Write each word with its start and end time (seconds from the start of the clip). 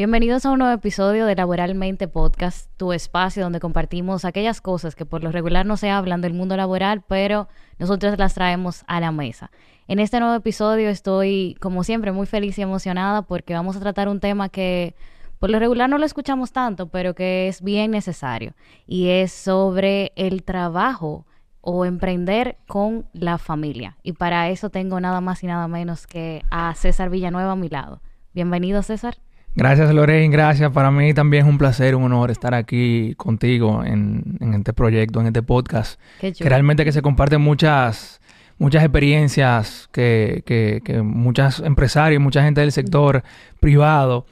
Bienvenidos 0.00 0.46
a 0.46 0.50
un 0.50 0.60
nuevo 0.60 0.72
episodio 0.72 1.26
de 1.26 1.34
Laboralmente 1.34 2.08
Podcast, 2.08 2.70
tu 2.78 2.94
espacio 2.94 3.42
donde 3.42 3.60
compartimos 3.60 4.24
aquellas 4.24 4.62
cosas 4.62 4.94
que 4.94 5.04
por 5.04 5.22
lo 5.22 5.30
regular 5.30 5.66
no 5.66 5.76
se 5.76 5.90
hablan 5.90 6.22
del 6.22 6.32
mundo 6.32 6.56
laboral, 6.56 7.02
pero 7.06 7.48
nosotros 7.78 8.16
las 8.16 8.32
traemos 8.32 8.82
a 8.86 8.98
la 9.00 9.12
mesa. 9.12 9.50
En 9.88 9.98
este 9.98 10.18
nuevo 10.18 10.34
episodio 10.34 10.88
estoy, 10.88 11.54
como 11.60 11.84
siempre, 11.84 12.12
muy 12.12 12.26
feliz 12.26 12.58
y 12.58 12.62
emocionada 12.62 13.20
porque 13.20 13.52
vamos 13.52 13.76
a 13.76 13.80
tratar 13.80 14.08
un 14.08 14.20
tema 14.20 14.48
que 14.48 14.94
por 15.38 15.50
lo 15.50 15.58
regular 15.58 15.90
no 15.90 15.98
lo 15.98 16.06
escuchamos 16.06 16.50
tanto, 16.50 16.88
pero 16.88 17.14
que 17.14 17.48
es 17.48 17.60
bien 17.60 17.90
necesario, 17.90 18.54
y 18.86 19.08
es 19.08 19.32
sobre 19.32 20.12
el 20.16 20.44
trabajo 20.44 21.26
o 21.60 21.84
emprender 21.84 22.56
con 22.66 23.04
la 23.12 23.36
familia. 23.36 23.98
Y 24.02 24.14
para 24.14 24.48
eso 24.48 24.70
tengo 24.70 24.98
nada 24.98 25.20
más 25.20 25.44
y 25.44 25.46
nada 25.46 25.68
menos 25.68 26.06
que 26.06 26.42
a 26.50 26.74
César 26.74 27.10
Villanueva 27.10 27.52
a 27.52 27.56
mi 27.56 27.68
lado. 27.68 28.00
Bienvenido, 28.32 28.82
César. 28.82 29.18
Gracias, 29.54 29.92
Lorraine. 29.92 30.32
Gracias. 30.32 30.70
Para 30.72 30.90
mí 30.90 31.12
también 31.12 31.44
es 31.46 31.50
un 31.50 31.58
placer, 31.58 31.94
un 31.94 32.04
honor 32.04 32.30
estar 32.30 32.54
aquí 32.54 33.14
contigo 33.16 33.84
en, 33.84 34.38
este 34.54 34.72
proyecto, 34.72 35.20
en 35.20 35.26
este 35.26 35.42
podcast. 35.42 36.00
que 36.20 36.48
realmente 36.48 36.84
que 36.84 36.92
se 36.92 37.02
comparten 37.02 37.40
muchas, 37.40 38.20
muchas 38.58 38.82
experiencias 38.84 39.88
que, 39.92 40.42
que, 40.46 40.80
que 40.84 41.02
muchos 41.02 41.60
empresarios, 41.60 42.22
mucha 42.22 42.42
gente 42.42 42.60
del 42.60 42.72
sector 42.72 43.22
privado 43.58 44.24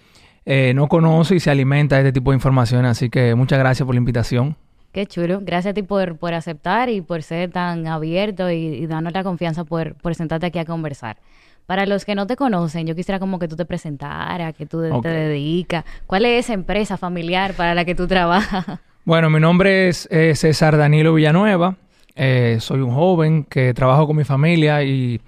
eh, 0.46 0.72
no 0.74 0.88
conoce 0.88 1.34
y 1.34 1.40
se 1.40 1.50
alimenta 1.50 1.96
de 1.96 2.02
este 2.02 2.12
tipo 2.12 2.30
de 2.30 2.36
información. 2.36 2.86
Así 2.86 3.10
que 3.10 3.34
muchas 3.34 3.58
gracias 3.58 3.84
por 3.84 3.94
la 3.94 3.98
invitación. 3.98 4.56
Qué 4.92 5.04
chulo. 5.06 5.40
Gracias 5.42 5.72
a 5.72 5.74
ti 5.74 5.82
por, 5.82 6.16
por 6.16 6.32
aceptar 6.32 6.88
y 6.88 7.02
por 7.02 7.22
ser 7.22 7.50
tan 7.50 7.86
abierto 7.86 8.50
y, 8.50 8.54
y 8.54 8.86
darnos 8.86 9.12
la 9.12 9.22
confianza 9.22 9.64
por, 9.64 9.94
por 9.96 10.14
sentarte 10.14 10.46
aquí 10.46 10.58
a 10.58 10.64
conversar. 10.64 11.18
Para 11.68 11.84
los 11.84 12.06
que 12.06 12.14
no 12.14 12.26
te 12.26 12.34
conocen, 12.34 12.86
yo 12.86 12.94
quisiera 12.94 13.18
como 13.18 13.38
que 13.38 13.46
tú 13.46 13.54
te 13.54 13.66
presentaras, 13.66 14.54
que 14.54 14.64
tú 14.64 14.80
te 15.02 15.08
dedicas. 15.08 15.84
¿Cuál 16.06 16.24
es 16.24 16.46
esa 16.46 16.54
empresa 16.54 16.96
familiar 16.96 17.52
para 17.52 17.74
la 17.74 17.84
que 17.84 17.94
tú 17.94 18.08
trabajas? 18.08 18.64
Bueno, 19.04 19.28
mi 19.28 19.38
nombre 19.38 19.88
es 19.88 20.08
eh, 20.10 20.34
César 20.34 20.78
Danilo 20.78 21.12
Villanueva. 21.12 21.76
Eh, 22.14 22.56
soy 22.60 22.80
un 22.80 22.94
joven 22.94 23.44
que 23.44 23.74
trabajo 23.74 24.06
con 24.06 24.16
mi 24.16 24.24
familia 24.24 24.82
y 24.82 25.20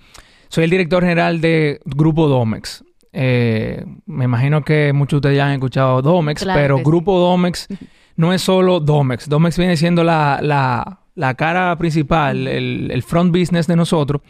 soy 0.48 0.64
el 0.64 0.70
director 0.70 1.02
general 1.02 1.42
de 1.42 1.78
Grupo 1.84 2.26
Domex. 2.26 2.84
Eh, 3.12 3.84
me 4.06 4.24
imagino 4.24 4.64
que 4.64 4.94
muchos 4.94 5.12
de 5.12 5.28
ustedes 5.28 5.36
ya 5.36 5.46
han 5.46 5.52
escuchado 5.52 6.00
Domex, 6.00 6.42
pero 6.44 6.78
Grupo 6.78 7.18
Domex 7.18 7.68
no 8.16 8.32
es 8.32 8.40
solo 8.40 8.80
Domex. 8.80 9.28
Domex 9.28 9.58
viene 9.58 9.76
siendo 9.76 10.04
la, 10.04 10.40
la, 11.14 11.34
cara 11.34 11.76
principal, 11.76 12.48
el, 12.48 12.90
el 12.90 13.02
front 13.02 13.30
business 13.30 13.66
de 13.66 13.76
nosotros. 13.76 14.22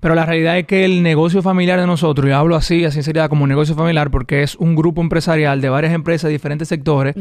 Pero 0.00 0.14
la 0.14 0.24
realidad 0.24 0.58
es 0.58 0.66
que 0.66 0.84
el 0.84 1.02
negocio 1.02 1.42
familiar 1.42 1.78
de 1.78 1.86
nosotros, 1.86 2.28
y 2.28 2.32
hablo 2.32 2.56
así, 2.56 2.84
así 2.84 3.02
sería 3.02 3.28
como 3.28 3.46
negocio 3.46 3.74
familiar, 3.74 4.10
porque 4.10 4.42
es 4.42 4.56
un 4.56 4.74
grupo 4.74 5.02
empresarial 5.02 5.60
de 5.60 5.68
varias 5.68 5.92
empresas 5.92 6.28
de 6.28 6.32
diferentes 6.32 6.68
sectores 6.68 7.14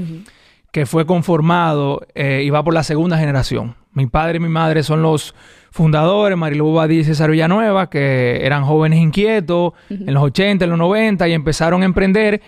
que 0.71 0.86
fue 0.86 1.05
conformado 1.05 2.02
eh, 2.16 2.44
y 2.45 2.49
va 2.49 2.63
por 2.63 2.73
la 2.73 2.83
segunda 2.83 3.17
generación. 3.17 3.75
Mi 3.94 4.05
padre 4.05 4.38
y 4.38 4.39
mi 4.39 4.49
madre 4.49 4.83
son 4.83 5.02
los 5.02 5.36
fundadores, 5.71 6.38
Marilu 6.38 6.73
Badí 6.73 6.99
y 6.99 7.03
César 7.03 7.31
Villanueva, 7.31 7.89
que 7.89 8.45
eran 8.45 8.63
jóvenes 8.63 8.99
inquietos 8.99 9.73
en 9.89 10.14
los 10.14 10.23
80, 10.23 10.64
en 10.64 10.69
los 10.69 10.80
90 10.80 11.27
y 11.27 11.33
empezaron 11.33 11.81
a 11.81 11.86
emprender. 11.86 12.41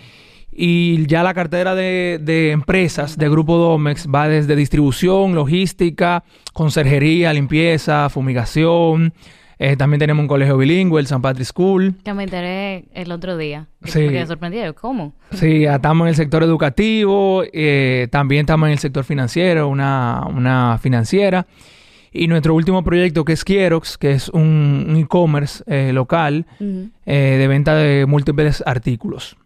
Y 0.54 1.06
ya 1.08 1.24
la 1.24 1.34
cartera 1.34 1.76
de, 1.76 2.20
de, 2.22 2.52
empresas 2.52 3.18
de 3.18 3.30
Grupo 3.30 3.58
Domex 3.58 4.08
va 4.08 4.28
desde 4.28 4.56
distribución, 4.56 5.34
logística, 5.34 6.24
conserjería, 6.54 7.32
limpieza, 7.32 8.10
fumigación, 8.10 9.14
eh, 9.64 9.78
también 9.78 10.00
tenemos 10.00 10.24
un 10.24 10.28
colegio 10.28 10.58
bilingüe, 10.58 11.00
el 11.00 11.06
St. 11.06 11.22
Patrick's 11.22 11.50
School. 11.50 11.94
Que 12.04 12.16
me 12.16 12.24
enteré 12.24 12.86
el 12.96 13.12
otro 13.12 13.38
día. 13.38 13.68
Sí. 13.84 14.00
Me 14.00 14.10
quedé 14.10 14.26
sorprendido. 14.26 14.74
¿Cómo? 14.74 15.14
Sí, 15.34 15.66
estamos 15.66 16.06
en 16.06 16.10
el 16.10 16.16
sector 16.16 16.42
educativo, 16.42 17.44
eh, 17.54 18.08
también 18.10 18.40
estamos 18.42 18.66
en 18.66 18.72
el 18.72 18.80
sector 18.80 19.04
financiero, 19.04 19.68
una, 19.68 20.80
financiera. 20.82 21.46
Y 22.12 22.28
nuestro 22.28 22.56
último 22.56 22.84
proyecto 22.84 23.24
que 23.24 23.34
es 23.34 23.46
Kierox, 23.46 24.00
que 24.00 24.14
es 24.14 24.30
un, 24.30 24.98
e-commerce 24.98 25.64
eh, 25.68 25.94
local 25.94 26.48
de 26.58 27.48
venta 27.48 27.76
de 27.76 28.08
múltiples 28.08 28.64
artículos. 28.66 29.38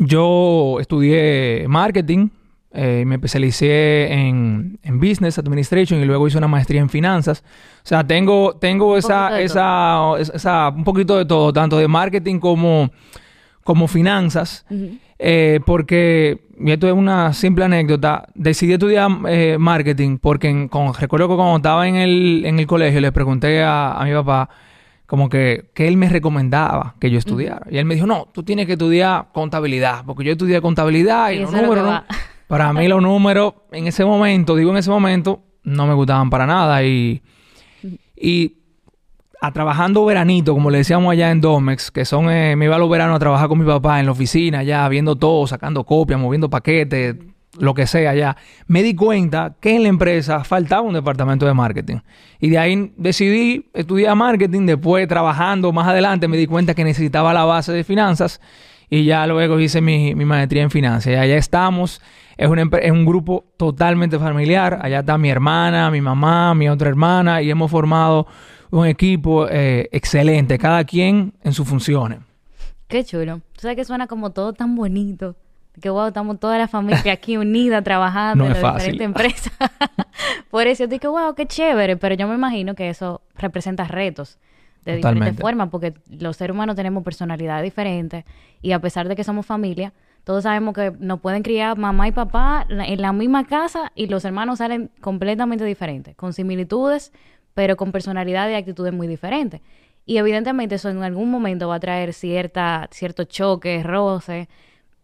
Yo 0.00 0.78
estudié 0.80 1.64
marketing, 1.68 2.30
eh, 2.70 3.04
me 3.06 3.14
especialicé 3.14 4.12
en, 4.12 4.78
Business 4.84 5.38
Administration 5.38 6.00
y 6.00 6.04
luego 6.04 6.26
hice 6.26 6.38
una 6.38 6.48
maestría 6.48 6.80
en 6.80 6.90
finanzas. 6.90 7.42
O 7.84 7.88
sea, 7.88 8.06
tengo, 8.06 8.56
tengo 8.56 8.96
esa, 8.96 9.40
esa, 9.40 10.12
esa, 10.18 10.68
un 10.68 10.84
poquito 10.84 11.16
de 11.16 11.24
todo, 11.24 11.52
tanto 11.52 11.78
de 11.78 11.88
marketing 11.88 12.38
como, 12.38 12.90
como 13.64 13.88
finanzas. 13.88 14.66
Eh, 15.18 15.60
porque, 15.64 16.42
y 16.60 16.70
esto 16.70 16.86
es 16.86 16.92
una 16.92 17.32
simple 17.32 17.64
anécdota, 17.64 18.26
decidí 18.34 18.74
estudiar 18.74 19.10
eh, 19.28 19.56
marketing 19.58 20.18
porque 20.18 20.68
con, 20.70 20.94
recuerdo 20.94 21.28
que 21.28 21.34
cuando 21.34 21.56
estaba 21.56 21.88
en 21.88 21.96
el, 21.96 22.42
en 22.44 22.58
el 22.60 22.66
colegio 22.66 23.00
le 23.00 23.10
pregunté 23.12 23.64
a, 23.64 24.00
mi 24.04 24.12
papá 24.12 24.48
como 25.06 25.28
que, 25.28 25.70
que 25.74 25.88
él 25.88 25.96
me 25.96 26.08
recomendaba 26.08 26.94
que 27.00 27.10
yo 27.10 27.18
estudiara. 27.18 27.66
Y 27.70 27.78
él 27.78 27.86
me 27.86 27.94
dijo, 27.94 28.06
no, 28.06 28.28
tú 28.30 28.42
tienes 28.42 28.66
que 28.66 28.72
estudiar 28.72 29.28
contabilidad, 29.32 30.04
porque 30.04 30.22
yo 30.22 30.32
estudié 30.32 30.60
contabilidad 30.60 31.30
y, 31.30 31.38
los 31.38 31.50
números... 31.50 32.02
Para 32.48 32.72
mí 32.72 32.88
los 32.88 33.02
números 33.02 33.54
en 33.70 33.86
ese 33.86 34.04
momento, 34.04 34.56
digo 34.56 34.70
en 34.70 34.78
ese 34.78 34.90
momento, 34.90 35.42
no 35.64 35.86
me 35.86 35.94
gustaban 35.94 36.30
para 36.30 36.46
nada 36.46 36.82
y, 36.82 37.22
y 38.16 38.56
a 39.40 39.52
trabajando 39.52 40.04
veranito, 40.04 40.54
como 40.54 40.70
le 40.70 40.78
decíamos 40.78 41.12
allá 41.12 41.30
en 41.30 41.40
Domex, 41.40 41.90
que 41.90 42.04
son, 42.04 42.30
eh, 42.30 42.56
me 42.56 42.64
iba 42.64 42.76
a 42.76 42.78
los 42.78 42.90
veranos 42.90 43.16
a 43.16 43.18
trabajar 43.18 43.48
con 43.48 43.58
mi 43.58 43.66
papá 43.66 44.00
en 44.00 44.06
la 44.06 44.12
oficina, 44.12 44.62
ya 44.62 44.88
viendo 44.88 45.14
todo, 45.14 45.46
sacando 45.46 45.84
copias, 45.84 46.18
moviendo 46.18 46.50
paquetes, 46.50 47.16
lo 47.58 47.74
que 47.74 47.86
sea, 47.86 48.14
ya. 48.14 48.36
Me 48.66 48.82
di 48.82 48.94
cuenta 48.94 49.56
que 49.60 49.76
en 49.76 49.82
la 49.82 49.88
empresa 49.88 50.44
faltaba 50.44 50.82
un 50.82 50.94
departamento 50.94 51.46
de 51.46 51.54
marketing. 51.54 51.96
Y 52.40 52.50
de 52.50 52.58
ahí 52.58 52.92
decidí 52.96 53.68
estudiar 53.74 54.16
marketing. 54.16 54.66
Después, 54.66 55.06
trabajando 55.08 55.72
más 55.72 55.88
adelante, 55.88 56.28
me 56.28 56.36
di 56.36 56.46
cuenta 56.46 56.74
que 56.74 56.84
necesitaba 56.84 57.32
la 57.32 57.44
base 57.44 57.72
de 57.72 57.84
finanzas. 57.84 58.40
Y 58.90 59.04
ya 59.04 59.26
luego 59.26 59.58
hice 59.60 59.80
mi, 59.80 60.14
mi 60.14 60.24
maestría 60.24 60.62
en 60.62 60.70
finanzas. 60.70 61.12
Y 61.12 61.16
allá 61.16 61.36
estamos 61.36 62.00
es 62.38 62.48
un, 62.48 62.58
es 62.58 62.90
un 62.92 63.04
grupo 63.04 63.44
totalmente 63.56 64.18
familiar. 64.18 64.78
Allá 64.80 65.00
está 65.00 65.18
mi 65.18 65.28
hermana, 65.28 65.90
mi 65.90 66.00
mamá, 66.00 66.54
mi 66.54 66.68
otra 66.68 66.88
hermana 66.88 67.42
y 67.42 67.50
hemos 67.50 67.68
formado 67.70 68.28
un 68.70 68.86
equipo 68.86 69.48
eh, 69.48 69.88
excelente, 69.90 70.56
cada 70.56 70.84
quien 70.84 71.34
en 71.42 71.52
sus 71.52 71.66
funciones. 71.66 72.20
Qué 72.86 73.04
chulo. 73.04 73.40
Tú 73.52 73.62
sabes 73.62 73.76
que 73.76 73.84
suena 73.84 74.06
como 74.06 74.30
todo 74.30 74.52
tan 74.52 74.76
bonito. 74.76 75.34
Que 75.82 75.90
wow, 75.90 76.08
estamos 76.08 76.40
toda 76.40 76.58
la 76.58 76.66
familia 76.66 77.12
aquí 77.12 77.36
unida 77.36 77.82
trabajando 77.82 78.46
en 78.46 78.54
diferentes 78.54 79.00
empresas. 79.00 79.52
Por 80.50 80.66
eso 80.66 80.84
yo 80.84 80.88
digo, 80.88 81.10
wow, 81.12 81.34
qué 81.34 81.46
chévere. 81.46 81.96
Pero 81.96 82.14
yo 82.14 82.26
me 82.26 82.34
imagino 82.34 82.74
que 82.74 82.88
eso 82.88 83.20
representa 83.36 83.84
retos 83.84 84.38
de 84.84 84.96
diferentes 84.96 85.36
formas, 85.36 85.68
porque 85.68 85.94
los 86.08 86.36
seres 86.36 86.54
humanos 86.54 86.74
tenemos 86.76 87.04
personalidades 87.04 87.64
diferentes 87.64 88.24
y 88.62 88.72
a 88.72 88.80
pesar 88.80 89.06
de 89.08 89.16
que 89.16 89.24
somos 89.24 89.44
familia, 89.44 89.92
todos 90.24 90.42
sabemos 90.42 90.74
que 90.74 90.92
nos 90.98 91.20
pueden 91.20 91.42
criar 91.42 91.78
mamá 91.78 92.08
y 92.08 92.12
papá 92.12 92.66
en 92.68 93.00
la 93.00 93.12
misma 93.12 93.46
casa 93.46 93.92
y 93.94 94.08
los 94.08 94.24
hermanos 94.24 94.58
salen 94.58 94.90
completamente 95.00 95.64
diferentes, 95.64 96.14
con 96.16 96.32
similitudes, 96.32 97.12
pero 97.54 97.76
con 97.76 97.92
personalidades 97.92 98.52
y 98.52 98.56
actitudes 98.56 98.92
muy 98.92 99.06
diferentes. 99.06 99.60
Y 100.04 100.18
evidentemente 100.18 100.76
eso 100.76 100.88
en 100.88 101.02
algún 101.02 101.30
momento 101.30 101.68
va 101.68 101.76
a 101.76 101.80
traer 101.80 102.14
cierta, 102.14 102.88
cierto 102.92 103.24
choque, 103.24 103.82
roce, 103.82 104.48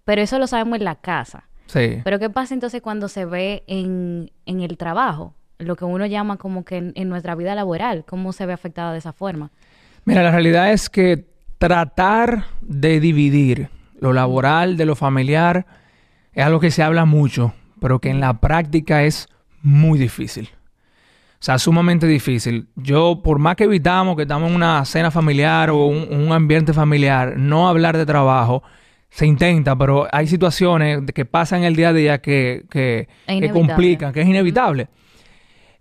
pero 0.05 0.23
eso 0.23 0.39
lo 0.39 0.47
sabemos 0.47 0.79
en 0.79 0.85
la 0.85 0.95
casa. 0.95 1.49
Sí. 1.67 2.01
Pero 2.05 2.19
¿qué 2.19 2.31
pasa 2.31 2.55
entonces 2.55 2.83
cuando 2.83 3.09
se 3.09 3.25
ve 3.25 3.65
en, 3.67 4.31
en 4.47 4.61
el 4.61 4.77
trabajo? 4.77 5.35
Lo 5.59 5.77
que 5.77 5.85
uno 5.85 6.07
llama 6.07 6.37
como 6.37 6.65
que 6.65 6.77
en, 6.77 6.93
en 6.97 7.09
nuestra 7.09 7.34
vida 7.34 7.55
laboral, 7.55 8.05
¿cómo 8.07 8.33
se 8.33 8.47
ve 8.47 8.53
afectada 8.53 8.93
de 8.93 8.99
esa 8.99 9.13
forma? 9.13 9.51
Mira, 10.05 10.22
la 10.22 10.31
realidad 10.31 10.72
es 10.72 10.91
que 10.91 11.27
tratar 11.59 12.45
de 12.60 13.01
dividir 13.01 13.69
lo 14.01 14.13
laboral, 14.13 14.77
de 14.77 14.87
lo 14.87 14.97
familiar, 14.97 15.67
es 16.33 16.45
algo 16.45 16.61
que 16.61 16.71
se 16.71 16.83
habla 16.83 17.05
mucho, 17.05 17.55
pero 17.81 18.01
que 18.01 18.11
en 18.11 18.21
la 18.21 18.41
práctica 18.41 19.05
es 19.05 19.29
muy 19.63 19.99
difícil. 19.99 20.49
O 21.35 21.45
sea, 21.45 21.59
sumamente 21.59 22.07
difícil. 22.07 22.69
Yo, 22.75 23.21
por 23.23 23.39
más 23.39 23.57
que 23.57 23.65
evitamos 23.65 24.17
que 24.17 24.23
estamos 24.23 24.49
en 24.49 24.57
una 24.57 24.83
cena 24.87 25.11
familiar 25.11 25.69
o 25.69 25.87
un, 25.87 26.33
ambiente 26.33 26.73
familiar, 26.73 27.37
no 27.37 27.69
hablar 27.69 27.99
de 27.99 28.07
trabajo, 28.07 28.63
se 29.11 29.27
intenta, 29.27 29.77
pero 29.77 30.09
hay 30.11 30.27
situaciones 30.27 31.03
que 31.15 31.27
pasan 31.27 31.63
el 31.63 31.77
día 31.77 31.91
a 31.91 31.93
día 31.93 32.23
que, 32.23 32.65
que, 32.71 33.09
complican, 33.53 34.13
que 34.13 34.23
es 34.23 34.27
inevitable. 34.27 34.89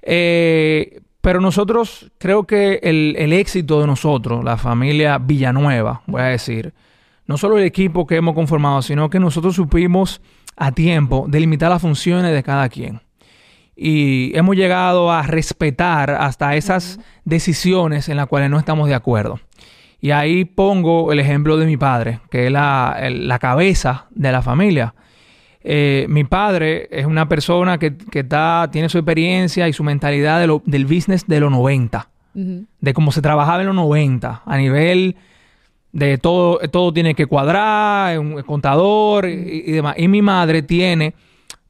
Eh, 0.01 0.99
pero 1.21 1.39
nosotros, 1.39 2.11
creo 2.17 2.43
que 2.43 2.81
el, 2.83 3.15
el, 3.17 3.31
éxito 3.31 3.79
de 3.79 3.87
nosotros, 3.87 4.43
la 4.43 4.57
familia 4.57 5.17
Villanueva, 5.17 6.01
voy 6.07 6.21
a 6.21 6.25
decir, 6.25 6.73
no 7.27 7.37
solo 7.37 7.57
el 7.57 7.63
equipo 7.63 8.05
que 8.05 8.17
hemos 8.17 8.35
conformado, 8.35 8.81
sino 8.81 9.09
que 9.09 9.19
nosotros 9.19 9.55
supimos 9.55 10.21
a 10.55 10.71
tiempo 10.71 11.25
delimitar 11.27 11.69
las 11.69 11.81
funciones 11.81 12.33
de 12.33 12.43
cada 12.43 12.69
quien. 12.69 13.01
Y 13.75 14.37
hemos 14.37 14.55
llegado 14.55 15.11
a 15.11 15.23
respetar 15.23 16.11
hasta 16.11 16.55
esas 16.55 16.99
decisiones 17.25 18.07
en 18.07 18.17
las 18.17 18.27
cuales 18.27 18.49
no 18.49 18.59
estamos 18.59 18.87
de 18.87 18.95
acuerdo. 18.95 19.39
Y 19.99 20.11
ahí 20.11 20.45
pongo 20.45 21.11
el 21.11 21.19
ejemplo 21.19 21.57
de 21.57 21.65
mi 21.65 21.77
padre, 21.77 22.19
que 22.29 22.47
es 22.47 22.51
la, 22.51 23.37
cabeza 23.39 24.07
de 24.11 24.31
la 24.31 24.41
familia. 24.41 24.93
Eh, 25.63 26.05
mi 26.09 26.25
padre 26.25 26.89
es 26.91 27.05
una 27.05 27.29
persona 27.29 27.77
que, 27.77 27.95
está, 28.11 28.69
tiene 28.69 28.89
su 28.89 28.97
experiencia 28.97 29.67
y 29.69 29.73
su 29.73 29.81
mentalidad 29.81 30.45
del 30.65 30.85
business 30.85 31.25
de 31.25 31.39
los 31.39 31.49
90, 31.49 32.09
de 32.33 32.93
cómo 32.93 33.13
se 33.13 33.21
trabajaba 33.21 33.61
en 33.61 33.67
los 33.67 33.75
90, 33.75 34.43
a 34.45 34.57
nivel 34.57 35.15
de 35.93 36.17
todo, 36.17 36.57
todo 36.69 36.91
tiene 36.91 37.13
que 37.13 37.27
cuadrar, 37.27 38.19
un 38.19 38.41
contador 38.41 39.29
y, 39.29 39.71
demás. 39.71 39.95
Y 39.97 40.07
mi 40.07 40.21
madre 40.21 40.63
tiene 40.63 41.13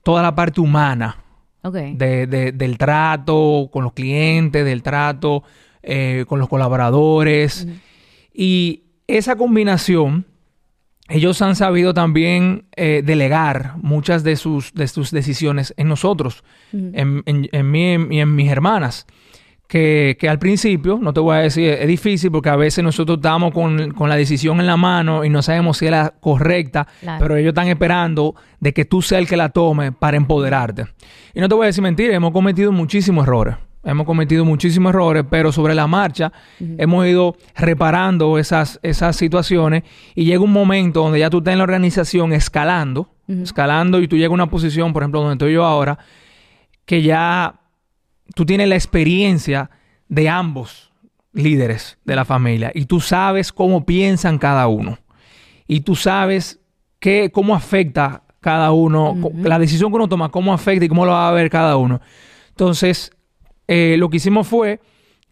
toda 0.01 0.23
la 0.23 0.33
parte 0.33 0.61
humana 0.61 1.17
del 1.61 2.77
trato 2.77 3.69
con 3.71 3.83
los 3.83 3.93
clientes, 3.93 4.65
del 4.65 4.81
trato 4.81 5.43
eh, 5.83 6.25
con 6.27 6.39
los 6.39 6.47
colaboradores. 6.47 7.67
Y 8.33 8.83
esa 9.07 9.35
combinación, 9.35 10.25
ellos 11.09 11.41
han 11.41 11.57
sabido 11.57 11.93
también 11.93 12.65
eh, 12.77 13.03
delegar 13.05 13.75
muchas 13.81 14.23
de 14.23 14.37
sus, 14.37 14.73
de 14.73 14.87
sus 14.87 15.11
decisiones 15.11 15.73
en 15.75 15.89
nosotros, 15.89 16.45
en, 16.71 17.23
en, 17.25 17.71
mí 17.71 17.97
y 18.09 18.19
en 18.19 18.35
mis 18.35 18.49
hermanas 18.49 19.05
que, 19.73 20.29
al 20.29 20.37
principio, 20.37 20.99
no 21.01 21.13
te 21.13 21.19
voy 21.19 21.35
a 21.35 21.39
decir, 21.39 21.67
es 21.67 21.87
difícil 21.87 22.29
porque 22.29 22.49
a 22.49 22.55
veces 22.55 22.83
nosotros 22.83 23.17
estamos 23.17 23.51
con, 23.51 23.95
la 24.07 24.15
decisión 24.15 24.59
en 24.59 24.67
la 24.67 24.77
mano 24.77 25.25
y 25.25 25.31
no 25.31 25.41
sabemos 25.41 25.79
si 25.79 25.85
es 25.85 25.91
la 25.91 26.13
correcta, 26.19 26.87
pero 27.17 27.37
ellos 27.37 27.49
están 27.49 27.69
esperando 27.69 28.35
de 28.59 28.71
que 28.71 28.85
tú 28.85 29.01
seas 29.01 29.21
el 29.21 29.27
que 29.27 29.35
la 29.35 29.49
tome 29.49 29.91
para 29.91 30.15
empoderarte. 30.15 30.85
Y 31.33 31.39
no 31.39 31.49
te 31.49 31.55
voy 31.55 31.63
a 31.63 31.67
decir 31.67 31.81
mentira, 31.81 32.13
hemos 32.13 32.31
cometido 32.33 32.71
muchísimos 32.71 33.23
errores. 33.23 33.55
Hemos 33.83 34.05
cometido 34.05 34.45
muchísimos 34.45 34.91
errores, 34.91 35.25
pero 35.27 35.51
sobre 35.51 35.73
la 35.73 35.87
marcha 35.87 36.31
hemos 36.59 37.07
ido 37.07 37.35
reparando 37.55 38.37
esas, 38.37 38.79
esas 38.83 39.15
situaciones 39.15 39.83
y 40.13 40.25
llega 40.25 40.43
un 40.43 40.53
momento 40.53 41.01
donde 41.01 41.17
ya 41.17 41.31
tú 41.31 41.39
estás 41.39 41.53
en 41.53 41.57
la 41.57 41.63
organización 41.63 42.31
escalando, 42.31 43.09
escalando 43.27 43.99
y 43.99 44.07
tú 44.07 44.17
llegas 44.17 44.29
a 44.29 44.35
una 44.35 44.49
posición, 44.51 44.93
por 44.93 45.01
ejemplo, 45.01 45.21
donde 45.21 45.33
estoy 45.33 45.53
yo 45.53 45.65
ahora, 45.65 45.97
que 46.85 47.01
ya 47.01 47.55
tú 48.33 48.45
tienes 48.45 48.67
la 48.67 48.75
experiencia 48.75 49.69
de 50.07 50.29
ambos 50.29 50.91
líderes 51.33 51.97
de 52.05 52.15
la 52.15 52.25
familia 52.25 52.71
y 52.73 52.85
tú 52.85 52.99
sabes 52.99 53.51
cómo 53.51 53.85
piensan 53.85 54.37
cada 54.37 54.67
uno. 54.67 54.99
Y 55.67 55.81
tú 55.81 55.95
sabes 55.95 56.59
qué, 56.99 57.31
cómo 57.31 57.55
afecta 57.55 58.23
cada 58.39 58.71
uno, 58.71 59.15
la 59.35 59.57
decisión 59.57 59.89
que 59.89 59.95
uno 59.95 60.09
toma, 60.09 60.29
cómo 60.29 60.53
afecta 60.53 60.85
y 60.85 60.89
cómo 60.89 61.05
lo 61.05 61.13
va 61.13 61.29
a 61.29 61.31
ver 61.31 61.49
cada 61.49 61.77
uno. 61.77 62.01
Entonces, 62.49 63.11
eh, 63.67 63.95
lo 63.97 64.09
que 64.09 64.17
hicimos 64.17 64.47
fue, 64.47 64.81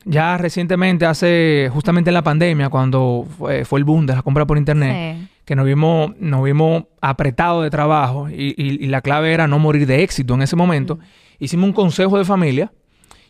ya 0.05 0.37
recientemente, 0.37 1.05
hace 1.05 1.69
justamente 1.73 2.09
en 2.09 2.13
la 2.13 2.23
pandemia, 2.23 2.69
cuando 2.69 3.27
fue, 3.37 3.63
el 3.69 3.83
boom 3.83 4.05
de 4.05 4.15
la 4.15 4.21
compra 4.21 4.45
por 4.45 4.57
internet, 4.57 5.29
que 5.43 5.55
nos 5.55 5.65
vimos, 5.65 6.13
nos 6.19 6.41
vimos 6.43 6.85
apretados 7.01 7.63
de 7.63 7.69
trabajo 7.69 8.29
y, 8.29 8.87
la 8.87 9.01
clave 9.01 9.33
era 9.33 9.45
no 9.47 9.59
morir 9.59 9.85
de 9.85 10.03
éxito 10.03 10.33
en 10.33 10.43
ese 10.43 10.55
momento, 10.55 10.97
hicimos 11.37 11.67
un 11.67 11.73
consejo 11.73 12.17
de 12.17 12.23
familia 12.23 12.71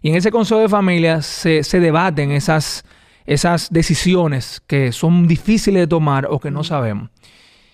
y 0.01 0.09
en 0.09 0.15
ese 0.15 0.31
consejo 0.31 0.59
de 0.59 0.69
familia 0.69 1.21
se, 1.21 1.61
debaten 1.79 2.31
esas, 2.31 2.83
esas 3.25 3.71
decisiones 3.71 4.61
que 4.65 4.91
son 4.91 5.27
difíciles 5.27 5.81
de 5.81 5.87
tomar 5.87 6.27
o 6.29 6.39
que 6.39 6.51
no 6.51 6.63
sabemos. 6.63 7.09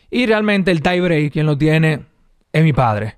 Y 0.09 0.25
realmente 0.25 0.71
el 0.71 0.81
tie 0.81 1.01
break, 1.01 1.33
quien 1.33 1.45
lo 1.45 1.57
tiene, 1.57 2.01
es 2.51 2.63
mi 2.63 2.73
padre. 2.73 3.15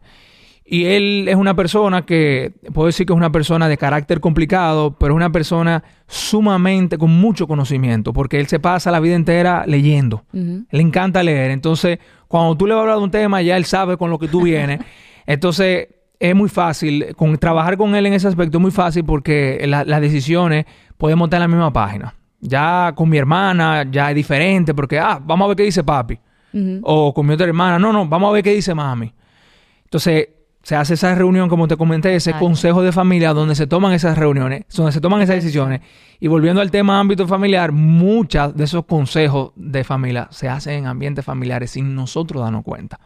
Y 0.71 0.85
él 0.85 1.25
es 1.27 1.35
una 1.35 1.55
persona 1.55 2.05
que, 2.05 2.53
puedo 2.71 2.85
decir 2.85 3.07
que 3.07 3.13
es 3.13 3.17
una 3.17 3.31
persona 3.31 3.67
de 3.67 3.77
carácter 3.77 4.19
complicado, 4.19 4.95
pero 4.99 5.13
es 5.13 5.15
una 5.15 5.31
persona 5.31 5.83
sumamente 6.07 6.99
con 6.99 7.09
mucho 7.09 7.47
conocimiento, 7.47 8.13
porque 8.13 8.39
él 8.39 8.45
se 8.45 8.59
pasa 8.59 8.91
la 8.91 8.99
vida 8.99 9.15
entera 9.15 9.63
leyendo. 9.65 10.25
Le 10.31 10.81
encanta 10.81 11.23
leer. 11.23 11.49
Entonces, 11.49 11.97
cuando 12.27 12.55
tú 12.55 12.67
le 12.67 12.75
vas 12.75 12.81
a 12.81 12.83
hablar 12.83 12.97
de 12.97 13.03
un 13.03 13.11
tema, 13.11 13.41
ya 13.41 13.57
él 13.57 13.65
sabe 13.65 13.97
con 13.97 14.11
lo 14.11 14.19
que 14.19 14.27
tú 14.27 14.43
vienes. 14.43 14.79
Entonces, 15.25 15.87
es 16.19 16.35
muy 16.35 16.49
fácil, 16.49 17.15
con, 17.15 17.37
trabajar 17.37 17.77
con 17.77 17.95
él 17.95 18.05
en 18.05 18.13
ese 18.13 18.27
aspecto 18.27 18.57
es 18.57 18.61
muy 18.61 18.71
fácil 18.71 19.05
porque 19.05 19.63
las 19.65 20.01
decisiones 20.01 20.65
podemos 20.97 21.27
estar 21.27 21.37
en 21.37 21.43
la 21.43 21.47
misma 21.47 21.73
página. 21.73 22.13
Ya 22.41 22.93
con 22.95 23.09
mi 23.09 23.17
hermana 23.17 23.85
ya 23.89 24.09
es 24.09 24.15
diferente 24.15 24.73
porque, 24.73 24.99
ah, 24.99 25.19
vamos 25.23 25.45
a 25.45 25.47
ver 25.49 25.57
qué 25.57 25.63
dice 25.63 25.83
papi. 25.83 26.19
O 26.81 27.13
con 27.13 27.27
mi 27.27 27.33
otra 27.33 27.45
hermana, 27.45 27.77
no, 27.77 27.93
no, 27.93 28.07
vamos 28.07 28.29
a 28.29 28.33
ver 28.33 28.43
qué 28.43 28.53
dice 28.53 28.73
mami. 28.73 29.13
Entonces, 29.83 30.29
se 30.63 30.75
hace 30.75 30.95
esa 30.95 31.15
reunión, 31.15 31.47
como 31.47 31.67
te 31.67 31.77
comenté, 31.77 32.15
ese 32.15 32.33
consejo 32.33 32.81
de 32.81 32.91
familia 32.91 33.33
donde 33.33 33.55
se 33.55 33.65
toman 33.65 33.93
esas 33.93 34.17
reuniones, 34.17 34.65
donde 34.75 34.91
se 34.91 35.01
toman 35.01 35.21
esas 35.21 35.35
decisiones. 35.35 35.81
Y 36.19 36.27
volviendo 36.27 36.61
al 36.61 36.69
tema 36.69 36.99
ámbito 36.99 37.27
familiar, 37.27 37.71
muchos 37.71 38.55
de 38.55 38.65
esos 38.65 38.85
consejos 38.85 39.51
de 39.55 39.83
familia 39.83 40.27
se 40.31 40.49
hacen 40.49 40.73
en 40.79 40.87
ambientes 40.87 41.23
familiares 41.23 41.71
sin 41.71 41.95
nosotros 41.95 42.43
darnos 42.43 42.63
cuenta. 42.63 42.99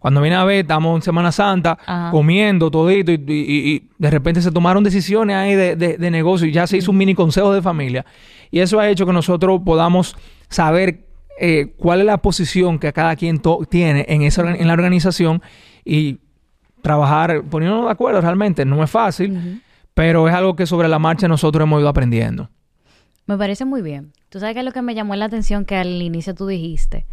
Cuando 0.00 0.22
viene 0.22 0.36
a 0.36 0.44
ver, 0.44 0.60
estamos 0.62 0.96
en 0.96 1.02
Semana 1.02 1.30
Santa 1.30 1.78
comiendo 2.10 2.70
todito 2.70 3.12
y, 3.12 3.22
y, 3.28 3.90
de 3.98 4.10
repente 4.10 4.40
se 4.40 4.50
tomaron 4.50 4.82
decisiones 4.82 5.36
ahí 5.36 5.54
de, 5.54 5.76
de, 5.76 6.10
negocio 6.10 6.48
y 6.48 6.52
ya 6.52 6.66
se 6.66 6.78
hizo 6.78 6.90
un 6.90 6.96
mini 6.96 7.14
consejo 7.14 7.52
de 7.52 7.60
familia. 7.60 8.06
Y 8.50 8.60
eso 8.60 8.80
ha 8.80 8.88
hecho 8.88 9.04
que 9.04 9.12
nosotros 9.12 9.60
podamos 9.62 10.16
saber 10.48 11.04
eh, 11.38 11.74
cuál 11.76 12.00
es 12.00 12.06
la 12.06 12.16
posición 12.16 12.78
que 12.78 12.94
cada 12.94 13.14
quien 13.14 13.42
tiene 13.68 14.06
en, 14.08 14.22
esa, 14.22 14.50
en 14.54 14.66
la 14.66 14.72
organización 14.72 15.42
y 15.84 16.18
trabajar 16.80 17.44
poniéndonos 17.44 17.84
de 17.84 17.92
acuerdo 17.92 18.22
realmente. 18.22 18.64
No 18.64 18.82
es 18.82 18.90
fácil, 18.90 19.62
pero 19.92 20.26
es 20.28 20.34
algo 20.34 20.56
que 20.56 20.64
sobre 20.64 20.88
la 20.88 20.98
marcha 20.98 21.28
nosotros 21.28 21.64
hemos 21.64 21.78
ido 21.78 21.90
aprendiendo. 21.90 22.48
Me 23.26 23.36
parece 23.36 23.66
muy 23.66 23.82
bien. 23.82 24.12
Tú 24.30 24.40
sabes 24.40 24.54
que 24.54 24.60
es 24.60 24.64
lo 24.64 24.72
que 24.72 24.80
me 24.80 24.94
llamó 24.94 25.14
la 25.14 25.26
atención 25.26 25.66
que 25.66 25.76
al 25.76 26.00
inicio 26.00 26.34
tú 26.34 26.46
dijiste 26.46 27.04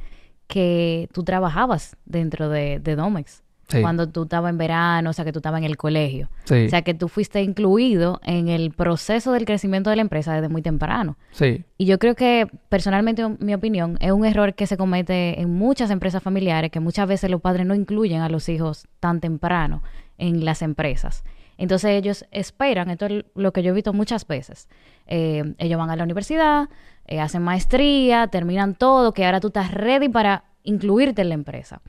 que 0.47 1.09
tú 1.13 1.23
trabajabas 1.23 1.95
dentro 2.05 2.49
de, 2.49 2.79
Domex. 2.79 3.43
Cuando 3.81 4.07
tú 4.07 4.23
estabas 4.23 4.49
en 4.49 4.57
verano, 4.57 5.09
o 5.09 5.13
sea, 5.13 5.25
que 5.25 5.33
tú 5.33 5.39
estabas 5.39 5.57
en 5.57 5.65
el 5.65 5.75
colegio. 5.75 6.29
O 6.45 6.69
sea, 6.69 6.83
que 6.83 6.93
tú 6.93 7.09
fuiste 7.09 7.41
incluido 7.41 8.21
en 8.23 8.47
el 8.47 8.71
proceso 8.71 9.33
del 9.33 9.43
crecimiento 9.43 9.89
de 9.89 9.97
la 9.97 10.03
empresa 10.03 10.33
desde 10.33 10.47
muy 10.47 10.61
temprano. 10.61 11.17
Sí. 11.31 11.65
Y 11.77 11.85
yo 11.85 11.99
creo 11.99 12.15
que, 12.15 12.47
personalmente, 12.69 13.27
mi 13.39 13.53
opinión, 13.53 13.97
es 13.99 14.13
un 14.13 14.25
error 14.25 14.53
que 14.53 14.67
se 14.67 14.77
comete 14.77 15.41
en 15.41 15.53
muchas 15.53 15.91
empresas 15.91 16.23
familiares, 16.23 16.71
que 16.71 16.79
muchas 16.79 17.09
veces 17.09 17.29
los 17.29 17.41
padres 17.41 17.65
no 17.65 17.75
incluyen 17.75 18.21
a 18.21 18.29
los 18.29 18.47
hijos 18.47 18.87
tan 19.01 19.19
temprano 19.19 19.83
en 20.17 20.45
las 20.45 20.61
empresas. 20.61 21.25
Entonces 21.57 21.91
ellos 21.91 22.25
esperan, 22.31 22.89
esto 22.89 23.07
es 23.07 23.25
lo 23.35 23.51
que 23.51 23.63
yo 23.63 23.71
he 23.71 23.73
visto 23.73 23.93
muchas 23.93 24.27
veces. 24.27 24.67
Eh, 25.07 25.55
ellos 25.57 25.79
van 25.79 25.89
a 25.89 25.95
la 25.95 26.03
universidad, 26.03 26.69
eh, 27.05 27.19
hacen 27.19 27.41
maestría, 27.41 28.27
terminan 28.27 28.75
todo, 28.75 29.13
que 29.13 29.25
ahora 29.25 29.39
tú 29.39 29.47
estás 29.47 29.71
ready 29.71 30.09
para 30.09 30.45
incluirte 30.63 31.21
en 31.21 31.29
la 31.29 31.35
empresa. 31.35 31.81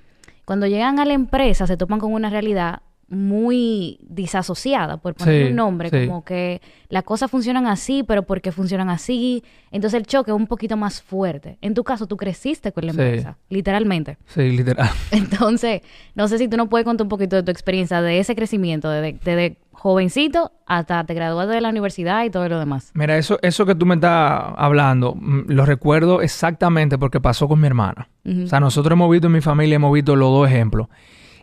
Cuando 0.45 0.67
llegan 0.67 0.99
a 0.99 1.05
la 1.05 1.13
empresa 1.13 1.67
se 1.67 1.77
topan 1.77 1.99
con 1.99 2.13
una 2.13 2.31
realidad 2.31 2.81
muy 3.09 3.99
disasociada, 4.03 4.99
por 4.99 5.15
poner 5.15 5.51
un 5.51 5.57
nombre, 5.57 6.07
como 6.07 6.25
que 6.25 6.61
las 6.91 7.05
cosas 7.05 7.31
funcionan 7.31 7.67
así, 7.67 8.03
pero 8.03 8.25
porque 8.25 8.53
funcionan 8.53 8.91
así. 8.91 9.43
Entonces 9.71 9.99
el 9.99 10.07
choque 10.07 10.31
es 10.31 10.37
un 10.37 10.47
poquito 10.47 10.77
más 10.77 11.01
fuerte. 11.01 11.57
En 11.63 11.73
tu 11.73 11.85
caso, 11.85 12.07
tú 12.07 12.17
creciste 12.19 12.73
con 12.73 12.85
la 12.85 12.91
empresa, 12.93 13.39
literalmente. 13.49 14.19
Sí, 14.27 14.51
literal. 14.51 14.91
Entonces, 15.11 15.81
no 16.15 16.29
sé 16.29 16.37
si 16.37 16.49
tú 16.49 16.57
nos 16.59 16.69
puedes 16.69 16.85
contar 16.85 17.07
un 17.07 17.09
poquito 17.09 17.37
de 17.37 17.43
tu 17.43 17.51
experiencia 17.51 18.03
de 18.03 18.19
ese 18.19 18.37
crecimiento, 18.37 18.91
desde 18.91 19.19
de, 19.25 19.57
jovencito 19.73 20.51
hasta 20.67 21.05
te 21.05 21.15
graduaste 21.15 21.55
de 21.55 21.61
la 21.61 21.69
universidad 21.69 22.25
y 22.25 22.31
todo 22.31 22.49
lo 22.49 22.59
demás. 22.59 22.91
Mira, 22.95 23.17
eso, 23.17 23.39
eso 23.43 23.65
que 23.65 23.77
tú 23.77 23.87
me 23.87 23.95
estás 23.95 24.53
hablando, 24.57 25.15
mm, 25.15 25.45
lo 25.47 25.65
recuerdo 25.65 26.21
exactamente 26.21 26.99
porque 26.99 27.21
pasó 27.21 27.49
con 27.49 27.61
mi 27.61 27.69
hermana. 27.69 28.09
O 28.27 28.47
sea, 28.47 28.61
nosotros 28.61 28.93
hemos 28.93 29.11
visto 29.11 29.29
en 29.29 29.33
mi 29.33 29.41
familia, 29.41 29.77
hemos 29.77 29.91
visto 29.95 30.15
los 30.15 30.31
dos 30.31 30.47
ejemplos. 30.49 30.89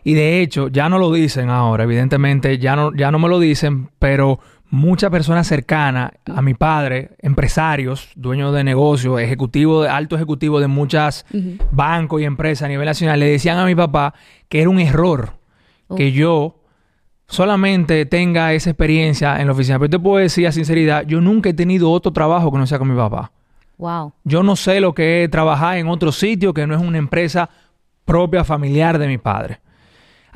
Y 0.06 0.14
de 0.14 0.40
hecho, 0.40 0.68
ya 0.68 0.88
no 0.88 1.00
lo 1.00 1.12
dicen 1.12 1.50
ahora, 1.50 1.82
evidentemente, 1.82 2.58
ya 2.58 2.76
no, 2.76 2.94
ya 2.94 3.10
no 3.10 3.18
me 3.18 3.28
lo 3.28 3.40
dicen, 3.40 3.90
pero 3.98 4.38
muchas 4.70 5.10
personas 5.10 5.48
cercanas 5.48 6.12
a 6.32 6.42
mi 6.42 6.54
padre, 6.54 7.16
empresarios, 7.18 8.10
dueños 8.14 8.54
de 8.54 8.62
negocios, 8.62 9.20
ejecutivos, 9.20 9.88
alto 9.88 10.14
ejecutivo 10.14 10.60
de 10.60 10.68
muchas 10.68 11.26
bancos 11.72 12.20
y 12.20 12.24
empresas 12.24 12.66
a 12.66 12.68
nivel 12.68 12.86
nacional, 12.86 13.18
le 13.18 13.26
decían 13.26 13.58
a 13.58 13.66
mi 13.66 13.74
papá 13.74 14.14
que 14.48 14.60
era 14.60 14.70
un 14.70 14.78
error 14.78 15.40
que 15.96 16.12
yo 16.12 16.60
solamente 17.26 18.06
tenga 18.06 18.52
esa 18.52 18.70
experiencia 18.70 19.40
en 19.40 19.48
la 19.48 19.54
oficina. 19.54 19.80
Pero 19.80 19.90
te 19.90 19.98
puedo 19.98 20.18
decir 20.18 20.46
a 20.46 20.52
sinceridad, 20.52 21.04
yo 21.04 21.20
nunca 21.20 21.48
he 21.48 21.54
tenido 21.54 21.90
otro 21.90 22.12
trabajo 22.12 22.52
que 22.52 22.58
no 22.58 22.66
sea 22.68 22.78
con 22.78 22.88
mi 22.88 22.96
papá. 22.96 23.32
Wow. 23.76 24.12
Yo 24.22 24.44
no 24.44 24.54
sé 24.54 24.78
lo 24.78 24.94
que 24.94 25.24
es 25.24 25.30
trabajar 25.32 25.78
en 25.78 25.88
otro 25.88 26.12
sitio 26.12 26.54
que 26.54 26.64
no 26.64 26.76
es 26.76 26.80
una 26.80 26.98
empresa 26.98 27.50
propia 28.04 28.44
familiar 28.44 29.00
de 29.00 29.08
mi 29.08 29.18
padre. 29.18 29.65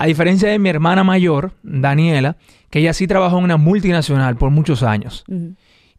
A 0.00 0.06
diferencia 0.06 0.48
de 0.48 0.58
mi 0.58 0.70
hermana 0.70 1.04
mayor, 1.04 1.52
Daniela, 1.62 2.38
que 2.70 2.78
ella 2.78 2.94
sí 2.94 3.06
trabajó 3.06 3.36
en 3.36 3.44
una 3.44 3.58
multinacional 3.58 4.34
por 4.34 4.48
muchos 4.48 4.82
años. 4.82 5.26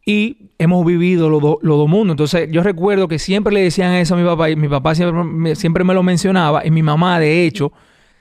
Y 0.03 0.49
hemos 0.57 0.83
vivido 0.83 1.29
los 1.29 1.61
dos 1.61 1.87
mundos. 1.87 2.15
Entonces, 2.15 2.49
yo 2.51 2.63
recuerdo 2.63 3.07
que 3.07 3.19
siempre 3.19 3.53
le 3.53 3.61
decían 3.61 3.93
eso 3.93 4.15
a 4.15 4.17
mi 4.17 4.23
papá 4.23 4.49
y 4.49 4.55
mi 4.55 4.67
papá 4.67 4.95
siempre, 4.95 5.55
siempre 5.55 5.83
me 5.83 5.93
lo 5.93 6.01
mencionaba. 6.01 6.65
Y 6.65 6.71
mi 6.71 6.81
mamá, 6.81 7.19
de 7.19 7.45
hecho, 7.45 7.73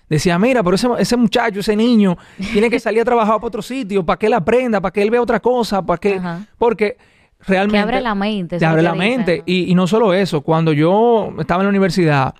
decía, 0.06 0.38
mira, 0.38 0.62
pero 0.62 0.76
ese, 0.76 1.16
muchacho, 1.16 1.60
ese 1.60 1.74
niño, 1.74 2.18
tiene 2.52 2.68
que 2.68 2.78
salir 2.78 3.00
a 3.00 3.04
trabajar 3.06 3.36
para 3.36 3.46
otro 3.46 3.62
sitio, 3.62 4.04
para 4.04 4.18
que 4.18 4.26
él 4.26 4.34
aprenda, 4.34 4.82
para 4.82 4.92
que 4.92 5.00
él 5.00 5.10
vea 5.10 5.22
otra 5.22 5.40
cosa, 5.40 5.80
para 5.80 5.96
que... 5.96 6.20
Porque 6.58 6.98
realmente... 7.46 7.78
Te 7.78 7.82
abre 7.84 8.00
la 8.02 8.14
mente. 8.14 8.58
Te 8.58 8.66
abre 8.66 8.82
la 8.82 8.94
mente. 8.94 9.42
Y, 9.46 9.74
no 9.74 9.86
solo 9.86 10.12
eso, 10.12 10.42
cuando 10.42 10.74
yo 10.74 11.32
estaba 11.38 11.62
en 11.62 11.68
la 11.68 11.70
universidad, 11.70 12.34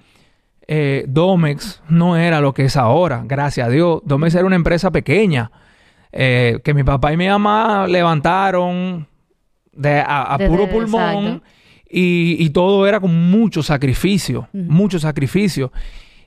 eh, 0.72 1.04
Domex 1.08 1.82
no 1.88 2.16
era 2.16 2.40
lo 2.40 2.54
que 2.54 2.66
es 2.66 2.76
ahora, 2.76 3.24
gracias 3.26 3.66
a 3.66 3.70
Dios. 3.70 4.02
Domex 4.04 4.36
era 4.36 4.44
una 4.44 4.54
empresa 4.54 4.92
pequeña. 4.92 5.50
Eh, 6.12 6.60
que 6.62 6.74
mi 6.74 6.84
papá 6.84 7.12
y 7.12 7.16
mi 7.16 7.26
mamá 7.26 7.88
levantaron 7.88 9.06
de, 9.72 10.00
a, 10.06 10.38
puro 10.46 10.68
pulmón 10.68 11.42
y, 11.88 12.50
todo 12.50 12.86
era 12.86 13.00
con 13.00 13.30
mucho 13.30 13.64
sacrificio, 13.64 14.48
mucho 14.52 15.00
sacrificio. 15.00 15.72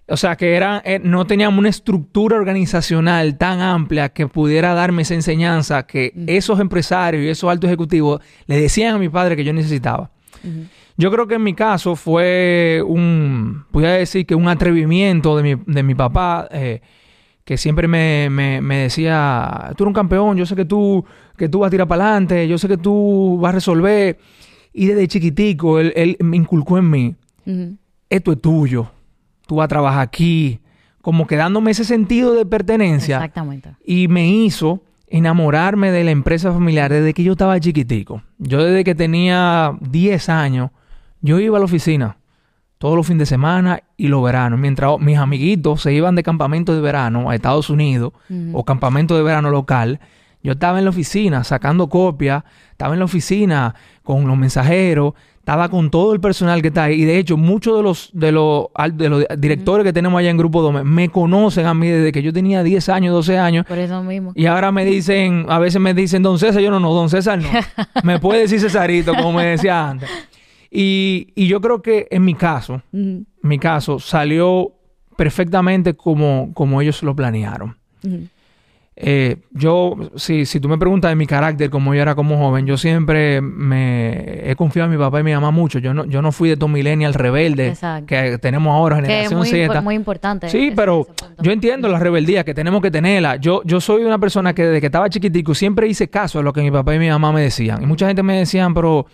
O 0.09 0.17
sea, 0.17 0.35
que 0.35 0.55
era, 0.55 0.81
eh, 0.83 0.99
no 1.01 1.25
teníamos 1.25 1.57
una 1.57 1.69
estructura 1.69 2.35
organizacional 2.35 3.37
tan 3.37 3.61
amplia 3.61 4.09
que 4.09 4.27
pudiera 4.27 4.73
darme 4.73 5.03
esa 5.03 5.13
enseñanza 5.13 5.87
que 5.87 6.11
esos 6.27 6.59
empresarios 6.59 7.23
y 7.23 7.29
esos 7.29 7.49
altos 7.49 7.69
ejecutivos 7.69 8.19
le 8.45 8.59
decían 8.59 8.95
a 8.95 8.99
mi 8.99 9.07
padre 9.07 9.37
que 9.37 9.45
yo 9.45 9.53
necesitaba. 9.53 10.11
Yo 10.97 11.11
creo 11.11 11.27
que 11.27 11.35
en 11.35 11.43
mi 11.43 11.53
caso 11.53 11.95
fue 11.95 12.83
un, 12.85 13.65
voy 13.71 13.83
decir 13.83 14.25
que 14.25 14.35
un 14.35 14.47
atrevimiento 14.47 15.35
de 15.35 15.43
mi, 15.43 15.63
de 15.65 15.83
mi 15.83 15.95
papá, 15.95 16.47
eh, 16.51 16.81
que 17.43 17.57
siempre 17.57 17.87
me, 17.87 18.29
me, 18.29 18.77
decía, 18.77 19.73
tú 19.75 19.83
eres 19.83 19.89
un 19.89 19.93
campeón, 19.93 20.37
yo 20.37 20.45
sé 20.45 20.55
que 20.55 20.65
tú, 20.65 21.03
que 21.35 21.49
tú 21.49 21.59
vas 21.59 21.67
a 21.67 21.71
tirar 21.71 21.87
para 21.87 22.05
adelante, 22.05 22.47
yo 22.47 22.57
sé 22.57 22.67
que 22.67 22.77
tú 22.77 23.37
vas 23.41 23.49
a 23.49 23.53
resolver. 23.53 24.17
Y 24.71 24.87
desde 24.87 25.07
chiquitico, 25.07 25.79
él, 25.79 26.17
me 26.19 26.37
inculcó 26.37 26.77
en 26.77 26.89
mí, 26.89 27.15
esto 28.09 28.31
es 28.31 28.41
tuyo, 28.41 28.91
tú 29.47 29.55
vas 29.55 29.65
a 29.65 29.67
trabajar 29.67 30.01
aquí, 30.01 30.59
como 31.01 31.27
que 31.27 31.35
dándome 31.35 31.71
ese 31.71 31.83
sentido 31.83 32.33
de 32.33 32.45
pertenencia. 32.45 33.17
Exactamente. 33.17 33.75
Y 33.83 34.07
me 34.07 34.29
hizo 34.29 34.83
enamorarme 35.07 35.91
de 35.91 36.03
la 36.03 36.11
empresa 36.11 36.51
familiar 36.51 36.91
desde 36.91 37.13
que 37.13 37.23
yo 37.23 37.33
estaba 37.33 37.59
chiquitico. 37.59 38.23
Yo 38.39 38.63
desde 38.63 38.83
que 38.83 38.95
tenía 38.95 39.77
10 39.81 40.29
años, 40.29 40.71
yo 41.23 41.39
iba 41.39 41.57
a 41.57 41.59
la 41.59 41.65
oficina 41.65 42.17
todos 42.77 42.97
los 42.97 43.07
fines 43.07 43.19
de 43.19 43.25
semana 43.27 43.81
y 43.95 44.09
los 44.09 44.21
veranos. 44.21 44.59
Mientras 44.59 44.99
mis 44.99 45.17
amiguitos 45.17 45.81
se 45.81 45.93
iban 45.93 46.15
de 46.15 46.21
campamento 46.21 46.75
de 46.75 46.81
verano 46.81 47.29
a 47.29 47.35
Estados 47.35 47.69
Unidos 47.69 48.11
o 48.51 48.65
campamento 48.65 49.15
de 49.15 49.23
verano 49.23 49.49
local, 49.49 50.01
yo 50.43 50.51
estaba 50.51 50.79
en 50.79 50.83
la 50.83 50.89
oficina 50.89 51.45
sacando 51.45 51.87
copias, 51.87 52.43
estaba 52.71 52.93
en 52.93 52.99
la 52.99 53.05
oficina 53.05 53.73
con 54.03 54.27
los 54.27 54.37
mensajeros, 54.37 55.13
estaba 55.39 55.69
con 55.69 55.89
todo 55.89 56.13
el 56.13 56.19
personal 56.19 56.61
que 56.61 56.67
está 56.67 56.83
ahí. 56.83 57.03
Y 57.03 57.05
de 57.05 57.17
hecho, 57.19 57.37
muchos 57.37 57.77
de 57.77 57.83
los, 57.83 58.09
de 58.11 58.33
los, 58.33 58.67
de 58.91 59.07
los 59.07 59.25
directores 59.37 59.85
que 59.85 59.93
tenemos 59.93 60.19
allá 60.19 60.29
en 60.29 60.37
Grupo 60.37 60.61
Dome 60.61 60.83
me 60.83 61.07
conocen 61.07 61.65
a 61.65 61.73
mí 61.73 61.87
desde 61.87 62.11
que 62.11 62.21
yo 62.21 62.33
tenía 62.33 62.63
10 62.63 62.89
años, 62.89 63.13
12 63.13 63.37
años. 63.37 63.65
Por 63.65 63.77
eso 63.77 64.03
mismo. 64.03 64.33
Y 64.35 64.45
ahora 64.47 64.73
me 64.73 64.83
dicen, 64.83 65.45
a 65.47 65.57
veces 65.57 65.79
me 65.79 65.93
dicen, 65.93 66.21
don 66.21 66.37
César, 66.37 66.61
yo 66.61 66.69
no, 66.69 66.81
no, 66.81 66.93
don 66.93 67.09
César 67.09 67.39
no. 67.39 67.47
me 68.03 68.19
puede 68.19 68.41
decir 68.41 68.59
Cesarito, 68.59 69.13
como 69.15 69.31
me 69.31 69.45
decía 69.45 69.89
antes. 69.89 70.09
Y, 70.75 71.27
y 71.35 71.47
yo 71.47 71.61
creo 71.61 71.83
que 71.83 72.07
en 72.09 72.25
mi 72.25 72.33
caso, 72.33 72.81
mi 72.91 73.59
caso 73.59 73.99
salió 73.99 74.71
perfectamente 75.15 75.93
como, 75.93 76.49
como 76.55 76.81
ellos 76.81 77.03
lo 77.03 77.15
planearon. 77.15 77.77
Eh, 78.95 79.37
yo, 79.51 79.95
si, 80.15 80.47
si 80.47 80.59
tú 80.59 80.67
me 80.67 80.79
preguntas 80.79 81.11
de 81.11 81.15
mi 81.15 81.27
carácter, 81.27 81.69
como 81.69 81.93
yo 81.93 82.01
era 82.01 82.15
como 82.15 82.37
joven, 82.39 82.65
yo 82.65 82.77
siempre 82.77 83.39
me 83.39 84.49
he 84.49 84.55
confiado 84.55 84.85
en 84.85 84.97
mi 84.97 84.97
papá 84.97 85.19
y 85.19 85.23
mi 85.23 85.33
mamá 85.33 85.51
mucho. 85.51 85.77
Yo 85.77 85.93
no, 85.93 86.05
yo 86.05 86.23
no 86.23 86.31
fui 86.31 86.49
de 86.49 86.53
estos 86.53 86.69
millennials 86.69 87.15
rebeldes 87.15 87.79
que 88.07 88.39
tenemos 88.39 88.73
ahora, 88.73 88.95
generación 88.95 89.43
que 89.43 89.63
es 89.63 89.69
muy, 89.69 89.81
muy 89.83 89.95
importante. 89.95 90.49
Sí, 90.49 90.73
pero 90.75 91.05
yo 91.39 91.51
entiendo 91.51 91.87
la 91.87 91.99
rebeldía 91.99 92.43
que 92.43 92.55
tenemos 92.55 92.81
que 92.81 92.89
tenerla. 92.89 93.35
Yo, 93.35 93.61
yo 93.63 93.79
soy 93.79 94.05
una 94.05 94.17
persona 94.17 94.55
que 94.55 94.65
desde 94.65 94.79
que 94.79 94.87
estaba 94.87 95.07
chiquitico 95.07 95.53
siempre 95.53 95.87
hice 95.87 96.07
caso 96.07 96.39
a 96.39 96.41
lo 96.41 96.51
que 96.51 96.61
mi 96.61 96.71
papá 96.71 96.95
y 96.95 96.99
mi 96.99 97.09
mamá 97.09 97.31
me 97.31 97.41
decían. 97.41 97.83
Y 97.83 97.85
mucha 97.85 98.07
gente 98.07 98.23
me 98.23 98.39
decían, 98.39 98.73
pero, 98.73 99.05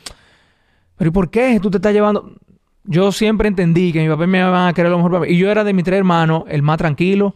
pero 1.00 1.08
¿y 1.08 1.12
por 1.12 1.32
qué 1.32 1.60
tú 1.60 1.72
te 1.72 1.78
estás 1.78 1.94
llevando? 1.94 2.36
Yo 2.84 3.12
siempre 3.12 3.48
entendí 3.48 3.92
que 3.92 4.02
mi 4.02 4.08
papá 4.08 4.26
y 4.26 4.28
mi 4.28 4.38
mamá 4.38 4.52
van 4.52 4.68
a 4.68 4.74
querer 4.74 4.92
lo 4.92 4.98
mejor 4.98 5.12
para 5.12 5.26
mí. 5.26 5.32
Y 5.32 5.38
yo 5.38 5.50
era 5.50 5.64
de 5.64 5.74
mis 5.74 5.84
tres 5.84 5.98
hermanos 5.98 6.44
el 6.48 6.62
más 6.62 6.78
tranquilo 6.78 7.36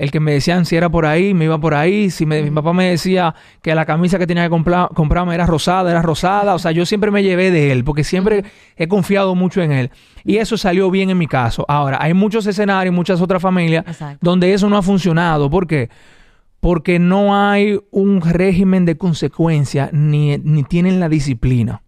el 0.00 0.10
que 0.10 0.18
me 0.18 0.32
decían 0.32 0.64
si 0.64 0.76
era 0.76 0.88
por 0.88 1.04
ahí, 1.04 1.34
me 1.34 1.44
iba 1.44 1.60
por 1.60 1.74
ahí. 1.74 2.08
Si 2.08 2.24
mi 2.24 2.50
papá 2.50 2.72
me 2.72 2.88
decía 2.88 3.34
que 3.60 3.74
la 3.74 3.84
camisa 3.84 4.18
que 4.18 4.26
tenía 4.26 4.44
que 4.44 4.48
comprarme 4.48 5.34
era 5.34 5.44
rosada, 5.44 5.90
era 5.90 6.00
rosada. 6.00 6.54
O 6.54 6.58
sea, 6.58 6.72
yo 6.72 6.86
siempre 6.86 7.10
me 7.10 7.22
llevé 7.22 7.50
de 7.50 7.70
él, 7.70 7.84
porque 7.84 8.02
siempre 8.02 8.44
he 8.78 8.88
confiado 8.88 9.34
mucho 9.34 9.60
en 9.60 9.72
él. 9.72 9.90
Y 10.24 10.38
eso 10.38 10.56
salió 10.56 10.90
bien 10.90 11.10
en 11.10 11.18
mi 11.18 11.26
caso. 11.26 11.66
Ahora, 11.68 11.98
hay 12.00 12.14
muchos 12.14 12.46
escenarios, 12.46 12.94
muchas 12.94 13.20
otras 13.20 13.42
familias 13.42 13.84
donde 14.22 14.54
eso 14.54 14.70
no 14.70 14.78
ha 14.78 14.82
funcionado. 14.82 15.50
¿Por 15.50 15.66
qué? 15.66 15.90
Porque 16.60 16.98
no 16.98 17.36
hay 17.36 17.78
un 17.90 18.22
régimen 18.22 18.86
de 18.86 18.96
consecuencia 18.96 19.90
ni, 19.92 20.38
ni 20.38 20.62
tienen 20.62 20.98
la 20.98 21.10
disciplina 21.10 21.82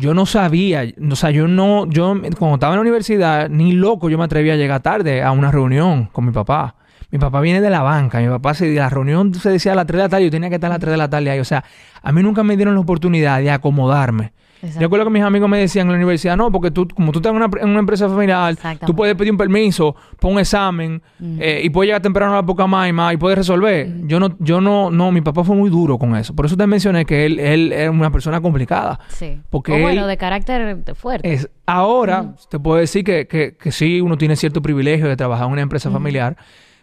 yo 0.00 0.14
no 0.14 0.26
sabía, 0.26 0.84
o 1.10 1.16
sea, 1.16 1.30
yo 1.30 1.46
no, 1.46 1.88
yo 1.88 2.14
cuando 2.38 2.54
estaba 2.54 2.72
en 2.74 2.78
la 2.78 2.80
universidad, 2.80 3.48
ni 3.48 3.72
loco 3.72 4.10
yo 4.10 4.18
me 4.18 4.24
atrevía 4.24 4.54
a 4.54 4.56
llegar 4.56 4.80
tarde 4.80 5.22
a 5.22 5.30
una 5.30 5.50
reunión 5.50 6.06
con 6.06 6.24
mi 6.24 6.32
papá. 6.32 6.74
Mi 7.12 7.18
papá 7.18 7.40
viene 7.40 7.60
de 7.60 7.70
la 7.70 7.82
banca, 7.82 8.20
mi 8.20 8.28
papá 8.28 8.54
se, 8.54 8.72
la 8.72 8.88
reunión 8.88 9.34
se 9.34 9.50
decía 9.50 9.72
a 9.72 9.74
las 9.74 9.86
3 9.86 9.96
de 9.96 10.02
la 10.04 10.08
tarde, 10.08 10.24
yo 10.24 10.30
tenía 10.30 10.48
que 10.48 10.54
estar 10.56 10.70
a 10.70 10.74
las 10.74 10.80
3 10.80 10.92
de 10.92 10.96
la 10.96 11.10
tarde 11.10 11.30
ahí. 11.30 11.40
O 11.40 11.44
sea, 11.44 11.64
a 12.02 12.12
mí 12.12 12.22
nunca 12.22 12.42
me 12.44 12.56
dieron 12.56 12.74
la 12.74 12.80
oportunidad 12.80 13.40
de 13.40 13.50
acomodarme. 13.50 14.32
Yo 14.62 14.80
recuerdo 14.80 15.06
que 15.06 15.10
mis 15.10 15.22
amigos 15.22 15.48
me 15.48 15.58
decían 15.58 15.86
en 15.86 15.92
la 15.92 15.96
universidad, 15.96 16.36
no, 16.36 16.52
porque 16.52 16.70
tú, 16.70 16.86
como 16.88 17.12
tú 17.12 17.20
estás 17.20 17.30
en 17.30 17.68
una, 17.68 17.78
empresa 17.78 18.08
familiar, 18.08 18.56
tú 18.84 18.94
puedes 18.94 19.14
pedir 19.14 19.32
un 19.32 19.38
permiso, 19.38 19.96
pon 20.18 20.34
un 20.34 20.38
examen 20.38 21.02
eh, 21.38 21.62
y 21.64 21.70
puedes 21.70 21.88
llegar 21.88 22.02
temprano 22.02 22.32
a 22.32 22.36
la 22.36 22.42
poca 22.42 22.66
maima 22.66 23.12
y 23.12 23.16
puedes 23.16 23.38
resolver. 23.38 23.90
Yo 24.06 24.20
no, 24.20 24.36
yo 24.38 24.60
no, 24.60 24.90
no, 24.90 25.10
mi 25.12 25.22
papá 25.22 25.44
fue 25.44 25.56
muy 25.56 25.70
duro 25.70 25.98
con 25.98 26.14
eso. 26.14 26.34
Por 26.34 26.46
eso 26.46 26.56
te 26.56 26.66
mencioné 26.66 27.06
que 27.06 27.24
él, 27.24 27.38
él 27.40 27.72
era 27.72 27.90
una 27.90 28.10
persona 28.10 28.40
complicada. 28.40 29.00
Sí. 29.08 29.40
Porque 29.48 29.80
bueno, 29.80 30.06
de 30.06 30.16
carácter 30.16 30.82
fuerte. 30.94 31.32
Es, 31.32 31.48
ahora, 31.64 32.34
te 32.50 32.58
puedo 32.58 32.78
decir 32.78 33.02
que, 33.02 33.26
que, 33.26 33.56
que, 33.56 33.72
sí, 33.72 34.00
uno 34.00 34.18
tiene 34.18 34.36
cierto 34.36 34.60
privilegio 34.60 35.08
de 35.08 35.16
trabajar 35.16 35.46
en 35.46 35.52
una 35.52 35.62
empresa 35.62 35.90
familiar, 35.90 36.36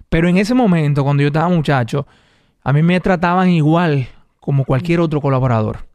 pero 0.10 0.28
en 0.28 0.38
ese 0.38 0.56
momento, 0.56 1.04
cuando 1.04 1.22
yo 1.22 1.28
estaba 1.28 1.50
muchacho, 1.50 2.08
a 2.64 2.74
mí 2.74 2.82
me 2.82 3.00
trataban 3.00 3.50
igual 3.50 4.08
como 4.40 4.66
cualquier 4.66 5.00
otro 5.00 5.22
colaborador 5.22 5.87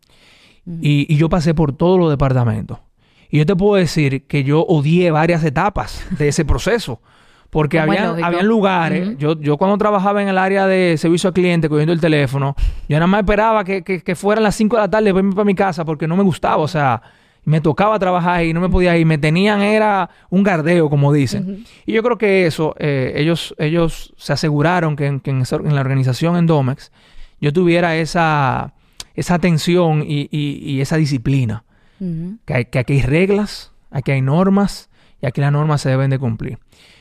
y, 0.67 1.15
yo 1.17 1.29
pasé 1.29 1.55
por 1.55 1.73
todos 1.73 1.99
los 1.99 2.11
departamentos. 2.11 2.79
Y 3.31 3.39
yo 3.39 3.47
te 3.47 3.57
puedo 3.57 3.77
decir 3.77 4.27
que 4.27 4.45
yo 4.45 4.61
odié 4.61 5.11
varias 5.11 5.43
etapas 5.45 6.07
de 6.19 6.29
ese 6.29 6.45
proceso. 6.45 7.01
Porque 7.51 7.79
había, 7.79 8.09
habían 8.11 8.47
lugares, 8.47 9.19
yo, 9.19 9.39
yo 9.39 9.59
cuando 9.59 9.77
trabajaba 9.77 10.23
en 10.23 10.29
el 10.29 10.39
área 10.39 10.67
de 10.67 10.97
servicio 10.97 11.29
al 11.29 11.35
cliente, 11.35 11.69
cogiendo 11.69 11.93
el 11.93 12.01
teléfono, 12.01 12.55
yo 12.89 12.97
nada 12.97 13.07
más 13.07 13.21
esperaba 13.21 13.63
que, 13.63 13.83
que, 13.83 14.15
fueran 14.15 14.43
las 14.43 14.55
5 14.55 14.77
de 14.77 14.83
la 14.83 14.91
tarde 14.91 15.11
para 15.11 15.19
irme 15.19 15.35
para 15.35 15.45
mi 15.45 15.55
casa 15.55 15.85
porque 15.85 16.09
no 16.09 16.17
me 16.17 16.23
gustaba, 16.23 16.57
o 16.57 16.69
sea, 16.69 17.03
me 17.45 17.61
tocaba 17.61 17.99
trabajar 17.99 18.45
y 18.45 18.55
no 18.55 18.61
me 18.63 18.71
podía 18.71 18.97
ir, 18.97 19.05
me 19.05 19.19
tenían, 19.19 19.61
era 19.61 20.09
un 20.31 20.43
gardeo, 20.43 20.89
como 20.89 21.13
dicen. 21.13 21.67
Y 21.85 21.93
yo 21.93 22.03
creo 22.03 22.17
que 22.17 22.47
eso, 22.47 22.75
eh, 22.79 23.13
ellos, 23.17 23.55
ellos 23.59 24.15
se 24.17 24.33
aseguraron 24.33 24.97
que, 24.97 25.05
en, 25.07 25.23
en, 25.25 25.75
la 25.75 25.81
organización 25.83 26.37
en 26.37 26.47
Domex 26.47 26.91
yo 27.39 27.53
tuviera 27.53 27.97
esa, 27.97 28.73
esa 29.15 29.35
atención 29.35 30.05
y, 30.07 30.81
esa 30.81 30.97
disciplina. 30.97 31.65
que, 32.47 32.65
que 32.67 32.79
aquí 32.79 32.95
hay 32.95 33.03
reglas, 33.03 33.73
aquí 33.91 34.11
hay 34.11 34.23
normas 34.23 34.91
y 35.21 35.27
aquí 35.27 35.41
las 35.41 35.53
normas 35.53 35.81
se 35.81 35.89
deben 35.89 36.11
de 36.11 36.19
cumplir. 36.19 36.59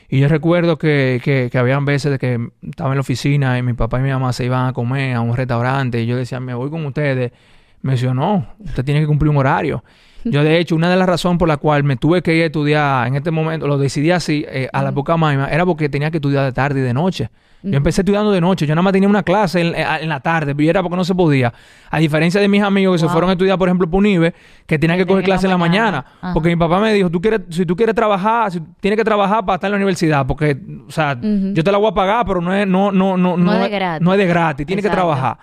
Y 0.08 0.20
yo 0.20 0.28
recuerdo 0.28 0.76
que, 0.76 1.20
que, 1.24 1.48
que 1.50 1.58
habían 1.58 1.84
veces 1.84 2.12
de 2.12 2.18
que 2.18 2.38
estaba 2.62 2.90
en 2.90 2.96
la 2.96 3.00
oficina 3.00 3.58
y 3.58 3.62
mi 3.62 3.72
papá 3.72 3.98
y 3.98 4.02
mi 4.02 4.10
mamá 4.10 4.32
se 4.32 4.44
iban 4.44 4.68
a 4.68 4.72
comer 4.72 5.16
a 5.16 5.22
un 5.22 5.34
restaurante 5.34 6.02
y 6.02 6.06
yo 6.06 6.16
decía, 6.16 6.38
me 6.38 6.54
voy 6.54 6.70
con 6.70 6.84
ustedes. 6.84 7.32
Me 7.80 7.92
decía, 7.92 8.12
no, 8.12 8.46
usted 8.60 8.84
tiene 8.84 9.00
que 9.00 9.06
cumplir 9.06 9.30
un 9.30 9.38
horario. 9.38 9.82
Yo, 10.24 10.44
de 10.44 10.58
hecho, 10.58 10.74
una 10.74 10.90
de 10.90 10.96
las 10.96 11.08
razones 11.08 11.38
por 11.38 11.48
la 11.48 11.56
cual 11.56 11.84
me 11.84 11.96
tuve 11.96 12.22
que 12.22 12.34
ir 12.34 12.42
a 12.42 12.46
estudiar 12.46 13.06
en 13.06 13.16
este 13.16 13.30
momento, 13.30 13.66
lo 13.66 13.78
decidí 13.78 14.10
así, 14.10 14.44
eh, 14.48 14.68
a 14.72 14.82
la 14.82 14.92
poca 14.92 15.16
maima, 15.16 15.48
era 15.48 15.66
porque 15.66 15.88
tenía 15.88 16.10
que 16.10 16.18
estudiar 16.18 16.44
de 16.44 16.52
tarde 16.52 16.80
y 16.80 16.82
de 16.82 16.94
noche. 16.94 17.30
Yo 17.62 17.76
empecé 17.76 18.00
estudiando 18.00 18.32
de 18.32 18.40
noche. 18.40 18.66
Yo 18.66 18.74
nada 18.74 18.82
más 18.82 18.92
tenía 18.92 19.08
una 19.08 19.22
clase 19.22 19.60
en, 19.60 19.74
en, 19.74 20.08
la 20.08 20.20
tarde, 20.20 20.54
pero 20.54 20.68
era 20.68 20.82
porque 20.82 20.96
no 20.96 21.04
se 21.04 21.14
podía. 21.14 21.52
A 21.90 21.98
diferencia 21.98 22.40
de 22.40 22.48
mis 22.48 22.62
amigos 22.62 22.94
que 22.94 23.06
se 23.06 23.12
fueron 23.12 23.30
a 23.30 23.34
estudiar, 23.34 23.56
por 23.56 23.68
ejemplo, 23.68 23.88
Punive, 23.88 24.34
que 24.66 24.78
tenían 24.78 24.98
que 24.98 25.06
coger 25.06 25.24
clase 25.24 25.46
en 25.46 25.50
la 25.50 25.58
mañana. 25.58 26.04
Porque 26.34 26.48
mi 26.48 26.56
papá 26.56 26.80
me 26.80 26.92
dijo, 26.92 27.08
tú 27.10 27.20
quieres, 27.20 27.42
si 27.50 27.64
tú 27.64 27.76
quieres 27.76 27.94
trabajar, 27.94 28.50
si, 28.50 28.60
tienes 28.80 28.98
que 28.98 29.04
trabajar 29.04 29.44
para 29.44 29.56
estar 29.56 29.68
en 29.68 29.72
la 29.72 29.76
universidad. 29.76 30.26
Porque, 30.26 30.58
o 30.88 30.90
sea, 30.90 31.16
yo 31.20 31.62
te 31.62 31.72
la 31.72 31.78
voy 31.78 31.90
a 31.90 31.94
pagar, 31.94 32.26
pero 32.26 32.40
no 32.40 32.52
es, 32.52 32.66
no, 32.66 32.90
no, 32.90 33.16
no, 33.16 33.36
no, 33.36 33.54
es 33.54 33.60
de 33.60 33.68
gratis. 33.68 34.04
No 34.04 34.12
es 34.12 34.18
de 34.18 34.26
gratis, 34.26 34.66
tienes 34.66 34.84
que 34.84 34.90
trabajar. 34.90 35.38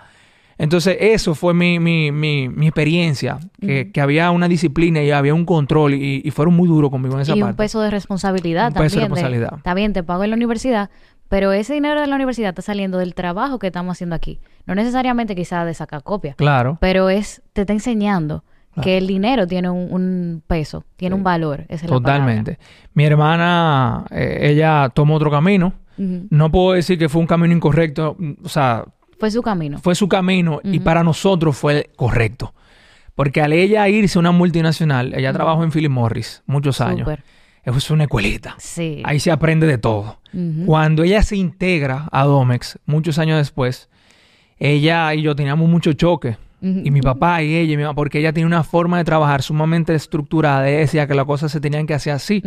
Entonces, 0.60 0.98
eso 1.00 1.34
fue 1.34 1.54
mi, 1.54 1.78
mi, 1.78 2.12
mi, 2.12 2.50
mi 2.50 2.66
experiencia, 2.66 3.38
que, 3.58 3.90
que, 3.90 4.00
había 4.02 4.30
una 4.30 4.46
disciplina 4.46 5.02
y 5.02 5.10
había 5.10 5.32
un 5.32 5.46
control 5.46 5.94
y, 5.94 6.20
y 6.22 6.30
fueron 6.32 6.54
muy 6.54 6.68
duros 6.68 6.90
conmigo 6.90 7.14
en 7.14 7.22
esa 7.22 7.32
parte. 7.32 7.40
Y 7.40 7.42
un 7.44 7.56
peso 7.56 7.80
de 7.80 7.90
responsabilidad 7.90 8.66
un 8.66 8.74
también. 8.74 8.90
Peso 8.90 8.96
de 8.96 9.06
responsabilidad. 9.06 9.54
está 9.56 9.72
bien, 9.72 9.94
te 9.94 10.02
pago 10.02 10.22
en 10.22 10.28
la 10.28 10.36
universidad, 10.36 10.90
pero 11.30 11.52
ese 11.52 11.72
dinero 11.72 11.98
de 11.98 12.06
la 12.06 12.14
universidad 12.14 12.50
está 12.50 12.60
saliendo 12.60 12.98
del 12.98 13.14
trabajo 13.14 13.58
que 13.58 13.68
estamos 13.68 13.96
haciendo 13.96 14.14
aquí. 14.14 14.38
No 14.66 14.74
necesariamente 14.74 15.34
quizá 15.34 15.64
de 15.64 15.72
sacar 15.72 16.02
copia. 16.02 16.34
Claro. 16.34 16.76
Pero 16.78 17.08
es, 17.08 17.40
te 17.54 17.62
está 17.62 17.72
enseñando 17.72 18.44
que 18.82 18.98
el 18.98 19.06
dinero 19.06 19.46
tiene 19.46 19.70
un, 19.70 20.42
peso, 20.46 20.84
tiene 20.96 21.14
un 21.14 21.22
valor. 21.22 21.64
Totalmente. 21.86 22.58
Mi 22.92 23.04
hermana, 23.04 24.04
eh, 24.10 24.50
ella 24.50 24.90
tomó 24.92 25.14
otro 25.14 25.30
camino. 25.30 25.72
No 25.96 26.50
puedo 26.50 26.72
decir 26.72 26.98
que 26.98 27.08
fue 27.08 27.22
un 27.22 27.26
camino 27.26 27.54
incorrecto. 27.54 28.18
O 28.44 28.48
sea... 28.50 28.84
Fue 29.20 29.30
su 29.30 29.42
camino. 29.42 29.78
Fue 29.78 29.94
su 29.94 30.08
camino 30.08 30.60
y 30.64 30.80
para 30.80 31.04
nosotros 31.04 31.56
fue 31.56 31.90
correcto. 31.94 32.54
Porque 33.14 33.42
al 33.42 33.52
ella 33.52 33.86
irse 33.88 34.18
a 34.18 34.20
una 34.20 34.32
multinacional, 34.32 35.12
ella 35.14 35.32
trabajó 35.32 35.62
en 35.62 35.70
Philip 35.70 35.90
Morris 35.90 36.42
muchos 36.46 36.80
años. 36.80 37.06
Es 37.62 37.90
una 37.90 38.04
escuelita. 38.04 38.56
Sí. 38.58 39.02
Ahí 39.04 39.20
se 39.20 39.30
aprende 39.30 39.66
de 39.66 39.76
todo. 39.76 40.18
Cuando 40.64 41.04
ella 41.04 41.22
se 41.22 41.36
integra 41.36 42.08
a 42.10 42.24
Domex, 42.24 42.78
muchos 42.86 43.18
años 43.18 43.36
después, 43.36 43.90
ella 44.58 45.12
y 45.14 45.22
yo 45.22 45.36
teníamos 45.36 45.68
mucho 45.68 45.92
choque. 45.92 46.38
Y 46.62 46.90
mi 46.90 47.02
papá 47.02 47.42
y 47.42 47.54
ella, 47.54 47.74
y 47.74 47.76
mi 47.76 47.82
mamá, 47.82 47.94
porque 47.94 48.20
ella 48.20 48.32
tiene 48.32 48.46
una 48.46 48.62
forma 48.62 48.98
de 48.98 49.04
trabajar 49.04 49.42
sumamente 49.42 49.94
estructurada. 49.94 50.68
Ella 50.68 50.78
decía 50.78 51.06
que 51.06 51.14
las 51.14 51.26
cosas 51.26 51.52
se 51.52 51.60
tenían 51.60 51.86
que 51.86 51.92
hacer 51.92 52.14
así. 52.14 52.42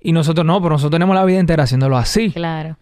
Y 0.00 0.12
nosotros 0.12 0.46
no, 0.46 0.60
pero 0.62 0.74
nosotros 0.74 0.92
tenemos 0.92 1.14
la 1.14 1.24
vida 1.24 1.38
entera 1.38 1.64
haciéndolo 1.64 1.98
así. 1.98 2.30
Claro. 2.30 2.78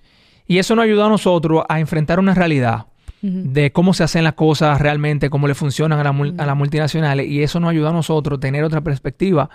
Y 0.46 0.58
eso 0.58 0.74
nos 0.76 0.84
ayuda 0.84 1.06
a 1.06 1.08
nosotros 1.08 1.64
a 1.68 1.80
enfrentar 1.80 2.18
una 2.18 2.34
realidad 2.34 2.86
de 3.22 3.72
cómo 3.72 3.94
se 3.94 4.04
hacen 4.04 4.22
las 4.22 4.34
cosas 4.34 4.78
realmente, 4.78 5.30
cómo 5.30 5.48
le 5.48 5.54
funcionan 5.54 5.98
a, 5.98 6.44
las 6.44 6.56
multinacionales. 6.56 7.26
Y 7.26 7.42
eso 7.42 7.58
nos 7.58 7.70
ayuda 7.70 7.88
a 7.88 7.92
nosotros 7.92 8.36
a 8.36 8.40
tener 8.40 8.62
otra 8.64 8.82
perspectiva. 8.82 9.48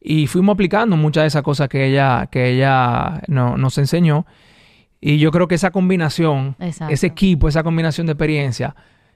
Y 0.00 0.26
fuimos 0.26 0.54
aplicando 0.54 0.96
muchas 0.96 1.24
de 1.24 1.28
esas 1.28 1.42
cosas 1.42 1.68
que 1.68 1.84
ella, 1.84 2.28
que 2.30 2.48
ella 2.48 3.20
nos 3.28 3.76
enseñó. 3.76 4.24
Y 4.98 5.18
yo 5.18 5.30
creo 5.30 5.46
que 5.46 5.56
esa 5.56 5.70
combinación, 5.72 6.56
ese 6.88 7.06
equipo, 7.06 7.48
esa 7.48 7.62
combinación 7.62 8.06
de 8.06 8.12
experiencia, 8.12 8.74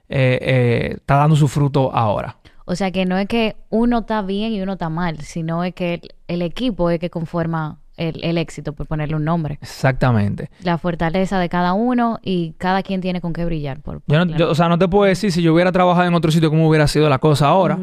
eh, 0.09 0.37
eh, 0.41 0.93
está 0.97 1.15
dando 1.15 1.35
su 1.35 1.47
fruto 1.47 1.93
ahora. 1.93 2.37
O 2.65 2.75
sea 2.75 2.91
que 2.91 3.05
no 3.05 3.17
es 3.17 3.27
que 3.27 3.55
uno 3.69 3.99
está 3.99 4.21
bien 4.21 4.51
y 4.51 4.61
uno 4.61 4.73
está 4.73 4.89
mal, 4.89 5.21
sino 5.21 5.63
es 5.63 5.73
que 5.73 6.01
el, 6.27 6.41
equipo 6.41 6.89
es 6.89 6.99
que 6.99 7.09
conforma 7.09 7.79
el, 7.97 8.37
éxito, 8.37 8.73
por 8.73 8.85
ponerle 8.85 9.15
un 9.15 9.25
nombre. 9.25 9.57
Exactamente. 9.61 10.49
La 10.63 10.77
fortaleza 10.77 11.39
de 11.39 11.49
cada 11.49 11.73
uno 11.73 12.19
y 12.23 12.53
cada 12.57 12.83
quien 12.83 13.01
tiene 13.01 13.21
con 13.21 13.33
qué 13.33 13.43
brillar. 13.43 13.81
Por, 13.81 14.01
yo, 14.07 14.49
o 14.49 14.55
sea, 14.55 14.69
no 14.69 14.77
te 14.77 14.87
puedo 14.87 15.05
decir 15.05 15.31
si 15.31 15.41
yo 15.41 15.53
hubiera 15.53 15.71
trabajado 15.71 16.07
en 16.07 16.13
otro 16.13 16.31
sitio 16.31 16.49
cómo 16.49 16.67
hubiera 16.69 16.87
sido 16.87 17.09
la 17.09 17.19
cosa 17.19 17.47
ahora. 17.47 17.77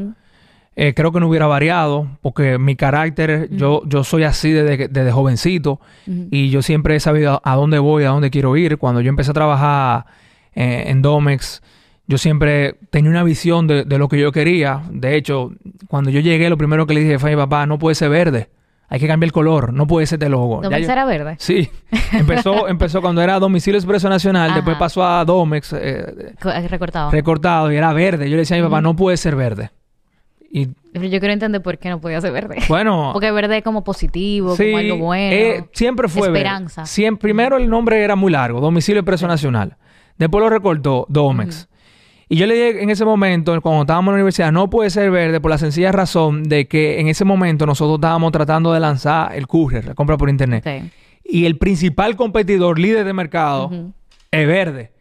Eh, 0.77 0.93
creo 0.93 1.13
que 1.13 1.21
no 1.21 1.29
hubiera 1.29 1.47
variado 1.47 2.09
porque 2.21 2.59
mi 2.59 2.75
carácter, 2.75 3.49
yo, 3.53 3.83
yo 3.87 4.03
soy 4.03 4.25
así 4.25 4.51
desde, 4.51 5.13
jovencito 5.13 5.81
y 6.07 6.51
yo 6.51 6.63
siempre 6.63 6.97
he 6.97 7.01
sabido 7.01 7.41
a, 7.45 7.55
dónde 7.55 7.79
voy, 7.79 8.05
a 8.05 8.09
dónde 8.09 8.31
quiero 8.31 8.57
ir. 8.57 8.79
Cuando 8.79 9.01
yo 9.01 9.09
empecé 9.09 9.31
a 9.31 9.35
trabajar 9.35 10.07
eh, 10.55 10.85
en 10.87 11.03
Domex, 11.03 11.63
yo 12.07 12.19
siempre 12.19 12.75
tenía 12.91 13.11
una 13.11 13.23
visión 13.23 13.67
de, 13.67 13.85
lo 13.85 14.09
que 14.09 14.19
yo 14.19 14.33
quería. 14.33 14.83
De 14.91 15.17
hecho, 15.17 15.53
cuando 15.89 16.11
yo 16.11 16.21
llegué, 16.21 16.51
lo 16.51 16.59
primero 16.59 16.87
que 16.87 16.95
le 16.95 17.01
dije 17.01 17.19
fue 17.19 17.33
a 17.33 17.37
mi 17.37 17.43
papá, 17.43 17.67
no 17.67 17.79
puede 17.79 17.95
ser 17.95 18.11
verde. 18.11 18.49
Hay 18.95 19.01
que 19.01 19.09
cambiar 19.09 19.27
el 19.27 19.33
color, 19.33 19.73
no 19.73 19.89
puede 19.89 20.07
ser 20.07 20.21
de 20.21 20.29
logo. 20.29 20.61
¿Domex 20.63 20.89
era 20.89 21.05
verde? 21.05 21.35
Sí. 21.41 21.69
Empezó, 22.13 22.69
empezó 22.69 23.03
cuando 23.03 23.23
era 23.23 23.41
Domicilio 23.41 23.77
Expreso 23.77 24.09
Nacional, 24.09 24.55
después 24.55 24.77
pasó 24.77 25.05
a 25.05 25.25
Domex. 25.25 25.73
Eh, 25.73 26.33
recortado. 26.69 27.11
Recortado 27.11 27.73
y 27.73 27.77
era 27.77 27.93
verde. 27.93 28.31
Yo 28.31 28.37
le 28.37 28.43
decía 28.43 28.57
a 28.57 28.61
mi 28.61 28.67
papá, 28.67 28.81
no 28.81 28.95
puede 28.95 29.17
ser 29.17 29.35
verde. 29.35 29.73
Y, 30.49 30.69
yo 30.93 31.01
quiero 31.19 31.33
entender 31.33 31.61
por 31.61 31.77
qué 31.79 31.89
no 31.89 32.01
podía 32.01 32.21
ser 32.21 32.31
verde. 32.31 32.59
Bueno. 32.69 33.11
Porque 33.13 33.33
verde 33.33 33.57
es 33.57 33.65
como 33.65 33.83
positivo, 33.83 34.57
como 34.57 34.79
algo 34.79 34.99
bueno. 34.99 35.35
Eh, 35.35 35.65
siempre 35.73 36.07
fue 36.07 36.29
Esperanza. 36.29 36.87
Siempre, 36.87 37.21
primero 37.21 37.57
el 37.57 37.69
nombre 37.69 38.01
era 38.01 38.15
muy 38.15 38.31
largo, 38.31 38.61
Domicilio 38.61 39.01
Expreso 39.01 39.27
Nacional. 39.27 39.77
Después 40.19 40.41
lo 40.41 40.51
recortó 40.51 41.05
Domex. 41.09 41.69
Y 42.29 42.37
yo 42.37 42.47
le 42.47 42.55
dije 42.55 42.83
en 42.83 42.91
ese 42.91 43.05
momento, 43.05 43.61
cuando 43.61 43.83
estábamos 43.83 44.13
en 44.13 44.13
la 44.13 44.17
universidad, 44.17 44.53
no 44.53 44.71
puede 44.71 44.91
ser 44.91 45.11
verde 45.11 45.41
por 45.41 45.51
la 45.51 45.59
sencilla 45.59 45.93
razón 45.93 46.45
de 46.45 46.67
que 46.67 47.01
en 47.01 47.09
ese 47.09 47.25
momento 47.25 47.67
nosotros 47.67 47.97
estábamos 47.99 48.33
tratando 48.33 48.73
de 48.73 48.81
lanzar 48.81 49.35
el 49.35 49.47
courier, 49.47 49.85
la 49.85 49.95
compra 49.95 50.17
por 50.17 50.31
internet. 50.31 50.65
Y 51.25 51.47
el 51.47 51.59
principal 51.59 52.17
competidor, 52.17 52.79
líder 52.79 53.05
de 53.05 53.13
mercado, 53.13 53.71
es 54.31 54.47
verde. 54.47 54.93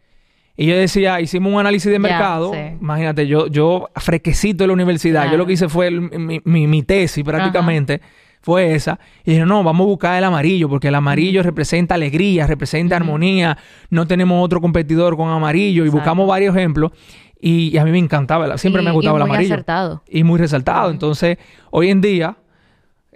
Y 0.56 0.66
yo 0.66 0.76
decía, 0.76 1.20
hicimos 1.20 1.52
un 1.52 1.58
análisis 1.58 1.90
de 1.90 1.98
mercado. 1.98 2.52
Imagínate, 2.80 3.26
yo, 3.26 3.48
yo 3.48 3.90
frequecito 3.96 4.64
en 4.64 4.68
la 4.68 4.74
universidad. 4.74 5.30
Yo 5.30 5.36
lo 5.36 5.46
que 5.46 5.54
hice 5.54 5.68
fue 5.68 5.90
mi, 5.90 6.82
tesis 6.82 7.24
prácticamente 7.24 8.00
fue 8.44 8.74
esa. 8.74 9.00
Y 9.24 9.32
dije, 9.32 9.46
no, 9.46 9.64
vamos 9.64 9.86
a 9.86 9.88
buscar 9.88 10.18
el 10.18 10.24
amarillo, 10.24 10.68
porque 10.68 10.88
el 10.88 10.94
amarillo 10.94 11.42
representa 11.42 11.94
alegría, 11.94 12.46
representa 12.46 12.94
armonía. 12.94 13.56
No 13.88 14.06
tenemos 14.06 14.44
otro 14.44 14.60
competidor 14.60 15.16
con 15.16 15.30
amarillo. 15.30 15.86
Y 15.86 15.88
buscamos 15.88 16.28
varios 16.28 16.54
ejemplos. 16.54 16.92
Y, 17.40 17.76
a 17.78 17.84
mí 17.84 17.90
me 17.90 17.98
encantaba, 17.98 18.56
siempre 18.58 18.82
me 18.82 18.90
ha 18.90 18.92
gustado 18.92 19.16
el 19.16 19.22
amarillo. 19.22 19.48
Muy 19.48 19.56
resaltado. 19.56 20.02
Y 20.08 20.24
muy 20.24 20.38
resaltado. 20.38 20.90
Entonces, 20.90 21.38
hoy 21.70 21.88
en 21.88 22.02
día, 22.02 22.36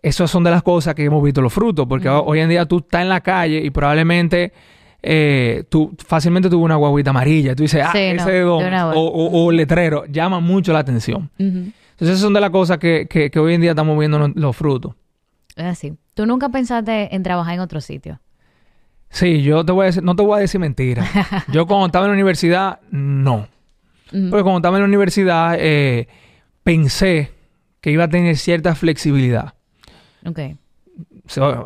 esas 0.03 0.31
son 0.31 0.45
de 0.45 0.51
las 0.51 0.63
cosas 0.63 0.95
que 0.95 1.05
hemos 1.05 1.23
visto 1.23 1.43
los 1.43 1.53
frutos, 1.53 1.87
porque 1.87 2.09
hoy 2.09 2.41
en 2.41 2.49
día 2.49 2.65
tú 2.65 2.79
estás 2.79 3.03
en 3.03 3.11
la 3.11 3.21
calle 3.21 3.61
y 3.63 3.69
probablemente 3.69 4.53
eh, 5.03 5.65
tú 5.69 5.95
fácilmente 5.99 6.49
tuvo 6.49 6.65
una 6.65 6.77
guaguita 6.77 7.11
amarilla. 7.11 7.55
Tú 7.55 7.65
dices, 7.65 7.85
ah, 7.85 7.93
ese 7.95 8.31
de 8.31 8.45
o, 8.45 8.61
o, 8.95 9.53
letrero, 9.53 10.07
llama 10.07 10.41
mucho 10.41 10.73
la 10.73 10.79
atención. 10.79 11.31
Entonces, 11.39 11.75
esas 12.01 12.21
son 12.21 12.33
de 12.33 12.41
las 12.41 12.51
cosas 12.51 12.79
que, 12.79 13.07
que 13.09 13.39
hoy 13.39 13.55
en 13.55 13.61
día 13.61 13.71
estamos 13.71 13.99
viendo 13.99 14.27
los 14.35 14.57
frutos. 14.57 14.95
Es 15.59 15.65
así. 15.65 15.95
¿Tú 16.15 16.25
nunca 16.25 16.49
pensaste 16.49 17.15
en 17.15 17.23
trabajar 17.25 17.55
en 17.55 17.61
otro 17.61 17.81
sitio? 17.81 18.21
Sí, 19.11 19.43
yo 19.43 19.65
te 19.65 19.73
voy 19.73 19.85
a 19.85 19.87
decir, 19.87 20.03
no 20.03 20.15
te 20.15 20.23
voy 20.23 20.39
a 20.39 20.41
decir 20.41 20.61
mentira. 20.61 21.05
yo 21.53 21.67
cuando 21.67 21.87
estaba 21.87 22.07
en 22.07 22.13
la 22.13 22.15
universidad, 22.15 22.81
no. 22.91 23.49
Porque 24.11 24.43
cuando 24.43 24.59
estaba 24.59 24.77
en 24.77 24.83
la 24.83 24.89
universidad, 24.89 25.57
eh, 25.59 26.09
pensé 26.63 27.33
que 27.81 27.91
iba 27.91 28.05
a 28.05 28.09
tener 28.09 28.37
cierta 28.37 28.75
flexibilidad. 28.75 29.55
Ok. 30.25 30.39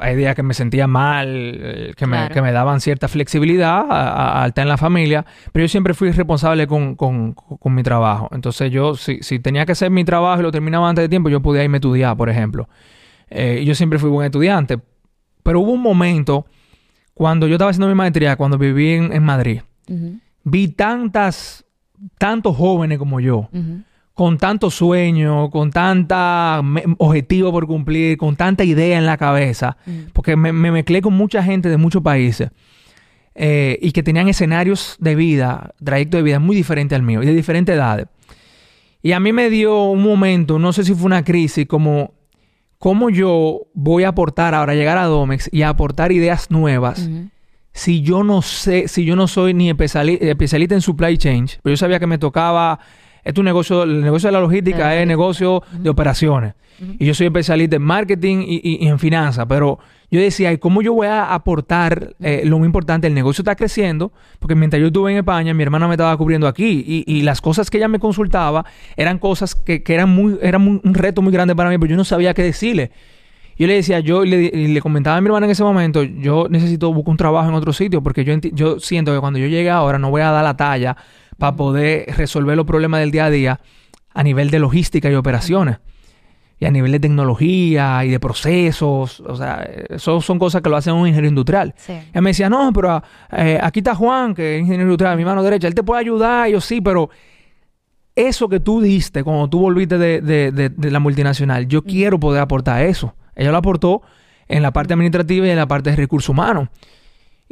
hay 0.00 0.16
días 0.16 0.34
que 0.34 0.42
me 0.42 0.54
sentía 0.54 0.86
mal, 0.86 1.28
eh, 1.28 1.92
que, 1.96 2.06
me, 2.06 2.28
que, 2.30 2.42
me, 2.42 2.50
daban 2.50 2.80
cierta 2.80 3.08
flexibilidad 3.08 3.84
al 3.88 4.48
estar 4.48 4.62
en 4.62 4.68
la 4.68 4.76
familia, 4.76 5.24
pero 5.52 5.64
yo 5.64 5.68
siempre 5.68 5.94
fui 5.94 6.10
responsable 6.10 6.66
con, 6.66 6.96
con, 6.96 7.32
con 7.34 7.74
mi 7.74 7.82
trabajo. 7.82 8.28
Entonces 8.32 8.72
yo, 8.72 8.94
si, 8.96 9.22
si, 9.22 9.38
tenía 9.38 9.66
que 9.66 9.72
hacer 9.72 9.90
mi 9.90 10.04
trabajo 10.04 10.40
y 10.40 10.42
lo 10.42 10.50
terminaba 10.50 10.88
antes 10.88 11.04
de 11.04 11.08
tiempo, 11.08 11.28
yo 11.28 11.40
podía 11.40 11.62
irme 11.62 11.76
a 11.76 11.78
estudiar, 11.78 12.16
por 12.16 12.28
ejemplo. 12.28 12.68
Eh, 13.30 13.62
yo 13.64 13.74
siempre 13.74 13.98
fui 13.98 14.10
buen 14.10 14.26
estudiante. 14.26 14.78
Pero 15.42 15.60
hubo 15.60 15.72
un 15.72 15.82
momento 15.82 16.46
cuando 17.14 17.46
yo 17.46 17.54
estaba 17.54 17.70
haciendo 17.70 17.88
mi 17.88 17.94
maestría, 17.94 18.36
cuando 18.36 18.58
viví 18.58 18.92
en, 18.92 19.22
Madrid, 19.22 19.60
vi 20.44 20.68
tantas, 20.68 21.64
tantos 22.18 22.56
jóvenes 22.56 22.98
como 22.98 23.20
yo, 23.20 23.48
con 24.14 24.38
tantos 24.38 24.74
sueños, 24.74 25.50
con 25.50 25.70
tanta 25.70 26.62
objetivo 26.98 27.50
por 27.52 27.66
cumplir, 27.66 28.16
con 28.16 28.36
tanta 28.36 28.64
idea 28.64 28.98
en 28.98 29.06
la 29.06 29.16
cabeza, 29.16 29.76
porque 30.12 30.36
me, 30.36 30.52
me, 30.52 30.70
mezclé 30.70 31.02
con 31.02 31.14
mucha 31.14 31.42
gente 31.42 31.68
de 31.68 31.76
muchos 31.76 32.02
países. 32.02 32.50
Eh, 33.34 33.78
y 33.80 33.92
que 33.92 34.02
tenían 34.02 34.28
escenarios 34.28 34.96
de 35.00 35.14
vida, 35.14 35.74
trayecto 35.82 36.18
de 36.18 36.22
vida 36.22 36.38
muy 36.38 36.54
diferente 36.54 36.94
al 36.94 37.02
mío 37.02 37.22
y 37.22 37.26
de 37.26 37.32
diferentes 37.32 37.74
edades. 37.74 38.06
Y 39.02 39.12
a 39.12 39.20
mí 39.20 39.32
me 39.32 39.48
dio 39.48 39.84
un 39.84 40.02
momento, 40.02 40.58
no 40.58 40.72
sé 40.72 40.84
si 40.84 40.94
fue 40.94 41.06
una 41.06 41.24
crisis, 41.24 41.66
como 41.66 42.12
¿cómo 42.82 43.10
yo 43.10 43.68
voy 43.74 44.02
a 44.02 44.08
aportar 44.08 44.56
ahora, 44.56 44.74
llegar 44.74 44.98
a 44.98 45.04
Domex 45.04 45.48
y 45.52 45.62
aportar 45.62 46.10
ideas 46.10 46.50
nuevas? 46.50 47.08
Si 47.72 48.02
yo 48.02 48.24
no 48.24 48.42
sé, 48.42 48.88
si 48.88 49.04
yo 49.04 49.14
no 49.14 49.28
soy 49.28 49.54
ni 49.54 49.70
especialista 49.70 50.74
en 50.74 50.80
supply 50.80 51.16
chain, 51.16 51.46
pero 51.62 51.74
yo 51.74 51.76
sabía 51.76 52.00
que 52.00 52.08
me 52.08 52.18
tocaba, 52.18 52.80
es 53.24 53.38
un 53.38 53.44
negocio, 53.44 53.84
el 53.84 54.02
negocio 54.02 54.28
de 54.28 54.32
la 54.32 54.40
logística 54.40 54.96
es 54.96 55.06
negocio 55.06 55.62
de 55.72 55.90
operaciones. 55.90 56.54
Y 56.98 57.06
yo 57.06 57.14
soy 57.14 57.26
especialista 57.26 57.76
en 57.76 57.82
marketing 57.82 58.44
y, 58.44 58.88
en 58.88 58.98
finanzas, 58.98 59.46
pero 59.48 59.78
yo 60.10 60.20
decía, 60.20 60.52
¿y 60.52 60.58
cómo 60.58 60.82
yo 60.82 60.92
voy 60.94 61.06
a 61.06 61.32
aportar 61.32 62.16
eh, 62.20 62.42
lo 62.44 62.58
muy 62.58 62.66
importante? 62.66 63.06
El 63.06 63.14
negocio 63.14 63.42
está 63.42 63.54
creciendo, 63.54 64.12
porque 64.40 64.56
mientras 64.56 64.80
yo 64.80 64.88
estuve 64.88 65.12
en 65.12 65.18
España, 65.18 65.54
mi 65.54 65.62
hermana 65.62 65.86
me 65.86 65.94
estaba 65.94 66.16
cubriendo 66.16 66.48
aquí 66.48 67.04
y, 67.06 67.22
las 67.22 67.40
cosas 67.40 67.70
que 67.70 67.78
ella 67.78 67.86
me 67.86 68.00
consultaba 68.00 68.64
eran 68.96 69.18
cosas 69.18 69.54
que, 69.54 69.82
eran, 69.86 70.08
muy, 70.08 70.38
eran 70.42 70.66
un 70.66 70.94
reto 70.94 71.22
muy 71.22 71.32
grande 71.32 71.54
para 71.54 71.70
mí, 71.70 71.78
pero 71.78 71.90
yo 71.90 71.96
no 71.96 72.04
sabía 72.04 72.34
qué 72.34 72.42
decirle. 72.42 72.90
Yo 73.58 73.66
le 73.66 73.74
decía, 73.74 74.00
yo 74.00 74.24
le, 74.24 74.50
le, 74.50 74.80
comentaba 74.80 75.16
a 75.16 75.20
mi 75.20 75.26
hermana 75.26 75.46
en 75.46 75.52
ese 75.52 75.62
momento, 75.62 76.02
yo 76.02 76.48
necesito 76.48 76.92
buscar 76.92 77.10
un 77.12 77.16
trabajo 77.16 77.48
en 77.48 77.54
otro 77.54 77.72
sitio, 77.72 78.02
porque 78.02 78.24
yo, 78.24 78.34
yo 78.52 78.80
siento 78.80 79.14
que 79.14 79.20
cuando 79.20 79.38
yo 79.38 79.46
llegue 79.46 79.70
ahora 79.70 79.98
no 79.98 80.10
voy 80.10 80.22
a 80.22 80.30
dar 80.30 80.42
la 80.42 80.56
talla 80.56 80.96
para 81.38 81.56
poder 81.56 82.14
resolver 82.16 82.56
los 82.56 82.66
problemas 82.66 83.00
del 83.00 83.10
día 83.10 83.26
a 83.26 83.30
día 83.30 83.60
a 84.14 84.22
nivel 84.22 84.50
de 84.50 84.58
logística 84.58 85.10
y 85.10 85.14
operaciones 85.14 85.78
y 86.62 86.64
a 86.64 86.70
nivel 86.70 86.92
de 86.92 87.00
tecnología 87.00 88.04
y 88.04 88.10
de 88.10 88.20
procesos. 88.20 89.18
O 89.18 89.34
sea, 89.34 89.68
eso 89.88 90.20
son 90.20 90.38
cosas 90.38 90.62
que 90.62 90.70
lo 90.70 90.76
hacen 90.76 90.94
un 90.94 91.08
ingeniero 91.08 91.26
industrial. 91.26 91.74
Sí. 91.76 91.92
Él 92.12 92.22
me 92.22 92.30
decía, 92.30 92.48
no, 92.48 92.72
pero 92.72 93.02
eh, 93.32 93.58
aquí 93.60 93.80
está 93.80 93.96
Juan, 93.96 94.32
que 94.32 94.54
es 94.54 94.60
ingeniero 94.60 94.84
industrial, 94.84 95.16
mi 95.16 95.24
mano 95.24 95.42
derecha, 95.42 95.66
él 95.66 95.74
te 95.74 95.82
puede 95.82 96.02
ayudar. 96.02 96.48
Y 96.48 96.52
yo 96.52 96.60
sí, 96.60 96.80
pero 96.80 97.10
eso 98.14 98.48
que 98.48 98.60
tú 98.60 98.80
diste 98.80 99.24
cuando 99.24 99.48
tú 99.48 99.58
volviste 99.58 99.98
de, 99.98 100.20
de, 100.20 100.90
la 100.92 101.00
multinacional, 101.00 101.66
yo 101.66 101.82
quiero 101.82 102.20
poder 102.20 102.40
aportar 102.40 102.82
eso. 102.82 103.16
Ella 103.34 103.50
lo 103.50 103.56
aportó 103.56 104.02
en 104.46 104.62
la 104.62 104.72
parte 104.72 104.94
administrativa 104.94 105.44
y 105.48 105.50
en 105.50 105.56
la 105.56 105.66
parte 105.66 105.90
de 105.90 105.96
recursos 105.96 106.28
humanos. 106.28 106.68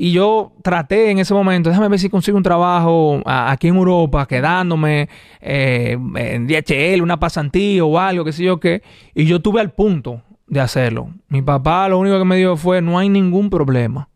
Y 0.02 0.12
yo 0.12 0.52
traté 0.62 1.10
en 1.10 1.18
ese 1.18 1.34
momento, 1.34 1.68
déjame 1.68 1.88
ver 1.88 1.98
si 1.98 2.08
consigo 2.08 2.38
un 2.38 2.42
trabajo 2.42 3.20
aquí 3.26 3.68
en 3.68 3.76
Europa, 3.76 4.24
quedándome 4.24 5.10
eh, 5.42 5.98
en 6.14 6.46
DHL, 6.46 7.02
una 7.02 7.20
pasantía 7.20 7.84
o 7.84 7.98
algo, 7.98 8.24
qué 8.24 8.32
sé 8.32 8.44
yo 8.44 8.58
qué. 8.58 8.82
Y 9.14 9.26
yo 9.26 9.40
tuve 9.40 9.60
al 9.60 9.72
punto 9.72 10.22
de 10.46 10.58
hacerlo. 10.58 11.10
Mi 11.28 11.42
papá 11.42 11.86
lo 11.90 11.98
único 11.98 12.18
que 12.18 12.24
me 12.24 12.36
dijo 12.36 12.56
fue, 12.56 12.80
no 12.80 12.98
hay 12.98 13.10
ningún 13.10 13.50
problema. 13.50 14.08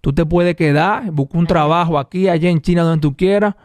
Tú 0.00 0.14
te 0.14 0.24
puedes 0.24 0.56
quedar, 0.56 1.10
busca 1.10 1.36
un 1.36 1.46
trabajo 1.46 1.98
aquí, 1.98 2.30
allá 2.30 2.48
en 2.48 2.62
China, 2.62 2.82
donde 2.82 3.02
tú 3.02 3.14
quieras, 3.14 3.56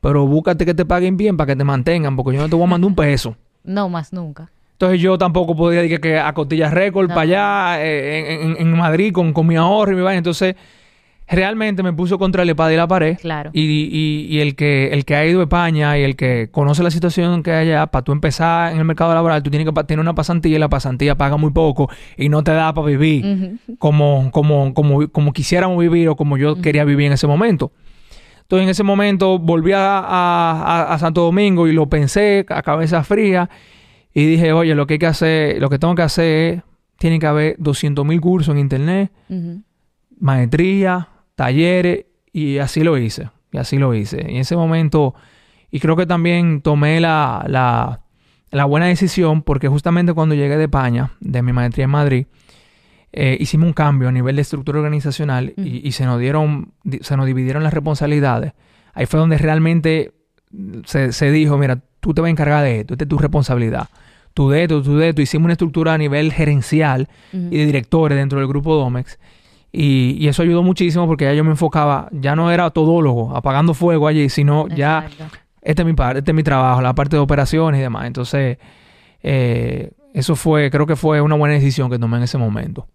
pero 0.00 0.28
búscate 0.28 0.64
que 0.64 0.74
te 0.74 0.84
paguen 0.84 1.16
bien 1.16 1.36
para 1.36 1.48
que 1.48 1.56
te 1.56 1.64
mantengan, 1.64 2.14
porque 2.14 2.36
yo 2.36 2.42
no 2.42 2.48
te 2.48 2.54
voy 2.54 2.66
a 2.66 2.68
mandar 2.68 2.86
un 2.86 2.94
peso. 2.94 3.34
No, 3.64 3.88
más 3.88 4.12
nunca. 4.12 4.48
Entonces 4.74 5.00
yo 5.00 5.18
tampoco 5.18 5.56
podía 5.56 5.82
decir 5.82 6.00
que, 6.00 6.20
a 6.20 6.32
costillas 6.34 6.72
récord 6.72 7.08
para 7.08 7.22
allá 7.22 7.84
eh, 7.84 8.54
en, 8.58 8.76
Madrid 8.76 9.12
con, 9.12 9.32
con 9.32 9.44
mi 9.44 9.56
ahorro 9.56 9.90
y 9.90 9.96
mi 9.96 10.02
vaina. 10.02 10.18
Entonces 10.18 10.54
realmente 11.26 11.82
me 11.82 11.92
puso 11.92 12.18
contra 12.18 12.42
el 12.42 12.50
espada 12.50 12.72
y 12.72 12.76
la 12.76 12.86
pared. 12.86 13.16
Claro. 13.18 13.50
Y, 13.52 14.38
el, 14.40 14.54
que, 14.56 14.88
el 14.88 15.04
que 15.04 15.16
ha 15.16 15.26
ido 15.26 15.40
a 15.40 15.44
España 15.44 15.98
y 15.98 16.02
el 16.02 16.16
que 16.16 16.48
conoce 16.50 16.82
la 16.82 16.90
situación 16.90 17.42
que 17.42 17.52
hay 17.52 17.68
allá, 17.70 17.86
para 17.86 18.04
tú 18.04 18.12
empezar 18.12 18.72
en 18.72 18.78
el 18.78 18.84
mercado 18.84 19.14
laboral, 19.14 19.42
tú 19.42 19.50
tienes 19.50 19.68
que 19.68 19.84
tener 19.84 20.00
una 20.00 20.14
pasantía 20.14 20.56
y 20.56 20.58
la 20.58 20.68
pasantía 20.68 21.16
paga 21.16 21.36
muy 21.36 21.50
poco 21.50 21.88
y 22.16 22.28
no 22.28 22.44
te 22.44 22.52
da 22.52 22.72
para 22.74 22.86
vivir 22.86 23.58
como, 23.78 24.30
como, 24.30 24.74
como, 24.74 25.08
como 25.08 25.32
quisiéramos 25.32 25.78
vivir 25.78 26.08
o 26.08 26.16
como 26.16 26.36
yo 26.36 26.60
quería 26.60 26.84
vivir 26.84 27.06
en 27.06 27.12
ese 27.12 27.26
momento. 27.26 27.72
Entonces 28.42 28.64
en 28.64 28.70
ese 28.70 28.82
momento 28.82 29.38
volví 29.38 29.72
a, 29.72 30.92
a, 30.92 30.98
Santo 30.98 31.22
Domingo 31.22 31.66
y 31.66 31.72
lo 31.72 31.88
pensé 31.88 32.44
a 32.50 32.62
cabeza 32.62 33.02
fría 33.02 33.48
y 34.12 34.26
dije, 34.26 34.52
oye, 34.52 34.74
lo 34.74 34.86
que 34.86 34.94
hay 34.94 34.98
que 34.98 35.06
hacer, 35.06 35.60
lo 35.60 35.70
que 35.70 35.78
tengo 35.78 35.94
que 35.94 36.02
hacer 36.02 36.54
es, 36.54 36.62
tiene 36.98 37.18
que 37.18 37.26
haber 37.26 37.56
200 37.58 38.04
mil 38.04 38.20
cursos 38.20 38.54
en 38.54 38.60
internet, 38.60 39.10
maestría, 40.20 41.08
talleres 41.34 42.06
y 42.32 42.58
así 42.58 42.82
lo 42.82 42.98
hice. 42.98 43.30
Y 43.52 43.58
así 43.58 43.78
lo 43.78 43.94
hice. 43.94 44.24
Y 44.28 44.34
en 44.34 44.40
ese 44.40 44.56
momento, 44.56 45.14
y 45.70 45.80
creo 45.80 45.96
que 45.96 46.06
también 46.06 46.60
tomé 46.60 47.00
la, 47.00 47.44
la, 47.48 48.00
la 48.50 48.64
buena 48.64 48.86
decisión 48.86 49.42
porque 49.42 49.68
justamente 49.68 50.12
cuando 50.12 50.34
llegué 50.34 50.56
de 50.56 50.64
España, 50.64 51.12
de 51.20 51.42
mi 51.42 51.52
maestría 51.52 51.84
en 51.84 51.90
Madrid, 51.90 52.26
eh, 53.12 53.36
hicimos 53.38 53.68
un 53.68 53.72
cambio 53.72 54.08
a 54.08 54.12
nivel 54.12 54.34
de 54.34 54.42
estructura 54.42 54.78
organizacional 54.78 55.54
y, 55.56 55.92
se 55.92 56.04
nos 56.04 56.18
dieron, 56.18 56.72
se 57.00 57.16
nos 57.16 57.26
dividieron 57.26 57.62
las 57.62 57.72
responsabilidades. 57.72 58.54
Ahí 58.92 59.06
fue 59.06 59.20
donde 59.20 59.38
realmente 59.38 60.12
se, 60.84 61.12
se 61.12 61.30
dijo, 61.30 61.56
mira, 61.56 61.80
tú 62.00 62.12
te 62.12 62.20
vas 62.20 62.26
a 62.26 62.30
encargar 62.32 62.64
de 62.64 62.80
esto, 62.80 62.94
esta 62.94 63.04
es 63.04 63.08
tu 63.08 63.18
responsabilidad. 63.18 63.88
Tú 64.34 64.50
de 64.50 64.64
esto, 64.64 64.82
tú 64.82 64.96
de 64.96 65.10
esto. 65.10 65.22
Hicimos 65.22 65.44
una 65.44 65.52
estructura 65.52 65.94
a 65.94 65.98
nivel 65.98 66.32
gerencial 66.32 67.08
y 67.32 67.56
de 67.56 67.66
directores 67.66 68.18
dentro 68.18 68.40
del 68.40 68.48
grupo 68.48 68.74
Domex. 68.74 69.18
Y, 69.76 70.28
eso 70.28 70.42
ayudó 70.42 70.62
muchísimo 70.62 71.06
porque 71.08 71.24
ya 71.24 71.34
yo 71.34 71.42
me 71.42 71.50
enfocaba, 71.50 72.08
ya 72.12 72.36
no 72.36 72.52
era 72.52 72.70
todólogo, 72.70 73.36
apagando 73.36 73.74
fuego 73.74 74.06
allí, 74.06 74.28
sino 74.28 74.68
ya, 74.68 75.08
este 75.62 75.82
es 75.82 75.86
mi 75.86 75.94
parte, 75.94 76.20
este 76.20 76.30
es 76.30 76.34
mi 76.34 76.44
trabajo, 76.44 76.80
la 76.80 76.94
parte 76.94 77.16
de 77.16 77.20
operaciones 77.20 77.80
y 77.80 77.82
demás. 77.82 78.06
Entonces, 78.06 78.58
eh, 79.22 79.90
eso 80.12 80.36
fue, 80.36 80.70
creo 80.70 80.86
que 80.86 80.94
fue 80.94 81.20
una 81.20 81.34
buena 81.34 81.54
decisión 81.54 81.90
que 81.90 81.98
tomé 81.98 82.18
en 82.18 82.22
ese 82.22 82.38
momento. 82.38 82.86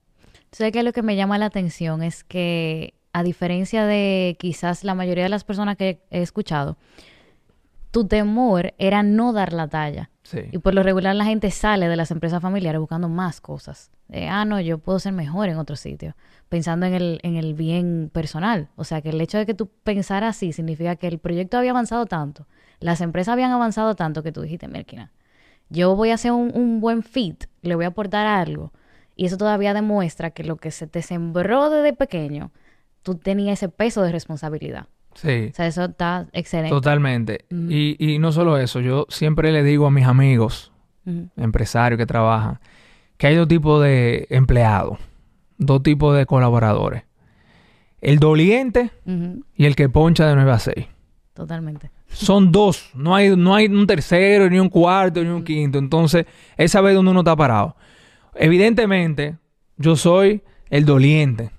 ¿Sabes 0.53 0.71
que 0.71 0.81
lo 0.83 0.93
que 0.93 1.01
me 1.01 1.17
llama 1.17 1.37
la 1.37 1.47
atención 1.47 2.01
es 2.01 2.23
que, 2.23 2.93
a 3.11 3.23
diferencia 3.23 3.85
de 3.85 4.37
quizás 4.39 4.85
la 4.85 4.95
mayoría 4.95 5.23
de 5.23 5.29
las 5.29 5.43
personas 5.43 5.75
que 5.75 5.99
he 6.11 6.21
escuchado, 6.21 6.77
tu 7.91 8.08
temor 8.08 8.73
era 8.78 9.04
no 9.04 9.34
dar 9.34 9.54
la 9.54 9.67
talla. 9.67 10.10
Y 10.52 10.60
por 10.60 10.75
lo 10.75 10.84
regular 10.84 11.15
la 11.15 11.25
gente 11.25 11.49
sale 11.49 11.88
de 11.88 11.95
las 11.95 12.12
empresas 12.12 12.39
familiares 12.41 12.80
buscando 12.80 13.10
más 13.10 13.41
cosas. 13.41 13.89
ah, 14.30 14.45
no, 14.45 14.60
yo 14.60 14.78
puedo 14.78 14.99
ser 14.99 15.13
mejor 15.13 15.49
en 15.49 15.58
otro 15.58 15.75
sitio 15.75 16.15
pensando 16.49 16.88
en 16.88 16.95
el, 16.95 17.19
en 17.23 17.36
el 17.36 17.54
bien 17.54 18.10
personal. 18.12 18.69
O 18.75 18.84
sea, 18.84 19.02
que 19.02 19.10
el 19.10 19.21
hecho 19.21 19.38
de 19.38 19.45
que 19.45 19.54
tú 19.54 19.69
pensaras 19.84 20.36
así 20.36 20.52
significa 20.52 20.95
que 20.95 21.08
el 21.08 21.19
proyecto 21.19 21.58
había 21.58 21.71
avanzado 21.71 22.06
tanto, 22.06 22.47
las 22.80 23.02
empresas 23.02 23.34
habían 23.34 23.52
avanzado 23.52 23.95
tanto 23.95 24.23
que 24.23 24.32
tú 24.32 24.41
dijiste, 24.41 24.67
Merkina, 24.67 25.12
yo 25.69 25.95
voy 25.95 26.10
a 26.10 26.15
hacer 26.15 26.32
un, 26.32 26.80
buen 26.82 27.04
fit, 27.04 27.45
le 27.62 27.75
voy 27.75 27.86
a 27.86 27.89
aportar 27.89 28.25
algo. 28.25 28.73
Y 29.15 29.25
eso 29.25 29.38
todavía 29.38 29.73
demuestra 29.73 30.32
que 30.32 30.43
lo 30.43 30.58
que 30.58 30.71
se 30.71 30.88
te 30.88 31.02
sembró 31.02 31.69
desde 31.69 31.93
pequeño, 31.93 32.52
tú 33.04 33.15
tenías 33.15 33.60
ese 33.60 33.69
peso 33.69 34.02
de 34.02 34.12
responsabilidad. 34.12 34.88
Sí. 35.15 35.50
O 35.52 35.56
sea, 35.56 35.67
eso 35.67 35.86
está 35.86 36.28
excelente. 36.34 36.69
Totalmente. 36.69 37.45
y, 37.50 37.95
y, 38.00 38.19
no 38.19 38.32
solo 38.32 38.58
eso, 38.58 38.80
yo 38.80 39.06
siempre 39.10 39.52
le 39.52 39.63
digo 39.63 39.86
a 39.86 39.91
mis 39.91 40.06
amigos, 40.06 40.72
empresarios 41.36 41.98
que 41.98 42.06
trabajan, 42.06 42.60
que 43.17 43.28
hay 43.28 43.36
dos 43.36 43.48
tipos 43.48 43.82
de 43.82 44.28
empleados 44.30 45.00
dos 45.60 45.84
tipos 45.84 46.17
de 46.17 46.26
colaboradores. 46.26 47.04
El 48.02 48.17
doliente 48.17 48.91
y 49.56 49.65
el 49.65 49.76
que 49.76 49.89
poncha 49.89 50.26
de 50.26 50.34
9 50.34 50.52
a 50.52 50.60
6. 50.60 50.88
Totalmente. 51.34 51.91
Son 52.08 52.52
dos. 52.52 52.89
No 52.95 53.13
hay, 53.13 53.36
no 53.36 53.54
hay 53.54 53.67
un 53.67 53.86
tercero, 53.86 54.50
ni 54.50 54.58
un 54.58 54.69
cuarto, 54.69 55.22
ni 55.22 55.30
un 55.30 55.43
quinto. 55.43 55.78
Entonces, 55.78 56.26
esa 56.58 56.82
vez 56.82 56.95
donde 56.95 57.12
uno 57.12 57.19
está 57.19 57.36
parado. 57.36 57.76
Evidentemente, 58.36 59.38
yo 59.78 59.95
soy 59.95 60.41
el 60.69 60.86
doliente. 60.86 61.52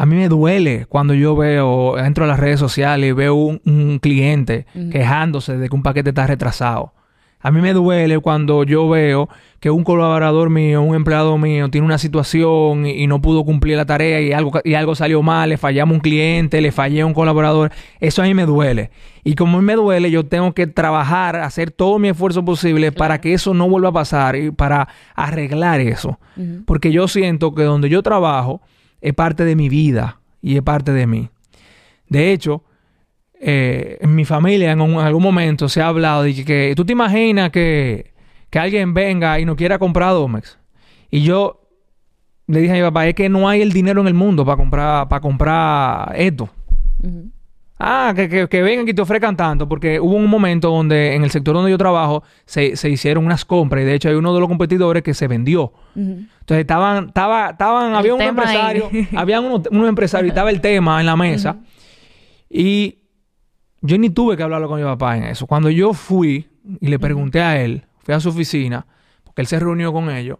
A 0.00 0.06
mí 0.06 0.14
me 0.14 0.28
duele 0.28 0.86
cuando 0.88 1.12
yo 1.12 1.34
veo, 1.34 1.98
entro 1.98 2.22
a 2.22 2.28
las 2.28 2.38
redes 2.38 2.60
sociales 2.60 3.10
y 3.10 3.12
veo 3.12 3.34
un, 3.34 3.98
cliente 4.00 4.64
quejándose 4.92 5.58
de 5.58 5.68
que 5.68 5.74
un 5.74 5.82
paquete 5.82 6.10
está 6.10 6.24
retrasado. 6.24 6.92
A 7.40 7.50
mí 7.50 7.60
me 7.60 7.72
duele 7.72 8.20
cuando 8.20 8.62
yo 8.62 8.88
veo 8.88 9.28
que 9.58 9.70
un 9.70 9.82
colaborador 9.82 10.50
mío, 10.50 10.82
un 10.82 10.94
empleado 10.94 11.36
mío, 11.36 11.68
tiene 11.68 11.84
una 11.84 11.98
situación 11.98 12.86
y, 12.86 13.08
no 13.08 13.20
pudo 13.20 13.44
cumplir 13.44 13.76
la 13.76 13.86
tarea 13.86 14.20
y 14.20 14.32
algo, 14.32 14.60
y 14.62 14.74
algo 14.74 14.94
salió 14.94 15.20
mal, 15.20 15.48
le 15.48 15.56
fallamos 15.56 15.96
un 15.96 16.00
cliente, 16.00 16.60
le 16.60 16.70
fallé 16.70 17.00
a 17.00 17.06
un 17.06 17.12
colaborador. 17.12 17.72
Eso 17.98 18.22
a 18.22 18.26
mí 18.26 18.34
me 18.34 18.46
duele. 18.46 18.92
Y 19.24 19.34
como 19.34 19.58
a 19.58 19.60
mí 19.60 19.66
me 19.66 19.74
duele, 19.74 20.12
yo 20.12 20.24
tengo 20.24 20.52
que 20.54 20.68
trabajar, 20.68 21.34
hacer 21.34 21.72
todo 21.72 21.98
mi 21.98 22.06
esfuerzo 22.06 22.44
posible 22.44 22.92
para 22.92 23.20
que 23.20 23.34
eso 23.34 23.52
no 23.52 23.68
vuelva 23.68 23.88
a 23.88 23.94
pasar 23.94 24.36
y 24.36 24.52
para 24.52 24.86
arreglar 25.16 25.80
eso. 25.80 26.20
Porque 26.66 26.92
yo 26.92 27.08
siento 27.08 27.52
que 27.52 27.64
donde 27.64 27.88
yo 27.88 28.04
trabajo 28.04 28.60
es 29.00 29.14
parte 29.14 29.44
de 29.44 29.56
mi 29.56 29.68
vida 29.68 30.20
y 30.42 30.56
es 30.56 30.62
parte 30.62 30.92
de 30.92 31.06
mí. 31.06 31.30
De 32.08 32.32
hecho, 32.32 32.64
eh, 33.40 33.98
en 34.00 34.14
mi 34.14 34.24
familia 34.24 34.72
en, 34.72 34.80
algún 34.80 35.22
momento 35.22 35.68
se 35.68 35.80
ha 35.80 35.88
hablado 35.88 36.22
de 36.22 36.44
que, 36.44 36.72
tú 36.74 36.84
te 36.84 36.92
imaginas 36.92 37.50
que, 37.50 38.12
alguien 38.52 38.94
venga 38.94 39.38
y 39.38 39.44
no 39.44 39.56
quiera 39.56 39.78
comprar 39.78 40.12
Domex. 40.12 40.58
Y 41.10 41.22
yo 41.22 41.60
le 42.46 42.60
dije 42.60 42.72
a 42.72 42.76
mi 42.76 42.82
papá, 42.82 43.06
es 43.06 43.14
que 43.14 43.28
no 43.28 43.48
hay 43.48 43.62
el 43.62 43.72
dinero 43.72 44.00
en 44.00 44.08
el 44.08 44.14
mundo 44.14 44.44
para 44.44 44.56
comprar, 44.56 45.08
para 45.08 45.20
comprar 45.20 46.14
esto. 46.16 46.48
Ah, 47.80 48.12
que, 48.16 48.48
que, 48.48 48.62
vengan 48.62 48.88
y 48.88 48.92
te 48.92 49.02
ofrezcan 49.02 49.36
tanto, 49.36 49.68
porque 49.68 50.00
hubo 50.00 50.16
un 50.16 50.28
momento 50.28 50.68
donde 50.68 51.14
en 51.14 51.22
el 51.22 51.30
sector 51.30 51.54
donde 51.54 51.70
yo 51.70 51.78
trabajo 51.78 52.24
se, 52.44 52.72
hicieron 52.90 53.24
unas 53.24 53.44
compras 53.44 53.82
y 53.82 53.84
de 53.84 53.94
hecho 53.94 54.08
hay 54.08 54.16
uno 54.16 54.34
de 54.34 54.40
los 54.40 54.48
competidores 54.48 55.04
que 55.04 55.14
se 55.14 55.28
vendió. 55.28 55.72
Entonces 55.94 56.58
estaban, 56.58 57.08
estaba, 57.08 57.50
estaban, 57.50 57.94
había 57.94 58.14
un 58.14 58.22
empresario, 58.22 58.90
había 59.16 59.40
unos, 59.40 59.68
unos 59.70 59.88
empresarios 59.88 60.26
y 60.26 60.30
estaba 60.30 60.50
el 60.50 60.60
tema 60.60 60.98
en 60.98 61.06
la 61.06 61.14
mesa. 61.14 61.58
Y 62.50 62.98
yo 63.80 63.96
ni 63.96 64.10
tuve 64.10 64.36
que 64.36 64.42
hablarlo 64.42 64.68
con 64.68 64.80
mi 64.80 64.84
papá 64.84 65.16
en 65.16 65.24
eso. 65.24 65.46
Cuando 65.46 65.70
yo 65.70 65.92
fui 65.92 66.48
y 66.80 66.88
le 66.88 66.98
pregunté 66.98 67.42
a 67.42 67.62
él, 67.62 67.84
fui 67.98 68.12
a 68.12 68.18
su 68.18 68.30
oficina, 68.30 68.86
porque 69.22 69.42
él 69.42 69.46
se 69.46 69.60
reunió 69.60 69.92
con 69.92 70.10
ellos, 70.10 70.38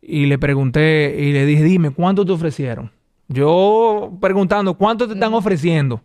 y 0.00 0.24
le 0.24 0.38
pregunté 0.38 1.16
y 1.18 1.32
le 1.32 1.44
dije, 1.44 1.62
dime, 1.64 1.90
¿cuánto 1.90 2.24
te 2.24 2.32
ofrecieron? 2.32 2.90
Yo 3.28 4.16
preguntando, 4.20 4.74
¿cuánto 4.74 5.06
te 5.06 5.14
están 5.14 5.34
ofreciendo? 5.34 6.00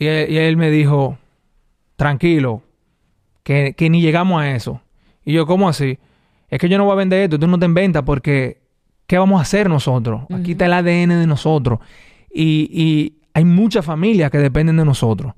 Y 0.00 0.06
él, 0.06 0.56
me 0.56 0.70
dijo, 0.70 1.18
tranquilo, 1.96 2.62
que, 3.42 3.74
ni 3.78 4.00
llegamos 4.00 4.40
a 4.40 4.56
eso. 4.56 4.80
Y 5.26 5.34
yo, 5.34 5.46
¿cómo 5.46 5.68
así? 5.68 5.98
Es 6.48 6.58
que 6.58 6.70
yo 6.70 6.78
no 6.78 6.84
voy 6.84 6.94
a 6.94 6.96
vender 6.96 7.24
esto, 7.24 7.38
tú 7.38 7.46
no 7.46 7.58
te 7.58 7.66
inventas 7.66 8.02
porque 8.02 8.62
¿qué 9.06 9.18
vamos 9.18 9.38
a 9.38 9.42
hacer 9.42 9.68
nosotros? 9.68 10.22
Aquí 10.34 10.52
está 10.52 10.66
el 10.66 10.72
ADN 10.72 11.20
de 11.20 11.26
nosotros. 11.26 11.80
y, 12.34 13.14
hay 13.32 13.44
muchas 13.44 13.84
familias 13.84 14.28
que 14.30 14.38
dependen 14.38 14.76
de 14.76 14.84
nosotros. 14.84 15.32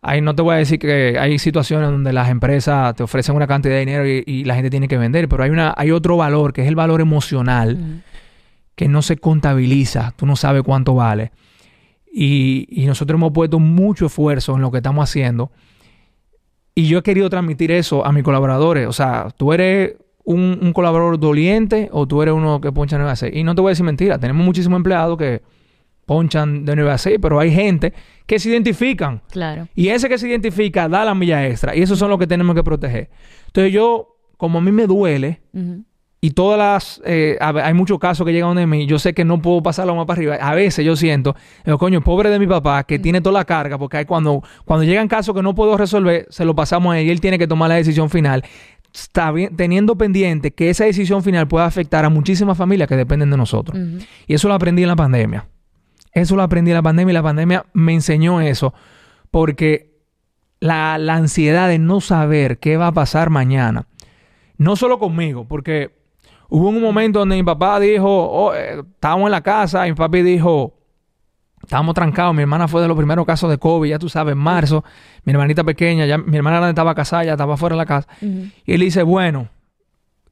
Ahí 0.00 0.20
no 0.20 0.36
te 0.36 0.42
voy 0.42 0.54
a 0.54 0.58
decir 0.58 0.78
que 0.78 1.18
hay 1.18 1.38
situaciones 1.38 1.90
donde 1.90 2.12
las 2.12 2.28
empresas 2.28 2.94
te 2.94 3.02
ofrecen 3.02 3.34
una 3.34 3.48
cantidad 3.48 3.74
de 3.74 3.80
dinero 3.80 4.06
y, 4.06 4.44
la 4.44 4.54
gente 4.54 4.70
tiene 4.70 4.86
que 4.86 4.98
vender, 4.98 5.28
pero 5.28 5.42
hay, 5.42 5.50
una, 5.50 5.74
hay 5.76 5.90
otro 5.90 6.16
valor 6.16 6.52
que 6.52 6.62
es 6.62 6.68
el 6.68 6.76
valor 6.76 7.00
emocional 7.00 8.02
que 8.76 8.86
no 8.86 9.02
se 9.02 9.16
contabiliza, 9.16 10.12
tú 10.16 10.26
no 10.26 10.36
sabes 10.36 10.62
cuánto 10.62 10.94
vale. 10.94 11.32
Y, 12.20 12.84
nosotros 12.86 13.16
hemos 13.16 13.32
puesto 13.32 13.60
mucho 13.60 14.06
esfuerzo 14.06 14.56
en 14.56 14.62
lo 14.62 14.72
que 14.72 14.78
estamos 14.78 15.08
haciendo. 15.08 15.52
Y 16.74 16.88
yo 16.88 16.98
he 16.98 17.02
querido 17.04 17.30
transmitir 17.30 17.70
eso 17.70 18.04
a 18.04 18.10
mis 18.10 18.24
colaboradores. 18.24 18.88
O 18.88 18.92
sea, 18.92 19.28
tú 19.36 19.52
eres 19.52 19.94
un, 20.24 20.72
colaborador 20.72 21.20
doliente 21.20 21.88
o 21.92 22.08
tú 22.08 22.20
eres 22.20 22.34
uno 22.34 22.60
que 22.60 22.72
poncha 22.72 22.98
9 22.98 23.12
a 23.12 23.14
6. 23.14 23.36
Y 23.36 23.44
no 23.44 23.54
te 23.54 23.60
voy 23.60 23.68
a 23.68 23.72
decir 23.72 23.86
mentira, 23.86 24.18
tenemos 24.18 24.44
muchísimos 24.44 24.78
empleados 24.78 25.16
que 25.16 25.42
ponchan 26.06 26.64
de 26.64 26.74
9 26.74 26.90
a 26.90 26.98
6, 26.98 27.18
pero 27.22 27.38
hay 27.38 27.52
gente 27.52 27.92
que 28.26 28.40
se 28.40 28.48
identifican. 28.48 29.22
Claro. 29.30 29.68
Y 29.76 29.88
ese 29.88 30.08
que 30.08 30.18
se 30.18 30.28
identifica 30.28 30.88
da 30.88 31.04
la 31.04 31.14
milla 31.14 31.46
extra. 31.46 31.76
Y 31.76 31.82
esos 31.82 32.00
son 32.00 32.10
los 32.10 32.18
que 32.18 32.26
tenemos 32.26 32.56
que 32.56 32.64
proteger. 32.64 33.10
Entonces 33.46 33.72
yo, 33.72 34.16
como 34.36 34.58
a 34.58 34.60
mí 34.60 34.72
me 34.72 34.88
duele, 34.88 35.40
y 36.20 36.30
todas 36.30 36.58
las... 36.58 37.00
Eh, 37.04 37.36
hay 37.40 37.74
muchos 37.74 37.98
casos 37.98 38.26
que 38.26 38.32
llegan 38.32 38.56
de 38.56 38.66
mí, 38.66 38.86
yo 38.86 38.98
sé 38.98 39.14
que 39.14 39.24
no 39.24 39.40
puedo 39.40 39.62
pasarlo 39.62 39.94
más 39.94 40.06
para 40.06 40.18
arriba. 40.18 40.34
A 40.36 40.54
veces 40.54 40.84
yo 40.84 40.96
siento, 40.96 41.36
digo, 41.64 41.78
coño, 41.78 42.00
pobre 42.02 42.30
de 42.30 42.38
mi 42.38 42.46
papá, 42.46 42.84
que 42.84 42.98
tiene 42.98 43.20
toda 43.20 43.34
la 43.34 43.44
carga, 43.44 43.78
porque 43.78 43.98
hay 43.98 44.04
cuando, 44.04 44.42
cuando 44.64 44.84
llegan 44.84 45.06
casos 45.08 45.34
que 45.34 45.42
no 45.42 45.54
puedo 45.54 45.76
resolver, 45.76 46.26
se 46.30 46.44
lo 46.44 46.54
pasamos 46.54 46.94
a 46.94 46.98
él 46.98 47.06
y 47.06 47.10
él 47.10 47.20
tiene 47.20 47.38
que 47.38 47.46
tomar 47.46 47.68
la 47.68 47.76
decisión 47.76 48.10
final. 48.10 48.44
Está 48.92 49.30
bien, 49.30 49.54
teniendo 49.56 49.96
pendiente 49.96 50.52
que 50.52 50.70
esa 50.70 50.84
decisión 50.84 51.22
final 51.22 51.46
pueda 51.46 51.66
afectar 51.66 52.04
a 52.04 52.08
muchísimas 52.08 52.58
familias 52.58 52.88
que 52.88 52.96
dependen 52.96 53.30
de 53.30 53.36
nosotros. 53.36 53.78
Y 54.26 54.34
eso 54.34 54.48
lo 54.48 54.54
aprendí 54.54 54.82
en 54.82 54.88
la 54.88 54.96
pandemia. 54.96 55.46
Eso 56.12 56.34
lo 56.34 56.42
aprendí 56.42 56.70
en 56.70 56.76
la 56.76 56.82
pandemia 56.82 57.12
y 57.12 57.14
la 57.14 57.22
pandemia 57.22 57.66
me 57.74 57.94
enseñó 57.94 58.40
eso. 58.40 58.74
porque 59.30 59.88
la, 60.60 60.94
ansiedad 60.94 61.68
de 61.68 61.78
no 61.78 62.00
saber 62.00 62.58
qué 62.58 62.76
va 62.76 62.88
a 62.88 62.92
pasar 62.92 63.30
mañana, 63.30 63.86
no 64.56 64.74
solo 64.74 64.98
conmigo, 64.98 65.46
porque 65.46 65.97
hubo 66.48 66.68
un 66.68 66.80
momento 66.80 67.20
donde 67.20 67.36
mi 67.36 67.42
papá 67.42 67.78
dijo, 67.78 68.06
oh, 68.08 68.54
eh, 68.54 68.80
estábamos 68.80 69.26
en 69.26 69.32
la 69.32 69.42
casa 69.42 69.86
y 69.86 69.90
mi 69.90 69.96
papi 69.96 70.22
dijo, 70.22 70.74
estábamos 71.62 71.94
trancados, 71.94 72.34
mi 72.34 72.42
hermana 72.42 72.68
fue 72.68 72.80
de 72.82 72.88
los 72.88 72.96
primeros 72.96 73.26
casos 73.26 73.50
de 73.50 73.58
COVID, 73.58 73.88
ya 73.88 73.98
tú 73.98 74.08
sabes, 74.08 74.32
en 74.32 74.38
marzo, 74.38 74.84
mi 75.24 75.32
hermanita 75.32 75.64
pequeña, 75.64 76.06
ya 76.06 76.18
mi 76.18 76.36
hermana 76.36 76.56
grande 76.56 76.70
estaba 76.70 76.94
casada, 76.94 77.24
ya 77.24 77.32
estaba 77.32 77.56
fuera 77.56 77.74
de 77.74 77.78
la 77.78 77.86
casa, 77.86 78.08
y 78.20 78.72
él 78.72 78.80
dice, 78.80 79.02
bueno, 79.02 79.48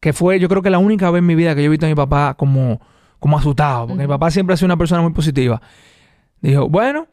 que 0.00 0.12
fue 0.12 0.38
yo 0.38 0.48
creo 0.48 0.62
que 0.62 0.70
la 0.70 0.78
única 0.78 1.10
vez 1.10 1.20
en 1.20 1.26
mi 1.26 1.34
vida 1.34 1.54
que 1.54 1.62
yo 1.62 1.66
he 1.66 1.70
visto 1.70 1.86
a 1.86 1.88
mi 1.88 1.94
papá 1.94 2.34
como, 2.34 2.80
como 3.18 3.38
asustado, 3.38 3.88
porque 3.88 4.02
mi 4.02 4.08
papá 4.08 4.30
siempre 4.30 4.54
ha 4.54 4.56
sido 4.56 4.66
una 4.66 4.76
persona 4.76 5.02
muy 5.02 5.12
positiva. 5.12 5.60
Dijo, 6.40 6.68
bueno, 6.68 7.08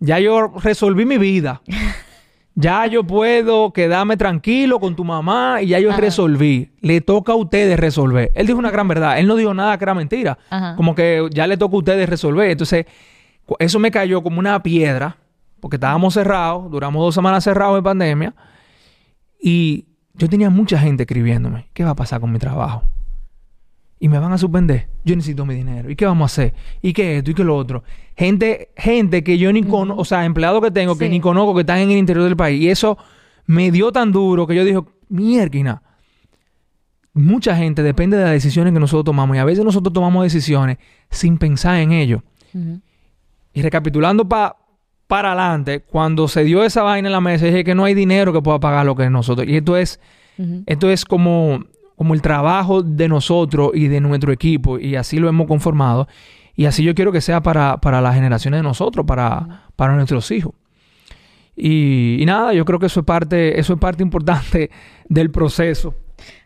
ya 0.00 0.18
yo 0.18 0.48
resolví 0.62 1.04
mi 1.04 1.18
vida. 1.18 1.62
ya 2.60 2.86
yo 2.86 3.04
puedo 3.04 3.72
quedarme 3.72 4.16
tranquilo 4.16 4.80
con 4.80 4.96
tu 4.96 5.04
mamá 5.04 5.62
y 5.62 5.68
ya 5.68 5.78
yo 5.78 5.92
resolví. 5.92 6.72
Le 6.80 7.00
toca 7.00 7.32
a 7.32 7.36
ustedes 7.36 7.78
resolver. 7.78 8.32
Él 8.34 8.48
dijo 8.48 8.58
una 8.58 8.72
gran 8.72 8.88
verdad. 8.88 9.20
Él 9.20 9.28
no 9.28 9.36
dijo 9.36 9.54
nada 9.54 9.78
que 9.78 9.84
era 9.84 9.94
mentira. 9.94 10.38
Como 10.76 10.96
que 10.96 11.28
ya 11.32 11.46
le 11.46 11.56
toca 11.56 11.76
a 11.76 11.78
ustedes 11.78 12.08
resolver. 12.08 12.50
Entonces, 12.50 12.86
eso 13.60 13.78
me 13.78 13.92
cayó 13.92 14.24
como 14.24 14.40
una 14.40 14.60
piedra, 14.60 15.18
porque 15.60 15.76
estábamos 15.76 16.14
cerrados, 16.14 16.68
duramos 16.68 17.00
dos 17.00 17.14
semanas 17.14 17.44
cerrados 17.44 17.78
en 17.78 17.84
pandemia. 17.84 18.34
Y 19.40 19.86
yo 20.14 20.28
tenía 20.28 20.50
mucha 20.50 20.80
gente 20.80 21.04
escribiéndome. 21.04 21.68
¿Qué 21.72 21.84
va 21.84 21.90
a 21.90 21.96
pasar 21.96 22.20
con 22.20 22.32
mi 22.32 22.40
trabajo? 22.40 22.82
Y 24.00 24.08
me 24.08 24.18
van 24.18 24.32
a 24.32 24.38
suspender. 24.38 24.88
Yo 25.04 25.16
necesito 25.16 25.44
mi 25.44 25.54
dinero. 25.54 25.90
¿Y 25.90 25.96
qué 25.96 26.06
vamos 26.06 26.30
a 26.30 26.32
hacer? 26.32 26.54
¿Y 26.82 26.92
qué 26.92 27.18
esto? 27.18 27.30
¿Y 27.30 27.34
qué 27.34 27.44
lo 27.44 27.56
otro? 27.56 27.82
Gente, 28.16 28.70
gente 28.76 29.24
que 29.24 29.38
yo 29.38 29.52
ni 29.52 29.62
conozco, 29.62 30.00
o 30.00 30.04
sea, 30.04 30.24
empleados 30.24 30.62
que 30.62 30.70
tengo 30.70 30.96
que 30.96 31.08
ni 31.08 31.20
conozco 31.20 31.54
que 31.54 31.60
están 31.60 31.78
en 31.78 31.90
el 31.90 31.98
interior 31.98 32.24
del 32.24 32.36
país. 32.36 32.60
Y 32.60 32.68
eso 32.70 32.98
me 33.46 33.70
dio 33.70 33.90
tan 33.90 34.12
duro 34.12 34.46
que 34.46 34.54
yo 34.54 34.64
dije, 34.64 34.80
mierda. 35.08 35.82
Mucha 37.14 37.56
gente 37.56 37.82
depende 37.82 38.16
de 38.16 38.24
las 38.24 38.32
decisiones 38.32 38.72
que 38.72 38.78
nosotros 38.78 39.04
tomamos. 39.04 39.36
Y 39.36 39.40
a 39.40 39.44
veces 39.44 39.64
nosotros 39.64 39.92
tomamos 39.92 40.22
decisiones 40.22 40.78
sin 41.10 41.38
pensar 41.38 41.78
en 41.78 41.92
ello. 41.92 42.22
Y 43.52 43.62
recapitulando 43.62 44.28
para 44.28 44.54
adelante, 45.08 45.80
cuando 45.80 46.28
se 46.28 46.44
dio 46.44 46.62
esa 46.62 46.82
vaina 46.82 47.08
en 47.08 47.12
la 47.12 47.20
mesa, 47.20 47.46
dije 47.46 47.64
que 47.64 47.74
no 47.74 47.84
hay 47.84 47.94
dinero 47.94 48.32
que 48.32 48.42
pueda 48.42 48.60
pagar 48.60 48.86
lo 48.86 48.94
que 48.94 49.04
es 49.04 49.10
nosotros. 49.10 49.48
Y 49.48 49.56
esto 49.56 49.76
es, 49.76 49.98
esto 50.66 50.90
es 50.90 51.04
como 51.04 51.64
como 51.98 52.14
el 52.14 52.22
trabajo 52.22 52.82
de 52.82 53.08
nosotros 53.08 53.72
y 53.74 53.88
de 53.88 54.00
nuestro 54.00 54.32
equipo 54.32 54.78
y 54.78 54.94
así 54.96 55.18
lo 55.18 55.28
hemos 55.28 55.46
conformado 55.46 56.08
y 56.56 56.66
así 56.66 56.82
yo 56.82 56.94
quiero 56.94 57.12
que 57.12 57.20
sea 57.20 57.42
para, 57.42 57.76
para 57.76 58.00
las 58.00 58.14
generaciones 58.14 58.58
de 58.58 58.62
nosotros, 58.62 59.04
para, 59.04 59.64
para 59.76 59.94
nuestros 59.94 60.30
hijos. 60.30 60.54
Y, 61.54 62.22
nada, 62.26 62.52
yo 62.52 62.64
creo 62.64 62.78
que 62.78 62.86
eso 62.86 63.00
es 63.00 63.06
parte, 63.06 63.58
eso 63.58 63.74
es 63.74 63.78
parte 63.78 64.02
importante 64.02 64.70
del 65.08 65.30
proceso. 65.30 65.94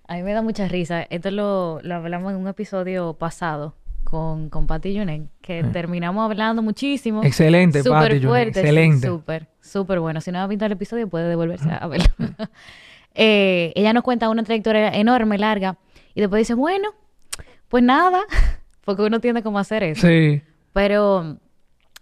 A 0.09 0.17
mí 0.17 0.23
me 0.23 0.33
da 0.33 0.43
mucha 0.43 0.69
risa. 0.69 1.03
Esto 1.03 1.31
lo, 1.31 1.81
lo 1.83 1.95
hablamos 1.95 2.33
en 2.33 2.39
un 2.39 2.49
episodio 2.49 3.15
pasado 3.15 3.75
con, 4.05 4.51
con 4.51 4.67
Patty 4.67 4.99
Junen, 4.99 5.31
que 5.41 5.61
eh. 5.61 5.65
terminamos 5.65 6.31
hablando 6.31 6.61
muchísimo. 6.63 7.23
Excelente, 7.25 7.83
Patty 7.83 8.21
fuerte, 8.21 8.61
Excelente. 8.61 9.07
Súper, 9.07 9.49
súper 9.63 10.01
bueno. 10.01 10.21
Si 10.21 10.31
no 10.31 10.41
ha 10.41 10.47
visto 10.47 10.67
el 10.67 10.73
episodio, 10.73 11.09
puede 11.09 11.29
devolverse 11.29 11.71
a 11.71 11.87
verlo. 11.87 12.09
Eh, 13.15 13.73
ella 13.75 13.93
nos 13.93 14.03
cuenta 14.03 14.29
una 14.29 14.43
trayectoria 14.43 14.89
enorme, 14.91 15.39
larga, 15.39 15.79
y 16.15 16.21
después 16.21 16.41
dice, 16.41 16.55
bueno, 16.55 16.91
pues 17.69 17.83
nada, 17.83 18.23
porque 18.85 19.03
uno 19.03 19.21
tiene 19.21 19.43
cómo 19.43 19.59
hacer 19.59 19.83
eso. 19.83 20.07
Sí. 20.07 20.43
Pero 20.73 21.39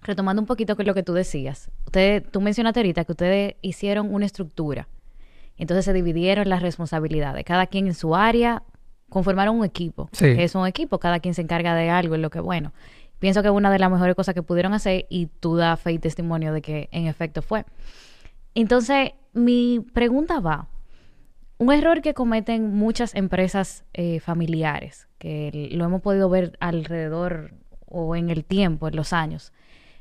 retomando 0.02 0.40
un 0.40 0.46
poquito 0.46 0.76
con 0.76 0.86
lo 0.86 0.94
que 0.94 1.02
tú 1.02 1.12
decías, 1.12 1.70
ustedes, 1.86 2.22
tú 2.30 2.40
mencionaste 2.40 2.80
ahorita 2.80 3.04
que 3.04 3.12
ustedes 3.12 3.54
hicieron 3.60 4.12
una 4.12 4.26
estructura. 4.26 4.88
Entonces 5.56 5.84
se 5.84 5.92
dividieron 5.92 6.48
las 6.48 6.62
responsabilidades, 6.62 7.44
cada 7.44 7.66
quien 7.66 7.86
en 7.86 7.94
su 7.94 8.16
área, 8.16 8.62
conformaron 9.10 9.58
un 9.58 9.64
equipo, 9.64 10.08
sí. 10.12 10.36
que 10.36 10.44
es 10.44 10.54
un 10.54 10.66
equipo, 10.66 10.98
cada 10.98 11.20
quien 11.20 11.34
se 11.34 11.42
encarga 11.42 11.74
de 11.74 11.90
algo, 11.90 12.14
en 12.14 12.22
lo 12.22 12.30
que 12.30 12.40
bueno. 12.40 12.72
Pienso 13.18 13.42
que 13.42 13.48
es 13.48 13.54
una 13.54 13.70
de 13.70 13.78
las 13.78 13.90
mejores 13.90 14.14
cosas 14.14 14.34
que 14.34 14.42
pudieron 14.42 14.72
hacer 14.72 15.04
y 15.10 15.26
tú 15.26 15.56
das 15.56 15.78
fe 15.78 15.92
y 15.92 15.98
testimonio 15.98 16.54
de 16.54 16.62
que 16.62 16.88
en 16.90 17.06
efecto 17.06 17.42
fue. 17.42 17.66
Entonces, 18.54 19.10
mi 19.34 19.80
pregunta 19.92 20.40
va, 20.40 20.68
un 21.60 21.70
error 21.70 22.00
que 22.00 22.14
cometen 22.14 22.74
muchas 22.74 23.14
empresas 23.14 23.84
eh, 23.92 24.18
familiares, 24.20 25.08
que 25.18 25.68
lo 25.72 25.84
hemos 25.84 26.00
podido 26.00 26.30
ver 26.30 26.56
alrededor 26.58 27.52
o 27.84 28.16
en 28.16 28.30
el 28.30 28.46
tiempo, 28.46 28.88
en 28.88 28.96
los 28.96 29.12
años, 29.12 29.52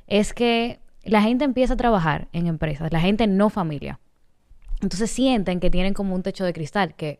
es 0.07 0.33
que 0.33 0.79
la 1.03 1.21
gente 1.21 1.43
empieza 1.43 1.73
a 1.73 1.77
trabajar 1.77 2.29
en 2.31 2.47
empresas, 2.47 2.93
la 2.93 3.01
gente 3.01 3.27
no 3.27 3.49
familia. 3.49 3.99
Entonces 4.81 5.11
sienten 5.11 5.59
que 5.59 5.69
tienen 5.69 5.93
como 5.93 6.15
un 6.15 6.23
techo 6.23 6.45
de 6.45 6.53
cristal, 6.53 6.95
que 6.95 7.19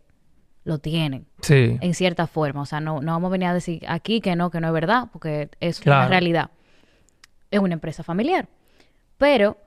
lo 0.64 0.80
tienen. 0.80 1.26
Sí. 1.42 1.78
En 1.82 1.94
cierta 1.94 2.26
forma. 2.26 2.62
O 2.62 2.66
sea, 2.66 2.80
no, 2.80 3.02
no 3.02 3.12
vamos 3.12 3.28
a 3.28 3.32
venir 3.34 3.50
a 3.50 3.54
decir 3.54 3.84
aquí 3.90 4.22
que 4.22 4.38
no, 4.38 4.52
que 4.52 4.62
no 4.62 4.68
es 4.68 4.74
verdad, 4.74 5.10
porque 5.12 5.50
es 5.60 5.82
una 5.86 6.08
realidad. 6.08 6.50
Es 7.52 7.60
una 7.60 7.74
empresa 7.74 8.04
familiar. 8.04 8.48
Pero 9.18 9.58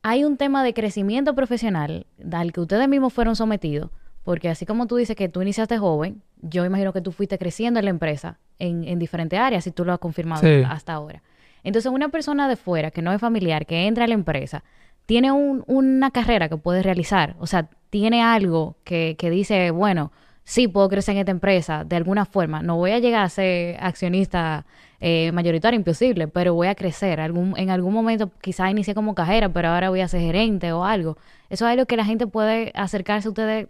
hay 0.00 0.24
un 0.24 0.38
tema 0.38 0.64
de 0.64 0.72
crecimiento 0.72 1.34
profesional 1.34 2.06
al 2.32 2.54
que 2.54 2.62
ustedes 2.62 2.88
mismos 2.88 3.12
fueron 3.12 3.36
sometidos, 3.36 3.90
porque 4.24 4.48
así 4.48 4.66
como 4.66 4.86
tú 4.86 4.96
dices 4.96 5.14
que 5.16 5.28
tú 5.28 5.42
iniciaste 5.42 5.78
joven, 5.78 6.22
yo 6.40 6.64
imagino 6.64 6.92
que 6.92 7.00
tú 7.00 7.12
fuiste 7.12 7.38
creciendo 7.38 7.78
en 7.78 7.84
la 7.84 7.90
empresa 7.90 8.38
en, 8.58 8.98
diferentes 8.98 9.38
áreas 9.38 9.66
y 9.66 9.70
tú 9.70 9.84
lo 9.84 9.92
has 9.92 9.98
confirmado 9.98 10.42
hasta 10.68 10.94
ahora. 10.94 11.22
Entonces, 11.62 11.90
una 11.90 12.08
persona 12.10 12.48
de 12.48 12.56
fuera 12.56 12.90
que 12.90 13.02
no 13.02 13.12
es 13.12 13.20
familiar, 13.20 13.66
que 13.66 13.86
entra 13.86 14.04
a 14.04 14.06
la 14.06 14.14
empresa, 14.14 14.64
tiene 15.06 15.32
una 15.32 16.10
carrera 16.10 16.48
que 16.48 16.56
puede 16.56 16.82
realizar. 16.82 17.36
O 17.38 17.46
sea, 17.46 17.68
tiene 17.90 18.22
algo 18.22 18.76
que, 18.84 19.16
dice, 19.18 19.70
bueno, 19.70 20.12
sí 20.44 20.68
puedo 20.68 20.88
crecer 20.88 21.14
en 21.14 21.20
esta 21.20 21.30
empresa 21.30 21.84
de 21.84 21.96
alguna 21.96 22.24
forma. 22.26 22.62
No 22.62 22.76
voy 22.76 22.92
a 22.92 22.98
llegar 22.98 23.24
a 23.24 23.28
ser 23.28 23.76
accionista 23.80 24.66
eh, 25.00 25.32
mayoritario, 25.32 25.78
imposible, 25.78 26.28
pero 26.28 26.54
voy 26.54 26.68
a 26.68 26.74
crecer. 26.74 27.20
Algún, 27.20 27.54
en 27.56 27.70
algún 27.70 27.94
momento 27.94 28.30
quizás 28.40 28.70
inicié 28.70 28.94
como 28.94 29.14
cajera, 29.14 29.48
pero 29.50 29.68
ahora 29.68 29.90
voy 29.90 30.00
a 30.00 30.08
ser 30.08 30.20
gerente 30.20 30.72
o 30.72 30.84
algo. 30.84 31.16
Eso 31.48 31.66
es 31.66 31.72
algo 31.72 31.86
que 31.86 31.96
la 31.96 32.04
gente 32.04 32.26
puede 32.26 32.72
acercarse 32.74 33.28
a 33.28 33.30
ustedes 33.30 33.68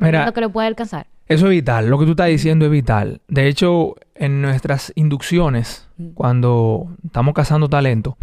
Mira, 0.00 0.32
que 0.32 0.40
lo 0.40 0.50
puede 0.50 0.68
alcanzar. 0.68 1.06
Eso 1.30 1.46
es 1.46 1.50
vital. 1.50 1.88
Lo 1.88 1.98
que 1.98 2.06
tú 2.06 2.12
estás 2.12 2.26
diciendo 2.26 2.64
es 2.64 2.70
vital. 2.72 3.20
De 3.28 3.46
hecho, 3.46 3.94
en 4.16 4.42
nuestras 4.42 4.92
inducciones, 4.96 5.88
mm. 5.96 6.08
cuando 6.14 6.88
estamos 7.04 7.34
cazando 7.34 7.68
talento, 7.68 8.16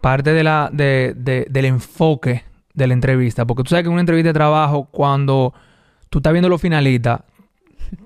parte 0.00 0.32
de 0.32 0.44
la, 0.44 0.70
de, 0.72 1.14
del 1.16 1.64
enfoque 1.64 2.44
de 2.74 2.86
la 2.86 2.94
entrevista, 2.94 3.44
porque 3.44 3.64
tú 3.64 3.70
sabes 3.70 3.82
que 3.82 3.88
en 3.88 3.94
una 3.94 4.02
entrevista 4.02 4.28
de 4.28 4.34
trabajo, 4.34 4.84
cuando 4.90 5.52
tú 6.10 6.18
estás 6.18 6.32
viendo 6.32 6.48
los 6.48 6.60
finalistas, 6.60 7.22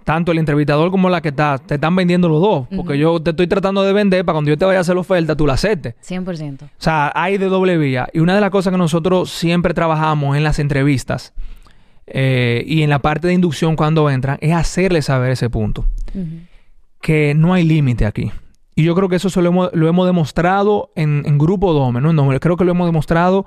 tanto 0.04 0.32
el 0.32 0.38
entrevistador 0.38 0.90
como 0.90 1.10
la 1.10 1.20
que 1.20 1.28
está, 1.28 1.58
te 1.58 1.74
están 1.74 1.94
vendiendo 1.94 2.28
los 2.28 2.40
dos. 2.40 2.68
Porque 2.74 2.96
yo 2.96 3.20
te 3.20 3.30
estoy 3.30 3.46
tratando 3.46 3.82
de 3.82 3.92
vender 3.92 4.24
para 4.24 4.36
cuando 4.36 4.50
yo 4.50 4.56
te 4.56 4.64
vaya 4.64 4.78
a 4.78 4.80
hacer 4.80 4.94
la 4.94 5.02
oferta, 5.02 5.36
tú 5.36 5.46
la 5.46 5.54
aceptes. 5.54 5.94
100%. 6.08 6.62
O 6.62 6.68
sea, 6.78 7.12
hay 7.14 7.36
de 7.36 7.46
doble 7.46 7.76
vía. 7.76 8.08
Y 8.12 8.20
una 8.20 8.34
de 8.34 8.40
las 8.40 8.50
cosas 8.50 8.70
que 8.70 8.78
nosotros 8.78 9.30
siempre 9.30 9.74
trabajamos 9.74 10.36
en 10.36 10.44
las 10.44 10.58
entrevistas 10.58 11.34
eh, 12.14 12.62
y 12.66 12.82
en 12.82 12.90
la 12.90 12.98
parte 12.98 13.26
de 13.26 13.32
inducción 13.32 13.74
cuando 13.74 14.10
entran, 14.10 14.36
es 14.42 14.52
hacerles 14.52 15.06
saber 15.06 15.32
ese 15.32 15.48
punto. 15.48 15.86
Que 17.00 17.34
no 17.34 17.54
hay 17.54 17.64
límite 17.64 18.04
aquí. 18.04 18.30
Y 18.74 18.84
yo 18.84 18.94
creo 18.94 19.08
que 19.08 19.16
eso 19.16 19.28
lo, 19.40 19.48
hemos, 19.88 20.06
demostrado 20.06 20.92
en, 20.94 21.38
Grupo 21.38 21.72
Dome, 21.72 22.02
¿no? 22.02 22.12
no, 22.12 22.28
creo 22.38 22.56
que 22.58 22.64
lo 22.64 22.72
hemos 22.72 22.86
demostrado 22.86 23.46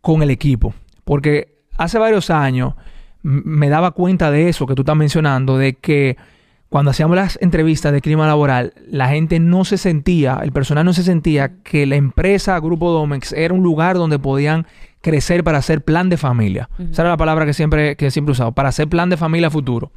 con 0.00 0.22
el 0.22 0.30
equipo. 0.30 0.74
Porque 1.04 1.62
hace 1.76 1.98
varios 1.98 2.30
años 2.30 2.74
me 3.22 3.68
daba 3.68 3.92
cuenta 3.92 4.32
de 4.32 4.48
eso 4.48 4.66
que 4.66 4.74
tú 4.74 4.82
estás 4.82 4.96
mencionando, 4.96 5.56
de 5.56 5.74
que 5.74 6.16
cuando 6.68 6.90
hacíamos 6.90 7.16
las 7.16 7.38
entrevistas 7.40 7.92
de 7.92 8.00
clima 8.00 8.26
laboral, 8.26 8.74
la 8.88 9.08
gente 9.08 9.38
no 9.38 9.64
se 9.64 9.78
sentía, 9.78 10.40
el 10.42 10.50
personal 10.50 10.84
no 10.84 10.92
se 10.92 11.04
sentía 11.04 11.62
que 11.62 11.86
la 11.86 11.94
empresa 11.94 12.58
Grupo 12.58 12.90
Domex 12.90 13.32
era 13.32 13.54
un 13.54 13.62
lugar 13.62 13.96
donde 13.96 14.18
podían 14.18 14.66
crecer 15.00 15.44
para 15.44 15.58
hacer 15.58 15.82
plan 15.82 16.08
de 16.08 16.16
familia. 16.16 16.68
Esa 16.90 17.02
era 17.02 17.10
la 17.10 17.16
palabra 17.16 17.46
que 17.46 17.52
siempre, 17.52 17.96
que 17.96 18.10
siempre 18.10 18.32
he 18.32 18.34
usado, 18.34 18.52
para 18.52 18.70
hacer 18.70 18.88
plan 18.88 19.08
de 19.08 19.16
familia 19.16 19.50
futuro. 19.50 19.92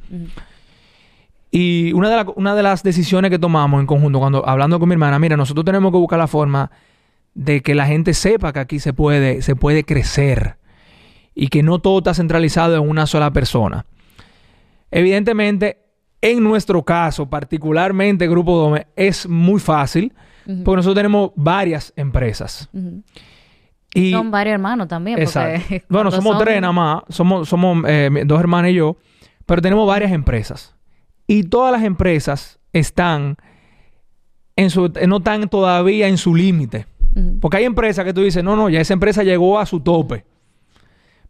Y 1.50 1.92
una 1.94 2.10
de, 2.10 2.32
una 2.36 2.54
de 2.54 2.62
las 2.62 2.82
decisiones 2.82 3.30
que 3.30 3.38
tomamos 3.38 3.80
en 3.80 3.86
conjunto, 3.86 4.20
cuando 4.20 4.48
hablando 4.48 4.78
con 4.78 4.88
mi 4.88 4.92
hermana, 4.92 5.18
mira, 5.18 5.36
nosotros 5.36 5.64
tenemos 5.64 5.90
que 5.90 5.98
buscar 5.98 6.18
la 6.18 6.28
forma 6.28 6.70
de 7.34 7.60
que 7.60 7.74
la 7.74 7.86
gente 7.86 8.14
sepa 8.14 8.52
que 8.52 8.60
aquí 8.60 8.78
se 8.78 8.92
puede, 8.92 9.42
se 9.42 9.56
puede 9.56 9.84
crecer 9.84 10.56
y 11.34 11.48
que 11.48 11.62
no 11.62 11.80
todo 11.80 11.98
está 11.98 12.14
centralizado 12.14 12.76
en 12.76 12.88
una 12.88 13.06
sola 13.06 13.32
persona. 13.32 13.86
Evidentemente, 14.90 15.78
en 16.20 16.42
nuestro 16.42 16.84
caso, 16.84 17.28
particularmente 17.28 18.28
Grupo 18.28 18.56
Dome, 18.56 18.86
es 18.94 19.28
muy 19.28 19.60
fácil 19.60 20.12
porque 20.64 20.76
nosotros 20.76 20.96
tenemos 20.96 21.30
varias 21.36 21.92
empresas 21.96 22.68
son 23.94 24.30
varios 24.30 24.54
hermanos 24.54 24.88
también. 24.88 25.18
Bueno, 25.88 26.10
somos 26.10 26.38
tres 26.38 26.60
nada 26.60 26.72
más. 26.72 27.02
Somos, 27.08 27.48
somos 27.48 27.84
eh, 27.86 28.10
dos 28.24 28.40
hermanas 28.40 28.70
y 28.70 28.74
yo. 28.74 28.96
Pero 29.46 29.62
tenemos 29.62 29.86
varias 29.86 30.12
empresas. 30.12 30.74
Y 31.26 31.44
todas 31.44 31.72
las 31.72 31.84
empresas 31.84 32.58
están 32.72 33.36
en 34.56 34.70
su, 34.70 34.92
no 35.06 35.18
están 35.18 35.48
todavía 35.48 36.08
en 36.08 36.18
su 36.18 36.34
límite. 36.34 36.86
Porque 37.40 37.56
hay 37.56 37.64
empresas 37.64 38.04
que 38.04 38.14
tú 38.14 38.20
dices, 38.22 38.44
no, 38.44 38.54
no, 38.54 38.68
ya 38.68 38.80
esa 38.80 38.92
empresa 38.92 39.24
llegó 39.24 39.58
a 39.58 39.66
su 39.66 39.80
tope. 39.80 40.24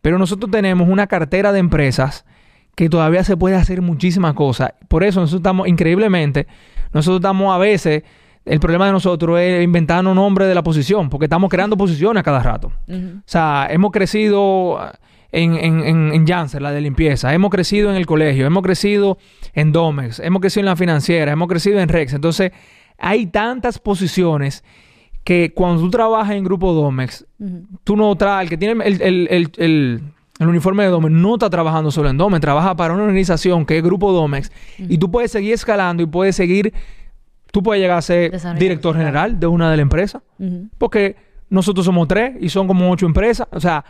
Pero 0.02 0.18
nosotros 0.18 0.50
tenemos 0.50 0.88
una 0.88 1.06
cartera 1.06 1.52
de 1.52 1.58
empresas 1.58 2.26
que 2.74 2.88
todavía 2.88 3.24
se 3.24 3.36
puede 3.36 3.56
hacer 3.56 3.82
muchísimas 3.82 4.34
cosas. 4.34 4.74
Por 4.88 5.04
eso 5.04 5.20
nosotros 5.20 5.40
estamos, 5.40 5.68
increíblemente, 5.68 6.46
nosotros 6.92 7.20
estamos 7.20 7.54
a 7.54 7.58
veces, 7.58 8.02
el 8.44 8.60
problema 8.60 8.86
de 8.86 8.92
nosotros 8.92 9.38
es 9.38 9.62
inventar 9.62 10.04
un 10.06 10.14
nombre 10.14 10.46
de 10.46 10.54
la 10.54 10.62
posición, 10.62 11.10
porque 11.10 11.26
estamos 11.26 11.50
creando 11.50 11.76
posiciones 11.76 12.20
a 12.20 12.24
cada 12.24 12.42
rato. 12.42 12.72
O 12.88 13.22
sea, 13.26 13.68
hemos 13.70 13.90
crecido 13.90 14.78
en, 15.32 15.54
en, 15.54 16.12
en, 16.12 16.26
Janssen, 16.26 16.62
la 16.62 16.72
de 16.72 16.80
limpieza, 16.80 17.32
hemos 17.32 17.50
crecido 17.50 17.90
en 17.90 17.96
el 17.96 18.06
colegio, 18.06 18.46
hemos 18.46 18.62
crecido 18.62 19.18
en 19.54 19.72
Domex, 19.72 20.18
hemos 20.20 20.40
crecido 20.40 20.62
en 20.62 20.66
la 20.66 20.76
financiera, 20.76 21.32
hemos 21.32 21.48
crecido 21.48 21.78
en 21.80 21.88
Rex. 21.88 22.14
Entonces, 22.14 22.52
hay 22.98 23.26
tantas 23.26 23.78
posiciones 23.78 24.64
que 25.24 25.52
cuando 25.54 25.82
tú 25.82 25.90
trabajas 25.90 26.34
en 26.34 26.44
Grupo 26.44 26.72
Domex, 26.72 27.26
tú 27.84 27.96
no 27.96 28.14
traes, 28.16 28.44
el 28.44 28.50
que 28.50 28.56
tiene 28.56 28.84
el, 28.84 30.02
uniforme 30.40 30.84
de 30.84 30.90
Domex 30.90 31.12
no 31.12 31.34
está 31.34 31.50
trabajando 31.50 31.90
solo 31.90 32.08
en 32.08 32.16
Domex, 32.16 32.40
trabaja 32.40 32.74
para 32.74 32.94
una 32.94 33.04
organización 33.04 33.66
que 33.66 33.76
es 33.76 33.84
Grupo 33.84 34.12
Domex 34.12 34.50
y 34.78 34.98
tú 34.98 35.10
puedes 35.10 35.30
seguir 35.30 35.52
escalando 35.52 36.02
y 36.02 36.06
puedes 36.06 36.36
seguir, 36.36 36.72
tú 37.52 37.62
puedes 37.62 37.82
llegar 37.82 37.98
a 37.98 38.02
ser 38.02 38.32
director 38.58 38.96
general 38.96 39.38
de 39.38 39.46
una 39.46 39.70
de 39.70 39.76
las 39.76 39.82
empresas, 39.82 40.22
porque 40.78 41.16
nosotros 41.48 41.84
somos 41.84 42.08
tres 42.08 42.36
y 42.40 42.48
son 42.48 42.66
como 42.66 42.90
ocho 42.90 43.06
empresas, 43.06 43.48
o 43.50 43.60
sea, 43.60 43.84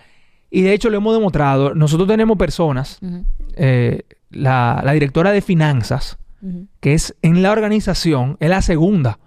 y 0.50 0.62
de 0.62 0.72
hecho 0.72 0.90
lo 0.90 0.96
hemos 0.96 1.14
demostrado, 1.14 1.74
nosotros 1.74 2.08
tenemos 2.08 2.36
personas, 2.36 2.98
eh, 3.56 4.02
la, 4.30 4.80
la, 4.84 4.92
directora 4.92 5.32
de 5.32 5.40
finanzas, 5.40 6.18
que 6.80 6.94
es 6.94 7.14
en 7.22 7.42
la 7.42 7.52
organización, 7.52 8.36
es 8.40 8.48
la 8.48 8.62
segunda 8.62 9.18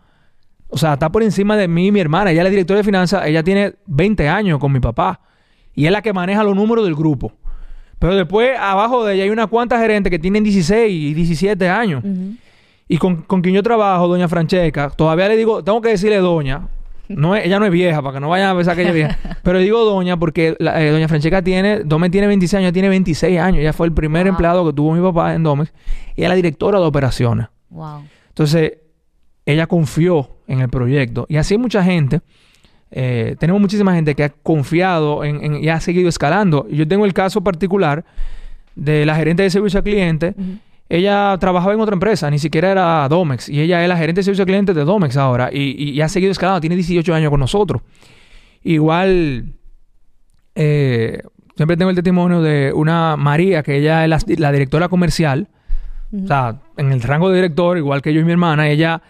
o 0.74 0.78
sea, 0.80 0.94
está 0.94 1.12
por 1.12 1.22
encima 1.22 1.56
de 1.56 1.68
mí 1.68 1.88
y 1.88 1.92
mi 1.92 2.00
hermana. 2.00 2.32
Ella 2.32 2.42
es 2.42 2.46
la 2.46 2.50
directora 2.50 2.80
de 2.80 2.84
finanzas. 2.84 3.28
Ella 3.28 3.44
tiene 3.44 3.76
20 3.86 4.28
años 4.28 4.58
con 4.58 4.72
mi 4.72 4.80
papá. 4.80 5.22
Y 5.76 5.86
es 5.86 5.92
la 5.92 6.02
que 6.02 6.14
maneja 6.14 6.44
los 6.44 6.56
números 6.56 6.84
del 6.84 6.96
grupo. 6.96 7.32
Pero 8.00 8.16
después, 8.16 8.58
abajo 8.58 9.06
de 9.06 9.14
ella 9.14 9.24
hay 9.26 9.30
unas 9.30 9.48
cuantas 9.50 9.80
gerentes 9.80 10.10
que 10.10 10.18
tienen 10.18 10.44
16 10.44 10.92
y 10.92 11.14
17 11.14 11.70
años. 11.70 12.04
Y 12.88 12.98
con, 12.98 13.24
quien 13.24 13.56
yo 13.56 13.64
trabajo, 13.64 14.08
doña 14.08 14.28
Francesca, 14.28 14.90
todavía 14.90 15.28
le 15.28 15.38
digo, 15.38 15.64
tengo 15.64 15.82
que 15.82 15.90
decirle 15.90 16.18
doña. 16.18 16.68
No 17.10 17.36
ella 17.36 17.60
no 17.60 17.66
es 17.66 17.72
vieja, 17.72 18.02
para 18.02 18.16
que 18.16 18.20
no 18.20 18.30
vayan 18.30 18.50
a 18.50 18.56
pensar 18.56 18.76
que 18.76 18.82
ella 18.82 18.92
es 18.92 18.96
vieja. 18.96 19.18
Pero 19.44 19.60
digo 19.60 19.84
doña 19.84 20.18
porque 20.18 20.56
eh, 20.60 20.90
doña 20.90 21.08
Francesca 21.08 21.42
tiene, 21.42 21.80
Domex 21.80 22.12
tiene 22.12 22.28
26 22.28 22.60
años, 22.60 22.74
tiene 22.74 22.90
26 22.90 23.40
años. 23.40 23.60
Ella 23.60 23.74
fue 23.74 23.88
el 23.88 23.94
primer 23.94 24.28
empleado 24.28 24.66
que 24.66 24.74
tuvo 24.74 24.94
mi 24.94 25.02
papá 25.02 25.34
en 25.34 25.44
Domex. 25.44 25.72
Y 26.16 26.22
ella 26.22 26.28
es 26.28 26.30
la 26.30 26.36
directora 26.36 26.80
de 26.80 26.86
operaciones. 26.86 27.48
Wow. 27.70 28.04
Entonces, 28.30 28.74
ella 29.46 29.68
confió 29.68 30.30
en 30.48 30.62
el 30.62 30.70
proyecto. 30.70 31.26
Y 31.30 31.38
así 31.38 31.58
mucha 31.58 31.84
gente, 31.84 32.22
eh, 32.92 33.36
tenemos 33.40 33.62
muchísima 33.62 33.94
gente 33.94 34.16
que 34.16 34.24
ha 34.24 34.30
confiado 34.30 35.24
en, 35.24 35.64
y 35.64 35.70
ha 35.70 35.80
seguido 35.80 36.10
escalando. 36.10 36.68
Yo 36.70 36.88
tengo 36.88 37.06
el 37.06 37.14
caso 37.14 37.42
particular 37.42 38.06
de 38.76 39.06
la 39.06 39.16
gerente 39.16 39.44
de 39.44 39.50
servicio 39.50 39.80
al 39.80 39.84
cliente. 39.84 40.36
Ella 40.90 41.36
trabajaba 41.40 41.74
en 41.74 41.80
otra 41.80 41.94
empresa, 41.94 42.30
ni 42.30 42.40
siquiera 42.40 42.72
era 42.72 43.08
Domex. 43.10 43.50
Y 43.50 43.62
ella 43.62 43.82
es 43.82 43.90
la 43.90 43.98
gerente 43.98 44.20
de 44.20 44.24
servicio 44.24 44.44
al 44.44 44.48
cliente 44.48 44.74
de 44.74 44.84
Domex 44.84 45.18
ahora. 45.18 45.50
Y, 45.52 46.00
ha 46.02 46.10
seguido 46.10 46.32
escalando, 46.32 46.62
tiene 46.62 46.76
18 46.76 47.14
años 47.14 47.30
con 47.30 47.40
nosotros. 47.40 47.82
Igual, 48.64 49.54
eh, 50.56 51.22
siempre 51.56 51.78
tengo 51.78 51.90
el 51.90 51.96
testimonio 51.96 52.42
de 52.42 52.72
una 52.74 53.16
María, 53.18 53.64
que 53.64 53.78
ella 53.78 54.04
es 54.06 54.40
la, 54.40 54.52
directora 54.52 54.90
comercial. 54.90 55.48
O 56.14 56.28
sea, 56.28 56.60
en 56.78 56.92
el 56.92 57.02
rango 57.02 57.30
de 57.30 57.38
director, 57.38 57.78
igual 57.78 58.02
que 58.02 58.14
yo 58.14 58.22
y 58.22 58.24
mi 58.24 58.32
hermana, 58.32 58.70
ella 58.70 59.02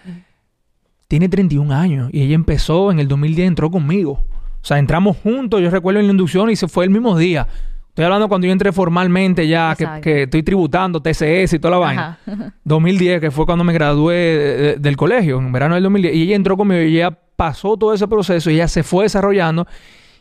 tiene 1.09 1.27
31 1.27 1.73
años 1.73 2.09
y 2.13 2.21
ella 2.21 2.35
empezó 2.35 2.91
en 2.91 2.99
el 2.99 3.07
2010, 3.07 3.47
entró 3.47 3.69
conmigo. 3.69 4.23
O 4.63 4.65
sea, 4.65 4.79
entramos 4.79 5.17
juntos, 5.17 5.61
yo 5.61 5.69
recuerdo 5.69 5.99
en 5.99 6.07
la 6.07 6.11
inducción 6.11 6.49
y 6.49 6.55
se 6.55 6.69
fue 6.69 6.85
el 6.85 6.91
mismo 6.91 7.17
día. 7.17 7.47
Estoy 7.93 8.05
hablando 8.05 8.27
cuando 8.27 8.47
yo 8.47 8.53
entré 8.53 8.71
formalmente 8.71 9.47
ya, 9.47 9.75
que, 10.01 10.23
estoy 10.23 10.41
tributando 10.41 10.99
TCS 10.99 11.53
y 11.53 11.59
toda 11.59 11.73
la 11.73 11.77
vaina. 11.77 12.19
2010, 12.63 13.21
que 13.21 13.29
fue 13.29 13.45
cuando 13.45 13.63
me 13.63 13.71
gradué 13.71 14.77
del 14.79 14.97
colegio, 14.97 15.37
en 15.37 15.51
verano 15.51 15.75
del 15.75 15.83
2010. 15.83 16.15
Y 16.15 16.23
ella 16.23 16.35
entró 16.35 16.57
conmigo 16.57 16.81
y 16.81 16.97
ella 16.97 17.11
pasó 17.35 17.77
todo 17.77 17.93
ese 17.93 18.07
proceso 18.07 18.49
y 18.49 18.55
ella 18.55 18.67
se 18.67 18.81
fue 18.81 19.03
desarrollando 19.03 19.67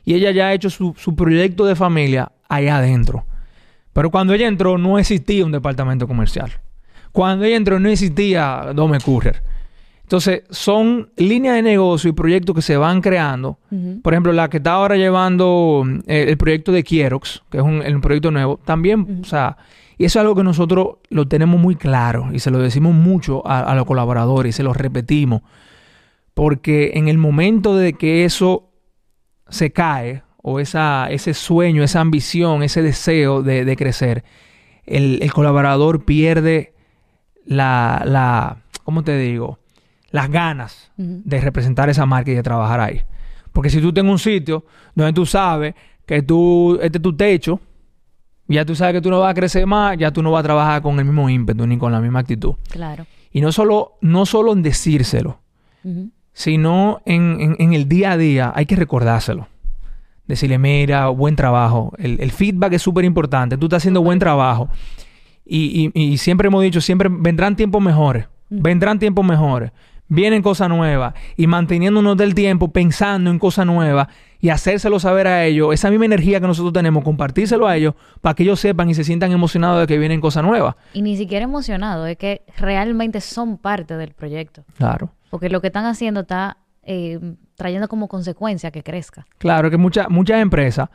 y 0.04 0.12
ella 0.12 0.32
ya 0.32 0.48
ha 0.48 0.52
hecho 0.52 0.68
su, 0.68 0.94
su 0.98 1.16
proyecto 1.16 1.64
de 1.64 1.74
familia 1.74 2.30
allá 2.46 2.76
adentro. 2.76 3.24
Pero 3.94 4.10
cuando 4.10 4.34
ella 4.34 4.48
entró 4.48 4.76
no 4.76 4.98
existía 4.98 5.42
un 5.42 5.52
departamento 5.52 6.06
comercial. 6.06 6.52
Cuando 7.10 7.46
ella 7.46 7.56
entró 7.56 7.80
no 7.80 7.88
existía 7.88 8.72
Dome 8.74 9.00
Courier. 9.00 9.42
Entonces, 10.12 10.42
son 10.50 11.08
líneas 11.16 11.54
de 11.54 11.62
negocio 11.62 12.10
y 12.10 12.12
proyectos 12.12 12.54
que 12.54 12.60
se 12.60 12.76
van 12.76 13.00
creando. 13.00 13.58
Por 14.02 14.12
ejemplo, 14.12 14.30
la 14.34 14.50
que 14.50 14.58
está 14.58 14.72
ahora 14.72 14.96
llevando 14.96 15.86
eh, 16.06 16.26
el 16.28 16.36
proyecto 16.36 16.70
de 16.70 16.84
Kierox, 16.84 17.42
que 17.48 17.56
es 17.56 17.64
un, 17.64 18.00
proyecto 18.02 18.30
nuevo, 18.30 18.60
también, 18.62 19.20
o 19.22 19.24
sea, 19.24 19.56
y 19.96 20.04
eso 20.04 20.18
es 20.18 20.20
algo 20.20 20.34
que 20.34 20.42
nosotros 20.42 20.96
lo 21.08 21.28
tenemos 21.28 21.58
muy 21.58 21.76
claro 21.76 22.28
y 22.30 22.40
se 22.40 22.50
lo 22.50 22.58
decimos 22.58 22.92
mucho 22.94 23.40
a, 23.46 23.74
los 23.74 23.86
colaboradores 23.86 24.54
y 24.54 24.56
se 24.58 24.62
lo 24.62 24.74
repetimos. 24.74 25.40
Porque 26.34 26.90
en 26.92 27.08
el 27.08 27.16
momento 27.16 27.74
de 27.74 27.94
que 27.94 28.26
eso 28.26 28.68
se 29.48 29.72
cae, 29.72 30.24
o 30.42 30.60
esa, 30.60 31.06
ese 31.10 31.32
sueño, 31.32 31.82
esa 31.82 32.00
ambición, 32.00 32.62
ese 32.62 32.82
deseo 32.82 33.42
de, 33.42 33.74
crecer, 33.78 34.24
el, 34.84 35.32
colaborador 35.32 36.04
pierde 36.04 36.74
la, 37.46 38.02
la, 38.04 38.58
¿cómo 38.84 39.04
te 39.04 39.16
digo? 39.16 39.61
Las 40.12 40.30
ganas 40.30 40.92
de 40.96 41.40
representar 41.40 41.88
esa 41.88 42.06
marca 42.06 42.30
y 42.30 42.34
de 42.34 42.42
trabajar 42.42 42.80
ahí. 42.80 43.00
Porque 43.50 43.70
si 43.70 43.80
tú 43.80 43.92
tienes 43.92 44.12
un 44.12 44.18
sitio 44.18 44.64
donde 44.94 45.12
tú 45.12 45.26
sabes 45.26 45.74
que 46.06 46.22
tú, 46.22 46.78
este 46.80 46.98
es 46.98 47.02
tu 47.02 47.16
techo, 47.16 47.60
ya 48.46 48.64
tú 48.64 48.74
sabes 48.74 48.94
que 48.94 49.00
tú 49.00 49.10
no 49.10 49.20
vas 49.20 49.30
a 49.30 49.34
crecer 49.34 49.66
más, 49.66 49.96
ya 49.98 50.10
tú 50.12 50.22
no 50.22 50.30
vas 50.30 50.40
a 50.40 50.44
trabajar 50.44 50.82
con 50.82 50.98
el 50.98 51.06
mismo 51.06 51.28
ímpetu 51.28 51.66
ni 51.66 51.78
con 51.78 51.90
la 51.90 52.00
misma 52.00 52.20
actitud. 52.20 52.54
Claro. 52.70 53.06
Y 53.30 53.40
no 53.40 53.50
solo, 53.52 53.94
no 54.02 54.26
solo 54.26 54.52
en 54.52 54.62
decírselo, 54.62 55.40
sino 56.32 57.00
en, 57.06 57.72
el 57.72 57.88
día 57.88 58.12
a 58.12 58.16
día 58.18 58.52
hay 58.54 58.66
que 58.66 58.76
recordárselo. 58.76 59.48
Decirle, 60.26 60.58
mira, 60.58 61.08
buen 61.08 61.36
trabajo. 61.36 61.92
El, 61.98 62.30
feedback 62.30 62.74
es 62.74 62.82
súper 62.82 63.06
importante. 63.06 63.56
Tú 63.56 63.66
estás 63.66 63.78
haciendo 63.78 64.02
buen 64.02 64.18
trabajo. 64.18 64.68
Y, 65.44 65.90
y, 65.94 66.18
siempre 66.18 66.48
hemos 66.48 66.62
dicho, 66.62 66.80
siempre 66.80 67.08
vendrán 67.10 67.56
tiempos 67.56 67.82
mejores. 67.82 68.26
Vendrán 68.50 68.98
tiempos 68.98 69.24
mejores 69.24 69.72
vienen 70.12 70.42
cosas 70.42 70.68
nuevas 70.68 71.14
y 71.36 71.46
manteniéndonos 71.46 72.16
del 72.18 72.34
tiempo 72.34 72.68
pensando 72.68 73.30
en 73.30 73.38
cosas 73.38 73.64
nuevas 73.64 74.08
y 74.40 74.50
hacérselo 74.50 75.00
saber 75.00 75.26
a 75.26 75.44
ellos, 75.44 75.72
esa 75.72 75.88
misma 75.88 76.04
energía 76.04 76.40
que 76.40 76.46
nosotros 76.46 76.72
tenemos, 76.72 77.02
compartírselo 77.02 77.66
a 77.66 77.76
ellos 77.76 77.94
para 78.20 78.34
que 78.34 78.42
ellos 78.42 78.60
sepan 78.60 78.90
y 78.90 78.94
se 78.94 79.04
sientan 79.04 79.32
emocionados 79.32 79.80
de 79.80 79.86
que 79.86 79.98
vienen 79.98 80.20
cosas 80.20 80.44
nuevas. 80.44 80.74
Y 80.92 81.00
ni 81.00 81.16
siquiera 81.16 81.44
emocionados, 81.44 82.08
es 82.08 82.18
que 82.18 82.42
realmente 82.58 83.20
son 83.20 83.56
parte 83.56 83.96
del 83.96 84.12
proyecto. 84.12 84.64
Claro. 84.76 85.10
Porque 85.30 85.48
lo 85.48 85.60
que 85.60 85.68
están 85.68 85.86
haciendo 85.86 86.20
está 86.20 86.58
eh, 86.82 87.18
trayendo 87.54 87.88
como 87.88 88.08
consecuencia 88.08 88.70
que 88.70 88.82
crezca. 88.82 89.26
Claro, 89.38 89.70
que 89.70 89.78
muchas 89.78 90.10
muchas 90.10 90.42
empresas, 90.42 90.90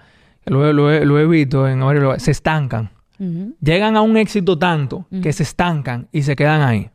lo, 0.45 0.73
lo, 0.73 1.19
he 1.19 1.25
visto 1.25 1.67
en 1.67 1.81
se 2.19 2.31
estancan. 2.31 2.91
Llegan 3.61 3.95
a 3.95 4.01
un 4.01 4.15
éxito 4.15 4.59
tanto 4.59 5.07
que 5.23 5.33
se 5.33 5.41
estancan 5.41 6.07
y 6.11 6.21
se 6.21 6.35
quedan 6.35 6.61
ahí. 6.61 6.91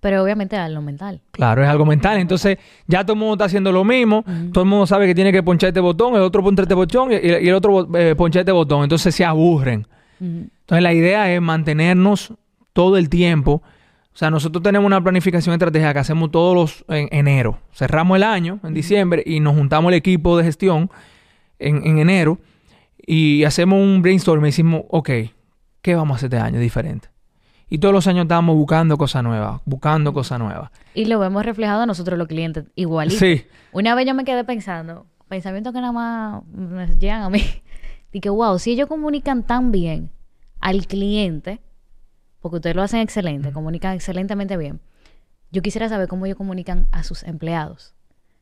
Pero 0.00 0.22
obviamente 0.22 0.56
es 0.56 0.62
algo 0.62 0.82
mental. 0.82 1.20
Claro, 1.30 1.62
es 1.62 1.68
algo 1.68 1.86
mental. 1.86 2.18
Entonces, 2.18 2.58
ya 2.86 3.04
todo 3.04 3.14
el 3.14 3.18
mundo 3.18 3.34
está 3.34 3.44
haciendo 3.46 3.72
lo 3.72 3.84
mismo. 3.84 4.24
Todo 4.52 4.64
el 4.64 4.70
mundo 4.70 4.86
sabe 4.86 5.06
que 5.06 5.14
tiene 5.14 5.32
que 5.32 5.42
ponchar 5.42 5.68
este 5.68 5.80
botón, 5.80 6.14
el 6.14 6.22
otro 6.22 6.42
ponchar 6.42 6.64
este 6.64 6.74
botón 6.74 7.12
y, 7.12 7.16
el 7.16 7.54
otro 7.54 7.88
eh, 7.96 8.14
ponchar 8.14 8.40
este 8.40 8.52
botón. 8.52 8.82
Entonces 8.82 9.14
se 9.14 9.24
aburren. 9.24 9.86
Entonces, 10.20 10.82
la 10.82 10.92
idea 10.92 11.32
es 11.32 11.40
mantenernos 11.40 12.32
todo 12.72 12.96
el 12.96 13.08
tiempo. 13.08 13.62
O 14.12 14.18
sea, 14.18 14.30
nosotros 14.30 14.62
tenemos 14.62 14.86
una 14.86 15.02
planificación 15.02 15.54
estratégica 15.54 15.92
que 15.92 15.98
hacemos 15.98 16.30
todos 16.30 16.54
los 16.54 16.84
en 16.88 17.08
enero. 17.10 17.58
Cerramos 17.72 18.16
el 18.16 18.22
año 18.22 18.60
en 18.64 18.74
diciembre 18.74 19.22
y 19.26 19.40
nos 19.40 19.54
juntamos 19.54 19.90
el 19.90 19.94
equipo 19.96 20.38
de 20.38 20.44
gestión 20.44 20.90
en, 21.58 21.86
en 21.86 21.98
enero 21.98 22.38
y 23.06 23.44
hacemos 23.44 23.78
un 23.78 24.02
brainstorm 24.02 24.42
y 24.44 24.48
decimos, 24.48 24.82
ok, 24.88 25.10
¿qué 25.82 25.94
vamos 25.94 26.14
a 26.14 26.16
hacer 26.16 26.34
este 26.34 26.38
año 26.38 26.58
diferente? 26.58 27.08
Y 27.68 27.78
todos 27.78 27.92
los 27.92 28.06
años 28.06 28.22
estábamos 28.22 28.56
buscando 28.56 28.96
cosas 28.96 29.24
nuevas, 29.24 29.60
buscando 29.64 30.12
cosas 30.12 30.38
nuevas. 30.38 30.70
Y 30.94 31.06
lo 31.06 31.18
vemos 31.18 31.44
reflejado 31.44 31.82
a 31.82 31.86
nosotros 31.86 32.16
los 32.16 32.28
clientes, 32.28 32.64
igualito. 32.76 33.18
Sí. 33.18 33.44
Una 33.72 33.94
vez 33.94 34.06
yo 34.06 34.14
me 34.14 34.24
quedé 34.24 34.44
pensando, 34.44 35.06
pensamientos 35.28 35.72
que 35.72 35.80
nada 35.80 35.92
más 35.92 36.44
me 36.46 36.86
llegan 36.98 37.22
a 37.22 37.30
mí. 37.30 37.42
Dije, 38.12 38.28
wow, 38.28 38.58
si 38.58 38.72
ellos 38.72 38.88
comunican 38.88 39.42
tan 39.42 39.72
bien 39.72 40.10
al 40.60 40.86
cliente, 40.86 41.60
porque 42.40 42.56
ustedes 42.56 42.76
lo 42.76 42.82
hacen 42.82 43.00
excelente, 43.00 43.50
comunican 43.52 43.94
excelentemente 43.94 44.56
bien, 44.56 44.80
yo 45.50 45.60
quisiera 45.60 45.88
saber 45.88 46.06
cómo 46.06 46.26
ellos 46.26 46.38
comunican 46.38 46.86
a 46.92 47.02
sus 47.02 47.24
empleados, 47.24 47.94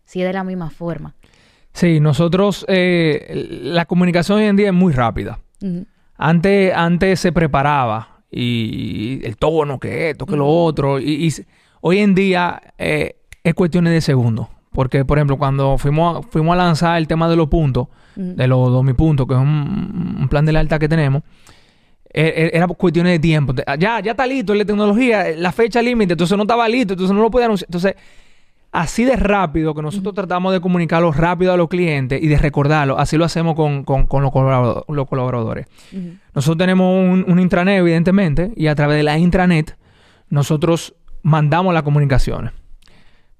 si 0.05 0.21
es 0.21 0.27
de 0.27 0.35
la 0.35 0.45
misma 0.45 0.69
forma. 0.69 1.15
Sí, 1.73 1.99
nosotros, 1.99 2.65
eh, 2.69 3.61
la 3.63 3.87
comunicación 3.87 4.39
hoy 4.39 4.45
en 4.45 4.57
día 4.57 4.69
es 4.69 4.75
muy 4.75 4.93
rápida. 4.93 5.41
antes, 6.17 6.73
antes 6.75 7.21
se 7.21 7.33
preparaba 7.33 8.14
y 8.35 9.21
el 9.25 9.37
tono, 9.37 9.79
que 9.79 10.11
esto, 10.11 10.27
que 10.27 10.37
lo 10.37 10.47
otro. 10.47 10.99
Y, 10.99 11.33
hoy 11.81 11.99
en 11.99 12.15
día 12.15 12.61
eh, 12.79 13.17
es 13.43 13.55
cuestiones 13.55 13.93
de 13.93 14.01
segundos 14.01 14.49
porque 14.75 15.05
por 15.05 15.19
ejemplo, 15.19 15.39
cuando 15.39 15.79
fuimos 15.79 16.19
a, 16.19 16.29
fuimos 16.29 16.53
a 16.53 16.57
lanzar 16.57 16.99
el 16.99 17.07
tema 17.07 17.29
de 17.29 17.37
los 17.37 17.49
puntos, 17.49 17.87
de 18.17 18.47
los 18.49 18.71
2000 18.71 18.95
puntos, 18.97 19.27
que 19.27 19.35
es 19.35 19.41
un, 19.41 20.27
plan 20.29 20.45
de 20.45 20.53
lealtad 20.53 20.79
que 20.79 20.89
tenemos, 20.89 21.23
e, 22.13 22.51
e, 22.53 22.57
era 22.57 22.67
cuestiones 22.67 23.13
de 23.13 23.19
tiempo. 23.21 23.55
Ya, 23.79 24.01
ya 24.01 24.11
está 24.11 24.27
listo 24.27 24.53
la 24.53 24.65
tecnología, 24.65 25.27
la 25.37 25.53
fecha 25.53 25.81
límite, 25.81 26.15
entonces 26.15 26.37
no 26.37 26.43
estaba 26.43 26.69
listo, 26.69 26.95
entonces 26.95 27.15
no 27.15 27.23
lo 27.23 27.31
podía 27.31 27.47
anunciar. 27.47 27.69
Entonces, 27.69 27.95
así 28.75 29.05
de 29.05 29.17
rápido 29.17 29.75
que 29.75 29.83
nosotros 29.83 30.15
tratamos 30.15 30.53
de 30.53 30.61
comunicarlo 30.61 31.13
rápido 31.13 31.53
a 31.53 31.57
los 31.57 31.69
clientes 31.69 32.23
y 32.23 32.27
de 32.27 32.37
recordarlo, 32.37 32.99
así 32.99 33.17
lo 33.17 33.25
hacemos 33.25 33.55
con, 33.55 33.85
los, 33.87 35.07
colaboradores. 35.09 35.67
Nosotros 36.35 36.59
tenemos 36.59 36.93
un, 36.93 37.25
un, 37.27 37.41
intranet, 37.41 37.79
evidentemente, 37.79 38.53
y 38.57 38.67
a 38.67 38.75
través 38.75 38.97
de 38.97 39.03
la 39.03 39.17
intranet 39.17 39.77
nosotros 40.29 40.95
mandamos 41.23 41.73
las 41.73 41.83
comunicaciones. 41.83 42.53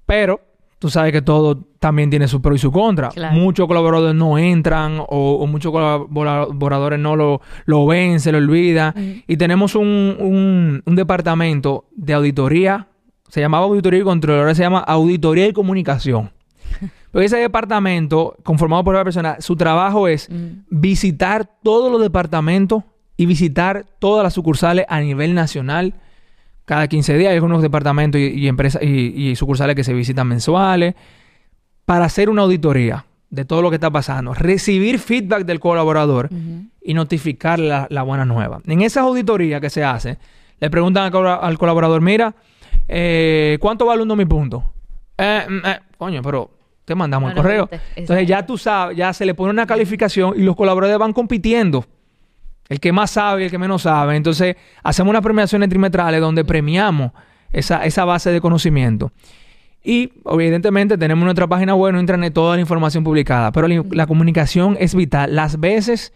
Pero 0.05 0.41
tú 0.79 0.89
sabes 0.89 1.11
que 1.11 1.21
todo 1.21 1.57
también 1.79 2.09
tiene 2.09 2.27
su 2.27 2.41
pro 2.41 2.55
y 2.55 2.57
su 2.57 2.71
contra. 2.71 3.09
Muchos 3.31 3.67
colaboradores 3.67 4.15
no 4.15 4.37
entran 4.37 4.99
o, 5.07 5.45
muchos 5.47 5.71
colaboradores 5.71 6.99
no 6.99 7.15
lo, 7.15 7.41
lo, 7.65 7.85
ven, 7.85 8.19
se 8.19 8.31
lo 8.31 8.37
olvidan. 8.37 9.23
Y 9.27 9.37
tenemos 9.37 9.75
un, 9.75 10.83
departamento 10.85 11.85
de 11.95 12.13
auditoría, 12.13 12.87
se 13.29 13.41
llamaba 13.41 13.65
auditoría 13.65 13.99
y 13.99 14.03
control, 14.03 14.39
ahora 14.39 14.55
se 14.55 14.63
llama 14.63 14.79
auditoría 14.79 15.47
y 15.47 15.53
comunicación. 15.53 16.31
Pero 17.11 17.25
ese 17.25 17.37
departamento, 17.37 18.35
conformado 18.43 18.83
por 18.83 18.95
una 18.95 19.03
persona, 19.03 19.37
su 19.39 19.55
trabajo 19.55 20.07
es 20.07 20.29
visitar 20.69 21.49
todos 21.63 21.91
los 21.91 22.01
departamentos 22.01 22.83
y 23.17 23.25
visitar 23.25 23.85
todas 23.99 24.23
las 24.23 24.33
sucursales 24.33 24.85
a 24.89 24.99
nivel 24.99 25.33
nacional 25.33 25.93
cada 26.65 26.87
15 26.87 27.17
días. 27.17 27.29
Hay 27.29 27.35
algunos 27.35 27.61
departamentos 27.61 28.19
y, 28.19 28.47
empresas 28.47 28.81
y, 28.83 29.35
sucursales 29.35 29.75
que 29.75 29.83
se 29.83 29.93
visitan 29.93 30.27
mensuales 30.27 30.95
para 31.85 32.05
hacer 32.05 32.29
una 32.29 32.41
auditoría 32.41 33.05
de 33.29 33.45
todo 33.45 33.61
lo 33.61 33.69
que 33.69 33.75
está 33.75 33.91
pasando, 33.91 34.33
recibir 34.33 34.99
feedback 34.99 35.45
del 35.45 35.59
colaborador 35.59 36.29
y 36.81 36.93
notificar 36.93 37.59
la, 37.59 38.03
buena 38.03 38.25
nueva. 38.25 38.61
En 38.65 38.81
esa 38.81 39.01
auditoría 39.01 39.59
que 39.59 39.69
se 39.69 39.83
hace, 39.83 40.17
le 40.59 40.69
preguntan 40.69 41.11
al, 41.13 41.57
colaborador, 41.57 42.01
mira, 42.01 42.35
eh, 42.87 43.57
¿cuánto 43.59 43.85
vale 43.85 44.03
uno 44.03 44.15
mi 44.15 44.25
punto? 44.25 44.63
Eh, 45.17 45.45
mm, 45.47 45.65
eh, 45.65 45.79
coño, 45.97 46.21
pero 46.21 46.49
te 46.83 46.95
mandamos 46.95 47.31
el 47.31 47.37
correo. 47.37 47.69
Entonces 47.95 48.27
ya 48.27 48.45
tú 48.45 48.57
sabes, 48.57 48.97
ya 48.97 49.11
se 49.13 49.25
le 49.25 49.33
pone 49.33 49.51
una 49.51 49.65
calificación 49.65 50.33
y 50.35 50.43
los 50.43 50.55
colaboradores 50.55 50.99
van 50.99 51.13
compitiendo 51.13 51.85
el 52.69 52.79
que 52.79 52.91
más 52.91 53.11
sabe 53.11 53.41
y 53.41 53.45
el 53.45 53.51
que 53.51 53.57
menos 53.57 53.83
sabe. 53.83 54.15
Entonces, 54.15 54.55
hacemos 54.83 55.11
unas 55.11 55.21
premiaciones 55.21 55.69
trimestrales 55.69 56.19
donde 56.19 56.43
premiamos 56.43 57.11
esa, 57.51 57.85
esa 57.85 58.05
base 58.05 58.31
de 58.31 58.41
conocimiento. 58.41 59.11
Y 59.83 60.13
evidentemente 60.25 60.97
tenemos 60.97 61.23
nuestra 61.23 61.47
página 61.47 61.75
web, 61.75 61.93
en 61.93 62.01
intranet, 62.01 62.33
toda 62.33 62.55
la 62.55 62.61
información 62.61 63.03
publicada. 63.03 63.51
Pero 63.51 63.67
la, 63.67 64.07
comunicación 64.07 64.77
es 64.79 64.95
vital. 64.95 65.35
Las 65.35 65.59
veces 65.59 66.11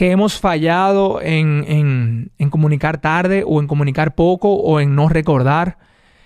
que 0.00 0.12
hemos 0.12 0.40
fallado 0.40 1.20
en, 1.20 2.30
en, 2.38 2.48
comunicar 2.48 3.02
tarde 3.02 3.44
o 3.46 3.60
en 3.60 3.66
comunicar 3.66 4.14
poco 4.14 4.54
o 4.54 4.80
en 4.80 4.94
no 4.94 5.10
recordar, 5.10 5.76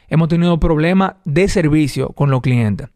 hemos 0.07 0.29
tenido 0.29 0.61
problemas 0.61 1.15
de 1.25 1.49
servicio 1.49 2.11
con 2.11 2.31
los 2.31 2.41
clientes. 2.41 2.91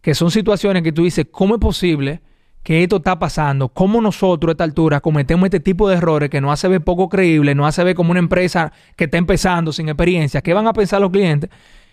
Que 0.00 0.14
son 0.14 0.30
situaciones 0.30 0.84
que 0.84 0.90
tú 0.90 1.04
dices, 1.04 1.26
¿cómo 1.30 1.56
es 1.56 1.60
posible? 1.60 2.22
que 2.62 2.82
esto 2.82 2.96
está 2.96 3.18
pasando, 3.18 3.68
cómo 3.68 4.00
nosotros 4.00 4.48
a 4.48 4.52
esta 4.52 4.64
altura 4.64 5.00
cometemos 5.00 5.44
este 5.46 5.60
tipo 5.60 5.86
de 5.88 5.96
errores 5.96 6.30
que 6.30 6.40
nos 6.40 6.52
hace 6.52 6.68
ver 6.68 6.80
poco 6.80 7.10
creíble, 7.10 7.54
nos 7.54 7.66
hace 7.66 7.84
ver 7.84 7.94
como 7.94 8.12
una 8.12 8.20
empresa 8.20 8.72
que 8.96 9.04
está 9.04 9.18
empezando 9.18 9.70
sin 9.70 9.88
experiencia, 9.88 10.40
¿qué 10.40 10.54
van 10.54 10.66
a 10.66 10.72
pensar 10.72 11.00
los 11.00 11.10
clientes? 11.10 11.50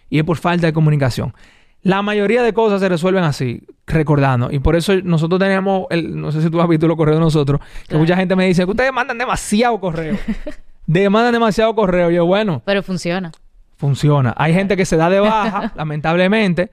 Y 0.09 0.19
es 0.19 0.23
por 0.23 0.37
falta 0.37 0.67
de 0.67 0.71
comunicación. 0.71 1.33
La 1.81 2.01
mayoría 2.03 2.43
de 2.43 2.53
cosas 2.53 2.79
se 2.81 2.87
resuelven 2.87 3.23
así, 3.23 3.63
recordando. 3.89 4.49
Y 4.51 4.59
por 4.59 4.75
eso 4.75 4.93
nosotros 5.03 5.39
tenemos, 5.39 5.87
el, 5.89 6.19
no 6.19 6.31
sé 6.31 6.41
si 6.41 6.49
tú 6.49 6.61
has 6.61 6.69
visto 6.69 6.87
los 6.87 6.95
correos 6.95 7.17
de 7.17 7.25
nosotros, 7.25 7.59
que 7.87 7.97
mucha 7.97 8.15
gente 8.15 8.35
me 8.35 8.45
dice 8.45 8.63
que 8.65 8.71
ustedes 8.71 8.93
mandan 8.93 9.17
demasiado 9.17 9.79
correo. 9.79 10.17
Demandan 10.85 11.33
demasiado 11.33 11.75
correo. 11.75 12.09
yo, 12.09 12.25
bueno. 12.25 12.63
Pero 12.65 12.81
funciona. 12.81 13.31
Funciona. 13.77 14.33
Hay 14.37 14.53
gente 14.53 14.75
que 14.75 14.85
se 14.85 14.97
da 14.97 15.09
de 15.09 15.19
baja, 15.19 15.71
lamentablemente. 15.75 16.71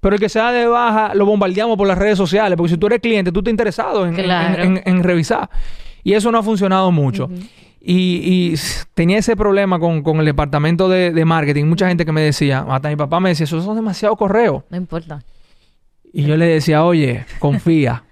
Pero 0.00 0.14
el 0.14 0.20
que 0.20 0.28
sea 0.28 0.52
de 0.52 0.66
baja 0.66 1.14
lo 1.14 1.26
bombardeamos 1.26 1.76
por 1.76 1.86
las 1.86 1.98
redes 1.98 2.16
sociales, 2.16 2.56
porque 2.56 2.72
si 2.72 2.78
tú 2.78 2.86
eres 2.86 3.00
cliente, 3.00 3.32
tú 3.32 3.40
estás 3.40 3.50
interesado 3.50 4.06
en, 4.06 5.02
revisar. 5.02 5.50
Y 6.02 6.14
eso 6.14 6.32
no 6.32 6.38
ha 6.38 6.42
funcionado 6.42 6.90
mucho. 6.92 7.28
y, 7.80 8.54
tenía 8.94 9.18
ese 9.18 9.36
problema 9.36 9.78
con, 9.78 10.02
el 10.18 10.24
departamento 10.24 10.88
de, 10.88 11.24
marketing. 11.24 11.66
Mucha 11.66 11.88
gente 11.88 12.06
que 12.06 12.12
me 12.12 12.22
decía, 12.22 12.64
hasta 12.68 12.88
mi 12.88 12.96
papá 12.96 13.20
me 13.20 13.30
decía, 13.30 13.44
esos 13.44 13.64
son 13.64 13.76
demasiados 13.76 14.16
correos. 14.16 14.62
No 14.70 14.76
importa. 14.76 15.22
Y 16.12 16.24
yo 16.24 16.36
le 16.36 16.46
decía, 16.46 16.84
oye, 16.84 17.24
confía, 17.38 18.04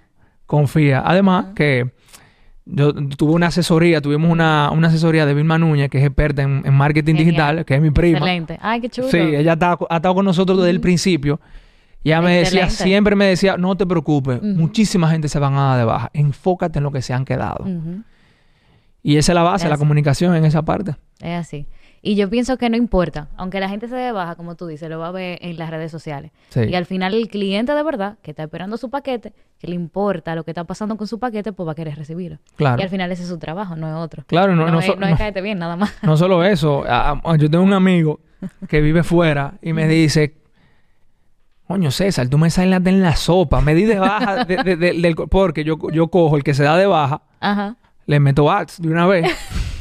confía. 0.45 1.03
Además 1.05 1.47
que 1.55 1.91
yo 2.65 2.93
tuve 2.93 3.33
una 3.33 3.47
asesoría, 3.47 4.01
tuvimos 4.01 4.29
una, 4.29 4.67
asesoría 4.67 5.25
de 5.25 5.33
Vilma 5.33 5.57
Núñez, 5.57 5.89
que 5.89 5.99
es 5.99 6.05
experta 6.05 6.41
en, 6.41 6.73
marketing 6.73 7.15
digital, 7.15 7.65
que 7.65 7.75
es 7.75 7.81
mi 7.81 7.91
prima. 7.91 8.17
Excelente. 8.17 8.59
Ay, 8.61 8.81
qué 8.81 8.89
chulo. 8.89 9.09
Sí, 9.09 9.17
ella 9.17 9.57
ha 9.59 9.95
estado 9.95 10.15
con 10.15 10.25
nosotros 10.25 10.57
desde 10.57 10.71
el 10.71 10.81
principio. 10.81 11.39
Ya 12.03 12.21
me 12.21 12.37
decía, 12.37 12.69
siempre 12.69 13.15
me 13.15 13.25
decía, 13.25 13.57
no 13.57 13.75
te 13.75 13.85
preocupes, 13.85 14.41
muchísima 14.41 15.09
gente 15.09 15.27
se 15.27 15.39
van 15.39 15.55
a 15.55 15.69
dar 15.69 15.77
de 15.79 15.83
baja, 15.85 16.09
enfócate 16.13 16.79
en 16.79 16.83
lo 16.83 16.91
que 16.91 17.01
se 17.01 17.13
han 17.13 17.25
quedado. 17.25 17.65
Y 19.03 19.17
esa 19.17 19.31
es 19.31 19.35
la 19.35 19.43
base, 19.43 19.67
la 19.67 19.77
comunicación 19.77 20.35
en 20.35 20.45
esa 20.45 20.63
parte. 20.63 20.95
Es 21.19 21.39
así. 21.39 21.67
Y 22.01 22.15
yo 22.15 22.29
pienso 22.29 22.57
que 22.57 22.69
no 22.69 22.77
importa, 22.77 23.29
aunque 23.35 23.59
la 23.59 23.69
gente 23.69 23.87
se 23.87 23.95
dé 23.95 24.11
baja, 24.11 24.35
como 24.35 24.55
tú 24.55 24.67
dices, 24.67 24.89
lo 24.89 24.99
va 24.99 25.07
a 25.07 25.11
ver 25.11 25.39
en 25.41 25.57
las 25.57 25.69
redes 25.69 25.91
sociales. 25.91 26.31
Y 26.55 26.75
al 26.75 26.85
final 26.85 27.13
el 27.13 27.27
cliente 27.27 27.73
de 27.73 27.83
verdad, 27.83 28.17
que 28.21 28.31
está 28.31 28.43
esperando 28.43 28.77
su 28.77 28.89
paquete, 28.89 29.33
que 29.59 29.67
le 29.67 29.75
importa 29.75 30.35
lo 30.35 30.43
que 30.43 30.51
está 30.51 30.63
pasando 30.63 30.95
con 30.97 31.07
su 31.07 31.19
paquete, 31.19 31.53
pues 31.53 31.67
va 31.67 31.71
a 31.71 31.75
querer 31.75 31.95
recibirlo. 31.95 32.39
Claro. 32.55 32.79
Y 32.79 32.83
al 32.83 32.89
final 32.89 33.11
ese 33.11 33.23
es 33.23 33.29
su 33.29 33.37
trabajo, 33.37 33.75
no 33.75 33.87
es 33.87 33.95
otro. 33.95 34.23
Claro, 34.27 34.55
no, 34.55 34.65
no, 34.65 34.73
no, 34.73 34.79
es, 34.79 35.43
bien, 35.43 35.59
nada 35.59 35.75
más. 35.75 35.93
No 36.03 36.15
solo 36.17 36.43
eso, 36.45 36.85
yo 37.37 37.49
tengo 37.49 37.63
un 37.63 37.73
amigo 37.73 38.19
que 38.67 38.81
vive 38.81 39.03
fuera 39.03 39.55
y 39.61 39.73
me 39.73 39.87
dice, 39.87 40.35
Coño, 41.67 41.91
César, 41.91 42.29
tú 42.29 42.37
me 42.37 42.49
sales 42.49 42.79
en 42.85 43.01
la 43.01 43.15
sopa. 43.17 43.59
Me 43.59 43.75
di 43.75 43.83
de 43.83 43.99
baja 43.99 44.45
del... 44.45 45.15
Porque 45.29 45.65
yo, 45.65 45.77
yo 45.91 46.07
cojo 46.07 46.37
el 46.37 46.43
que 46.43 46.53
se 46.53 46.63
da 46.63 46.77
de 46.77 46.85
baja, 46.85 47.23
Ajá. 47.41 47.75
le 48.05 48.21
meto 48.21 48.49
ads 48.49 48.81
de 48.81 48.87
una 48.87 49.05
vez. 49.05 49.27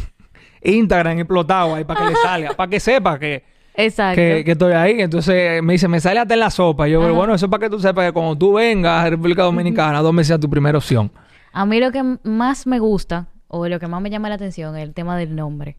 Instagram 0.66 1.18
explotado 1.18 1.74
ahí 1.74 1.84
para 1.84 2.00
que 2.00 2.06
le 2.06 2.16
salga, 2.22 2.54
para 2.54 2.70
que 2.70 2.80
sepa 2.80 3.18
que, 3.18 3.44
Exacto. 3.74 4.16
Que, 4.16 4.44
estoy 4.46 4.72
ahí. 4.72 5.00
Entonces 5.00 5.62
me 5.62 5.74
dice, 5.74 5.88
me 5.88 6.00
sale 6.00 6.20
hasta 6.20 6.34
en 6.34 6.40
la 6.40 6.50
sopa. 6.50 6.88
Y 6.88 6.92
yo, 6.92 7.14
bueno, 7.14 7.34
eso 7.34 7.46
es 7.46 7.50
para 7.50 7.66
que 7.66 7.70
tú 7.70 7.78
sepas 7.78 8.06
que 8.06 8.12
cuando 8.12 8.36
tú 8.36 8.54
vengas 8.54 9.04
a 9.04 9.10
República 9.10 9.42
Dominicana, 9.42 10.00
¿dónde 10.00 10.24
sea 10.24 10.38
tu 10.38 10.48
primera 10.48 10.78
opción? 10.78 11.10
A 11.52 11.66
mí 11.66 11.78
lo 11.80 11.92
que 11.92 12.02
más 12.22 12.66
me 12.66 12.78
gusta, 12.78 13.28
o 13.48 13.68
lo 13.68 13.78
que 13.78 13.86
más 13.86 14.00
me 14.00 14.10
llama 14.10 14.28
la 14.28 14.36
atención, 14.36 14.76
es 14.76 14.82
el 14.82 14.94
tema 14.94 15.16
del 15.16 15.36
nombre. 15.36 15.76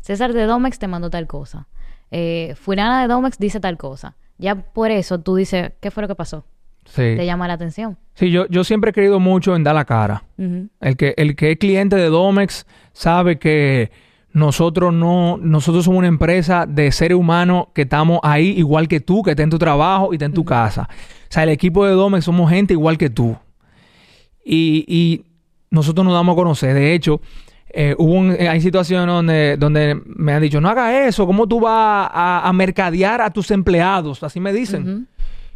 César 0.00 0.32
de 0.32 0.44
Domex 0.46 0.78
te 0.78 0.88
mandó 0.88 1.10
tal 1.10 1.26
cosa. 1.26 1.66
Eh, 2.10 2.54
Fulana 2.56 3.02
de 3.02 3.08
Domex 3.08 3.38
dice 3.38 3.60
tal 3.60 3.76
cosa 3.76 4.16
ya 4.40 4.54
por 4.56 4.90
eso 4.90 5.20
tú 5.20 5.36
dices, 5.36 5.72
¿qué 5.80 5.90
fue 5.90 6.02
lo 6.02 6.08
que 6.08 6.14
pasó? 6.14 6.44
Sí. 6.86 7.14
Te 7.16 7.24
llama 7.26 7.46
la 7.46 7.54
atención. 7.54 7.98
Sí, 8.14 8.30
yo, 8.30 8.46
yo 8.48 8.64
siempre 8.64 8.90
he 8.90 8.94
creído 8.94 9.20
mucho 9.20 9.54
en 9.54 9.62
dar 9.62 9.74
la 9.74 9.84
cara. 9.84 10.24
el, 10.38 10.96
que, 10.96 11.14
el 11.16 11.36
que 11.36 11.52
es 11.52 11.58
cliente 11.58 11.94
de 11.96 12.06
Domex 12.06 12.66
sabe 12.92 13.38
que 13.38 13.92
nosotros 14.32 14.92
no, 14.92 15.38
nosotros 15.38 15.84
somos 15.84 15.98
una 15.98 16.08
empresa 16.08 16.66
de 16.66 16.92
seres 16.92 17.18
humanos 17.18 17.66
que 17.74 17.82
estamos 17.82 18.20
ahí 18.22 18.50
igual 18.56 18.88
que 18.88 19.00
tú, 19.00 19.22
que 19.22 19.30
está 19.30 19.42
en 19.42 19.50
tu 19.50 19.58
trabajo 19.58 20.12
y 20.12 20.16
está 20.16 20.26
en 20.26 20.34
tu 20.34 20.44
casa. 20.44 20.88
O 20.90 21.32
sea, 21.32 21.42
el 21.42 21.48
equipo 21.48 21.84
de 21.84 21.92
Domex 21.92 22.24
somos 22.24 22.50
gente 22.50 22.74
igual 22.74 22.96
que 22.96 23.10
tú. 23.10 23.36
Y, 24.44 24.84
y 24.88 25.24
nosotros 25.70 26.04
nos 26.04 26.14
damos 26.14 26.34
a 26.34 26.36
conocer. 26.36 26.74
De 26.74 26.94
hecho, 26.94 27.20
eh, 27.72 27.94
hubo 27.98 28.32
eh, 28.32 28.48
hay 28.48 28.60
situaciones 28.60 29.06
donde, 29.06 29.56
donde 29.56 30.00
me 30.04 30.32
han 30.32 30.42
dicho, 30.42 30.60
no 30.60 30.68
haga 30.68 31.06
eso, 31.06 31.24
¿cómo 31.24 31.46
tú 31.46 31.60
vas 31.60 32.10
a, 32.12 32.50
mercadear 32.52 33.20
a 33.20 33.30
tus 33.30 33.50
empleados? 33.50 34.22
Así 34.22 34.40
me 34.40 34.52
dicen. 34.52 35.08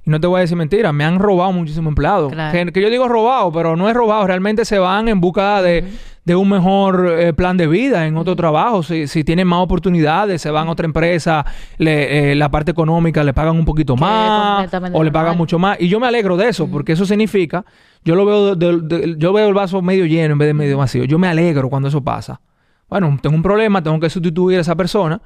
Y 0.06 0.10
no 0.10 0.20
te 0.20 0.26
voy 0.26 0.38
a 0.38 0.40
decir 0.42 0.56
mentira, 0.56 0.92
me 0.92 1.04
han 1.04 1.18
robado 1.18 1.50
muchísimos 1.52 1.90
empleados. 1.90 2.32
Que, 2.52 2.80
yo 2.80 2.90
digo 2.90 3.08
robado, 3.08 3.50
pero 3.52 3.76
no 3.76 3.88
es 3.88 3.96
robado, 3.96 4.26
realmente 4.26 4.64
se 4.64 4.78
van 4.78 5.08
en 5.08 5.20
busca 5.20 5.62
de, 5.62 5.84
un 6.26 6.48
mejor 6.48 7.14
eh, 7.18 7.32
plan 7.34 7.56
de 7.56 7.66
vida 7.66 8.06
en 8.06 8.16
otro 8.16 8.34
trabajo. 8.34 8.82
Si, 8.82 9.06
si, 9.06 9.24
tienen 9.24 9.46
más 9.46 9.60
oportunidades, 9.60 10.40
se 10.40 10.50
van 10.50 10.68
a 10.68 10.70
otra 10.70 10.86
empresa, 10.86 11.44
la 11.78 12.50
parte 12.50 12.70
económica 12.70 13.22
le 13.22 13.34
pagan 13.34 13.56
un 13.56 13.64
poquito 13.64 13.96
más 13.96 14.72
o 14.92 15.04
le 15.04 15.12
pagan 15.12 15.36
mucho 15.36 15.58
más. 15.58 15.80
Y 15.80 15.88
yo 15.88 16.00
me 16.00 16.06
alegro 16.06 16.36
de 16.36 16.48
eso, 16.48 16.68
porque 16.70 16.92
eso 16.92 17.04
significa 17.04 17.64
yo 18.04 18.14
lo 18.14 18.26
veo, 18.26 19.16
yo 19.16 19.32
veo 19.32 19.48
el 19.48 19.54
vaso 19.54 19.80
medio 19.80 20.04
lleno 20.04 20.32
en 20.32 20.38
vez 20.38 20.46
de 20.46 20.54
medio 20.54 20.78
vacío. 20.78 21.04
Yo 21.04 21.18
me 21.18 21.26
alegro 21.26 21.70
cuando 21.70 21.88
eso 21.88 22.04
pasa. 22.04 22.40
Bueno, 22.88 23.18
tengo 23.22 23.34
un 23.34 23.42
problema, 23.42 23.82
tengo 23.82 23.98
que 23.98 24.10
sustituir 24.10 24.58
a 24.58 24.60
esa 24.60 24.76
persona, 24.76 25.20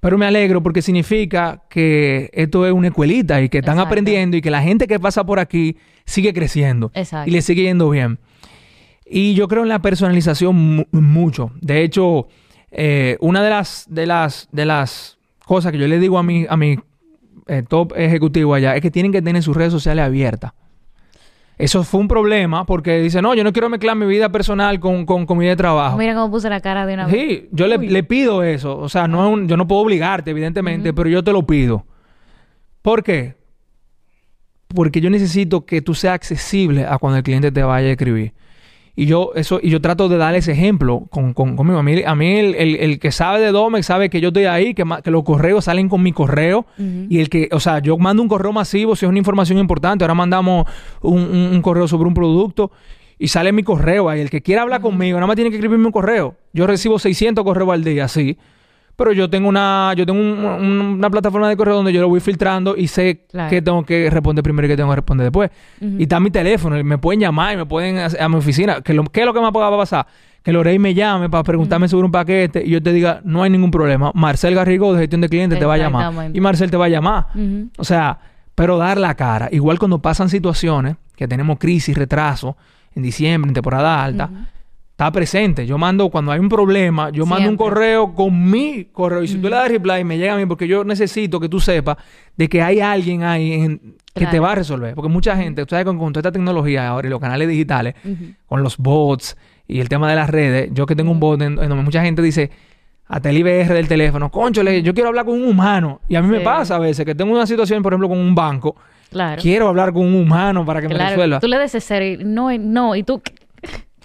pero 0.00 0.16
me 0.16 0.24
alegro 0.24 0.62
porque 0.62 0.80
significa 0.80 1.62
que 1.68 2.30
esto 2.32 2.66
es 2.66 2.72
una 2.72 2.88
escuelita 2.88 3.42
y 3.42 3.50
que 3.50 3.58
están 3.58 3.78
aprendiendo 3.78 4.36
y 4.38 4.40
que 4.40 4.50
la 4.50 4.62
gente 4.62 4.86
que 4.86 4.98
pasa 4.98 5.24
por 5.24 5.38
aquí 5.38 5.76
sigue 6.06 6.32
creciendo 6.32 6.90
y 7.26 7.30
le 7.30 7.42
sigue 7.42 7.62
yendo 7.62 7.90
bien. 7.90 8.18
Y 9.16 9.34
yo 9.34 9.46
creo 9.46 9.62
en 9.62 9.68
la 9.68 9.78
personalización 9.78 10.88
mucho. 10.90 11.52
De 11.60 11.84
hecho, 11.84 12.26
eh, 12.72 13.16
una 13.20 13.44
de 13.44 13.50
las, 13.50 13.86
de 13.88 14.06
las, 14.06 14.48
de 14.50 14.64
las 14.64 15.18
cosas 15.46 15.70
que 15.70 15.78
yo 15.78 15.86
le 15.86 16.00
digo 16.00 16.18
a 16.18 16.24
mi, 16.24 16.46
a 16.48 16.56
mi 16.56 16.80
eh, 17.46 17.62
top 17.62 17.92
ejecutivos 17.94 18.56
allá, 18.56 18.74
es 18.74 18.82
que 18.82 18.90
tienen 18.90 19.12
que 19.12 19.22
tener 19.22 19.40
sus 19.44 19.56
redes 19.56 19.70
sociales 19.72 20.04
abiertas. 20.04 20.50
Eso 21.56 21.84
fue 21.84 22.00
un 22.00 22.08
problema 22.08 22.66
porque 22.66 22.98
dice, 22.98 23.22
no, 23.22 23.36
yo 23.36 23.44
no 23.44 23.52
quiero 23.52 23.68
mezclar 23.68 23.94
mi 23.94 24.06
vida 24.06 24.30
personal 24.30 24.80
con, 24.80 25.06
con, 25.06 25.28
mi 25.38 25.44
vida 25.44 25.50
de 25.50 25.58
trabajo. 25.58 25.96
Mira 25.96 26.14
cómo 26.14 26.32
puse 26.32 26.50
la 26.50 26.60
cara 26.60 26.84
de 26.84 26.94
una 26.94 27.06
vez. 27.06 27.14
Sí, 27.14 27.48
yo 27.52 27.68
le, 27.68 28.02
pido 28.02 28.42
eso. 28.42 28.76
O 28.76 28.88
sea, 28.88 29.06
no 29.06 29.46
yo 29.46 29.56
no 29.56 29.68
puedo 29.68 29.82
obligarte, 29.82 30.32
evidentemente, 30.32 30.92
pero 30.92 31.08
yo 31.08 31.22
te 31.22 31.30
lo 31.30 31.46
pido. 31.46 31.86
¿Por 32.82 33.04
qué? 33.04 33.36
Porque 34.74 35.00
yo 35.00 35.08
necesito 35.08 35.64
que 35.64 35.82
tú 35.82 35.94
seas 35.94 36.14
accesible 36.14 36.84
a 36.84 36.98
cuando 36.98 37.18
el 37.18 37.22
cliente 37.22 37.52
te 37.52 37.62
vaya 37.62 37.86
a 37.86 37.92
escribir. 37.92 38.32
Y 38.96 39.06
yo, 39.06 39.32
eso, 39.34 39.58
y 39.60 39.70
yo 39.70 39.80
trato 39.80 40.08
de 40.08 40.16
dar 40.18 40.36
ese 40.36 40.52
ejemplo 40.52 41.06
con, 41.10 41.34
con, 41.34 41.56
conmigo. 41.56 41.78
A 41.78 41.82
mí, 41.82 42.02
a 42.04 42.14
mí 42.14 42.36
el, 42.38 42.54
el, 42.54 42.98
que 43.00 43.10
sabe 43.10 43.40
de 43.40 43.50
Domex 43.50 43.86
sabe 43.86 44.08
que 44.08 44.20
yo 44.20 44.28
estoy 44.28 44.44
ahí, 44.44 44.72
que, 44.72 44.84
que 45.02 45.10
los 45.10 45.24
correos 45.24 45.64
salen 45.64 45.88
con 45.88 46.02
mi 46.02 46.12
correo. 46.12 46.64
Y 46.78 47.18
el 47.18 47.28
que, 47.28 47.48
o 47.50 47.58
sea, 47.58 47.80
yo 47.80 47.98
mando 47.98 48.22
un 48.22 48.28
correo 48.28 48.52
masivo 48.52 48.94
si 48.94 49.04
es 49.04 49.08
una 49.08 49.18
información 49.18 49.58
importante. 49.58 50.04
Ahora 50.04 50.14
mandamos 50.14 50.66
un, 51.00 51.22
un, 51.22 51.62
correo 51.62 51.88
sobre 51.88 52.06
un 52.06 52.14
producto 52.14 52.70
y 53.18 53.26
sale 53.28 53.50
mi 53.50 53.64
correo 53.64 54.08
ahí. 54.08 54.20
El 54.20 54.30
que 54.30 54.42
quiera 54.42 54.62
hablar 54.62 54.80
conmigo, 54.80 55.16
nada 55.16 55.26
más 55.26 55.34
tiene 55.34 55.50
que 55.50 55.56
escribirme 55.56 55.86
un 55.86 55.92
correo. 55.92 56.36
Yo 56.52 56.66
recibo 56.68 57.00
600 57.00 57.42
correos 57.42 57.70
al 57.70 57.82
día, 57.82 58.06
sí. 58.06 58.38
Pero 58.96 59.12
yo 59.12 59.28
tengo 59.28 59.48
una, 59.48 59.92
yo 59.96 60.06
tengo 60.06 60.20
una 60.20 61.10
plataforma 61.10 61.48
de 61.48 61.56
correo 61.56 61.74
donde 61.74 61.92
yo 61.92 62.00
lo 62.00 62.08
voy 62.08 62.20
filtrando 62.20 62.76
y 62.76 62.86
sé 62.86 63.26
que 63.50 63.60
tengo 63.60 63.84
que 63.84 64.08
responder 64.08 64.42
primero 64.42 64.66
y 64.66 64.70
que 64.70 64.76
tengo 64.76 64.90
que 64.90 64.96
responder 64.96 65.24
después. 65.24 65.50
Y 65.80 66.02
está 66.02 66.20
mi 66.20 66.30
teléfono, 66.30 66.82
me 66.84 66.98
pueden 66.98 67.20
llamar 67.20 67.54
y 67.54 67.56
me 67.56 67.66
pueden 67.66 67.98
a, 67.98 68.28
mi 68.28 68.36
oficina. 68.36 68.80
¿Qué, 68.82 68.94
lo, 68.94 69.04
¿Qué 69.04 69.20
es 69.20 69.26
lo 69.26 69.34
que 69.34 69.40
me 69.40 69.50
va 69.50 69.68
a 69.68 69.76
pasar? 69.76 70.06
Que 70.42 70.52
Lorey 70.52 70.78
me 70.78 70.94
llame 70.94 71.30
para 71.30 71.42
preguntarme 71.42 71.88
sobre 71.88 72.04
un 72.04 72.12
paquete 72.12 72.62
y 72.64 72.70
yo 72.70 72.82
te 72.82 72.92
diga, 72.92 73.20
no 73.24 73.42
hay 73.42 73.50
ningún 73.50 73.70
problema. 73.70 74.12
Marcel 74.14 74.54
Garrigo 74.54 74.92
de 74.92 75.00
gestión 75.00 75.22
de 75.22 75.28
clientes 75.28 75.58
te 75.58 75.64
va 75.64 75.74
a 75.74 75.78
llamar. 75.78 76.30
Y 76.32 76.40
Marcel 76.40 76.70
te 76.70 76.76
va 76.76 76.84
a 76.84 76.88
llamar. 76.88 77.26
O 77.78 77.84
sea, 77.84 78.18
pero 78.54 78.78
dar 78.78 78.98
la 78.98 79.14
cara. 79.14 79.48
Igual 79.50 79.78
cuando 79.78 80.00
pasan 80.00 80.28
situaciones, 80.28 80.96
que 81.16 81.26
tenemos 81.26 81.58
crisis, 81.58 81.96
retraso, 81.96 82.56
en 82.94 83.02
diciembre, 83.02 83.48
en 83.48 83.54
temporada 83.54 84.02
alta, 84.04 84.30
está 84.94 85.10
presente. 85.10 85.66
Yo 85.66 85.76
mando, 85.76 86.08
cuando 86.08 86.30
hay 86.30 86.38
un 86.38 86.48
problema, 86.48 87.10
yo 87.10 87.26
mando 87.26 87.50
un 87.50 87.56
correo 87.56 88.14
con 88.14 88.48
mi 88.48 88.84
correo. 88.84 89.24
Y 89.24 89.28
si 89.28 89.38
tú 89.38 89.48
le 89.48 89.56
das 89.56 89.68
reply, 89.68 90.04
me 90.04 90.16
llega 90.16 90.34
a 90.34 90.36
mí 90.36 90.46
porque 90.46 90.68
yo 90.68 90.84
necesito 90.84 91.40
que 91.40 91.48
tú 91.48 91.58
sepas 91.58 91.96
de 92.36 92.48
que 92.48 92.62
hay 92.62 92.78
alguien 92.78 93.24
ahí 93.24 93.80
que 94.14 94.26
te 94.26 94.38
va 94.38 94.52
a 94.52 94.54
resolver. 94.54 94.94
Porque 94.94 95.08
mucha 95.08 95.36
gente, 95.36 95.66
tú 95.66 95.70
sabes, 95.70 95.84
con, 95.84 95.98
toda 95.98 96.20
esta 96.20 96.30
tecnología 96.30 96.86
ahora 96.86 97.08
y 97.08 97.10
los 97.10 97.18
canales 97.18 97.48
digitales, 97.48 97.96
con 98.46 98.62
los 98.62 98.78
bots 98.78 99.36
y 99.66 99.80
el 99.80 99.88
tema 99.88 100.08
de 100.08 100.14
las 100.14 100.30
redes, 100.30 100.70
yo 100.72 100.86
que 100.86 100.94
tengo 100.94 101.10
un 101.10 101.18
bot 101.18 101.42
en, 101.42 101.56
donde 101.56 101.74
mucha 101.74 102.04
gente 102.04 102.22
dice, 102.22 102.52
hasta 103.08 103.30
el 103.30 103.38
IBR 103.38 103.74
del 103.74 103.88
teléfono, 103.88 104.30
conchole, 104.30 104.80
yo 104.82 104.94
quiero 104.94 105.08
hablar 105.08 105.24
con 105.24 105.34
un 105.34 105.48
humano. 105.48 106.02
Y 106.08 106.14
a 106.14 106.22
mí 106.22 106.28
me 106.28 106.38
pasa 106.38 106.76
a 106.76 106.78
veces 106.78 107.04
que 107.04 107.16
tengo 107.16 107.32
una 107.32 107.48
situación, 107.48 107.82
por 107.82 107.92
ejemplo, 107.92 108.08
con 108.08 108.18
un 108.18 108.32
banco. 108.32 108.76
Claro. 109.10 109.42
Quiero 109.42 109.68
hablar 109.68 109.92
con 109.92 110.06
un 110.06 110.14
humano 110.14 110.64
para 110.64 110.80
que 110.80 110.88
me 110.88 110.94
resuelva. 110.94 111.40
Tú 111.40 111.48
le 111.48 111.58
des 111.58 111.74
ese 111.74 112.18
no, 112.18 112.56
no, 112.58 112.94
y 112.94 113.02
tú 113.02 113.20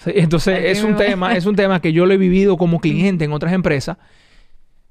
entonces 0.06 0.60
es 0.66 0.84
un 0.84 0.96
tema, 0.96 1.34
es 1.36 1.46
un 1.46 1.56
tema 1.58 1.82
que 1.82 1.94
yo 1.94 2.06
lo 2.06 2.14
he 2.14 2.18
vivido 2.18 2.58
como 2.58 2.80
cliente 2.80 3.26
en 3.26 3.34
otras 3.34 3.54
empresas, 3.54 3.98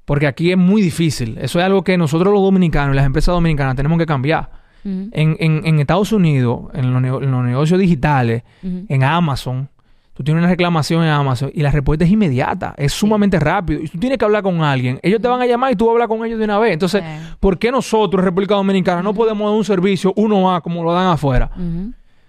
porque 0.04 0.26
aquí 0.26 0.50
es 0.50 0.58
muy 0.58 0.82
difícil. 0.82 1.38
Eso 1.40 1.58
es 1.58 1.64
algo 1.64 1.84
que 1.84 1.96
nosotros 1.98 2.32
los 2.32 2.42
dominicanos, 2.42 2.96
las 2.96 3.06
empresas 3.06 3.34
dominicanas, 3.34 3.76
tenemos 3.76 3.98
que 3.98 4.06
cambiar. 4.06 4.50
en, 4.84 5.10
en, 5.12 5.80
Estados 5.80 6.12
Unidos, 6.12 6.70
en 6.72 6.92
los, 6.92 7.42
negocios 7.44 7.78
digitales, 7.78 8.42
en 8.62 9.04
Amazon, 9.04 9.68
tú 10.14 10.24
tienes 10.24 10.40
una 10.40 10.48
reclamación 10.48 11.04
en 11.04 11.10
Amazon 11.10 11.50
y 11.52 11.62
la 11.62 11.70
respuesta 11.70 12.04
es 12.04 12.10
inmediata, 12.10 12.74
es 12.76 12.92
sumamente 12.92 13.38
rápido. 13.38 13.80
Y 13.82 13.88
tú 13.88 13.98
tienes 13.98 14.18
que 14.18 14.24
hablar 14.24 14.42
con 14.42 14.62
alguien, 14.62 14.98
ellos 15.02 15.20
te 15.20 15.28
van 15.28 15.42
a 15.42 15.46
llamar 15.46 15.72
y 15.72 15.76
tú 15.76 15.90
hablas 15.90 16.08
con 16.08 16.24
ellos 16.24 16.38
de 16.38 16.44
una 16.44 16.58
vez. 16.58 16.72
Entonces, 16.72 17.02
¿por 17.38 17.58
qué 17.58 17.70
nosotros, 17.70 18.24
República 18.24 18.54
Dominicana, 18.54 19.02
no 19.02 19.12
podemos 19.12 19.50
dar 19.50 19.56
un 19.58 19.64
servicio 19.64 20.12
uno 20.16 20.54
a 20.54 20.60
como 20.60 20.82
lo 20.82 20.92
dan 20.92 21.08
afuera? 21.08 21.50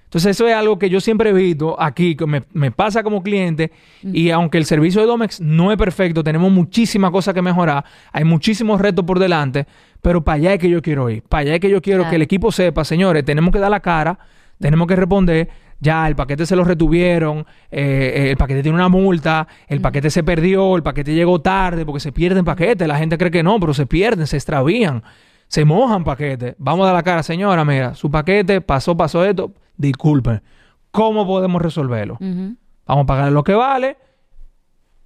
Entonces, 0.09 0.31
eso 0.31 0.47
es 0.47 0.55
algo 0.55 0.79
que 0.79 0.89
yo 0.89 0.99
siempre 1.01 1.29
he 1.29 1.33
visto 1.33 1.79
aquí, 1.79 2.15
que 2.15 2.25
me, 2.25 2.71
pasa 2.71 3.03
como 3.03 3.21
cliente. 3.21 3.71
Y 4.01 4.31
aunque 4.31 4.57
el 4.57 4.65
servicio 4.65 5.01
de 5.01 5.05
Domex 5.05 5.39
no 5.39 5.71
es 5.71 5.77
perfecto, 5.77 6.23
tenemos 6.23 6.51
muchísimas 6.51 7.11
cosas 7.11 7.35
que 7.35 7.43
mejorar, 7.43 7.85
hay 8.11 8.23
muchísimos 8.23 8.81
retos 8.81 9.05
por 9.05 9.19
delante, 9.19 9.67
pero 10.01 10.23
para 10.23 10.37
allá 10.37 10.53
es 10.55 10.59
que 10.59 10.67
yo 10.67 10.81
quiero 10.81 11.11
ir. 11.11 11.21
Para 11.21 11.41
allá 11.41 11.53
es 11.53 11.59
que 11.59 11.69
yo 11.69 11.79
quiero 11.79 12.09
que 12.09 12.15
el 12.15 12.23
equipo 12.23 12.51
sepa, 12.51 12.83
señores, 12.85 13.23
tenemos 13.23 13.51
que 13.51 13.59
dar 13.59 13.69
la 13.69 13.81
cara, 13.81 14.17
tenemos 14.59 14.87
que 14.87 14.95
responder. 14.95 15.49
Ya, 15.79 16.07
el 16.07 16.15
paquete 16.15 16.47
se 16.47 16.55
lo 16.55 16.63
retuvieron, 16.63 17.45
eh, 17.69 18.29
el 18.31 18.37
paquete 18.37 18.63
tiene 18.63 18.75
una 18.75 18.89
multa, 18.89 19.47
el 19.67 19.79
paquete 19.79 20.09
se 20.09 20.23
perdió, 20.23 20.75
el 20.75 20.81
paquete 20.81 21.13
llegó 21.13 21.39
tarde, 21.39 21.85
porque 21.85 21.99
se 21.99 22.11
pierden 22.11 22.43
paquetes. 22.43 22.87
La 22.87 22.97
gente 22.97 23.15
cree 23.19 23.29
que 23.29 23.43
no, 23.43 23.59
pero 23.59 23.75
se 23.75 23.85
pierden, 23.85 24.25
se 24.25 24.37
extravían, 24.37 25.03
se 25.49 25.65
mojan 25.65 26.05
paquetes. 26.05 26.55
Vamos 26.57 26.85
a 26.85 26.87
dar 26.87 26.95
la 26.95 27.03
cara, 27.03 27.23
señora, 27.23 27.65
mira, 27.65 27.93
su 27.95 28.09
paquete 28.09 28.61
pasó, 28.61 28.95
pasó 28.95 29.25
esto 29.25 29.51
disculpen, 29.79 30.41
¿cómo 30.91 31.25
podemos 31.25 31.61
resolverlo? 31.61 32.17
Vamos 32.19 33.03
a 33.03 33.05
pagar 33.05 33.31
lo 33.31 33.43
que 33.43 33.55
vale 33.55 33.97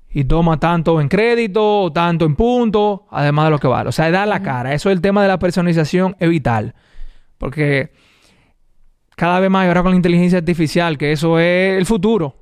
y 0.10 0.26
toma 0.26 0.60
tanto 0.60 1.00
en 1.00 1.08
crédito, 1.08 1.92
tanto 1.94 2.26
en 2.26 2.36
puntos, 2.36 3.02
además 3.10 3.46
de 3.46 3.52
lo 3.52 3.60
que 3.60 3.68
vale. 3.68 3.90
O 3.90 3.92
sea, 3.92 4.12
da 4.12 4.26
la 4.26 4.42
cara. 4.42 4.74
Eso 4.74 4.90
es 4.90 4.96
el 4.96 5.02
tema 5.02 5.22
de 5.22 5.28
la 5.28 5.40
personalización 5.40 6.16
es 6.20 6.30
vital. 6.30 6.76
Porque 7.38 7.92
cada 9.16 9.40
vez 9.40 9.50
más, 9.50 9.68
ahora 9.68 9.82
con 9.82 9.92
la 9.92 9.96
inteligencia 9.96 10.40
artificial, 10.40 10.98
que 10.98 11.12
eso 11.12 11.40
es 11.40 11.78
el 11.78 11.86
futuro. 11.86 12.36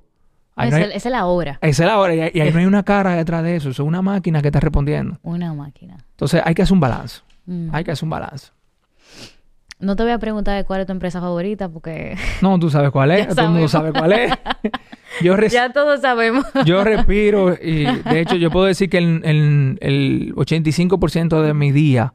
esa 0.58 0.82
es 0.82 1.06
la 1.06 1.26
hora. 1.26 1.60
Esa 1.62 1.84
es 1.84 1.90
la 1.90 2.00
hora. 2.00 2.14
Y, 2.14 2.20
ahí 2.20 2.52
no 2.52 2.60
hay 2.60 2.66
una 2.68 2.84
cara 2.84 3.16
detrás 3.16 3.44
de 3.44 3.56
eso. 3.56 3.70
Eso 3.70 3.84
es 3.84 3.88
una 3.88 4.02
máquina 4.02 4.42
que 4.42 4.50
está 4.50 4.60
respondiendo. 4.60 5.18
Una 5.22 5.54
máquina. 5.54 5.98
Entonces 6.12 6.42
hay 6.44 6.54
que 6.54 6.62
hacer 6.62 6.74
un 6.74 6.82
balance. 6.82 7.22
Hay 7.72 7.84
que 7.84 7.92
hacer 7.92 8.06
un 8.06 8.12
balance. 8.12 8.52
No 9.82 9.96
te 9.96 10.04
voy 10.04 10.12
a 10.12 10.20
preguntar 10.20 10.56
de 10.56 10.64
cuál 10.64 10.82
es 10.82 10.86
tu 10.86 10.94
empresa 10.94 11.20
favorita 11.20 11.68
porque... 11.68 12.16
No, 12.42 12.60
tú 12.60 12.70
sabes 12.70 12.92
cuál 12.92 13.12
es. 13.12 13.28
Todo 13.30 13.46
el 13.46 13.52
mundo 13.52 13.68
sabe 13.68 13.92
cuál 13.92 14.14
es. 14.14 14.32
Ya 15.52 15.72
todos 15.74 16.02
sabemos. 16.02 16.46
yo 16.66 16.84
respiro 16.84 17.54
y 17.54 17.84
de 17.84 18.22
hecho 18.22 18.38
yo 18.38 18.50
puedo 18.50 18.66
decir 18.66 18.90
que 18.90 18.98
el, 18.98 19.78
el, 19.82 20.34
85% 20.36 21.42
de 21.42 21.54
mi 21.54 21.72
día 21.72 22.14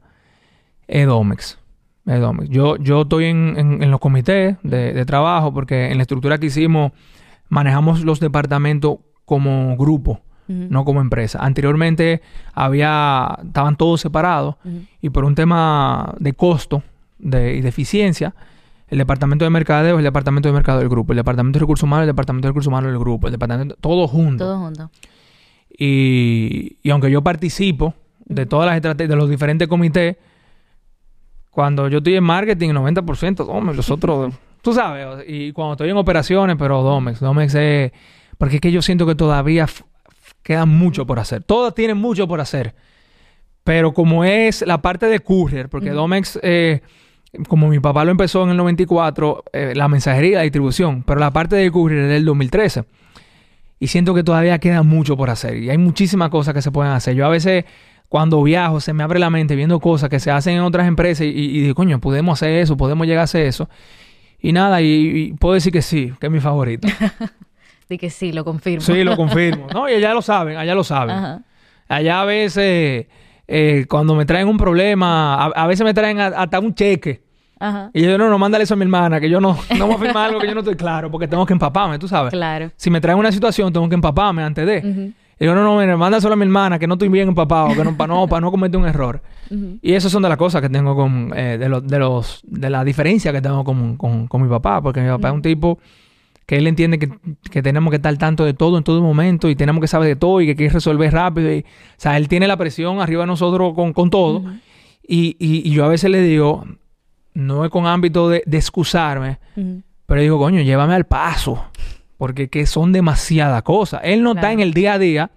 es 0.87 1.05
Domex. 1.05 1.59
Es 2.05 2.19
Domex. 2.19 2.49
Yo, 2.49 2.77
yo 2.77 3.03
estoy 3.03 3.25
en, 3.25 3.55
en, 3.57 3.91
los 3.91 3.99
comités 3.99 4.57
de, 4.63 5.05
trabajo 5.05 5.53
porque 5.53 5.91
en 5.91 5.97
la 5.97 6.01
estructura 6.01 6.39
que 6.39 6.47
hicimos 6.47 6.91
manejamos 7.49 8.03
los 8.03 8.19
departamentos 8.19 8.97
como 9.25 9.77
grupo. 9.77 10.21
No 10.47 10.85
como 10.85 11.01
empresa. 11.01 11.39
Anteriormente 11.41 12.21
había, 12.53 13.37
estaban 13.45 13.75
todos 13.75 14.01
separados 14.01 14.55
y 15.01 15.09
por 15.09 15.25
un 15.25 15.35
tema 15.35 16.13
de 16.19 16.33
costo 16.33 16.83
de, 17.19 17.55
y 17.55 17.61
de 17.61 17.69
eficiencia, 17.69 18.33
el 18.87 18.97
departamento 18.99 19.43
de 19.43 19.49
mercadeo 19.49 19.95
es 19.95 19.99
el 19.99 20.05
departamento 20.05 20.47
de 20.47 20.53
mercadeo 20.53 20.79
del 20.79 20.89
grupo, 20.89 21.11
el 21.11 21.17
departamento 21.17 21.59
de 21.59 21.61
recursos 21.61 21.83
humanos 21.83 22.03
es 22.03 22.09
el 22.09 22.15
departamento 22.15 22.47
de 22.47 22.51
recursos 22.51 22.67
humanos 22.67 22.91
del 22.91 22.99
grupo, 22.99 23.27
el 23.27 23.33
departamento, 23.33 23.75
todo 23.81 24.07
junto. 24.07 24.45
Todo 24.45 24.59
junto. 24.59 24.89
Y, 25.77 26.77
y 26.81 26.89
aunque 26.89 27.11
yo 27.11 27.21
participo 27.21 27.93
de 28.25 28.45
todas 28.45 28.65
las 28.65 28.75
estrategias, 28.75 29.09
de 29.09 29.15
los 29.15 29.29
diferentes 29.29 29.67
comités, 29.67 30.17
cuando 31.51 31.87
yo 31.87 31.97
estoy 31.97 32.15
en 32.15 32.23
marketing, 32.23 32.69
90%, 32.69 33.45
Domex, 33.45 33.75
los 33.75 33.89
otros, 33.89 34.33
tú 34.61 34.73
sabes, 34.73 35.25
y 35.27 35.51
cuando 35.51 35.73
estoy 35.73 35.89
en 35.89 35.97
operaciones, 35.97 36.55
pero 36.57 36.81
Domex, 36.81 37.19
Domex 37.19 37.55
es, 37.55 37.91
porque 38.37 38.55
es 38.55 38.61
que 38.61 38.71
yo 38.71 38.81
siento 38.81 39.05
que 39.05 39.15
todavía 39.15 39.67
queda 40.47 40.65
mucho 40.65 41.05
por 41.05 41.19
hacer, 41.19 41.43
todas 41.43 41.75
tienen 41.75 41.97
mucho 41.97 42.25
por 42.25 42.39
hacer, 42.39 42.73
pero 43.65 43.93
como 43.93 44.23
es 44.23 44.65
la 44.65 44.81
parte 44.81 45.07
de 45.07 45.19
courier, 45.19 45.69
porque 45.69 45.89
Domex... 45.89 46.39
Eh, 46.41 46.81
como 47.49 47.67
mi 47.67 47.79
papá 47.79 48.05
lo 48.05 48.11
empezó 48.11 48.45
en 48.45 48.51
el 48.51 48.57
94, 48.57 49.43
eh, 49.51 49.73
la 49.75 49.89
mensajería 49.89 50.29
y 50.29 50.35
la 50.35 50.41
distribución, 50.43 51.03
pero 51.03 51.19
la 51.19 51.31
parte 51.31 51.57
de 51.57 51.69
courier 51.69 52.05
es 52.05 52.09
del 52.09 52.23
2013. 52.23 52.85
Y 53.79 53.87
siento 53.87 54.13
que 54.13 54.23
todavía 54.23 54.57
queda 54.59 54.81
mucho 54.81 55.17
por 55.17 55.29
hacer 55.29 55.57
y 55.57 55.69
hay 55.69 55.77
muchísimas 55.77 56.29
cosas 56.29 56.53
que 56.53 56.61
se 56.61 56.71
pueden 56.71 56.93
hacer. 56.93 57.15
Yo 57.15 57.25
a 57.25 57.29
veces 57.29 57.65
cuando 58.09 58.41
viajo 58.41 58.79
se 58.79 58.93
me 58.93 59.03
abre 59.03 59.19
la 59.19 59.29
mente 59.29 59.55
viendo 59.55 59.79
cosas 59.81 60.09
que 60.09 60.19
se 60.19 60.31
hacen 60.31 60.55
en 60.55 60.61
otras 60.61 60.87
empresas 60.87 61.27
y, 61.27 61.61
digo, 61.61 61.75
coño, 61.75 61.99
podemos 61.99 62.41
hacer 62.41 62.57
eso, 62.57 62.77
podemos 62.77 63.05
llegar 63.05 63.21
a 63.21 63.23
hacer 63.25 63.45
eso. 63.45 63.69
Y 64.39 64.53
nada, 64.53 64.81
y, 64.81 65.33
puedo 65.39 65.55
decir 65.55 65.73
que 65.73 65.81
sí, 65.81 66.13
que 66.19 66.27
es 66.27 66.31
mi 66.31 66.39
favorito. 66.39 66.87
Di 67.89 67.97
que 67.97 68.09
sí, 68.09 68.31
lo 68.31 68.43
confirmo. 68.43 68.81
Sí, 68.81 69.03
lo 69.03 69.15
confirmo. 69.17 69.67
No, 69.73 69.89
y 69.89 69.93
allá 69.93 70.13
lo 70.13 70.21
saben, 70.21 70.57
allá 70.57 70.75
lo 70.75 70.83
saben. 70.83 71.43
Allá 71.87 72.21
a 72.21 72.25
veces, 72.25 73.07
eh, 73.47 73.85
cuando 73.89 74.15
me 74.15 74.25
traen 74.25 74.47
un 74.47 74.57
problema, 74.57 75.45
a, 75.45 75.67
veces 75.67 75.85
me 75.85 75.93
traen 75.93 76.19
hasta 76.19 76.59
un 76.59 76.75
cheque 76.75 77.27
y 77.93 78.03
yo, 78.03 78.17
no, 78.17 78.29
no, 78.29 78.37
mándale 78.37 78.63
eso 78.65 78.75
a 78.75 78.77
mi 78.77 78.83
hermana, 78.83 79.19
que 79.19 79.29
yo 79.29 79.41
no, 79.41 79.57
no 79.77 79.87
voy 79.87 79.95
a 79.95 79.97
firmar 79.97 80.27
algo 80.27 80.39
que 80.39 80.47
yo 80.47 80.53
no 80.53 80.59
estoy 80.59 80.75
claro, 80.75 81.09
porque 81.09 81.27
tengo 81.27 81.45
que 81.45 81.53
empaparme, 81.53 81.97
tú 81.97 82.07
sabes. 82.07 82.31
Claro. 82.31 82.71
Si 82.75 82.89
me 82.89 83.01
traen 83.01 83.17
una 83.17 83.31
situación, 83.31 83.73
tengo 83.73 83.87
que 83.89 83.95
empaparme 83.95 84.43
antes 84.43 84.65
de. 84.65 85.13
Y 85.39 85.45
yo, 85.45 85.53
no, 85.53 85.63
no, 85.63 85.79
mira, 85.79 85.97
mándaselo 85.97 86.33
a 86.33 86.35
mi 86.35 86.43
hermana, 86.43 86.79
que 86.79 86.87
no 86.87 86.95
estoy 86.95 87.09
bien 87.09 87.29
empapado, 87.29 87.69
que 87.75 87.83
no, 87.83 87.95
para 87.95 88.13
no, 88.13 88.27
para 88.27 88.41
no 88.41 88.51
cometer 88.51 88.79
un 88.79 88.87
error. 88.87 89.21
Y 89.81 89.93
esas 89.93 90.11
son 90.11 90.21
de 90.21 90.29
las 90.29 90.37
cosas 90.37 90.61
que 90.61 90.69
tengo 90.69 90.95
con, 90.95 91.31
eh, 91.35 91.57
de, 91.57 91.69
los, 91.69 91.85
de, 91.85 91.99
los, 91.99 92.41
de 92.43 92.69
la 92.69 92.83
diferencia 92.83 93.31
que 93.31 93.41
tengo 93.41 93.63
con, 93.63 93.97
con, 93.97 94.27
con 94.27 94.41
mi 94.41 94.49
papá, 94.49 94.81
porque 94.81 95.01
mi 95.01 95.09
papá 95.09 95.29
es 95.29 95.33
un 95.33 95.41
tipo 95.41 95.79
que 96.47 96.55
él 96.55 96.65
entiende 96.65 96.97
que, 96.97 97.11
que, 97.51 97.61
tenemos 97.61 97.91
que 97.91 97.97
estar 97.97 98.17
tanto 98.17 98.45
de 98.45 98.53
todo 98.53 98.77
en 98.77 98.83
todo 98.85 99.01
momento 99.01 99.49
y 99.49 99.55
tenemos 99.55 99.81
que 99.81 99.87
saber 99.87 100.07
de 100.07 100.15
todo 100.15 100.39
y 100.39 100.45
que 100.45 100.51
hay 100.51 100.55
que 100.55 100.69
resolver 100.69 101.11
rápido. 101.13 101.53
Y, 101.53 101.59
o 101.59 101.63
sea, 101.97 102.15
él 102.15 102.29
tiene 102.29 102.47
la 102.47 102.55
presión 102.55 103.01
arriba 103.01 103.23
de 103.23 103.27
nosotros 103.27 103.73
con, 103.75 103.91
con 103.91 104.09
todo. 104.09 104.43
Y, 105.05 105.69
yo 105.69 105.83
a 105.83 105.89
veces 105.89 106.09
le 106.09 106.21
digo, 106.21 106.65
no 107.33 107.65
es 107.65 107.69
con 107.69 107.85
ámbito 107.85 108.29
de, 108.29 108.43
excusarme, 108.49 109.39
pero 110.05 110.21
digo, 110.21 110.39
coño, 110.39 110.61
llévame 110.61 110.95
al 110.95 111.05
paso, 111.05 111.65
porque 112.17 112.49
que 112.49 112.65
son 112.65 112.93
demasiadas 112.93 113.61
cosas. 113.63 113.99
Él 114.05 114.23
no 114.23 114.31
está 114.31 114.53
en 114.53 114.61
el 114.61 114.73
día 114.73 114.93
a 114.93 114.99
día 114.99 115.31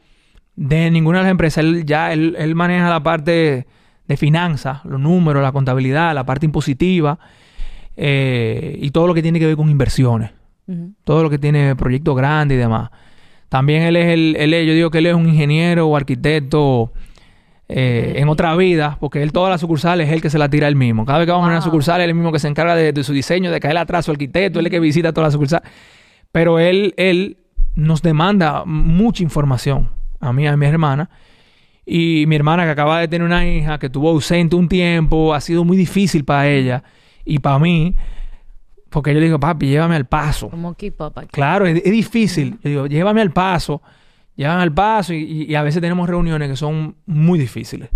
de 0.54 0.92
ninguna 0.92 1.18
de 1.18 1.24
las 1.24 1.30
empresas, 1.32 1.64
él 1.64 1.84
ya 1.86 2.12
él, 2.12 2.36
él 2.38 2.54
maneja 2.54 2.88
la 2.88 3.02
parte 3.02 3.66
de 4.06 4.16
finanzas, 4.16 4.84
los 4.84 5.00
números, 5.00 5.42
la 5.42 5.52
contabilidad, 5.52 6.14
la 6.14 6.24
parte 6.24 6.46
impositiva 6.46 7.18
eh, 7.96 8.78
y 8.80 8.90
todo 8.90 9.06
lo 9.06 9.14
que 9.14 9.22
tiene 9.22 9.38
que 9.38 9.46
ver 9.46 9.56
con 9.56 9.70
inversiones. 9.70 10.30
Todo 11.04 11.22
lo 11.22 11.30
que 11.30 11.38
tiene 11.38 11.74
proyectos 11.74 12.16
grandes 12.16 12.56
y 12.56 12.58
demás. 12.58 12.90
También 13.48 13.82
él 13.82 13.96
es 13.96 14.06
el, 14.06 14.36
él 14.36 14.66
yo 14.66 14.74
digo 14.74 14.90
que 14.90 14.98
él 14.98 15.06
es 15.06 15.14
un 15.14 15.28
ingeniero 15.28 15.88
o 15.88 15.96
arquitecto 15.96 16.92
eh, 17.68 18.14
en 18.16 18.28
otra 18.28 18.54
vida, 18.56 18.96
porque 19.00 19.22
él 19.22 19.32
todas 19.32 19.50
las 19.50 19.60
sucursales 19.60 20.08
es 20.08 20.14
el 20.14 20.22
que 20.22 20.30
se 20.30 20.38
la 20.38 20.48
tira 20.48 20.68
él 20.68 20.76
mismo. 20.76 21.04
Cada 21.04 21.18
vez 21.18 21.26
que 21.26 21.32
vamos 21.32 21.46
a 21.46 21.50
una 21.50 21.60
sucursal, 21.60 22.00
él 22.00 22.06
es 22.06 22.08
el 22.10 22.14
mismo 22.14 22.32
que 22.32 22.38
se 22.38 22.48
encarga 22.48 22.74
de, 22.74 23.04
su 23.04 23.12
diseño, 23.12 23.50
de 23.50 23.60
caer 23.60 23.78
atrás, 23.78 24.04
su 24.04 24.12
arquitecto, 24.12 24.60
él 24.60 24.66
es 24.66 24.70
el 24.70 24.76
que 24.76 24.80
visita 24.80 25.12
todas 25.12 25.26
las 25.26 25.32
sucursales. 25.34 25.68
Pero 26.32 26.58
él, 26.60 26.94
él 26.96 27.38
nos 27.74 28.02
demanda 28.02 28.64
mucha 28.64 29.22
información, 29.22 29.88
a 30.20 30.32
mí 30.32 30.46
a 30.46 30.56
mi 30.56 30.66
hermana. 30.66 31.10
Y 31.84 32.24
mi 32.28 32.36
hermana 32.36 32.64
que 32.64 32.70
acaba 32.70 33.00
de 33.00 33.08
tener 33.08 33.26
una 33.26 33.46
hija 33.46 33.78
que 33.78 33.90
tuvo 33.90 34.10
ausente 34.10 34.54
un 34.54 34.68
tiempo, 34.68 35.34
ha 35.34 35.40
sido 35.40 35.64
muy 35.64 35.76
difícil 35.76 36.24
para 36.24 36.48
ella 36.48 36.84
y 37.24 37.40
para 37.40 37.58
mí. 37.58 37.96
Porque 38.90 39.14
yo 39.14 39.20
le 39.20 39.26
digo, 39.26 39.38
papi, 39.38 39.68
llévame 39.68 39.94
al 39.94 40.06
paso. 40.06 40.50
Como 40.50 40.74
keep 40.74 40.96
Claro, 41.30 41.64
es, 41.66 41.82
difícil. 41.84 42.58
Yo 42.62 42.70
digo, 42.70 42.86
llévame 42.86 43.20
al 43.20 43.30
paso. 43.30 43.80
Llévame 44.34 44.62
al 44.62 44.74
paso. 44.74 45.14
Y, 45.14 45.54
a 45.54 45.62
veces 45.62 45.80
tenemos 45.80 46.08
reuniones 46.08 46.48
que 46.48 46.56
son 46.56 46.96
muy 47.06 47.38
difíciles. 47.38 47.88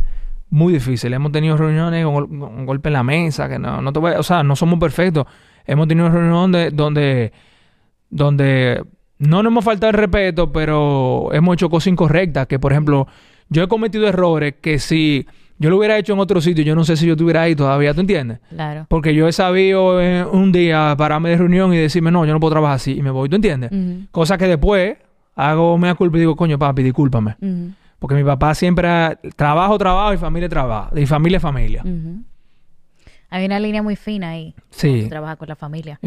Muy 0.50 0.72
difíciles. 0.72 1.16
Hemos 1.16 1.32
tenido 1.32 1.56
reuniones 1.56 2.04
con, 2.04 2.40
un 2.40 2.64
golpe 2.64 2.90
en 2.90 2.92
la 2.92 3.02
mesa. 3.02 3.48
Que 3.48 3.58
no, 3.58 3.82
no 3.82 3.92
te 3.92 3.98
voy 3.98 4.12
O 4.12 4.22
sea, 4.22 4.44
no 4.44 4.54
somos 4.54 4.78
perfectos. 4.78 5.26
Hemos 5.66 5.88
tenido 5.88 6.08
reuniones 6.08 6.76
donde, 6.76 7.32
donde, 8.08 8.84
no 9.18 9.42
nos 9.42 9.50
hemos 9.50 9.64
faltado 9.64 9.90
el 9.90 9.96
respeto, 9.96 10.52
pero 10.52 11.30
hemos 11.32 11.54
hecho 11.54 11.68
cosas 11.68 11.88
incorrectas. 11.88 12.46
Que, 12.46 12.60
por 12.60 12.70
ejemplo, 12.70 13.08
yo 13.48 13.64
he 13.64 13.68
cometido 13.68 14.06
errores 14.06 14.54
que 14.60 14.78
si 14.78 15.26
yo 15.58 15.70
lo 15.70 15.78
hubiera 15.78 15.96
hecho 15.96 16.12
en 16.12 16.18
otro 16.18 16.40
sitio, 16.40 16.64
yo 16.64 16.74
no 16.74 16.84
sé 16.84 16.96
si 16.96 17.06
yo 17.06 17.12
estuviera 17.12 17.42
ahí 17.42 17.54
todavía, 17.54 17.94
¿tú 17.94 18.00
entiendes? 18.00 18.40
Claro. 18.50 18.86
Porque 18.88 19.14
yo 19.14 19.28
he 19.28 19.32
sabido 19.32 20.00
eh, 20.00 20.24
un 20.24 20.52
día 20.52 20.94
pararme 20.98 21.30
de 21.30 21.36
reunión 21.36 21.72
y 21.72 21.76
decirme, 21.76 22.10
no, 22.10 22.24
yo 22.24 22.32
no 22.32 22.40
puedo 22.40 22.52
trabajar 22.52 22.76
así 22.76 22.92
y 22.92 23.02
me 23.02 23.10
voy, 23.10 23.28
¿tú 23.28 23.36
entiendes? 23.36 23.70
Cosa 24.10 24.36
que 24.36 24.46
después 24.46 24.96
hago 25.34 25.78
me 25.78 25.94
culpa 25.94 26.16
y 26.16 26.20
digo, 26.20 26.36
coño, 26.36 26.58
papi, 26.58 26.82
discúlpame. 26.82 27.36
Porque 27.98 28.14
mi 28.16 28.24
papá 28.24 28.54
siempre, 28.54 29.16
trabajo, 29.36 29.78
trabajo 29.78 30.12
y 30.12 30.18
familia, 30.18 30.48
trabajo. 30.48 30.98
Y 30.98 31.06
familia, 31.06 31.40
familia. 31.40 31.84
Hay 33.30 33.46
una 33.46 33.58
línea 33.58 33.82
muy 33.82 33.96
fina 33.96 34.30
ahí. 34.30 34.54
Sí. 34.70 35.06
Trabaja 35.08 35.36
con 35.36 35.48
la 35.48 35.56
familia. 35.56 36.00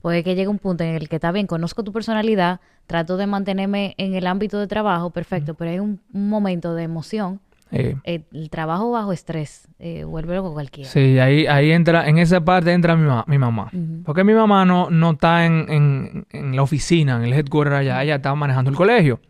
Puede 0.00 0.24
que 0.24 0.34
llegue 0.34 0.48
un 0.48 0.58
punto 0.58 0.84
en 0.84 0.94
el 0.94 1.08
que 1.08 1.16
está 1.16 1.32
bien, 1.32 1.46
conozco 1.46 1.82
tu 1.84 1.92
personalidad, 1.92 2.60
trato 2.86 3.16
de 3.16 3.26
mantenerme 3.26 3.94
en 3.98 4.14
el 4.14 4.26
ámbito 4.26 4.58
de 4.58 4.66
trabajo, 4.68 5.10
perfecto, 5.10 5.54
pero 5.54 5.70
hay 5.70 5.80
un 5.80 6.00
momento 6.12 6.74
de 6.74 6.84
emoción 6.84 7.40
eh, 7.72 7.96
el 8.32 8.50
trabajo 8.50 8.92
bajo 8.92 9.12
estrés, 9.12 9.68
eh, 9.78 10.04
vuelve 10.04 10.38
con 10.38 10.52
cualquiera. 10.52 10.88
Sí, 10.88 11.18
ahí, 11.18 11.46
ahí 11.46 11.72
entra, 11.72 12.08
en 12.08 12.18
esa 12.18 12.44
parte 12.44 12.72
entra 12.72 12.96
mi, 12.96 13.10
mi 13.26 13.38
mamá. 13.38 13.70
Porque 14.04 14.22
mi 14.22 14.34
mamá 14.34 14.64
no, 14.64 14.88
no 14.90 15.12
está 15.12 15.44
en, 15.44 16.26
la 16.32 16.62
oficina, 16.62 17.16
en 17.16 17.24
el 17.24 17.32
headquarter 17.32 17.74
allá, 17.74 18.02
ella 18.02 18.16
está 18.16 18.34
manejando 18.34 18.70
el 18.70 18.76
colegio. 18.76 19.20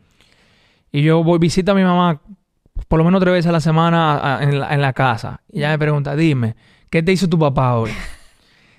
Y 0.93 1.03
yo 1.03 1.25
voy, 1.25 1.39
visito 1.39 1.73
a 1.73 1.75
mi 1.75 1.83
mamá 1.83 2.21
por 2.89 2.99
lo 2.99 3.05
menos 3.05 3.21
tres 3.21 3.33
veces 3.33 3.49
a 3.49 3.53
la 3.53 3.61
semana 3.61 4.39
en, 4.43 4.81
la, 4.81 4.93
casa. 4.93 5.41
Y 5.51 5.59
ella 5.59 5.71
me 5.71 5.79
pregunta, 5.79 6.15
dime, 6.15 6.57
¿qué 6.91 7.03
te 7.03 7.13
hizo 7.13 7.29
tu 7.29 7.39
papá 7.39 7.75
hoy? 7.75 7.91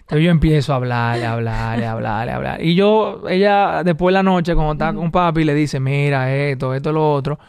Entonces 0.01 0.23
yo 0.23 0.31
empiezo 0.31 0.71
a 0.71 0.77
hablarle, 0.77 1.25
a 1.25 1.33
hablarle, 1.33 1.85
a 1.85 1.91
hablarle, 1.91 2.31
a 2.31 2.35
hablar. 2.35 2.63
Y 2.63 2.75
yo, 2.75 3.23
ella 3.27 3.83
después 3.83 4.13
de 4.13 4.19
la 4.19 4.23
noche, 4.23 4.53
cuando 4.53 4.73
está 4.73 4.93
con 4.93 5.11
papi, 5.11 5.43
le 5.43 5.55
dice, 5.55 5.79
mira 5.79 6.33
esto, 6.33 6.75
esto, 6.75 6.93
lo 6.93 7.11
otro 7.11 7.39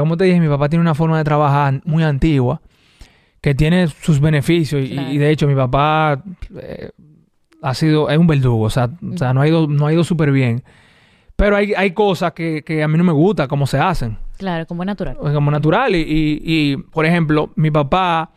como 0.00 0.16
te 0.16 0.24
dije, 0.24 0.40
mi 0.40 0.48
papá 0.48 0.68
tiene 0.68 0.80
una 0.80 0.94
forma 0.94 1.18
de 1.18 1.24
trabajar 1.24 1.80
muy 1.84 2.02
antigua 2.02 2.60
que 3.40 3.54
tiene 3.54 3.88
sus 3.88 4.20
beneficios 4.20 4.82
y, 4.82 5.18
de 5.18 5.30
hecho 5.30 5.46
mi 5.46 5.54
papá 5.54 6.22
eh, 6.58 6.90
ha 7.60 7.74
sido, 7.74 8.08
es 8.08 8.16
un 8.16 8.26
verdugo, 8.26 8.64
o 8.64 8.70
sea, 8.70 8.88
o 9.02 9.18
sea 9.18 9.34
no 9.34 9.42
ha 9.42 9.48
ido, 9.48 9.66
no 9.66 9.86
ha 9.86 9.92
ido 9.92 10.02
súper 10.02 10.30
bien. 10.30 10.64
Pero 11.36 11.56
hay, 11.56 11.74
hay 11.74 11.90
cosas 11.92 12.32
que, 12.32 12.62
que, 12.64 12.82
a 12.82 12.88
mí 12.88 12.96
no 12.96 13.04
me 13.04 13.12
gusta 13.12 13.48
cómo 13.48 13.66
se 13.66 13.78
hacen. 13.78 14.18
Claro, 14.36 14.66
como 14.66 14.84
natural. 14.84 15.16
Como 15.16 15.50
natural. 15.50 15.94
Y, 15.96 16.00
y, 16.00 16.40
y, 16.44 16.76
por 16.76 17.06
ejemplo, 17.06 17.50
mi 17.56 17.70
papá 17.70 18.30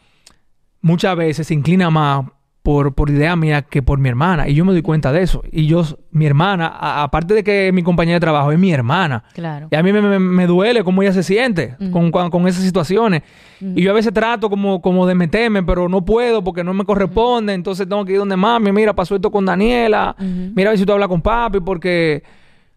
muchas 0.82 1.16
veces 1.16 1.48
se 1.48 1.54
inclina 1.54 1.90
más 1.90 2.26
por, 2.68 2.94
por 2.94 3.10
idea 3.10 3.34
mía 3.38 3.62
que 3.62 3.82
por 3.82 3.98
mi 3.98 4.10
hermana. 4.10 4.50
Y 4.50 4.54
yo 4.54 4.66
me 4.66 4.74
doy 4.74 4.82
cuenta 4.82 5.14
de 5.14 5.22
eso. 5.22 5.42
Y 5.54 5.68
yo, 5.68 5.86
mi 6.12 6.26
hermana, 6.26 6.68
aparte 7.02 7.34
de 7.34 7.42
que 7.42 7.72
mi 7.72 7.82
compañera 7.82 8.18
de 8.18 8.20
trabajo, 8.20 8.52
es 8.52 8.60
mi 8.60 8.74
hermana. 8.74 9.24
Claro. 9.34 9.70
Y 9.72 9.76
a 9.78 9.82
mí 9.82 9.94
me, 9.94 10.48
duele 10.48 10.84
cómo 10.84 11.02
ella 11.02 11.14
se 11.14 11.24
siente 11.24 11.78
con, 11.94 12.12
con, 12.12 12.46
esas 12.46 12.64
situaciones. 12.64 13.24
Y 13.62 13.84
yo 13.84 13.92
a 13.92 13.94
veces 13.94 14.14
trato 14.14 14.50
como, 14.50 14.82
como 14.82 15.08
de 15.08 15.16
meterme, 15.16 15.64
pero 15.64 15.88
no 15.88 16.04
puedo 16.04 16.44
porque 16.44 16.62
no 16.62 16.74
me 16.74 16.84
corresponde. 16.84 17.54
Entonces 17.54 17.88
tengo 17.88 18.04
que 18.04 18.12
ir 18.12 18.18
donde 18.18 18.36
mami, 18.36 18.74
mira, 18.74 18.94
pasó 18.94 19.16
esto 19.16 19.32
con 19.32 19.46
Daniela. 19.46 20.14
Mira 20.20 20.70
a 20.70 20.72
ver 20.72 20.78
si 20.78 20.86
tú 20.86 20.92
hablas 20.92 21.08
con 21.08 21.22
papi 21.22 21.62
porque... 21.62 22.22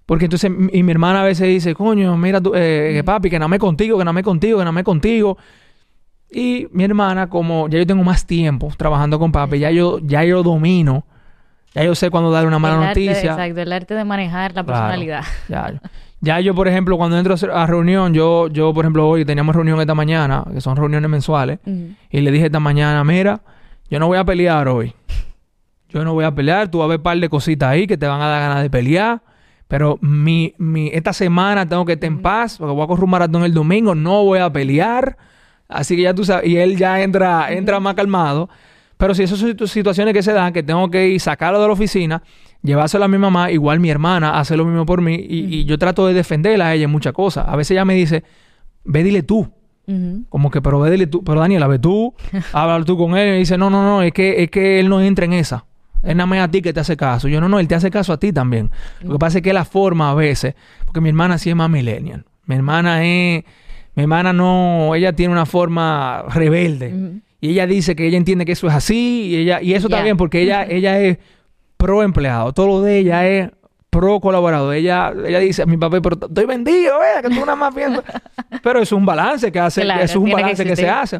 Porque 0.06 0.26
entonces, 0.26 0.50
y 0.72 0.82
mi 0.84 0.90
hermana 0.92 1.22
a 1.22 1.24
veces 1.24 1.48
dice, 1.48 1.74
coño, 1.74 2.16
mira, 2.16 2.40
tú, 2.40 2.52
eh, 2.54 3.02
papi, 3.04 3.28
que 3.28 3.38
no 3.40 3.48
me 3.48 3.58
contigo, 3.58 3.96
que 3.98 4.04
no 4.04 4.12
me 4.12 4.22
contigo, 4.22 4.58
que 4.60 4.64
no 4.64 4.72
me 4.72 4.84
contigo. 4.84 5.36
Y 6.32 6.68
mi 6.72 6.84
hermana, 6.84 7.28
como 7.28 7.68
ya 7.68 7.78
yo 7.78 7.86
tengo 7.86 8.04
más 8.04 8.26
tiempo 8.26 8.70
trabajando 8.76 9.18
con 9.18 9.32
papi, 9.32 9.58
ya 9.58 9.70
yo, 9.70 9.98
ya 10.00 10.24
yo 10.24 10.42
domino, 10.42 11.04
ya 11.74 11.84
yo 11.84 11.94
sé 11.94 12.10
cuándo 12.10 12.30
darle 12.30 12.48
una 12.48 12.58
mala 12.58 12.88
noticia. 12.88 13.32
exacto, 13.32 13.60
el 13.60 13.72
arte 13.72 13.94
de 13.94 14.04
manejar 14.04 14.54
la 14.54 14.64
personalidad. 14.64 15.24
Ya, 15.48 15.80
ya 16.20 16.40
yo, 16.40 16.54
por 16.54 16.68
ejemplo, 16.68 16.96
cuando 16.96 17.18
entro 17.18 17.34
a 17.52 17.66
reunión, 17.66 18.14
yo, 18.14 18.48
yo, 18.48 18.72
por 18.72 18.84
ejemplo, 18.84 19.08
hoy 19.08 19.24
teníamos 19.24 19.54
reunión 19.54 19.80
esta 19.80 19.94
mañana, 19.94 20.44
que 20.52 20.60
son 20.60 20.76
reuniones 20.76 21.10
mensuales, 21.10 21.58
y 22.10 22.20
le 22.20 22.30
dije 22.30 22.46
esta 22.46 22.60
mañana, 22.60 23.02
mira, 23.04 23.40
yo 23.88 23.98
no 23.98 24.06
voy 24.06 24.18
a 24.18 24.24
pelear 24.24 24.68
hoy. 24.68 24.94
Yo 25.88 26.04
no 26.04 26.14
voy 26.14 26.24
a 26.24 26.32
pelear, 26.32 26.70
tú 26.70 26.78
vas 26.78 26.84
a 26.84 26.88
ver 26.88 26.98
un 26.98 27.02
par 27.02 27.18
de 27.18 27.28
cositas 27.28 27.68
ahí 27.68 27.86
que 27.88 27.96
te 27.96 28.06
van 28.06 28.20
a 28.22 28.28
dar 28.28 28.40
ganas 28.40 28.62
de 28.62 28.70
pelear. 28.70 29.22
Pero 29.66 29.98
mi, 30.00 30.54
mi, 30.58 30.88
esta 30.92 31.12
semana 31.12 31.66
tengo 31.66 31.84
que 31.84 31.94
estar 31.94 32.06
en 32.06 32.22
paz, 32.22 32.58
porque 32.58 32.72
voy 32.72 32.84
a 32.84 32.86
correr 32.86 33.04
un 33.04 33.10
maratón 33.10 33.42
el 33.44 33.54
domingo, 33.54 33.94
no 33.94 34.24
voy 34.24 34.38
a 34.38 34.50
pelear. 34.50 35.16
Así 35.70 35.96
que 35.96 36.02
ya 36.02 36.14
tú 36.14 36.24
sabes, 36.24 36.48
y 36.48 36.56
él 36.56 36.76
ya 36.76 37.00
entra, 37.02 37.52
entra 37.52 37.80
más 37.80 37.94
calmado. 37.94 38.48
Pero 38.96 39.14
si 39.14 39.22
esas 39.22 39.38
son 39.38 39.56
situaciones 39.66 40.12
que 40.12 40.22
se 40.22 40.32
dan, 40.32 40.52
que 40.52 40.62
tengo 40.62 40.90
que 40.90 41.08
ir, 41.08 41.20
sacarlo 41.20 41.60
de 41.60 41.66
la 41.66 41.72
oficina, 41.72 42.22
llevárselo 42.62 43.04
a 43.06 43.08
mi 43.08 43.16
mamá, 43.16 43.50
igual 43.50 43.80
mi 43.80 43.88
hermana 43.88 44.38
hace 44.38 44.56
lo 44.56 44.66
mismo 44.66 44.84
por 44.84 45.00
mí, 45.00 45.14
y, 45.14 45.64
yo 45.64 45.78
trato 45.78 46.06
de 46.06 46.12
defenderla 46.12 46.66
a 46.66 46.74
ella 46.74 46.84
en 46.84 46.90
muchas 46.90 47.14
cosas. 47.14 47.46
A 47.48 47.56
veces 47.56 47.70
ella 47.72 47.86
me 47.86 47.94
dice, 47.94 48.24
ve 48.84 49.02
dile 49.02 49.22
tú. 49.22 49.50
Como 50.28 50.52
que, 50.52 50.62
pero 50.62 50.78
ve 50.78 50.90
dile 50.92 51.08
tú, 51.08 51.24
pero 51.24 51.40
Daniela, 51.40 51.66
ve 51.66 51.80
tú, 51.80 52.14
habla 52.52 52.84
tú 52.84 52.96
con 52.96 53.16
él, 53.16 53.36
y 53.36 53.38
dice, 53.38 53.58
no, 53.58 53.70
no, 53.70 53.82
no, 53.82 54.02
es 54.02 54.12
que, 54.12 54.44
es 54.44 54.50
que 54.50 54.78
él 54.78 54.88
no 54.88 55.00
entra 55.00 55.24
en 55.24 55.32
esa. 55.32 55.64
Es 56.02 56.14
nada 56.14 56.26
más 56.26 56.38
a 56.40 56.50
ti 56.50 56.62
que 56.62 56.72
te 56.72 56.80
hace 56.80 56.96
caso. 56.96 57.26
Yo 57.26 57.40
no, 57.40 57.48
no, 57.48 57.58
él 57.58 57.68
te 57.68 57.74
hace 57.74 57.90
caso 57.90 58.12
a 58.12 58.18
ti 58.18 58.32
también. 58.32 58.70
Lo 59.02 59.12
que 59.12 59.18
pasa 59.18 59.38
es 59.38 59.42
que 59.42 59.52
la 59.52 59.64
forma 59.64 60.10
a 60.10 60.14
veces, 60.14 60.54
porque 60.84 61.00
mi 61.00 61.08
hermana 61.08 61.38
sí 61.38 61.50
es 61.50 61.56
más 61.56 61.68
millennial. 61.68 62.24
Mi 62.46 62.54
hermana 62.54 63.04
es 63.04 63.44
mi 63.94 64.02
hermana 64.02 64.32
no, 64.32 64.94
ella 64.94 65.12
tiene 65.12 65.32
una 65.32 65.46
forma 65.46 66.24
rebelde. 66.28 67.20
Y 67.40 67.50
ella 67.50 67.66
dice 67.66 67.96
que 67.96 68.06
ella 68.06 68.18
entiende 68.18 68.44
que 68.44 68.52
eso 68.52 68.66
es 68.68 68.74
así. 68.74 69.28
Y, 69.30 69.36
ella, 69.36 69.62
y 69.62 69.74
eso 69.74 69.88
está 69.88 70.02
bien 70.02 70.16
porque 70.16 70.42
ella, 70.42 70.64
ella 70.64 70.98
es 71.00 71.18
pro 71.76 72.02
empleado. 72.02 72.52
Todo 72.52 72.66
lo 72.66 72.82
de 72.82 72.98
ella 72.98 73.26
es 73.26 73.50
pro 73.88 74.20
colaborador. 74.20 74.74
Ella, 74.74 75.12
ella 75.26 75.40
dice, 75.40 75.66
mi 75.66 75.76
papá, 75.76 76.00
pero 76.00 76.18
estoy 76.20 76.46
vendido, 76.46 77.02
eh, 77.02 77.22
que 77.22 77.28
tú 77.28 77.40
nada 77.40 77.56
más 77.56 77.74
piensas. 77.74 78.04
pero 78.62 78.80
es 78.80 78.92
un 78.92 79.04
balance 79.04 79.50
que 79.50 79.58
hace, 79.58 79.86
es 80.00 80.14
un 80.14 80.30
balance 80.30 80.64
que, 80.64 80.76
se 80.76 80.88
hace. 80.88 81.18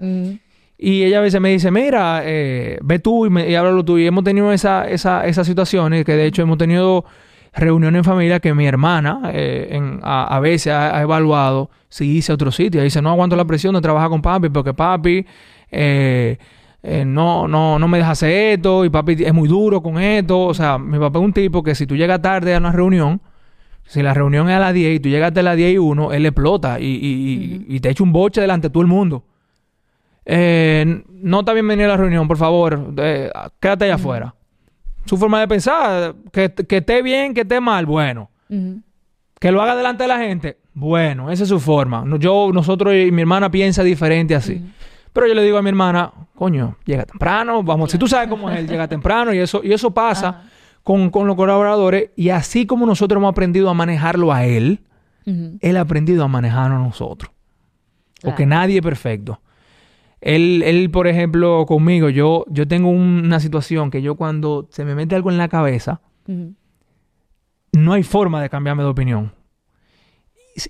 Y 0.79 1.03
ella 1.03 1.19
a 1.19 1.23
veces 1.23 1.41
me 1.41 1.51
dice, 1.51 1.71
mira, 1.71 2.23
eh, 2.25 2.79
ve 2.83 2.99
tú 2.99 3.27
y, 3.27 3.31
me, 3.31 3.51
y 3.51 3.55
háblalo 3.55 3.85
tú. 3.85 3.99
Y 3.99 4.07
hemos 4.07 4.25
tenido 4.25 4.53
esa, 4.53 4.89
esa, 4.89 5.27
esas 5.27 5.47
situaciones 5.47 6.05
que 6.05 6.13
de 6.13 6.27
hecho 6.27 6.43
hemos 6.43 6.59
tenido 6.59 7.05
reunión 7.53 7.97
en 7.97 8.05
familia 8.05 8.41
que 8.41 8.55
mi 8.55 8.67
hermana 8.67 9.23
eh, 9.33 9.99
a, 10.03 10.41
veces 10.41 10.73
ha, 10.73 11.01
evaluado 11.03 11.71
si 11.89 12.17
hice 12.17 12.33
otro 12.33 12.51
sitio. 12.51 12.83
Dice, 12.83 13.03
no 13.03 13.11
aguanto 13.11 13.37
la 13.37 13.45
presión 13.45 13.75
de 13.75 13.81
trabajar 13.81 14.09
con 14.09 14.23
papi 14.23 14.49
porque 14.49 14.75
papi 14.75 15.27
eh, 15.71 16.39
eh, 16.83 17.05
no, 17.05 17.49
no, 17.49 17.79
no 17.79 17.89
me 17.89 17.99
deja 17.99 18.13
hacer 18.13 18.55
esto 18.55 18.85
y 18.85 18.91
papi 18.91 19.25
es 19.25 19.35
muy 19.35 19.49
duro 19.49 19.83
con 19.83 19.99
esto. 19.99 20.41
O 20.41 20.55
sea, 20.55 20.79
mi 20.79 20.99
papá 20.99 21.19
es 21.19 21.25
un 21.25 21.33
tipo 21.33 21.63
que 21.63 21.75
si 21.75 21.87
tú 21.87 21.97
llegas 21.97 22.23
tarde 22.23 22.55
a 22.55 22.59
una 22.59 22.73
reunión, 22.73 23.21
si 23.85 24.03
la 24.03 24.15
reunión 24.15 24.49
es 24.49 24.57
a 24.57 24.61
las 24.61 24.75
10 24.75 24.97
y 24.97 25.01
tú 25.01 25.09
llegaste 25.09 25.41
a 25.41 25.43
las 25.43 25.57
10 25.57 25.75
y 25.75 25.79
1, 25.79 26.13
él 26.13 26.27
explota 26.27 26.79
y, 26.79 27.67
y, 27.69 27.81
te 27.81 27.91
echa 27.91 28.05
un 28.05 28.13
boche 28.13 28.41
delante 28.41 28.69
de 28.69 28.73
todo 28.73 28.83
el 28.83 28.89
mundo. 28.89 29.25
no 30.25 31.41
está 31.41 31.53
bienvenido 31.53 31.89
a 31.89 31.93
la 31.93 31.97
reunión, 31.97 32.29
por 32.29 32.37
favor. 32.37 32.95
quédate 33.59 33.87
allá 33.87 33.95
afuera 33.97 34.35
su 35.05 35.17
forma 35.17 35.41
de 35.41 35.49
pensar, 35.49 36.15
que, 36.33 36.53
esté 36.69 37.03
bien, 37.03 37.35
que 37.35 37.43
esté 37.43 37.61
mal, 37.61 37.87
bueno. 37.87 38.31
Que 39.39 39.53
lo 39.53 39.63
haga 39.63 39.77
delante 39.77 40.05
de 40.05 40.09
la 40.09 40.19
gente, 40.19 40.59
bueno, 40.75 41.31
esa 41.31 41.45
es 41.45 41.49
su 41.49 41.61
forma. 41.61 42.05
Yo, 42.19 42.51
nosotros 42.53 42.95
y 42.95 43.11
mi 43.11 43.23
hermana 43.23 43.51
piensa 43.51 43.83
diferente 43.83 44.35
así. 44.35 44.63
Pero 45.13 45.27
yo 45.27 45.35
le 45.35 45.43
digo 45.43 45.59
a 45.59 45.63
mi 45.63 45.69
hermana, 45.69 46.13
coño, 46.35 46.77
llega 46.85 47.05
temprano, 47.05 47.63
vamos, 47.63 47.91
si 47.91 47.99
tú 47.99 48.07
sabes 48.07 48.29
cómo 48.29 48.49
es 48.51 48.59
él, 48.59 48.69
llega 48.69 48.87
temprano 48.87 49.35
y 49.35 49.39
eso, 49.39 49.61
y 49.65 49.73
eso 49.73 49.91
pasa 49.91 50.45
con, 50.83 51.11
con, 51.11 51.27
los 51.27 51.37
colaboradores 51.37 52.11
y 52.17 52.31
así 52.31 52.65
como 52.65 52.87
nosotros 52.87 53.19
hemos 53.19 53.31
aprendido 53.31 53.69
a 53.69 53.75
manejarlo 53.75 54.33
a 54.33 54.45
él, 54.45 54.81
él 55.25 55.77
ha 55.77 55.81
aprendido 55.81 56.25
a 56.25 56.29
manejarnos 56.29 56.81
a 56.81 56.85
nosotros. 56.85 57.33
Porque 58.23 58.47
nadie 58.47 58.77
es 58.77 58.83
perfecto. 58.83 59.41
Él, 60.21 60.63
él, 60.65 60.91
por 60.91 61.07
ejemplo, 61.07 61.65
conmigo, 61.67 62.11
yo, 62.11 62.45
yo 62.49 62.69
tengo 62.69 62.91
una 62.91 63.41
situación 63.41 63.91
que 63.91 64.03
yo 64.03 64.17
cuando 64.17 64.69
se 64.71 64.85
me 64.85 64.95
mete 64.95 65.15
algo 65.15 65.31
en 65.31 65.39
la 65.39 65.49
cabeza, 65.49 66.01
no 67.73 67.93
hay 67.93 68.03
forma 68.03 68.43
de 68.43 68.51
cambiarme 68.51 68.83
de 68.83 68.89
opinión. 68.89 69.33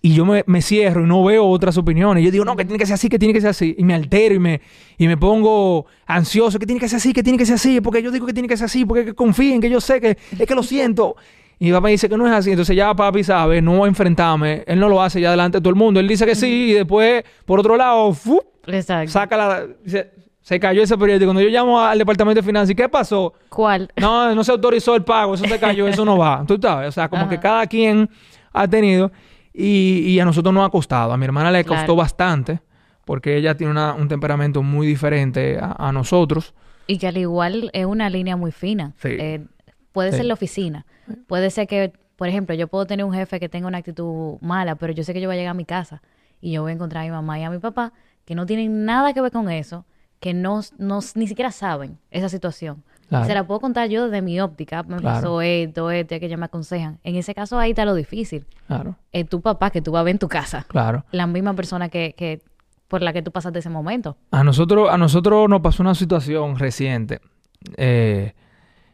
Y 0.02 0.14
yo 0.14 0.24
me, 0.24 0.62
cierro 0.62 1.04
y 1.04 1.06
no 1.06 1.24
veo 1.24 1.46
otras 1.46 1.76
opiniones. 1.78 2.22
Yo 2.22 2.30
digo, 2.30 2.44
no, 2.44 2.54
que 2.54 2.64
tiene 2.64 2.78
que 2.78 2.86
ser 2.86 2.94
así, 2.94 3.08
que 3.08 3.18
tiene 3.18 3.34
que 3.34 3.40
ser 3.40 3.50
así. 3.50 3.74
Y 3.76 3.82
me 3.82 3.94
altero 3.94 4.34
y 4.34 4.38
me, 4.38 4.60
y 4.98 5.08
me 5.08 5.16
pongo 5.16 5.86
ansioso, 6.06 6.58
que 6.58 6.66
tiene 6.66 6.80
que 6.80 6.88
ser 6.88 6.98
así, 6.98 7.12
que 7.12 7.22
tiene 7.22 7.38
que 7.38 7.46
ser 7.46 7.56
así. 7.56 7.80
Porque 7.80 8.02
yo 8.02 8.10
digo 8.10 8.26
que 8.26 8.32
tiene 8.32 8.46
que 8.46 8.56
ser 8.56 8.66
así, 8.66 8.84
porque 8.84 9.14
confíen, 9.14 9.60
que 9.60 9.70
yo 9.70 9.80
sé 9.80 10.00
que 10.00 10.16
es 10.38 10.46
que 10.46 10.54
lo 10.54 10.62
siento. 10.62 11.16
Y 11.58 11.66
mi 11.66 11.72
papá 11.72 11.88
dice 11.88 12.08
que 12.08 12.16
no 12.16 12.26
es 12.26 12.32
así. 12.32 12.50
Entonces 12.50 12.76
ya 12.76 12.94
papi 12.94 13.24
sabe, 13.24 13.60
no 13.62 13.86
enfrentarme. 13.86 14.64
Él 14.66 14.78
no 14.78 14.88
lo 14.88 15.02
hace 15.02 15.20
ya 15.20 15.30
delante 15.30 15.58
de 15.58 15.62
todo 15.62 15.70
el 15.70 15.76
mundo. 15.76 15.98
Él 15.98 16.06
dice 16.06 16.24
que 16.24 16.34
sí 16.34 16.70
y 16.70 16.72
después, 16.72 17.24
por 17.44 17.58
otro 17.58 17.76
lado, 17.76 18.14
saca 19.06 19.36
la... 19.36 19.66
se 20.42 20.60
cayó 20.60 20.82
ese 20.82 20.96
periódico. 20.96 21.28
Cuando 21.28 21.42
yo 21.42 21.48
llamo 21.48 21.80
al 21.80 21.98
departamento 21.98 22.40
de 22.40 22.46
finanzas, 22.46 22.74
¿qué 22.74 22.88
pasó? 22.88 23.34
¿Cuál? 23.48 23.90
No, 23.96 24.34
no 24.34 24.44
se 24.44 24.52
autorizó 24.52 24.94
el 24.94 25.04
pago. 25.04 25.34
Eso 25.34 25.44
se 25.46 25.58
cayó, 25.58 25.86
eso 25.86 26.04
no 26.04 26.18
va. 26.18 26.44
Tú 26.48 26.58
sabes, 26.60 26.88
o 26.88 26.92
sea, 26.92 27.08
como 27.08 27.28
que 27.28 27.38
cada 27.38 27.66
quien 27.66 28.08
ha 28.52 28.68
tenido... 28.68 29.10
Y, 29.52 30.18
a 30.20 30.24
nosotros 30.24 30.54
nos 30.54 30.66
ha 30.66 30.70
costado. 30.70 31.12
A 31.12 31.16
mi 31.16 31.24
hermana 31.24 31.50
le 31.50 31.64
costó 31.64 31.96
bastante 31.96 32.60
porque 33.04 33.36
ella 33.36 33.56
tiene 33.56 33.72
un 33.92 34.06
temperamento 34.06 34.62
muy 34.62 34.86
diferente 34.86 35.58
a, 35.60 35.90
nosotros. 35.90 36.54
Y 36.86 36.98
que 36.98 37.08
al 37.08 37.16
igual 37.16 37.68
es 37.72 37.84
una 37.84 38.08
línea 38.08 38.36
muy 38.36 38.52
fina. 38.52 38.94
Eh, 39.02 39.44
puede 39.90 40.12
ser 40.12 40.26
la 40.26 40.34
oficina. 40.34 40.86
Puede 41.26 41.50
ser 41.50 41.66
que, 41.66 41.92
por 42.14 42.28
ejemplo, 42.28 42.54
yo 42.54 42.68
puedo 42.68 42.86
tener 42.86 43.04
un 43.04 43.12
jefe 43.12 43.40
que 43.40 43.48
tenga 43.48 43.66
una 43.66 43.78
actitud 43.78 44.38
mala, 44.40 44.76
pero 44.76 44.92
yo 44.92 45.02
sé 45.02 45.12
que 45.12 45.20
yo 45.20 45.28
voy 45.28 45.34
a 45.34 45.38
llegar 45.38 45.50
a 45.50 45.54
mi 45.54 45.64
casa 45.64 46.02
y 46.40 46.52
yo 46.52 46.62
voy 46.62 46.70
a 46.70 46.74
encontrar 46.74 47.02
a 47.02 47.06
mi 47.06 47.10
mamá 47.10 47.38
y 47.38 47.42
a 47.42 47.50
mi 47.50 47.58
papá 47.58 47.92
que 48.30 48.36
no 48.36 48.46
tienen 48.46 48.84
nada 48.84 49.12
que 49.12 49.20
ver 49.20 49.32
con 49.32 49.50
eso, 49.50 49.84
que 50.20 50.34
no, 50.34 50.60
no 50.78 51.00
ni 51.16 51.26
siquiera 51.26 51.50
saben 51.50 51.98
esa 52.12 52.28
situación. 52.28 52.84
Se 53.26 53.34
la 53.34 53.44
puedo 53.44 53.58
contar 53.58 53.88
yo 53.88 54.04
desde 54.04 54.22
mi 54.22 54.40
óptica. 54.40 54.84
Me 54.84 55.00
pasó 55.00 55.42
esto, 55.42 55.90
esto, 55.90 56.20
que 56.20 56.28
ya 56.28 56.36
me 56.36 56.44
aconsejan. 56.44 57.00
En 57.02 57.16
ese 57.16 57.34
caso 57.34 57.58
ahí 57.58 57.70
está 57.70 57.84
lo 57.84 57.96
difícil. 57.96 58.46
Claro. 58.68 58.94
Es 59.10 59.28
tu 59.28 59.40
papá 59.40 59.70
que 59.70 59.82
tú 59.82 59.90
vas 59.90 60.02
a 60.02 60.02
ver 60.04 60.12
en 60.12 60.20
tu 60.20 60.28
casa. 60.28 60.64
Claro. 60.68 61.04
La 61.10 61.26
misma 61.26 61.54
persona 61.54 61.88
que, 61.88 62.14
que 62.16 62.40
por 62.86 63.02
la 63.02 63.12
que 63.12 63.20
tú 63.20 63.32
pasaste 63.32 63.58
ese 63.58 63.68
momento. 63.68 64.16
A 64.30 64.44
nosotros, 64.44 64.88
a 64.88 64.96
nosotros 64.96 65.48
nos 65.48 65.60
pasó 65.60 65.82
una 65.82 65.96
situación 65.96 66.56
reciente. 66.56 67.20
Eh, 67.78 68.32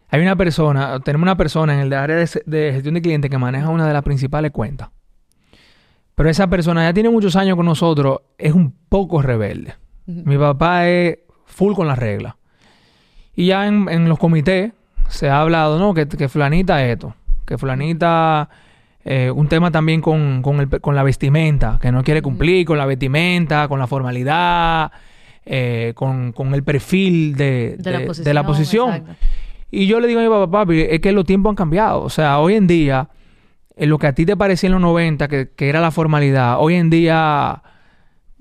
hay 0.09 0.23
una 0.23 0.37
persona, 0.37 0.99
tenemos 1.01 1.25
una 1.25 1.37
persona 1.37 1.75
en 1.75 1.81
el 1.81 1.93
área 1.93 2.17
de, 2.17 2.73
gestión 2.73 2.95
de 2.95 3.03
clientes 3.03 3.31
que 3.31 3.37
maneja 3.37 3.69
una 3.69 3.87
de 3.87 3.93
las 3.93 4.03
principales 4.03 4.51
cuentas. 4.51 4.89
Pero 6.17 6.29
esa 6.29 6.49
persona 6.49 6.83
ya 6.83 6.93
tiene 6.93 7.11
muchos 7.11 7.37
años 7.37 7.57
con 7.57 7.67
nosotros, 7.67 8.23
es 8.39 8.53
un 8.53 8.75
poco 8.89 9.23
rebelde. 9.23 9.75
Mi 10.07 10.37
papá 10.37 10.89
es 10.89 11.19
full 11.45 11.75
con 11.75 11.87
las 11.87 11.99
reglas. 11.99 12.35
Y 13.37 13.47
ya 13.47 13.69
en, 13.69 14.09
los 14.09 14.19
comités 14.19 14.73
se 15.09 15.29
ha 15.29 15.43
hablado, 15.43 15.79
¿no? 15.79 15.95
Que, 15.95 16.09
que 16.09 16.29
fulanita 16.29 16.85
esto, 16.85 17.15
que 17.45 17.57
fulanita... 17.57 18.49
Eh, 19.09 19.31
un 19.31 19.47
tema 19.47 19.71
también 19.71 20.01
con, 20.01 20.43
la 20.93 21.03
vestimenta, 21.05 21.79
que 21.81 21.93
no 21.93 22.03
quiere 22.03 22.23
cumplir 22.23 22.67
con 22.67 22.77
la 22.77 22.87
vestimenta, 22.87 23.69
con 23.69 23.79
la 23.79 23.87
formalidad, 23.87 24.91
eh, 25.45 25.93
con, 25.95 26.35
el 26.53 26.65
perfil 26.65 27.37
de, 27.37 27.79
la 28.25 28.45
posición. 28.45 29.05
Y 29.71 29.87
yo 29.87 30.01
le 30.01 30.09
digo 30.09 30.19
a 30.19 30.25
mi 30.25 30.29
papá, 30.29 30.51
papi, 30.51 30.81
es 30.81 30.99
que 30.99 31.13
los 31.13 31.25
tiempos 31.25 31.51
han 31.51 31.55
cambiado. 31.55 32.03
O 32.03 32.11
sea, 32.11 32.41
hoy 32.41 32.55
en 32.55 32.67
día, 32.67 33.09
en 33.77 33.91
lo 33.91 33.99
que 33.99 34.07
a 34.07 34.15
ti 34.15 34.27
te 34.27 34.37
parecía 34.37 34.69
en 34.69 34.73
los 34.73 34.83
90, 34.83 35.29
que, 35.29 35.51
que 35.55 35.69
era 35.69 35.81
la 35.81 35.91
formalidad, 35.91 36.59
hoy 36.59 36.75
en 36.75 36.91
día, 36.91 37.63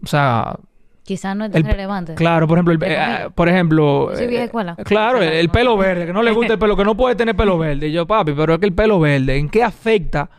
o 0.02 0.08
sea, 0.08 0.58
Quizás 1.06 1.36
no 1.36 1.46
es 1.46 1.52
tan 1.52 1.64
relevante. 1.64 2.16
Claro, 2.16 2.48
por 2.48 2.58
ejemplo, 2.58 2.74
el, 2.74 2.80
eh, 2.84 3.30
por 3.36 3.48
ejemplo, 3.48 4.10
sí, 4.16 4.26
vieja 4.26 4.46
escuela. 4.46 4.74
Eh, 4.76 4.84
claro, 4.84 5.22
el, 5.22 5.50
pelo 5.50 5.78
verde, 5.78 6.08
que 6.08 6.14
no 6.14 6.24
le 6.24 6.32
gusta 6.32 6.54
el 6.54 6.60
pelo, 6.60 6.76
que 6.76 6.84
no 6.84 6.98
puede 6.98 7.16
tener 7.16 7.36
pelo 7.36 7.58
verde. 7.60 7.90
Y 7.90 7.92
yo, 7.92 8.08
papi, 8.08 8.34
pero 8.34 8.56
es 8.56 8.60
que 8.60 8.66
el 8.66 8.74
pelo 8.74 9.00
verde, 9.00 9.38
¿en 9.38 9.48
qué 9.48 9.62
afecta 9.62 10.32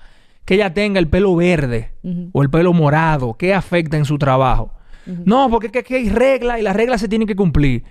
que 0.45 0.55
ella 0.55 0.75
tenga 0.75 0.99
el 0.99 1.07
pelo 1.07 1.37
verde 1.37 1.93
o 2.33 2.43
el 2.43 2.51
pelo 2.51 2.73
morado? 2.73 3.35
¿Qué 3.35 3.55
afecta 3.55 3.97
en 3.97 4.05
su 4.05 4.19
trabajo? 4.19 4.73
No, 5.07 5.49
porque 5.51 5.71
es 5.73 5.85
que 5.85 5.95
hay 5.95 6.09
reglas 6.09 6.59
y 6.59 6.63
las 6.63 6.75
reglas 6.75 7.01
se 7.01 7.09
tienen 7.09 7.29
que 7.29 7.37
cumplir. 7.37 7.85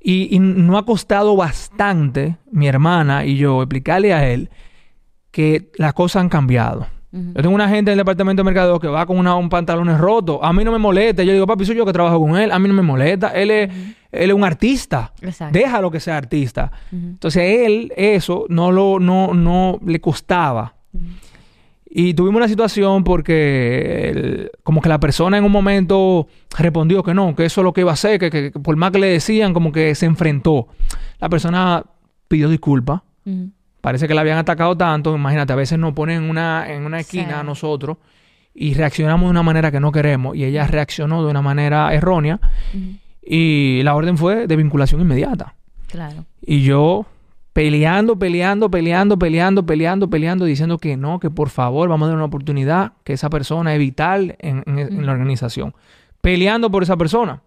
Y, 0.00 0.34
y, 0.34 0.38
no 0.38 0.78
ha 0.78 0.86
costado 0.86 1.36
bastante, 1.36 2.38
mi 2.50 2.66
hermana 2.66 3.26
y 3.26 3.36
yo, 3.36 3.60
explicarle 3.60 4.14
a 4.14 4.26
él 4.26 4.48
que 5.30 5.70
las 5.76 5.92
cosas 5.94 6.22
han 6.22 6.28
cambiado. 6.28 6.86
Yo 7.12 7.42
tengo 7.42 7.54
una 7.54 7.68
gente 7.68 7.90
en 7.90 7.94
el 7.94 7.98
departamento 7.98 8.40
de 8.40 8.44
mercado 8.44 8.78
que 8.78 8.86
va 8.86 9.04
con 9.04 9.18
una, 9.18 9.34
un 9.34 9.48
pantalones 9.48 9.98
roto. 9.98 10.44
A 10.44 10.52
mí 10.52 10.62
no 10.62 10.70
me 10.70 10.78
molesta. 10.78 11.24
Yo 11.24 11.32
digo, 11.32 11.44
papi, 11.44 11.64
soy 11.64 11.74
yo 11.74 11.84
que 11.84 11.92
trabajo 11.92 12.20
con 12.20 12.36
él. 12.36 12.52
A 12.52 12.58
mí 12.60 12.68
no 12.68 12.74
me 12.74 12.82
molesta. 12.82 13.30
Él 13.30 13.50
es, 13.50 13.68
él 14.12 14.30
es 14.30 14.32
un 14.32 14.44
artista. 14.44 15.12
Déjalo 15.50 15.90
que 15.90 15.98
sea 15.98 16.16
artista. 16.16 16.70
Entonces, 16.92 17.66
él, 17.66 17.92
eso 17.96 18.46
no, 18.48 18.70
lo, 18.70 19.00
no, 19.00 19.34
no 19.34 19.80
le 19.84 20.00
costaba. 20.00 20.76
Y 21.92 22.14
tuvimos 22.14 22.36
una 22.36 22.46
situación 22.46 23.02
porque 23.02 24.48
como 24.62 24.80
que 24.80 24.88
la 24.88 25.00
persona 25.00 25.36
en 25.36 25.42
un 25.42 25.50
momento 25.50 26.28
respondió 26.56 27.02
que 27.02 27.12
no, 27.12 27.34
que 27.34 27.44
eso 27.46 27.62
es 27.62 27.64
lo 27.64 27.72
que 27.72 27.80
iba 27.80 27.90
a 27.90 27.94
hacer, 27.94 28.20
que, 28.20 28.52
por 28.52 28.76
más 28.76 28.92
que 28.92 29.00
le 29.00 29.08
decían, 29.08 29.52
como 29.52 29.72
que 29.72 29.96
se 29.96 30.06
enfrentó. 30.06 30.68
La 31.18 31.28
persona 31.28 31.84
pidió 32.28 32.48
disculpas. 32.48 33.00
Parece 33.80 34.06
que 34.06 34.14
la 34.14 34.20
habían 34.20 34.38
atacado 34.38 34.76
tanto. 34.76 35.14
Imagínate, 35.14 35.52
a 35.52 35.56
veces 35.56 35.78
nos 35.78 35.92
ponen 35.92 36.24
en 36.24 36.30
una, 36.30 36.70
en 36.70 36.84
una 36.84 37.00
esquina 37.00 37.40
a 37.40 37.42
nosotros 37.42 37.96
y 38.54 38.74
reaccionamos 38.74 39.26
de 39.26 39.30
una 39.30 39.42
manera 39.42 39.70
que 39.70 39.80
no 39.80 39.92
queremos. 39.92 40.36
Y 40.36 40.44
ella 40.44 40.66
reaccionó 40.66 41.24
de 41.24 41.30
una 41.30 41.42
manera 41.42 41.92
errónea. 41.94 42.40
Y 43.22 43.82
la 43.82 43.94
orden 43.94 44.18
fue 44.18 44.46
de 44.46 44.56
vinculación 44.56 45.00
inmediata. 45.00 45.54
Claro. 45.88 46.24
Y 46.42 46.62
yo 46.62 47.06
peleando, 47.52 48.18
peleando, 48.18 48.70
peleando, 48.70 49.18
peleando, 49.18 49.66
peleando, 49.66 50.10
peleando, 50.10 50.44
diciendo 50.44 50.78
que 50.78 50.96
no, 50.96 51.18
que 51.18 51.30
por 51.30 51.48
favor 51.48 51.88
vamos 51.88 52.06
a 52.06 52.08
dar 52.08 52.16
una 52.16 52.26
oportunidad, 52.26 52.92
que 53.04 53.12
esa 53.14 53.30
persona 53.30 53.72
es 53.72 53.78
vital 53.78 54.36
en, 54.38 54.62
en 54.66 55.06
la 55.06 55.12
organización. 55.12 55.74
Peleando 56.20 56.70
por 56.70 56.82
esa 56.82 56.96
persona. 56.96 57.42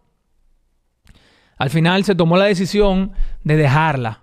Al 1.57 1.69
final 1.69 2.03
se 2.03 2.15
tomó 2.15 2.37
la 2.37 2.45
decisión 2.45 3.11
de 3.43 3.55
dejarla, 3.55 4.21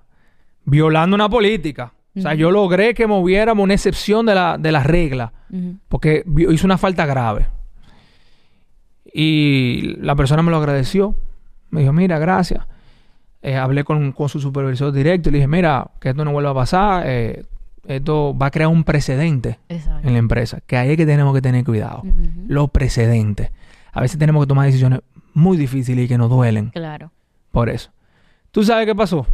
violando 0.65 1.15
una 1.15 1.29
política. 1.29 1.93
O 2.17 2.21
sea, 2.21 2.35
yo 2.35 2.51
logré 2.51 2.95
que 2.95 3.07
moviéramos 3.07 3.63
una 3.63 3.75
excepción 3.75 4.27
de 4.27 4.35
la, 4.35 4.59
de 4.59 4.71
regla, 4.81 5.33
porque 5.89 6.25
hizo 6.51 6.67
una 6.67 6.79
falta 6.79 7.07
grave. 7.07 7.47
Y 9.13 9.97
la 10.01 10.15
persona 10.17 10.43
me 10.43 10.51
lo 10.51 10.57
agradeció. 10.57 11.15
Me 11.71 11.81
dijo, 11.81 11.93
mira, 11.93 12.19
gracias. 12.19 12.67
Eh, 13.43 13.57
hablé 13.57 13.85
con, 13.85 14.15
su 14.29 14.41
supervisor 14.41 14.93
directo 14.93 15.29
y 15.29 15.33
le 15.33 15.39
dije, 15.39 15.49
mira, 15.49 15.91
que 16.01 16.11
esto 16.11 16.25
no 16.25 16.33
vuelva 16.33 16.51
a 16.51 16.55
pasar. 16.55 17.05
Eh, 17.07 17.45
esto 17.87 18.37
va 18.37 18.47
a 18.47 18.51
crear 18.51 18.69
un 18.69 18.85
precedente 18.85 19.59
en 19.69 20.13
la 20.13 20.19
empresa, 20.19 20.61
que 20.67 20.77
ahí 20.77 20.91
es 20.91 20.97
que 20.97 21.07
tenemos 21.07 21.35
que 21.35 21.43
tener 21.43 21.65
cuidado. 21.65 22.03
Los 22.47 22.71
precedentes. 22.71 23.51
A 23.93 24.01
veces 24.01 24.19
tenemos 24.19 24.45
que 24.45 24.49
tomar 24.49 24.67
decisiones 24.67 25.01
muy 25.35 25.57
difíciles 25.57 26.05
y 26.05 26.09
que 26.09 26.19
nos 26.19 26.29
duelen. 26.29 26.71
Claro. 26.71 27.11
Por 27.51 27.69
eso. 27.69 27.91
¿Tú 28.51 28.63
sabes 28.63 28.87
qué 28.87 28.95
pasó? 28.95 29.27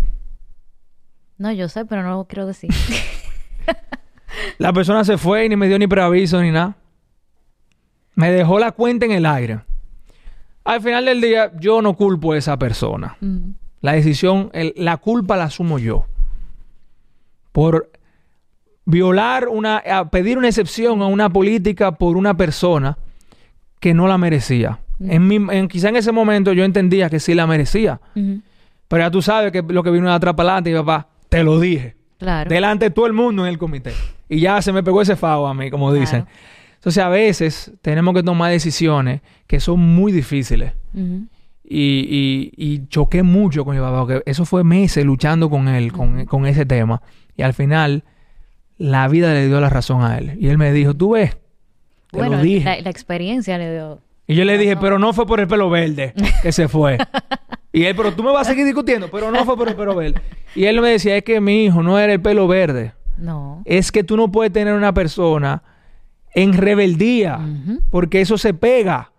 No, 1.38 1.52
yo 1.52 1.68
sé, 1.68 1.84
pero 1.84 2.02
no 2.02 2.10
lo 2.10 2.24
quiero 2.24 2.46
decir. 2.46 2.70
la 4.58 4.72
persona 4.72 5.04
se 5.04 5.18
fue 5.18 5.44
y 5.44 5.48
ni 5.48 5.56
me 5.56 5.68
dio 5.68 5.78
ni 5.78 5.86
preaviso 5.86 6.40
ni 6.40 6.50
nada. 6.50 6.76
Me 8.14 8.30
dejó 8.30 8.58
la 8.58 8.72
cuenta 8.72 9.04
en 9.04 9.12
el 9.12 9.26
aire. 9.26 9.60
Al 10.64 10.80
final 10.80 11.04
del 11.04 11.20
día, 11.20 11.52
yo 11.60 11.82
no 11.82 11.94
culpo 11.94 12.32
a 12.32 12.38
esa 12.38 12.58
persona. 12.58 13.16
La 13.82 13.92
decisión, 13.92 14.50
la 14.74 14.96
culpa 14.96 15.36
la 15.36 15.44
asumo 15.44 15.78
yo. 15.78 16.06
Por 17.52 17.90
violar 18.84 19.48
una, 19.48 19.82
pedir 20.10 20.38
una 20.38 20.48
excepción 20.48 21.02
a 21.02 21.06
una 21.06 21.30
política 21.30 21.92
por 21.92 22.16
una 22.16 22.36
persona 22.36 22.96
que 23.80 23.94
no 23.94 24.08
la 24.08 24.18
merecía. 24.18 24.80
en, 24.98 25.28
mi, 25.28 25.36
en, 25.36 25.68
quizá 25.68 25.90
en 25.90 25.96
ese 25.96 26.10
momento 26.10 26.52
yo 26.52 26.64
entendía 26.64 27.10
que 27.10 27.20
sí 27.20 27.34
la 27.34 27.46
merecía. 27.46 28.00
Pero 28.88 29.02
ya 29.02 29.10
tú 29.10 29.20
sabes 29.20 29.52
que 29.52 29.62
lo 29.62 29.82
que 29.82 29.90
vino 29.90 30.08
de 30.08 30.14
atrás 30.14 30.34
para 30.34 30.52
adelante, 30.52 30.70
y 30.70 30.74
papá, 30.74 31.08
te 31.36 31.44
lo 31.44 31.60
dije. 31.60 31.96
Claro. 32.18 32.48
Delante 32.48 32.86
de 32.86 32.90
todo 32.90 33.06
el 33.06 33.12
mundo 33.12 33.44
en 33.44 33.50
el 33.50 33.58
comité. 33.58 33.92
Y 34.28 34.40
ya 34.40 34.60
se 34.62 34.72
me 34.72 34.82
pegó 34.82 35.02
ese 35.02 35.16
fao 35.16 35.46
a 35.46 35.54
mí, 35.54 35.70
como 35.70 35.92
dicen. 35.92 36.26
Entonces, 36.76 37.02
a 37.02 37.08
veces 37.08 37.72
tenemos 37.82 38.14
que 38.14 38.22
tomar 38.22 38.50
decisiones 38.50 39.20
que 39.46 39.60
son 39.60 39.80
muy 39.80 40.12
difíciles. 40.12 40.72
y, 41.68 42.52
y, 42.56 42.86
choqué 42.88 43.22
mucho 43.22 43.64
con 43.64 43.74
mi 43.74 43.82
papá, 43.82 44.00
porque 44.00 44.22
eso 44.24 44.44
fue 44.44 44.64
meses 44.64 45.04
luchando 45.04 45.50
con 45.50 45.68
él, 45.68 45.92
con, 45.92 46.46
ese 46.46 46.64
tema. 46.64 47.02
Y 47.36 47.42
al 47.42 47.54
final, 47.54 48.04
la 48.78 49.08
vida 49.08 49.32
le 49.34 49.46
dio 49.46 49.60
la 49.60 49.68
razón 49.68 50.02
a 50.02 50.16
él. 50.18 50.36
Y 50.40 50.48
él 50.48 50.58
me 50.58 50.72
dijo, 50.72 50.94
tú 50.94 51.10
ves, 51.10 51.36
te 52.10 52.18
bueno, 52.18 52.36
lo 52.36 52.42
dije. 52.42 52.64
La, 52.64 52.80
la, 52.80 52.90
experiencia 52.90 53.58
le 53.58 53.72
dio 53.72 54.00
Y 54.26 54.36
yo 54.36 54.44
le 54.44 54.56
dije, 54.56 54.76
pero 54.76 54.98
no 54.98 55.12
fue 55.12 55.26
por 55.26 55.40
el 55.40 55.48
pelo 55.48 55.68
verde 55.68 56.14
que 56.42 56.52
se 56.52 56.68
fue. 56.68 56.98
y 57.76 57.84
él, 57.84 57.94
pero 57.94 58.10
tú 58.14 58.22
me 58.22 58.32
vas 58.32 58.46
a 58.46 58.50
seguir 58.52 58.64
discutiendo, 58.64 59.10
pero 59.10 59.30
no 59.30 59.44
fue 59.44 59.54
por 59.54 59.68
el 59.68 59.76
pelo 59.76 59.94
verde. 59.94 60.22
Y 60.54 60.64
él 60.64 60.80
me 60.80 60.88
decía, 60.88 61.14
es 61.14 61.24
que 61.24 61.42
mi 61.42 61.66
hijo 61.66 61.82
no 61.82 61.98
era 61.98 62.10
el 62.10 62.22
pelo 62.22 62.48
verde. 62.48 62.94
No. 63.18 63.60
Es 63.66 63.92
que 63.92 64.02
tú 64.02 64.16
no 64.16 64.32
puedes 64.32 64.50
tener 64.50 64.72
una 64.72 64.94
persona 64.94 65.62
en 66.34 66.54
rebeldía, 66.54 67.38
porque 67.90 68.22
eso 68.22 68.38
se 68.38 68.54
pega. 68.54 69.12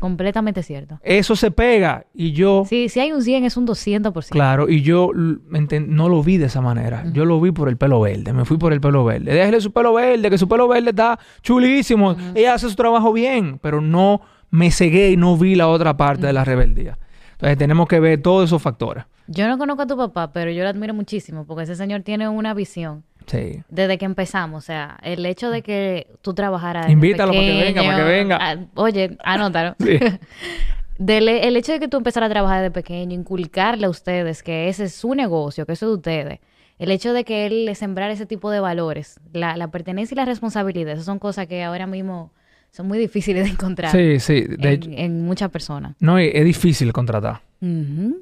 Completamente 0.00 0.64
cierto. 0.64 0.98
Eso 1.04 1.36
se 1.36 1.52
pega 1.52 2.06
y 2.12 2.32
yo... 2.32 2.64
Sí, 2.66 2.88
si 2.88 2.98
hay 2.98 3.12
un 3.12 3.22
100 3.22 3.44
es 3.44 3.56
un 3.56 3.64
200%. 3.64 4.30
Claro, 4.30 4.68
y 4.68 4.82
yo 4.82 5.12
no 5.14 6.08
lo 6.08 6.22
vi 6.24 6.36
de 6.36 6.46
esa 6.46 6.60
manera. 6.60 7.04
Yo 7.12 7.24
lo 7.24 7.40
vi 7.40 7.52
por 7.52 7.68
el 7.68 7.76
pelo 7.76 8.00
verde, 8.00 8.32
me 8.32 8.44
fui 8.44 8.56
por 8.58 8.72
el 8.72 8.80
pelo 8.80 9.04
verde. 9.04 9.32
Déjale 9.32 9.60
su 9.60 9.70
pelo 9.70 9.94
verde, 9.94 10.30
que 10.30 10.38
su 10.38 10.48
pelo 10.48 10.66
verde 10.66 10.90
está 10.90 11.16
chulísimo. 11.42 12.16
Ella 12.34 12.54
hace 12.54 12.68
su 12.68 12.74
trabajo 12.74 13.12
bien, 13.12 13.60
pero 13.62 13.80
no 13.80 14.20
me 14.50 14.72
cegué 14.72 15.12
y 15.12 15.16
no 15.16 15.36
vi 15.36 15.54
la 15.54 15.68
otra 15.68 15.96
parte 15.96 16.26
de 16.26 16.32
la 16.32 16.44
rebeldía. 16.44 16.98
Entonces 17.40 17.56
tenemos 17.56 17.88
que 17.88 17.98
ver 18.00 18.20
todos 18.20 18.44
esos 18.44 18.60
factores. 18.60 19.04
Yo 19.26 19.48
no 19.48 19.56
conozco 19.56 19.82
a 19.82 19.86
tu 19.86 19.96
papá, 19.96 20.30
pero 20.30 20.50
yo 20.50 20.62
lo 20.62 20.68
admiro 20.68 20.92
muchísimo 20.92 21.46
porque 21.46 21.62
ese 21.62 21.74
señor 21.74 22.02
tiene 22.02 22.28
una 22.28 22.52
visión. 22.52 23.02
Sí. 23.26 23.62
Desde 23.70 23.96
que 23.96 24.04
empezamos, 24.04 24.62
o 24.62 24.66
sea, 24.66 24.98
el 25.02 25.24
hecho 25.24 25.50
de 25.50 25.62
que 25.62 26.08
tú 26.20 26.34
trabajaras. 26.34 26.90
Invítalo 26.90 27.32
para 27.32 27.44
que 27.44 27.62
venga, 27.62 27.82
para 27.82 27.96
que 27.96 28.02
venga. 28.02 28.38
Ah, 28.38 28.56
oye, 28.74 29.16
anótalo. 29.24 29.74
Sí. 29.78 29.98
el 30.98 31.56
hecho 31.56 31.72
de 31.72 31.80
que 31.80 31.88
tú 31.88 31.96
empezaras 31.96 32.28
a 32.28 32.30
trabajar 32.30 32.60
desde 32.60 32.72
pequeño, 32.72 33.14
inculcarle 33.14 33.86
a 33.86 33.90
ustedes 33.90 34.42
que 34.42 34.68
ese 34.68 34.84
es 34.84 34.94
su 34.94 35.14
negocio, 35.14 35.64
que 35.64 35.72
eso 35.72 35.86
es 35.86 35.90
de 35.90 35.96
ustedes. 35.96 36.40
El 36.78 36.90
hecho 36.90 37.14
de 37.14 37.24
que 37.24 37.46
él 37.46 37.64
le 37.64 37.74
sembrar 37.74 38.10
ese 38.10 38.26
tipo 38.26 38.50
de 38.50 38.60
valores, 38.60 39.18
la, 39.32 39.56
la 39.56 39.70
pertenencia 39.70 40.14
y 40.14 40.16
la 40.16 40.26
responsabilidad, 40.26 40.92
esas 40.92 41.06
son 41.06 41.18
cosas 41.18 41.46
que 41.46 41.62
ahora 41.62 41.86
mismo 41.86 42.32
son 42.72 42.88
muy 42.88 42.98
difíciles 42.98 43.44
de 43.44 43.50
encontrar. 43.50 43.92
Sí, 43.92 44.20
sí. 44.20 44.44
en, 44.58 45.24
muchas 45.24 45.50
personas. 45.50 45.96
No, 46.00 46.18
es 46.18 46.44
difícil 46.44 46.92
contratar. 46.92 47.42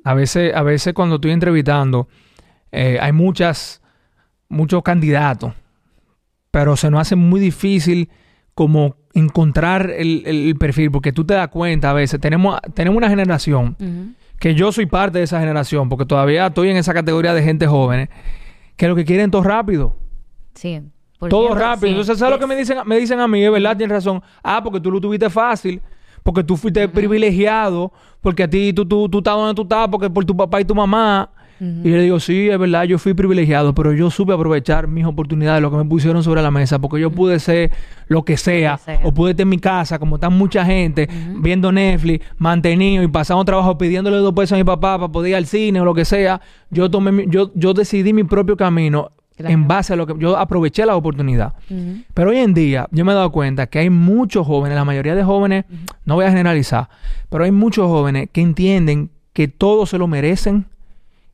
A 0.04 0.14
veces, 0.14 0.54
a 0.54 0.62
veces 0.62 0.94
cuando 0.94 1.16
estoy 1.16 1.30
entrevistando, 1.30 2.08
eh, 2.72 2.98
hay 3.00 3.12
muchas, 3.12 3.80
muchos 4.48 4.82
candidatos, 4.82 5.52
pero 6.50 6.76
se 6.76 6.90
nos 6.90 7.02
hace 7.02 7.14
muy 7.14 7.40
difícil 7.40 8.08
como 8.54 8.96
encontrar 9.14 9.90
el, 9.90 10.56
perfil, 10.58 10.90
porque 10.90 11.12
tú 11.12 11.24
te 11.24 11.34
das 11.34 11.48
cuenta 11.48 11.90
a 11.90 11.92
veces, 11.92 12.20
tenemos, 12.20 12.58
tenemos 12.74 12.96
una 12.96 13.08
generación, 13.08 13.76
que 14.40 14.54
yo 14.54 14.72
soy 14.72 14.86
parte 14.86 15.18
de 15.18 15.24
esa 15.24 15.38
generación, 15.38 15.88
porque 15.88 16.04
todavía 16.04 16.48
estoy 16.48 16.70
en 16.70 16.76
esa 16.76 16.92
categoría 16.94 17.34
de 17.34 17.42
gente 17.42 17.66
joven, 17.66 18.08
que 18.76 18.88
lo 18.88 18.96
que 18.96 19.04
quieren 19.04 19.30
todo 19.30 19.42
rápido. 19.42 19.96
Sí. 20.54 20.80
Todo 21.28 21.54
rápido. 21.54 21.88
Entonces, 21.88 22.18
¿sabes 22.18 22.34
lo 22.34 22.38
que 22.38 22.46
me 22.46 22.56
dicen, 22.56 22.78
me 22.86 22.98
dicen 22.98 23.18
a 23.18 23.26
mí? 23.26 23.44
Es 23.44 23.50
verdad, 23.50 23.76
tienes 23.76 23.94
razón. 23.94 24.22
Ah, 24.42 24.60
porque 24.62 24.80
tú 24.80 24.90
lo 24.90 25.00
tuviste 25.00 25.28
fácil. 25.28 25.80
Porque 26.22 26.44
tú 26.44 26.56
fuiste 26.56 26.88
privilegiado. 26.88 27.92
Porque 28.20 28.44
a 28.44 28.50
ti 28.50 28.72
tú, 28.72 28.86
tú, 28.86 29.08
tú 29.08 29.18
estás 29.18 29.34
donde 29.34 29.54
tú 29.54 29.62
estás. 29.62 29.88
Porque 29.88 30.08
por 30.08 30.24
tu 30.24 30.36
papá 30.36 30.60
y 30.60 30.64
tu 30.64 30.74
mamá. 30.74 31.30
Y 31.60 31.90
yo 31.90 31.96
le 31.96 32.02
digo, 32.02 32.20
sí, 32.20 32.48
es 32.48 32.56
verdad, 32.56 32.84
yo 32.84 32.98
fui 32.98 33.14
privilegiado, 33.14 33.74
pero 33.74 33.92
yo 33.92 34.10
supe 34.10 34.32
aprovechar 34.32 34.86
mis 34.86 35.04
oportunidades, 35.04 35.60
lo 35.60 35.72
que 35.72 35.76
me 35.76 35.84
pusieron 35.84 36.22
sobre 36.22 36.40
la 36.40 36.52
mesa, 36.52 36.78
porque 36.78 37.00
yo 37.00 37.10
pude 37.10 37.40
ser 37.40 37.72
lo 38.06 38.24
que 38.24 38.36
sea, 38.36 38.78
o 39.02 39.12
pude 39.12 39.32
estar 39.32 39.42
en 39.42 39.48
mi 39.48 39.58
casa, 39.58 39.98
como 39.98 40.16
está 40.16 40.30
mucha 40.30 40.64
gente, 40.64 41.08
viendo 41.40 41.72
Netflix, 41.72 42.24
mantenido 42.36 43.02
y 43.02 43.08
pasando 43.08 43.44
trabajo 43.44 43.76
pidiéndole 43.76 44.18
dos 44.18 44.34
pesos 44.34 44.52
a 44.52 44.56
mi 44.56 44.64
papá 44.64 44.98
para 44.98 45.10
poder 45.10 45.30
ir 45.30 45.36
al 45.36 45.46
cine 45.46 45.80
o 45.80 45.84
lo 45.84 45.94
que 45.94 46.04
sea. 46.04 46.40
Yo 46.70 46.88
tomé, 46.90 47.26
yo, 47.28 47.50
yo 47.56 47.74
decidí 47.74 48.12
mi 48.12 48.22
propio 48.22 48.56
camino 48.56 49.10
en 49.38 49.68
base 49.68 49.92
a 49.92 49.96
lo 49.96 50.06
que 50.06 50.14
yo 50.18 50.36
aproveché 50.36 50.84
la 50.86 50.96
oportunidad. 50.96 51.54
Pero 52.14 52.30
hoy 52.30 52.38
en 52.38 52.54
día 52.54 52.88
yo 52.90 53.04
me 53.04 53.12
he 53.12 53.14
dado 53.14 53.30
cuenta 53.30 53.66
que 53.66 53.78
hay 53.78 53.90
muchos 53.90 54.46
jóvenes, 54.46 54.76
la 54.76 54.84
mayoría 54.84 55.14
de 55.14 55.22
jóvenes, 55.22 55.64
no 56.04 56.14
voy 56.14 56.24
a 56.24 56.30
generalizar, 56.30 56.88
pero 57.28 57.44
hay 57.44 57.50
muchos 57.50 57.86
jóvenes 57.86 58.28
que 58.32 58.40
entienden 58.40 59.10
que 59.32 59.48
todo 59.48 59.86
se 59.86 59.98
lo 59.98 60.06
merecen 60.06 60.66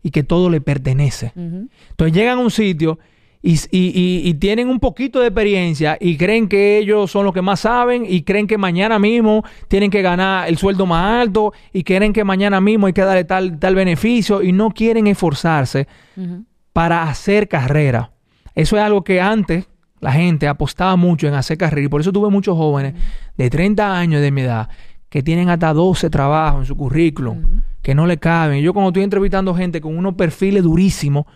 y 0.03 0.11
que 0.11 0.23
todo 0.23 0.51
le 0.51 0.61
pertenece. 0.61 1.33
Entonces 1.35 2.15
llegan 2.15 2.39
a 2.39 2.43
un 2.43 2.51
sitio 2.51 2.99
y, 3.47 4.35
tienen 4.35 4.69
un 4.69 4.81
poquito 4.81 5.21
de 5.21 5.27
experiencia 5.29 5.99
y 6.01 6.17
creen 6.17 6.49
que 6.49 6.79
ellos 6.79 7.11
son 7.11 7.25
los 7.25 7.35
que 7.35 7.43
más 7.43 7.61
saben 7.61 8.07
y 8.09 8.23
creen 8.23 8.47
que 8.47 8.57
mañana 8.57 8.99
mismo 8.99 9.45
tienen 9.69 9.91
que 9.91 10.03
ganar 10.03 10.49
el 10.49 10.57
sueldo 10.57 10.87
más 10.87 11.23
alto 11.23 11.53
y 11.73 11.83
creen 11.85 12.13
que 12.13 12.25
mañana 12.25 12.61
mismo 12.61 12.87
hay 12.87 12.93
que 12.93 13.03
darle 13.03 13.25
tal, 13.25 13.59
tal 13.59 13.75
beneficio 13.75 14.43
y 14.43 14.53
no 14.53 14.71
quieren 14.71 15.07
esforzarse 15.07 15.87
para 16.75 17.05
hacer 17.05 17.49
carrera. 17.49 18.11
Eso 18.55 18.77
es 18.77 18.83
algo 18.83 19.03
que 19.03 19.23
antes 19.23 19.67
la 20.01 20.13
gente 20.13 20.47
apostaba 20.49 20.97
mucho 20.97 21.27
en 21.27 21.35
hacer 21.35 21.57
carrera 21.57 21.87
y 21.87 21.89
por 21.89 22.03
eso 22.03 22.13
tuve 22.13 22.29
muchos 22.29 22.59
jóvenes 22.59 22.95
de 23.39 23.49
30 23.49 23.97
años 23.97 24.21
de 24.21 24.31
mi 24.31 24.43
edad 24.43 24.69
que 25.09 25.23
tienen 25.23 25.49
hasta 25.49 25.73
12 25.73 26.11
trabajos 26.11 26.63
en 26.63 26.67
su 26.67 26.77
currículum, 26.77 27.63
que 27.81 27.95
no 27.95 28.05
le 28.05 28.19
caben. 28.19 28.61
Yo 28.61 28.75
cuando 28.75 28.89
estoy 28.89 29.05
entrevistando 29.05 29.55
gente 29.55 29.81
con 29.81 29.97
unos 29.97 30.15
perfiles 30.15 30.65
durísimos, 30.65 31.27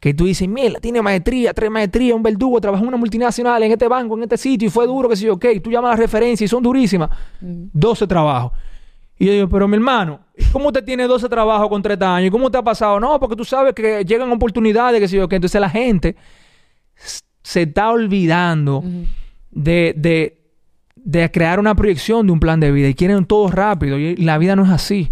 que 0.00 0.12
tú 0.12 0.24
dices, 0.24 0.48
mira, 0.48 0.80
tiene 0.80 1.00
maestría, 1.00 1.54
tres 1.54 1.70
maestrías, 1.70 2.16
un 2.16 2.22
verdugo, 2.24 2.60
trabajó 2.60 2.82
en 2.82 2.88
una 2.88 2.96
multinacional, 2.96 3.62
en 3.62 3.70
este 3.70 3.86
banco, 3.86 4.16
en 4.16 4.24
este 4.24 4.36
sitio, 4.36 4.66
y 4.66 4.70
fue 4.72 4.88
duro, 4.88 5.08
que 5.08 5.14
sé 5.14 5.26
yo, 5.26 5.34
ok, 5.34 5.46
tú 5.62 5.70
llamas 5.70 5.92
las 5.92 6.00
referencias 6.00 6.48
y 6.48 6.50
son 6.50 6.64
durísimas. 6.64 7.10
12 7.40 8.08
trabajos. 8.08 8.50
Y 9.18 9.26
yo 9.26 9.32
digo, 9.32 9.48
pero 9.48 9.68
mi 9.68 9.76
hermano, 9.76 10.20
¿cómo 10.52 10.68
usted 10.68 10.84
tiene 10.84 11.06
12 11.06 11.28
trabajos 11.28 11.68
con 11.68 11.82
30 11.82 12.16
años? 12.16 12.30
¿Cómo 12.30 12.50
te 12.50 12.58
ha 12.58 12.62
pasado? 12.62 12.98
No, 12.98 13.20
porque 13.20 13.36
tú 13.36 13.44
sabes 13.44 13.74
que 13.74 14.04
llegan 14.04 14.30
oportunidades, 14.32 15.00
que 15.00 15.08
sé 15.08 15.16
yo, 15.16 15.28
que 15.28 15.36
entonces 15.36 15.60
la 15.60 15.70
gente 15.70 16.16
se 17.42 17.62
está 17.62 17.90
olvidando 17.90 18.82
de, 19.50 19.94
de, 19.96 20.40
de, 20.96 21.30
crear 21.30 21.60
una 21.60 21.74
proyección 21.74 22.26
de 22.26 22.32
un 22.32 22.40
plan 22.40 22.60
de 22.60 22.72
vida 22.72 22.88
y 22.88 22.94
quieren 22.94 23.24
todo 23.24 23.50
rápido 23.50 23.98
y 23.98 24.16
la 24.16 24.38
vida 24.38 24.56
no 24.56 24.64
es 24.64 24.70
así. 24.70 25.10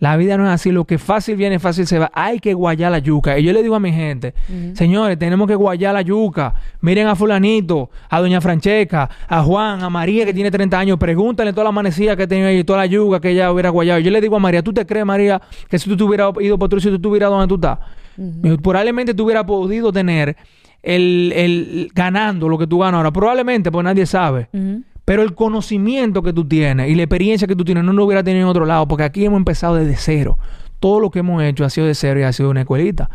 La 0.00 0.16
vida 0.16 0.36
no 0.36 0.46
es 0.46 0.50
así. 0.50 0.70
Lo 0.70 0.84
que 0.84 0.98
fácil 0.98 1.36
viene, 1.36 1.58
fácil 1.58 1.86
se 1.86 1.98
va. 1.98 2.10
Hay 2.14 2.38
que 2.38 2.54
guayar 2.54 2.92
la 2.92 2.98
yuca. 2.98 3.38
Y 3.38 3.44
yo 3.44 3.52
le 3.52 3.62
digo 3.62 3.74
a 3.74 3.80
mi 3.80 3.92
gente, 3.92 4.34
señores, 4.74 5.18
tenemos 5.18 5.48
que 5.48 5.54
guayar 5.54 5.94
la 5.94 6.02
yuca. 6.02 6.54
Miren 6.80 7.08
a 7.08 7.16
fulanito, 7.16 7.90
a 8.08 8.20
doña 8.20 8.40
Francesca, 8.40 9.10
a 9.26 9.42
Juan, 9.42 9.82
a 9.82 9.90
María 9.90 10.24
que 10.24 10.34
tiene 10.34 10.50
30 10.50 10.78
años. 10.78 10.98
Pregúntale 10.98 11.52
toda 11.52 11.64
la 11.64 11.70
amanecida 11.70 12.16
que 12.16 12.26
tenía 12.26 12.46
ahí, 12.46 12.64
toda 12.64 12.80
la 12.80 12.86
yuca 12.86 13.20
que 13.20 13.30
ella 13.30 13.50
hubiera 13.52 13.70
guayado. 13.70 14.00
Yo 14.00 14.10
le 14.10 14.20
digo 14.20 14.36
a 14.36 14.40
María, 14.40 14.62
¿tú 14.62 14.72
te 14.72 14.86
crees, 14.86 15.04
María, 15.04 15.40
que 15.68 15.78
si 15.78 15.88
tú 15.88 15.96
te 15.96 16.04
hubieras 16.04 16.32
ido 16.40 16.58
por 16.58 16.66
otro 16.66 16.80
si 16.80 16.88
tú 16.88 16.96
estuvieras 16.96 17.30
donde 17.30 17.48
tú 17.48 17.54
estás? 17.56 17.78
Probablemente 18.62 19.14
tú 19.14 19.24
hubieras 19.24 19.44
podido 19.44 19.92
tener 19.92 20.36
el, 20.82 21.32
el, 21.34 21.90
ganando 21.94 22.48
lo 22.48 22.58
que 22.58 22.66
tú 22.66 22.78
ganas 22.78 22.98
ahora. 22.98 23.12
Probablemente, 23.12 23.70
pues 23.70 23.84
nadie 23.84 24.06
sabe. 24.06 24.48
Pero 25.08 25.22
el 25.22 25.34
conocimiento 25.34 26.22
que 26.22 26.34
tú 26.34 26.46
tienes 26.46 26.90
y 26.90 26.94
la 26.94 27.04
experiencia 27.04 27.48
que 27.48 27.56
tú 27.56 27.64
tienes 27.64 27.82
no 27.82 27.94
lo 27.94 28.04
hubiera 28.04 28.22
tenido 28.22 28.42
en 28.42 28.50
otro 28.50 28.66
lado, 28.66 28.86
porque 28.86 29.04
aquí 29.04 29.24
hemos 29.24 29.38
empezado 29.38 29.76
desde 29.76 29.96
cero. 29.96 30.36
Todo 30.80 31.00
lo 31.00 31.10
que 31.10 31.20
hemos 31.20 31.42
hecho 31.42 31.64
ha 31.64 31.70
sido 31.70 31.86
de 31.86 31.94
cero 31.94 32.20
y 32.20 32.24
ha 32.24 32.32
sido 32.34 32.50
una 32.50 32.60
escuelita. 32.60 33.08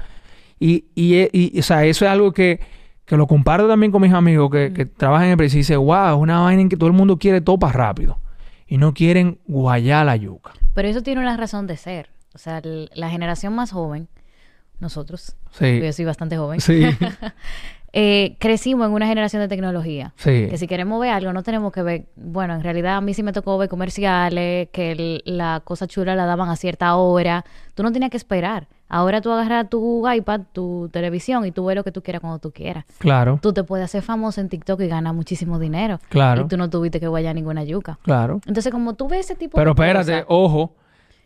Y, 0.60 0.86
y, 0.96 1.30
y, 1.32 1.60
o 1.60 1.62
sea, 1.62 1.86
eso 1.86 2.06
es 2.06 2.10
algo 2.12 2.32
que, 2.32 2.60
que 3.06 3.16
lo 3.16 3.28
comparto 3.28 3.68
también 3.68 3.92
con 3.92 4.02
mis 4.02 4.12
amigos 4.12 4.50
que, 4.50 4.74
que 4.74 4.88
trabajan 4.88 5.28
en 5.28 5.32
empresa 5.34 5.56
y 5.56 5.60
dicen, 5.60 5.78
wow, 5.78 6.16
es 6.16 6.20
una 6.20 6.40
vaina 6.40 6.64
en 6.64 6.70
que 6.70 6.78
todo 6.78 6.88
el 6.88 6.96
mundo 6.96 7.20
quiere 7.20 7.42
todo 7.42 7.60
para 7.60 7.74
rápido. 7.74 8.18
Y 8.66 8.80
no 8.80 8.96
quieren 8.96 9.38
guayar 9.46 10.08
la 10.08 10.16
yuca. 10.16 10.54
Pero 10.74 10.88
eso 10.88 11.04
tiene 11.04 11.22
una 11.22 11.38
razón 11.38 11.68
de 11.68 11.78
ser. 11.78 12.10
O 12.34 12.40
sea, 12.40 12.60
la 12.64 13.10
generación 13.12 13.54
más 13.54 13.70
joven, 13.72 14.08
nosotros, 14.80 15.36
sí. 15.52 15.80
yo 15.80 15.94
soy 15.94 16.06
bastante 16.06 16.38
joven, 16.38 16.60
sí. 16.60 16.86
eh, 17.96 18.36
crecimos 18.40 18.88
en 18.88 18.94
una 18.94 19.06
generación 19.06 19.40
de 19.44 19.48
tecnología. 19.48 20.14
Sí. 20.18 20.48
Que 20.50 20.58
si 20.58 20.66
queremos 20.68 21.00
ver 21.00 21.12
algo, 21.12 21.32
no 21.32 21.44
tenemos 21.44 21.72
que 21.72 21.84
ver. 21.84 22.06
Bueno, 22.16 22.56
en 22.56 22.64
realidad 22.64 22.98
a 22.98 23.02
mí 23.02 23.14
sí 23.14 23.22
me 23.22 23.34
tocó 23.34 23.56
ver 23.60 23.70
comerciales, 23.70 24.70
que 24.72 25.22
la 25.26 25.62
cosa 25.64 25.86
chula 25.86 26.16
la 26.16 26.26
daban 26.26 26.50
a 26.50 26.56
cierta 26.56 26.96
hora. 26.96 27.46
Tú 27.76 27.84
no 27.84 27.92
tenías 27.92 28.10
que 28.10 28.18
esperar. 28.18 28.68
Ahora 28.90 29.22
tú 29.22 29.32
agarras 29.32 29.70
tu 29.70 30.10
iPad, 30.10 30.42
tu 30.54 30.90
televisión 30.92 31.46
y 31.46 31.52
tú 31.52 31.66
ves 31.66 31.76
lo 31.76 31.84
que 31.84 31.92
tú 31.92 32.02
quieras 32.02 32.22
cuando 32.22 32.40
tú 32.40 32.52
quieras. 32.52 32.86
Claro. 32.98 33.40
Tú 33.42 33.54
te 33.54 33.64
puedes 33.64 33.86
hacer 33.86 34.02
famoso 34.02 34.42
en 34.42 34.50
TikTok 34.50 34.82
y 34.82 34.88
ganar 34.88 35.14
muchísimo 35.14 35.60
dinero. 35.60 36.00
Claro. 36.10 36.42
Y 36.42 36.48
tú 36.48 36.58
no 36.58 36.72
tuviste 36.72 37.00
que 37.00 37.08
guayar 37.08 37.36
ninguna 37.36 37.64
yuca. 37.64 38.00
Claro. 38.02 38.42
Entonces, 38.48 38.72
como 38.72 38.96
tú 38.96 39.08
ves 39.08 39.22
ese 39.22 39.36
tipo 39.36 39.56
pero 39.56 39.72
de 39.72 39.76
Pero 39.76 40.00
espérate, 40.00 40.26
ojo. 40.28 40.76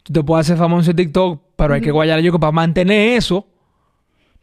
Tú 0.03 0.13
te 0.13 0.23
puedes 0.23 0.45
hacer 0.45 0.57
famoso 0.57 0.89
en 0.91 0.97
TikTok, 0.97 1.41
pero 1.55 1.73
hay 1.73 1.81
que 1.81 1.91
guayar 1.91 2.17
la 2.17 2.23
yuca 2.23 2.39
para 2.39 2.51
mantener 2.51 3.17
eso 3.17 3.45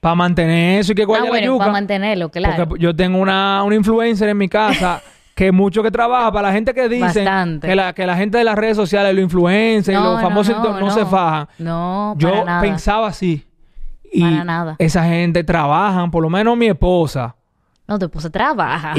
para 0.04 0.16
mantener 0.16 0.80
eso 0.80 0.92
y 0.92 0.94
que 0.94 1.06
guayar 1.06 1.28
ah, 1.28 1.30
bueno, 1.30 1.46
la 1.46 1.46
yuca. 1.46 1.58
Para 1.60 1.72
mantenerlo, 1.72 2.28
claro. 2.28 2.68
Porque 2.68 2.84
yo 2.84 2.94
tengo 2.94 3.16
una, 3.16 3.62
una 3.62 3.74
influencer 3.74 4.28
en 4.28 4.36
mi 4.36 4.50
casa 4.50 5.00
que 5.34 5.50
mucho 5.50 5.82
que 5.82 5.90
trabaja 5.90 6.30
para 6.30 6.48
la 6.48 6.54
gente 6.54 6.74
que 6.74 6.90
dice 6.90 7.24
que 7.62 7.74
la, 7.74 7.94
que 7.94 8.06
la 8.06 8.14
gente 8.14 8.36
de 8.36 8.44
las 8.44 8.54
redes 8.54 8.76
sociales, 8.76 9.14
los 9.14 9.22
influencers, 9.22 9.98
los 9.98 10.20
famosos 10.20 10.56
no, 10.62 10.90
se 10.90 11.06
fajan. 11.06 11.48
No, 11.56 12.14
para 12.20 12.36
Yo 12.36 12.44
pensaba 12.60 13.08
así. 13.08 13.46
Y 14.12 14.20
para 14.20 14.44
nada. 14.44 14.76
esa 14.78 15.04
gente 15.04 15.42
trabajan, 15.42 16.10
por 16.10 16.22
lo 16.22 16.28
menos 16.28 16.54
mi 16.54 16.66
esposa. 16.66 17.34
No, 17.88 17.98
tu 17.98 18.04
esposa 18.04 18.28
trabaja. 18.28 18.92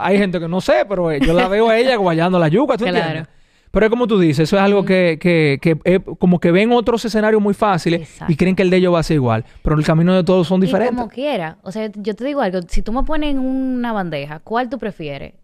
hay 0.00 0.18
gente 0.18 0.40
que 0.40 0.48
no 0.48 0.60
sé, 0.60 0.84
pero 0.88 1.12
yo 1.18 1.34
la 1.34 1.46
veo 1.46 1.68
a 1.68 1.78
ella 1.78 1.94
guayando 1.94 2.36
la 2.40 2.48
yuca, 2.48 2.76
¿tú 2.76 2.82
claro. 2.88 2.98
entiendes? 2.98 3.28
Pero 3.72 3.86
es 3.86 3.90
como 3.90 4.06
tú 4.06 4.20
dices, 4.20 4.40
eso 4.40 4.56
es 4.56 4.62
algo 4.62 4.84
que, 4.84 5.18
que, 5.20 5.58
que 5.60 6.00
como 6.18 6.38
que 6.38 6.52
ven 6.52 6.70
otros 6.72 7.04
escenarios 7.04 7.42
muy 7.42 7.54
fáciles 7.54 8.08
y 8.28 8.36
creen 8.36 8.54
que 8.54 8.62
el 8.62 8.70
de 8.70 8.76
ellos 8.76 8.94
va 8.94 9.00
a 9.00 9.02
ser 9.02 9.16
igual. 9.16 9.44
Pero 9.62 9.76
el 9.76 9.84
camino 9.84 10.14
de 10.14 10.22
todos 10.22 10.46
son 10.46 10.60
diferentes. 10.60 10.94
como 10.94 11.08
quiera. 11.08 11.56
O 11.62 11.72
sea, 11.72 11.90
yo 11.94 12.14
te 12.14 12.24
digo 12.24 12.42
algo. 12.42 12.60
Si 12.68 12.82
tú 12.82 12.92
me 12.92 13.02
pones 13.02 13.30
en 13.30 13.38
una 13.38 13.92
bandeja, 13.92 14.38
¿cuál 14.40 14.68
tú 14.68 14.78
prefieres? 14.78 15.34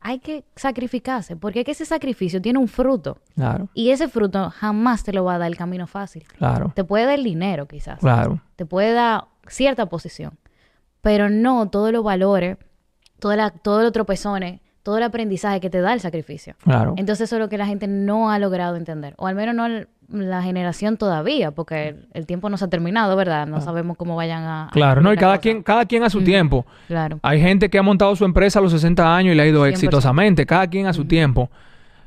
hay 0.00 0.20
que 0.20 0.44
sacrificarse, 0.54 1.36
porque 1.36 1.60
es 1.60 1.64
que 1.64 1.72
ese 1.72 1.84
sacrificio 1.84 2.40
tiene 2.40 2.58
un 2.58 2.68
fruto. 2.68 3.18
Claro. 3.34 3.68
Y 3.74 3.90
ese 3.90 4.08
fruto 4.08 4.50
jamás 4.50 5.02
te 5.02 5.12
lo 5.12 5.24
va 5.24 5.34
a 5.34 5.38
dar 5.38 5.48
el 5.48 5.56
camino 5.56 5.86
fácil. 5.86 6.24
Claro. 6.36 6.72
Te 6.74 6.84
puede 6.84 7.04
dar 7.04 7.14
el 7.18 7.24
dinero, 7.24 7.66
quizás. 7.66 7.98
Claro. 7.98 8.40
Te 8.56 8.64
puede 8.64 8.92
dar 8.92 9.24
cierta 9.48 9.86
posición, 9.86 10.38
pero 11.00 11.28
no 11.30 11.68
todos 11.68 11.92
los 11.92 12.04
valores, 12.04 12.58
todos 13.18 13.82
los 13.82 13.92
tropezones, 13.92 14.60
todo 14.88 14.96
el 14.96 15.02
aprendizaje 15.02 15.60
que 15.60 15.68
te 15.68 15.82
da 15.82 15.92
el 15.92 16.00
sacrificio. 16.00 16.54
Claro. 16.64 16.94
Entonces 16.96 17.28
eso 17.28 17.36
es 17.36 17.40
lo 17.40 17.50
que 17.50 17.58
la 17.58 17.66
gente 17.66 17.86
no 17.86 18.30
ha 18.30 18.38
logrado 18.38 18.74
entender, 18.74 19.12
o 19.18 19.26
al 19.26 19.34
menos 19.34 19.54
no 19.54 19.68
la 20.08 20.42
generación 20.42 20.96
todavía, 20.96 21.50
porque 21.50 21.94
el, 22.14 22.24
tiempo 22.24 22.48
no 22.48 22.56
se 22.56 22.64
ha 22.64 22.68
terminado, 22.68 23.14
¿verdad? 23.14 23.46
No 23.46 23.60
sabemos 23.60 23.98
cómo 23.98 24.16
vayan 24.16 24.44
a... 24.44 24.70
Claro, 24.72 25.02
no, 25.02 25.12
y 25.12 25.18
cada 25.18 25.36
quien, 25.36 25.62
cada 25.62 25.84
quien 25.84 26.04
a 26.04 26.08
su 26.08 26.22
tiempo. 26.22 26.64
Claro. 26.86 27.18
Hay 27.20 27.38
gente 27.38 27.68
que 27.68 27.78
ha 27.78 27.82
montado 27.82 28.16
su 28.16 28.24
empresa 28.24 28.60
a 28.60 28.62
los 28.62 28.72
60 28.72 29.14
años 29.14 29.34
y 29.34 29.36
le 29.36 29.42
ha 29.42 29.46
ido 29.46 29.66
exitosamente, 29.66 30.46
cada 30.46 30.66
quien 30.66 30.86
a 30.86 30.94
su 30.94 31.04
tiempo. 31.04 31.50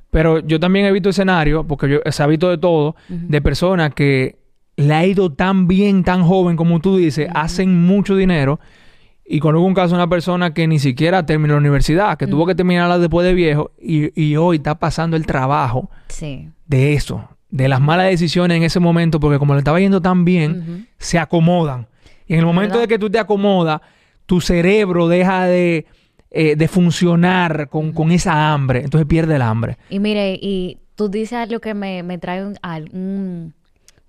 Pero 0.09 0.39
yo 0.39 0.59
también 0.59 0.87
he 0.87 0.91
visto 0.91 1.09
escenarios, 1.09 1.63
porque 1.67 1.87
yo 1.87 1.99
he 2.03 2.11
sabido 2.11 2.49
de 2.49 2.57
todo, 2.57 2.95
de 3.09 3.41
personas 3.43 3.93
que 3.93 4.39
le 4.75 4.91
ha 4.95 5.05
ido 5.05 5.31
tan 5.31 5.67
bien, 5.67 6.03
tan 6.03 6.23
joven 6.23 6.57
como 6.57 6.79
tú 6.79 6.97
dices, 6.97 7.29
hacen 7.31 7.79
mucho 7.85 8.15
dinero 8.15 8.59
y 9.31 9.39
conozco 9.39 9.65
un 9.65 9.73
caso 9.73 9.91
de 9.91 9.95
una 9.95 10.09
persona 10.09 10.53
que 10.53 10.67
ni 10.67 10.77
siquiera 10.77 11.25
terminó 11.25 11.53
la 11.53 11.61
universidad, 11.61 12.17
que 12.17 12.27
tuvo 12.27 12.45
que 12.45 12.53
terminarla 12.53 12.99
después 12.99 13.25
de 13.25 13.33
viejo 13.33 13.71
y, 13.79 14.35
hoy 14.35 14.57
está 14.57 14.77
pasando 14.77 15.15
el 15.15 15.25
trabajo 15.25 15.89
de 16.67 16.93
eso, 16.93 17.29
de 17.49 17.69
las 17.69 17.79
malas 17.79 18.07
decisiones 18.07 18.57
en 18.57 18.63
ese 18.63 18.81
momento, 18.81 19.21
porque 19.21 19.39
como 19.39 19.53
le 19.53 19.59
estaba 19.59 19.79
yendo 19.79 20.01
tan 20.01 20.25
bien, 20.25 20.89
se 20.97 21.17
acomodan. 21.17 21.87
Y 22.27 22.33
en 22.33 22.39
el 22.39 22.45
momento 22.45 22.77
de 22.77 22.89
que 22.89 22.99
tú 22.99 23.09
te 23.09 23.19
acomodas, 23.19 23.79
tu 24.25 24.41
cerebro 24.41 25.07
deja 25.07 25.45
de, 25.45 25.85
eh, 26.29 26.67
funcionar 26.67 27.69
con, 27.69 28.11
esa 28.11 28.51
hambre, 28.51 28.81
entonces 28.83 29.07
pierde 29.07 29.37
el 29.37 29.43
hambre. 29.43 29.77
Y 29.89 29.99
mire, 29.99 30.37
y 30.41 30.79
tú 30.95 31.07
dices 31.07 31.37
algo 31.37 31.61
que 31.61 31.73
me, 31.73 32.17
trae 32.17 32.45
un 32.45 33.53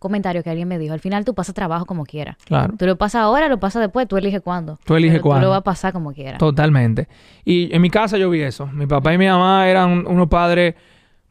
comentario 0.03 0.43
que 0.43 0.51
alguien 0.51 0.69
me 0.69 0.79
dijo. 0.79 0.93
Al 0.93 1.01
final 1.01 1.25
tú 1.25 1.35
pasas 1.35 1.55
trabajo 1.55 1.87
como 1.87 2.05
quieras. 2.05 2.37
Claro. 2.45 2.75
Tú 2.79 2.85
lo 2.87 2.97
pasas 2.97 3.23
ahora, 3.23 3.49
lo 3.49 3.59
pasas 3.59 3.81
después, 3.81 4.07
tú 4.07 4.17
eliges 4.17 4.43
cuándo. 4.43 4.79
Tú 4.85 4.95
eliges 4.95 5.21
cuándo. 5.21 5.41
Tú 5.41 5.45
lo 5.47 5.51
vas 5.51 5.61
a 5.61 5.65
pasar 5.65 5.93
como 5.93 6.13
quieras. 6.13 6.39
Totalmente. 6.39 7.09
Y 7.45 7.75
en 7.75 7.81
mi 7.81 7.89
casa 7.89 8.19
yo 8.19 8.29
vi 8.29 8.43
eso. 8.43 8.67
Mi 8.67 8.87
papá 8.87 9.15
y 9.15 9.19
mi 9.19 9.27
mamá 9.27 9.69
eran 9.69 10.07
unos 10.07 10.29
padres 10.29 10.75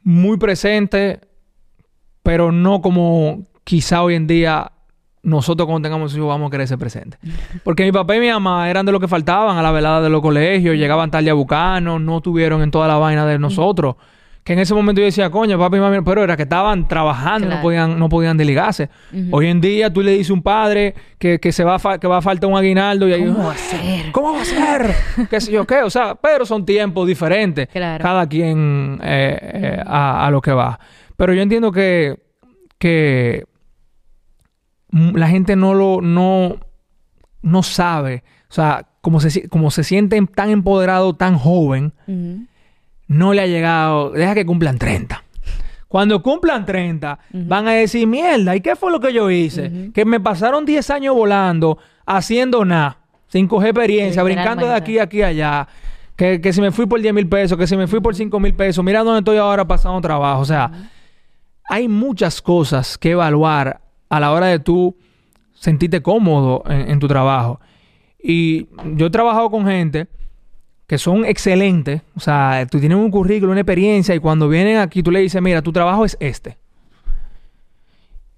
muy 0.04 0.38
presentes, 0.38 1.20
pero 2.24 2.52
no 2.52 2.82
como 2.82 3.46
quizá 3.64 4.02
hoy 4.02 4.16
en 4.16 4.26
día 4.26 4.72
nosotros 5.24 5.68
cuando 5.68 5.88
tengamos 5.88 6.16
hijos 6.16 6.28
vamos 6.28 6.48
a 6.48 6.52
querer 6.52 6.68
ser 6.68 6.80
presentes. 6.80 7.20
Porque 7.64 7.84
mi 7.84 7.92
papá 7.92 8.16
y 8.16 8.20
mi 8.20 8.30
mamá 8.30 8.70
eran 8.70 8.86
de 8.86 8.92
los 8.92 9.02
que 9.02 9.08
faltaban 9.08 9.58
a 9.58 9.62
la 9.62 9.72
velada 9.72 10.02
de 10.02 10.10
los 10.10 10.22
colegios, 10.22 10.76
llegaban 10.76 11.12
tarde 11.12 11.30
a 11.30 11.34
Bucano, 11.34 12.00
no 12.00 12.22
tuvieron 12.22 12.62
en 12.64 12.72
toda 12.72 12.88
la 12.88 12.98
vaina 12.98 13.26
de 13.26 13.38
nosotros 13.38 13.96
que 14.52 14.54
en 14.56 14.60
ese 14.60 14.74
momento 14.74 15.00
yo 15.00 15.06
decía, 15.06 15.30
coño, 15.30 15.58
papi 15.58 15.78
y 15.78 15.80
mami, 15.80 16.02
pero 16.02 16.26
era 16.26 16.36
que 16.36 16.44
estaban 16.44 16.86
trabajando, 16.86 17.48
no 17.48 17.62
podían, 17.62 17.98
no 17.98 18.10
podían 18.10 18.36
delegarse. 18.36 18.90
Hoy 19.32 19.48
en 19.48 19.62
día 19.62 19.94
tú 19.94 20.02
le 20.02 20.12
dices 20.12 20.30
a 20.30 20.34
un 20.34 20.44
padre 20.44 20.94
que, 21.18 21.40
se 21.54 21.64
va 21.64 21.78
a 21.82 21.98
que 21.98 22.06
va 22.06 22.18
a 22.18 22.22
faltar 22.22 22.50
un 22.50 22.58
aguinaldo 22.58 23.08
y 23.08 23.14
ahí, 23.14 23.26
¿cómo 23.26 23.46
va 23.46 23.54
a 23.54 23.58
ser? 23.58 24.12
¿Cómo 24.12 24.34
va 24.34 24.42
a 24.42 24.46
ser? 24.46 24.96
¿Qué 25.30 25.40
sé 25.40 25.54
yo 25.54 25.66
qué? 25.66 25.84
O 25.84 25.90
sea, 25.90 26.16
pero 26.16 26.46
son 26.46 26.66
tiempos 26.66 27.08
diferentes. 27.08 27.70
Cada 27.72 28.28
quien 28.28 29.00
eh, 29.02 29.40
eh, 29.42 29.84
a, 29.86 30.28
lo 30.30 30.42
que 30.42 30.52
va. 30.52 30.78
Pero 31.16 31.34
yo 31.34 31.42
entiendo 31.42 31.72
que, 31.72 32.20
que 32.78 33.46
la 34.92 35.30
gente 35.30 35.56
no 35.56 35.74
lo, 35.74 36.02
no, 36.02 36.58
no 37.42 37.64
sabe. 37.64 38.26
O 38.50 38.54
sea, 38.54 38.86
como 39.00 39.22
se, 39.22 39.48
como 39.48 39.72
se 39.72 39.86
sienten 39.86 40.28
tan 40.28 40.50
empoderado 40.50 41.16
tan 41.16 41.38
joven, 41.38 41.94
no 43.12 43.34
le 43.34 43.42
ha 43.42 43.48
llegado, 43.48 44.12
deja 44.12 44.34
que 44.34 44.46
cumplan 44.46 44.78
30. 44.78 45.22
Cuando 45.90 46.24
cumplan 46.24 46.66
30, 46.66 47.20
van 47.34 47.68
a 47.68 47.72
decir, 47.72 48.08
mierda, 48.08 48.56
¿y 48.56 48.62
qué 48.62 48.78
fue 48.78 48.90
lo 48.90 49.02
que 49.02 49.12
yo 49.12 49.30
hice? 49.30 49.92
Que 49.94 50.06
me 50.06 50.22
pasaron 50.22 50.66
10 50.66 50.90
años 50.92 51.14
volando, 51.14 51.78
haciendo 52.06 52.64
nada, 52.64 53.00
sin 53.28 53.50
coger 53.50 53.72
experiencia, 53.72 54.24
brincando 54.24 54.66
de 54.66 54.74
aquí 54.74 54.98
a 54.98 55.04
aquí 55.04 55.22
allá. 55.24 55.68
Que, 56.16 56.40
que 56.40 56.54
si 56.54 56.62
me 56.62 56.72
fui 56.72 56.86
por 56.86 57.02
10 57.02 57.14
mil 57.14 57.28
pesos, 57.28 57.58
que 57.58 57.68
si 57.68 57.76
me 57.76 57.88
fui 57.88 58.00
por 58.00 58.16
5 58.16 58.40
mil 58.40 58.54
pesos, 58.54 58.82
mira 58.82 59.04
dónde 59.04 59.20
estoy 59.20 59.38
ahora 59.38 59.68
pasando 59.68 60.00
trabajo. 60.00 60.40
O 60.40 60.46
sea, 60.46 60.72
hay 61.66 61.90
muchas 61.90 62.42
cosas 62.42 62.98
que 62.98 63.12
evaluar 63.12 63.82
a 64.08 64.20
la 64.22 64.32
hora 64.32 64.48
de 64.48 64.60
tú 64.60 64.96
sentirte 65.54 66.02
cómodo 66.02 66.64
en 66.66 66.98
tu 67.00 67.10
trabajo. 67.10 67.60
Y 68.24 68.68
yo 68.96 69.08
he 69.08 69.10
trabajado 69.10 69.50
con 69.50 69.66
gente 69.66 70.08
que 70.92 70.98
son 70.98 71.24
excelentes. 71.24 72.02
O 72.18 72.20
sea, 72.20 72.68
tú 72.70 72.78
tienes 72.78 72.98
un 72.98 73.10
currículum, 73.10 73.52
una 73.52 73.62
experiencia 73.62 74.14
y 74.14 74.20
cuando 74.20 74.50
vienen 74.50 74.76
aquí 74.76 75.02
tú 75.02 75.10
le 75.10 75.22
dices, 75.22 75.42
mira, 75.42 75.62
tu 75.62 75.72
trabajo 75.72 76.04
es 76.04 76.18
este. 76.20 76.58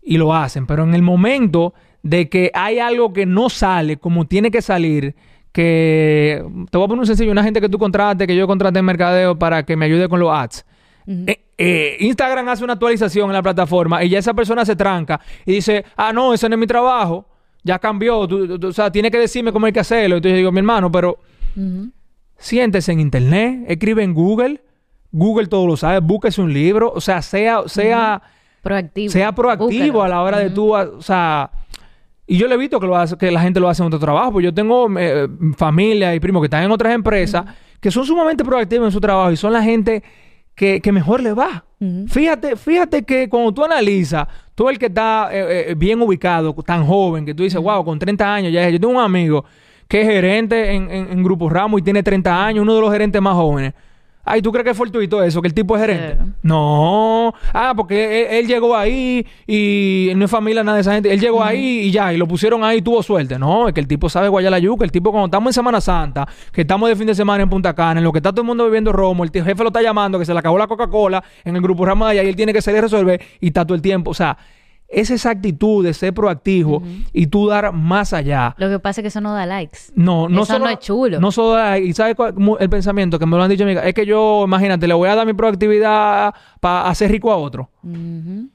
Y 0.04 0.18
lo 0.18 0.36
hacen. 0.36 0.68
Pero 0.68 0.84
en 0.84 0.94
el 0.94 1.02
momento 1.02 1.74
de 2.04 2.30
que 2.30 2.52
hay 2.54 2.78
algo 2.78 3.12
que 3.12 3.26
no 3.26 3.50
sale 3.50 3.98
como 3.98 4.28
tiene 4.28 4.52
que 4.52 4.62
salir, 4.62 5.16
que 5.52 6.46
te 6.70 6.78
voy 6.78 6.86
a 6.86 6.88
poner 6.88 7.00
un 7.00 7.08
sencillo, 7.08 7.32
una 7.32 7.44
gente 7.44 7.60
que 7.60 7.70
tú 7.70 7.80
contrates, 7.80 8.28
que 8.28 8.36
yo 8.36 8.46
contraté 8.46 8.78
en 8.78 8.86
mercadeo 8.86 9.36
para 9.36 9.64
que 9.64 9.76
me 9.76 9.86
ayude 9.86 10.08
con 10.08 10.20
los 10.20 10.32
ads. 10.32 10.64
Eh, 11.08 11.40
eh, 11.58 11.98
Instagram 12.02 12.48
hace 12.50 12.64
una 12.64 12.74
actualización 12.74 13.32
en 13.32 13.34
la 13.34 13.42
plataforma 13.42 14.04
y 14.04 14.10
ya 14.10 14.20
esa 14.20 14.36
persona 14.36 14.64
se 14.64 14.76
tranca 14.76 15.20
y 15.44 15.54
dice, 15.54 15.86
ah, 15.98 16.14
no, 16.14 16.36
ese 16.36 16.48
no 16.48 16.54
es 16.54 16.60
mi 16.60 16.68
trabajo, 16.68 17.26
ya 17.64 17.80
cambió, 17.80 18.20
o 18.20 18.72
sea, 18.72 18.92
tiene 18.92 19.10
que 19.10 19.18
decirme 19.18 19.52
cómo 19.52 19.66
hay 19.66 19.74
que 19.74 19.80
hacerlo. 19.80 20.18
Entonces 20.18 20.34
yo 20.34 20.38
digo, 20.38 20.52
mi 20.52 20.60
hermano, 20.60 20.92
pero 20.92 21.18
siéntese 22.44 22.92
en 22.92 23.00
internet, 23.00 23.64
escribe 23.68 24.04
en 24.04 24.14
Google, 24.14 24.62
Google 25.14 25.48
todo 25.48 25.66
lo 25.66 25.78
sabe, 25.78 26.00
búsquese 26.00 26.42
un 26.42 26.52
libro, 26.52 26.92
o 26.94 27.00
sea, 27.00 27.22
sea, 27.22 27.64
sea 27.68 28.22
proactivo, 28.62 29.12
sea 29.12 29.34
proactivo 29.34 30.04
a 30.04 30.10
la 30.10 30.22
hora 30.22 30.40
de 30.40 30.50
tú, 30.50 30.76
o 30.76 31.02
sea, 31.02 31.50
y 32.28 32.38
yo 32.38 32.48
le 32.48 32.56
he 32.56 32.58
visto 32.58 32.82
que, 32.82 32.88
lo 32.88 32.98
hace, 32.98 33.18
que 33.18 33.32
la 33.32 33.40
gente 33.40 33.62
lo 33.62 33.70
hace 33.70 33.82
en 33.82 33.88
otro 33.88 34.00
trabajo, 34.00 34.34
pues 34.34 34.44
yo 34.44 34.54
tengo 34.54 34.90
eh, 35.00 35.28
familia 35.56 36.14
y 36.14 36.20
primos 36.20 36.42
que 36.42 36.48
están 36.48 36.64
en 36.64 36.72
otras 36.72 36.94
empresas 36.94 37.46
que 37.80 37.90
son 37.92 38.06
sumamente 38.06 38.44
proactivos 38.44 38.88
en 38.88 38.92
su 38.92 39.00
trabajo 39.00 39.32
y 39.32 39.38
son 39.38 39.54
la 39.54 39.64
gente 39.64 40.04
que, 40.54 40.82
mejor 40.92 41.22
le 41.22 41.34
va. 41.34 41.64
Fíjate, 42.08 42.56
fíjate 42.56 43.04
que 43.04 43.28
cuando 43.28 43.54
tú 43.54 43.64
analizas, 43.64 44.28
tú 44.54 44.70
el 44.70 44.78
que 44.78 44.86
está 44.88 45.30
eh, 45.32 45.72
eh, 45.72 45.76
bien 45.76 46.02
ubicado, 46.02 46.54
tan 46.66 46.86
joven, 46.86 47.26
que 47.26 47.34
tú 47.34 47.44
dices, 47.44 47.60
wow, 47.60 47.84
con 47.84 48.00
30 48.00 48.34
años 48.34 48.54
ya, 48.54 48.70
yo 48.70 48.80
tengo 48.80 48.94
un 48.94 49.02
amigo 49.02 49.44
que 49.88 50.02
es 50.02 50.08
gerente 50.08 50.74
en, 50.74 50.90
en, 50.90 51.24
Grupo 51.24 51.50
Ramos 51.50 51.82
y 51.82 51.84
tiene 51.84 52.04
30 52.04 52.46
años, 52.46 52.64
uno 52.64 52.76
de 52.76 52.82
los 52.82 52.92
gerentes 52.92 53.22
más 53.22 53.36
jóvenes. 53.36 53.74
Ay, 54.26 54.42
¿tú 54.42 54.54
crees 54.54 54.64
que 54.64 54.70
es 54.72 54.78
fortuito 54.78 55.22
eso? 55.22 55.42
Que 55.42 55.50
el 55.50 55.54
tipo 55.54 55.76
es 55.76 55.82
gerente. 55.82 56.18
No. 56.44 57.34
Ah, 57.52 57.74
porque 57.76 58.40
él, 58.40 58.48
llegó 58.48 58.74
ahí 58.74 59.28
y 59.46 60.14
no 60.16 60.24
es 60.24 60.32
familia 60.32 60.64
nada 60.64 60.78
de 60.78 60.82
esa 60.82 60.94
gente. 60.94 61.12
Él 61.12 61.20
llegó 61.20 61.44
ahí 61.44 61.82
y 61.82 61.92
ya, 61.92 62.14
y 62.14 62.18
lo 62.18 62.26
pusieron 62.26 62.64
ahí 62.64 62.78
y 62.78 62.82
tuvo 62.82 63.04
suerte. 63.04 63.38
No, 63.38 63.68
es 63.68 63.74
que 63.74 63.82
el 63.82 63.88
tipo 63.88 64.08
sabe 64.08 64.30
guayar 64.30 64.52
la 64.52 64.60
yuca. 64.60 64.86
El 64.86 64.94
tipo 64.94 65.12
cuando 65.12 65.26
estamos 65.26 65.50
en 65.50 65.54
Semana 65.54 65.82
Santa, 65.82 66.26
que 66.54 66.62
estamos 66.62 66.88
de 66.88 66.96
fin 66.96 67.08
de 67.08 67.16
semana 67.16 67.44
en 67.44 67.50
Punta 67.50 67.74
Cana, 67.74 68.00
en 68.00 68.06
lo 68.06 68.14
que 68.14 68.20
está 68.20 68.32
todo 68.32 68.42
el 68.44 68.48
mundo 68.48 68.64
bebiendo 68.64 68.94
romo, 68.94 69.26
el 69.26 69.32
jefe 69.32 69.62
lo 69.62 69.68
está 69.68 69.82
llamando, 69.82 70.18
que 70.18 70.26
se 70.26 70.32
le 70.32 70.40
acabó 70.40 70.58
la 70.58 70.68
Coca-Cola 70.68 71.22
en 71.44 71.58
el 71.58 71.62
Grupo 71.62 71.86
Ramos 71.86 72.08
de 72.08 72.12
allá 72.14 72.24
y 72.24 72.30
él 72.30 72.38
tiene 72.38 72.54
que 72.54 72.62
salir 72.62 72.80
a 72.80 72.84
resolver 72.84 73.22
y 73.42 73.48
está 73.48 73.66
todo 73.66 73.76
el 73.76 73.82
tiempo. 73.82 74.12
O 74.12 74.14
sea, 74.14 74.38
es 74.94 75.10
esa 75.10 75.32
actitud 75.32 75.84
de 75.84 75.94
ser 75.94 76.14
proactivo 76.14 76.84
y 77.12 77.28
tú 77.28 77.48
dar 77.48 77.74
más 77.74 78.14
allá. 78.14 78.56
Lo 78.58 78.70
que 78.70 78.80
pasa 78.80 79.02
es 79.02 79.04
que 79.04 79.08
eso 79.08 79.22
no 79.22 79.34
da 79.34 79.46
likes. 79.46 79.80
No, 79.96 80.30
no 80.30 80.44
eso 80.44 80.60
no 80.60 80.70
es 80.70 80.80
chulo. 80.80 81.20
No 81.20 81.32
solo 81.32 81.52
da 81.52 81.72
likes. 81.72 81.88
¿Y 81.88 81.94
sabes 81.94 82.16
cuál, 82.16 82.36
el 82.60 82.70
pensamiento 82.70 83.18
que 83.18 83.26
me 83.26 83.36
lo 83.36 83.44
han 83.44 83.50
dicho, 83.50 83.64
amiga? 83.64 83.84
Es 83.84 83.94
que 83.94 84.06
yo, 84.06 84.44
imagínate, 84.46 84.88
le 84.88 84.94
voy 84.94 85.10
a 85.10 85.16
dar 85.16 85.26
mi 85.26 85.34
proactividad 85.34 86.34
para 86.60 86.88
hacer 86.88 87.12
rico 87.12 87.32
a 87.32 87.38
otro. 87.38 87.70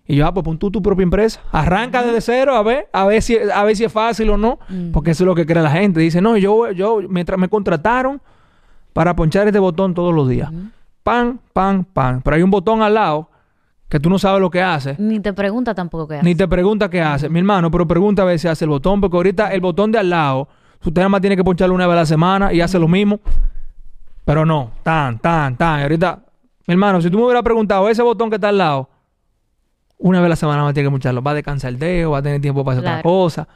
Y 0.07 0.17
yo, 0.17 0.27
ah, 0.27 0.33
pues 0.33 0.45
pon 0.45 0.59
tú 0.59 0.71
tu 0.71 0.81
propia 0.81 1.03
empresa. 1.03 1.41
Arranca 1.53 2.03
desde 2.03 2.21
cero 2.21 2.55
a 2.55 2.63
ver, 2.63 2.89
a 2.93 3.05
ver 3.05 3.21
si, 3.21 3.37
a 3.37 3.65
ver 3.65 3.77
si 3.77 3.85
es 3.85 3.93
fácil 3.93 4.31
o 4.31 4.37
no. 4.37 4.59
Porque 4.93 5.11
eso 5.11 5.25
es 5.25 5.27
lo 5.27 5.35
que 5.35 5.47
cree 5.47 5.63
la 5.63 5.71
gente. 5.71 6.01
Dice, 6.01 6.21
no, 6.21 6.37
yo, 6.37 6.71
yo, 6.73 7.01
mientras 7.09 7.39
me 7.39 7.49
contrataron 7.49 8.23
para 8.93 9.15
ponchar 9.15 9.47
este 9.47 9.59
botón 9.59 9.95
todos 9.95 10.15
los 10.15 10.29
días. 10.29 10.51
Pan, 11.03 11.41
pan, 11.53 11.85
pan. 11.85 12.23
Pero 12.23 12.37
hay 12.37 12.43
un 12.43 12.51
botón 12.51 12.83
al 12.83 12.95
lado 12.95 13.29
que 13.89 13.99
tú 13.99 14.11
no 14.11 14.19
sabes 14.19 14.41
lo 14.41 14.51
que 14.51 14.63
hace. 14.63 14.97
Ni 14.99 15.21
te 15.21 15.33
pregunta 15.33 15.75
tampoco 15.75 16.09
qué 16.09 16.17
hace. 16.17 16.25
Ni 16.25 16.35
te 16.35 16.47
pregunta 16.47 16.91
qué 16.91 17.01
hace. 17.01 17.29
Mi 17.29 17.39
hermano, 17.39 17.71
pero 17.71 17.87
pregunta 17.87 18.23
a 18.23 18.25
ver 18.27 18.39
si 18.39 18.47
hace 18.47 18.65
el 18.65 18.71
botón, 18.71 19.01
porque 19.01 19.17
ahorita 19.17 19.53
el 19.53 19.61
botón 19.61 19.91
de 19.93 19.99
al 19.99 20.11
lado, 20.11 20.49
usted 20.81 21.01
nada 21.01 21.09
más 21.09 21.21
tiene 21.21 21.37
que 21.37 21.45
poncharlo 21.45 21.75
una 21.75 21.87
vez 21.87 21.95
a 21.95 22.01
la 22.01 22.07
semana 22.07 22.53
y 22.53 22.61
hace 22.61 22.79
lo 22.79 22.87
mismo. 22.87 23.21
Pero 24.25 24.45
no, 24.45 24.73
tan, 24.83 25.19
tan, 25.19 25.57
tan. 25.57 25.81
ahorita, 25.81 26.23
mi 26.67 26.73
hermano, 26.73 27.01
si 27.01 27.11
tú 27.11 27.17
me 27.17 27.25
hubieras 27.25 27.43
preguntado 27.43 27.89
ese 27.89 28.03
botón 28.03 28.29
que 28.29 28.37
está 28.37 28.51
al 28.51 28.59
lado, 28.59 28.91
una 29.97 30.21
vez 30.21 30.27
a 30.27 30.29
la 30.29 30.37
semana 30.37 30.63
más 30.63 30.75
tiene 30.75 30.89
que 30.89 30.91
poncharlo. 30.91 31.23
Va 31.23 31.31
a 31.31 31.35
descansar 31.35 31.71
el 31.71 31.79
dedo, 31.79 32.11
va 32.11 32.19
a 32.19 32.23
tener 32.23 32.41
tiempo 32.43 32.63
para 32.65 32.79
hacer 32.79 32.91
otra 32.91 33.03
cosa. 33.03 33.49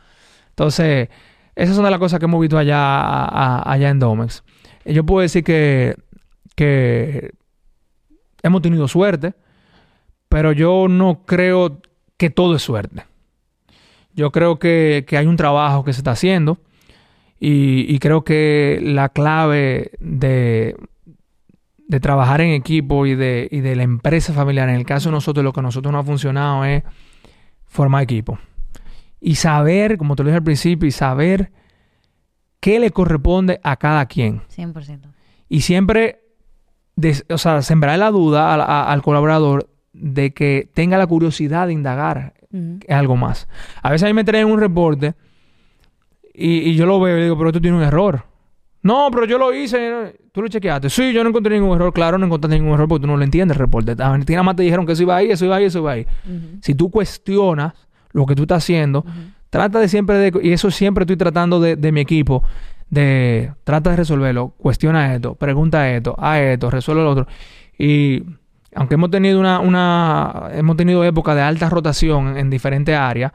Entonces, 0.49 1.11
esas 1.55 1.77
son 1.77 1.85
de 1.85 1.91
las 1.91 2.01
cosas 2.01 2.19
que 2.19 2.25
hemos 2.25 2.41
visto 2.41 2.57
allá, 2.57 3.71
allá 3.71 3.91
en 3.91 3.99
Domex. 3.99 4.43
Yo 4.87 5.05
puedo 5.05 5.21
decir 5.21 5.45
que, 5.45 5.95
que 6.57 7.33
hemos 8.43 8.63
tenido 8.63 8.89
suerte 8.89 9.35
pero 10.33 10.53
yo 10.53 10.87
no 10.89 11.27
creo 11.27 11.83
que 12.17 12.31
todo 12.31 12.57
es 12.57 12.63
suerte. 12.63 13.05
Yo 14.15 14.33
creo 14.33 14.59
que, 14.59 15.05
hay 15.11 15.27
un 15.27 15.37
trabajo 15.37 15.85
que 15.85 15.93
se 15.93 16.01
está 16.01 16.13
haciendo 16.13 16.59
y, 17.39 17.99
creo 17.99 18.25
que 18.25 18.81
la 18.83 19.11
clave 19.11 19.91
de, 20.01 20.75
de 21.87 22.01
trabajar 22.01 22.41
en 22.41 22.53
equipo 22.53 23.05
y 23.05 23.15
de, 23.15 23.47
y 23.51 23.61
de 23.61 23.77
la 23.77 23.83
empresa 23.83 24.33
familiar. 24.33 24.71
En 24.71 24.77
el 24.77 24.87
caso 24.87 25.11
de 25.11 25.17
nosotros, 25.17 25.45
lo 25.45 25.53
que 25.53 25.61
a 25.61 25.65
nosotros 25.65 25.93
no 25.93 25.99
ha 25.99 26.03
funcionado 26.03 26.65
es 26.65 26.83
formar 27.67 28.05
equipo. 28.05 28.39
Y 29.21 29.35
saber, 29.35 29.99
como 29.99 30.17
te 30.17 30.23
lo 30.23 30.29
dije 30.29 30.39
al 30.39 30.45
principio, 30.45 30.89
y 30.89 30.93
saber 30.93 31.53
qué 32.59 32.81
le 32.81 32.91
corresponde 32.91 33.61
a 33.63 33.77
cada 33.77 34.07
quien. 34.07 34.41
100%. 34.49 35.13
Y 35.51 35.61
siempre, 35.61 36.23
o 37.29 37.37
sea, 37.37 37.61
sembrar 37.61 37.99
la 37.99 38.11
duda 38.11 38.91
al 38.91 39.03
colaborador 39.03 39.69
de 39.93 40.33
que 40.33 40.69
tenga 40.73 40.99
la 40.99 41.07
curiosidad 41.07 41.67
de 41.67 41.73
indagar 41.73 42.35
algo 42.89 43.17
más. 43.17 43.49
A 43.83 43.91
veces 43.91 44.05
a 44.05 44.07
mí 44.09 44.15
me 44.15 44.25
traen 44.25 44.47
un 44.47 44.61
reporte 44.61 45.15
y, 46.35 46.75
yo 46.75 46.87
lo 46.87 47.01
veo 47.01 47.19
y 47.19 47.23
digo, 47.23 47.39
pero 47.39 47.53
tú 47.53 47.61
tienes 47.61 47.79
un 47.79 47.85
error. 47.85 48.25
No, 48.83 49.09
pero 49.13 49.27
yo 49.27 49.39
lo 49.39 49.55
hice. 49.55 50.19
Tú 50.33 50.43
lo 50.43 50.49
chequeaste. 50.49 50.91
Sí, 50.91 51.13
yo 51.13 51.23
no 51.23 51.31
encontré 51.31 51.55
ningún 51.59 51.77
error. 51.77 51.93
Claro, 51.93 52.19
no 52.19 52.27
encontraste 52.27 52.59
ningún 52.59 52.75
error 52.75 52.89
porque 52.89 53.03
tú 53.03 53.07
no 53.07 53.17
lo 53.17 53.23
entiendes 53.23 53.57
el 53.57 53.61
reporte. 53.61 53.95
Nada 53.95 54.43
más 54.43 54.57
te 54.57 54.63
dijeron 54.63 54.87
que 54.87 54.93
eso 54.93 55.03
iba 55.03 55.17
ahí, 55.17 55.31
eso 55.31 55.45
iba 55.45 55.57
ahí, 55.57 55.65
eso 55.65 55.79
iba 55.79 55.93
ahí. 55.93 56.07
Si 56.63 56.75
tú 56.75 56.91
cuestionas 56.91 57.75
lo 58.13 58.27
que 58.27 58.35
tú 58.35 58.43
estás 58.43 58.65
haciendo, 58.65 59.05
trata 59.51 59.79
de 59.79 59.89
siempre 59.89 60.17
de... 60.19 60.33
Y 60.43 60.53
eso 60.53 60.71
siempre 60.71 61.03
estoy 61.03 61.17
tratando 61.17 61.61
de, 61.61 61.77
de 61.77 61.93
mi 61.93 62.01
equipo. 62.01 62.43
De... 62.91 63.53
Trata 63.63 63.91
de 63.91 63.97
resolverlo. 63.97 64.55
Cuestiona 64.59 65.15
esto. 65.15 65.35
Pregunta 65.37 65.89
esto. 65.91 66.17
A 66.19 66.41
esto. 66.41 66.71
Resuelve 66.71 67.03
lo 67.05 67.11
otro. 67.11 67.27
Y 67.79 68.25
aunque 68.75 68.95
hemos 68.95 69.11
tenido 69.11 69.39
una, 69.39 69.61
una 69.61 70.49
hemos 70.53 70.77
tenido 70.77 71.05
época 71.05 71.35
de 71.35 71.43
alta 71.43 71.69
rotación 71.69 72.37
en 72.37 72.51
diferentes 72.51 72.97
áreas, 72.97 73.33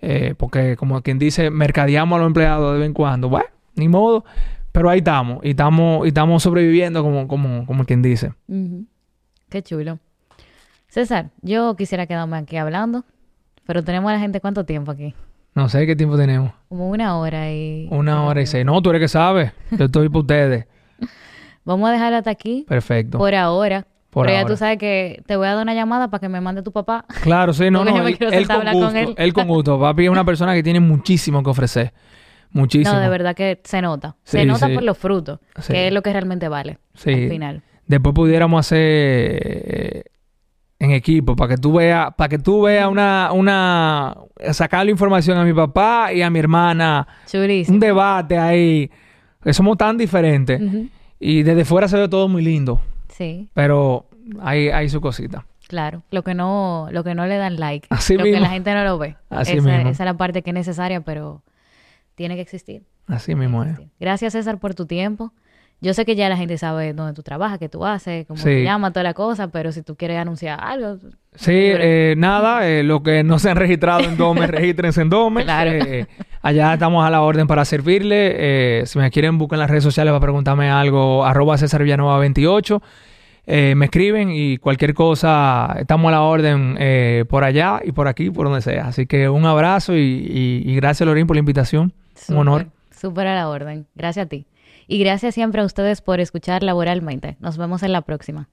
eh, 0.00 0.34
porque 0.36 0.76
como 0.76 1.00
quien 1.02 1.18
dice, 1.18 1.50
mercadeamos 1.50 2.16
a 2.16 2.20
los 2.20 2.26
empleados 2.26 2.72
de 2.74 2.78
vez 2.80 2.86
en 2.86 2.94
cuando, 2.94 3.28
bueno, 3.28 3.48
ni 3.74 3.88
modo, 3.88 4.24
pero 4.72 4.90
ahí 4.90 4.98
estamos, 4.98 5.40
y 5.44 5.50
estamos, 5.50 6.04
y 6.06 6.08
estamos 6.08 6.42
sobreviviendo 6.42 7.02
como, 7.02 7.26
como, 7.26 7.66
como 7.66 7.84
quien 7.84 8.02
dice. 8.02 8.32
Qué 9.48 9.62
chulo. 9.62 9.98
César, 10.88 11.30
yo 11.42 11.76
quisiera 11.76 12.06
quedarme 12.06 12.36
aquí 12.36 12.56
hablando, 12.56 13.04
pero 13.66 13.84
tenemos 13.84 14.10
a 14.10 14.14
la 14.14 14.20
gente 14.20 14.40
cuánto 14.40 14.64
tiempo 14.64 14.90
aquí. 14.90 15.14
No 15.54 15.68
sé 15.68 15.86
qué 15.86 15.96
tiempo 15.96 16.16
tenemos. 16.16 16.52
Como 16.68 16.88
una 16.90 17.16
hora 17.16 17.52
y... 17.52 17.88
Una 17.90 18.24
hora 18.24 18.40
y 18.40 18.46
seis. 18.46 18.64
No, 18.64 18.80
tú 18.80 18.90
eres 18.90 19.00
que 19.00 19.08
sabes. 19.08 19.52
Yo 19.72 19.86
estoy 19.86 20.08
para 20.08 20.20
ustedes. 20.20 20.66
Vamos 21.64 21.88
a 21.88 21.92
dejarlo 21.92 22.18
hasta 22.18 22.30
aquí. 22.30 22.64
Perfecto. 22.68 23.18
Por 23.18 23.34
ahora. 23.34 23.86
Pero 24.12 24.30
ya 24.30 24.44
tú 24.44 24.56
sabes 24.56 24.78
que 24.78 25.22
te 25.26 25.36
voy 25.36 25.46
a 25.46 25.54
dar 25.54 25.62
una 25.62 25.74
llamada 25.74 26.08
para 26.08 26.20
que 26.20 26.28
me 26.28 26.40
mande 26.40 26.62
tu 26.62 26.72
papá. 26.72 27.04
Claro, 27.22 27.52
sí, 27.52 27.64
no, 27.70 27.84
no. 27.84 28.06
Él, 28.06 28.18
con 28.46 28.72
gusto, 28.72 28.98
él. 29.16 29.32
con 29.32 29.48
gusto. 29.48 29.78
Papi 29.78 30.04
es 30.04 30.10
una 30.10 30.24
persona 30.24 30.54
que 30.54 30.62
tiene 30.62 30.80
muchísimo 30.80 31.42
que 31.42 31.50
ofrecer. 31.50 31.92
Muchísimo. 32.52 32.92
No, 32.92 33.00
de 33.00 33.08
verdad 33.08 33.36
que 33.36 33.60
se 33.62 33.80
nota. 33.80 34.16
se 34.24 34.44
nota 34.44 34.68
por 34.68 34.82
los 34.82 34.98
frutos, 34.98 35.38
que 35.68 35.86
es 35.86 35.92
lo 35.92 36.02
que 36.02 36.12
realmente 36.12 36.48
vale 36.48 36.78
sí. 36.94 37.12
al 37.12 37.28
final. 37.28 37.62
Después 37.86 38.14
pudiéramos 38.14 38.66
hacer 38.66 38.80
eh, 38.80 40.02
en 40.80 40.90
equipo 40.92 41.36
para 41.36 41.54
que 41.54 41.60
tú 41.60 41.74
veas, 41.74 42.12
para 42.16 42.28
que 42.28 42.38
tú 42.38 42.62
veas 42.62 42.88
una, 42.88 43.30
una, 43.32 44.16
sacarle 44.52 44.90
información 44.90 45.38
a 45.38 45.44
mi 45.44 45.52
papá 45.52 46.12
y 46.12 46.22
a 46.22 46.30
mi 46.30 46.40
hermana. 46.40 47.06
Chulísimo. 47.26 47.74
Un 47.74 47.80
debate 47.80 48.38
ahí. 48.38 48.90
Que 49.42 49.52
somos 49.52 49.76
tan 49.76 49.96
diferentes. 49.96 50.60
Y 51.18 51.42
desde 51.42 51.64
fuera 51.64 51.86
se 51.86 51.96
ve 51.96 52.08
todo 52.08 52.28
muy 52.28 52.42
lindo. 52.42 52.80
Sí. 53.20 53.50
Pero 53.52 54.06
hay, 54.40 54.70
hay 54.70 54.88
su 54.88 55.02
cosita. 55.02 55.44
Claro, 55.68 56.02
lo 56.10 56.24
que 56.24 56.32
no, 56.32 56.88
lo 56.90 57.04
que 57.04 57.14
no 57.14 57.26
le 57.26 57.36
dan 57.36 57.60
like, 57.60 57.86
Así 57.90 58.16
lo 58.16 58.24
que 58.24 58.40
la 58.40 58.48
gente 58.48 58.72
no 58.72 58.82
lo 58.82 58.96
ve. 58.96 59.16
Así 59.28 59.52
esa, 59.52 59.62
mismo. 59.62 59.90
esa 59.90 59.90
es 59.90 60.06
la 60.06 60.14
parte 60.14 60.40
que 60.40 60.50
es 60.50 60.54
necesaria, 60.54 61.02
pero 61.02 61.42
tiene 62.14 62.34
que 62.34 62.40
existir. 62.40 62.82
Así 63.06 63.34
mismo 63.34 63.62
es. 63.62 63.78
Gracias 64.00 64.32
César 64.32 64.58
por 64.58 64.74
tu 64.74 64.86
tiempo. 64.86 65.34
Yo 65.82 65.92
sé 65.92 66.06
que 66.06 66.16
ya 66.16 66.30
la 66.30 66.38
gente 66.38 66.56
sabe 66.56 66.94
dónde 66.94 67.12
tú 67.12 67.22
trabajas, 67.22 67.58
qué 67.58 67.68
tú 67.68 67.84
haces, 67.84 68.26
cómo 68.26 68.42
te 68.42 68.64
llamas, 68.64 68.92
toda 68.92 69.02
la 69.02 69.14
cosa, 69.14 69.48
pero 69.48 69.70
si 69.70 69.82
tú 69.82 69.96
quieres 69.96 70.16
anunciar 70.18 70.58
algo. 70.62 70.96
Sí, 71.34 71.52
eh, 71.54 72.14
nada, 72.16 72.66
eh, 72.66 72.82
lo 72.82 73.02
que 73.02 73.22
no 73.22 73.38
se 73.38 73.50
han 73.50 73.56
registrado 73.56 74.00
en 74.00 74.16
Dome, 74.16 74.46
regístrense 74.46 75.02
en 75.02 75.10
Dome. 75.10 75.44
Claro. 75.44 75.70
Eh, 75.70 76.06
allá 76.40 76.72
estamos 76.72 77.06
a 77.06 77.10
la 77.10 77.20
orden 77.20 77.46
para 77.46 77.66
servirle. 77.66 78.84
si 78.86 78.98
me 78.98 79.10
quieren 79.10 79.36
buscar 79.36 79.56
en 79.56 79.60
las 79.60 79.70
redes 79.70 79.84
sociales 79.84 80.10
para 80.10 80.20
preguntarme 80.20 80.70
algo, 80.70 81.24
arroba 81.24 81.56
César 81.58 81.82
Villanova 81.82 82.18
28. 82.18 82.82
Me 83.50 83.84
escriben 83.84 84.30
y 84.30 84.58
cualquier 84.58 84.94
cosa, 84.94 85.74
estamos 85.78 86.08
a 86.08 86.12
la 86.12 86.22
orden 86.22 86.78
por 87.28 87.44
allá 87.44 87.80
y 87.84 87.92
por 87.92 88.06
aquí, 88.06 88.30
por 88.30 88.46
donde 88.46 88.62
sea. 88.62 88.86
Así 88.86 89.06
que 89.06 89.28
un 89.28 89.44
abrazo 89.44 89.94
y, 89.96 90.74
gracias, 90.76 91.06
Lorín, 91.06 91.26
por 91.26 91.36
la 91.36 91.40
invitación. 91.40 91.92
un 92.28 92.36
honor. 92.36 92.66
Súper 92.90 93.26
a 93.26 93.34
la 93.34 93.48
orden. 93.48 93.86
Gracias 93.94 94.26
a 94.26 94.28
ti. 94.28 94.46
Y 94.86 94.98
gracias 94.98 95.34
siempre 95.34 95.62
a 95.62 95.64
ustedes 95.64 96.00
por 96.02 96.20
escuchar 96.20 96.62
Laboralmente. 96.62 97.36
Nos 97.40 97.56
vemos 97.58 97.82
en 97.82 97.92
la 97.92 98.02
próxima. 98.02 98.48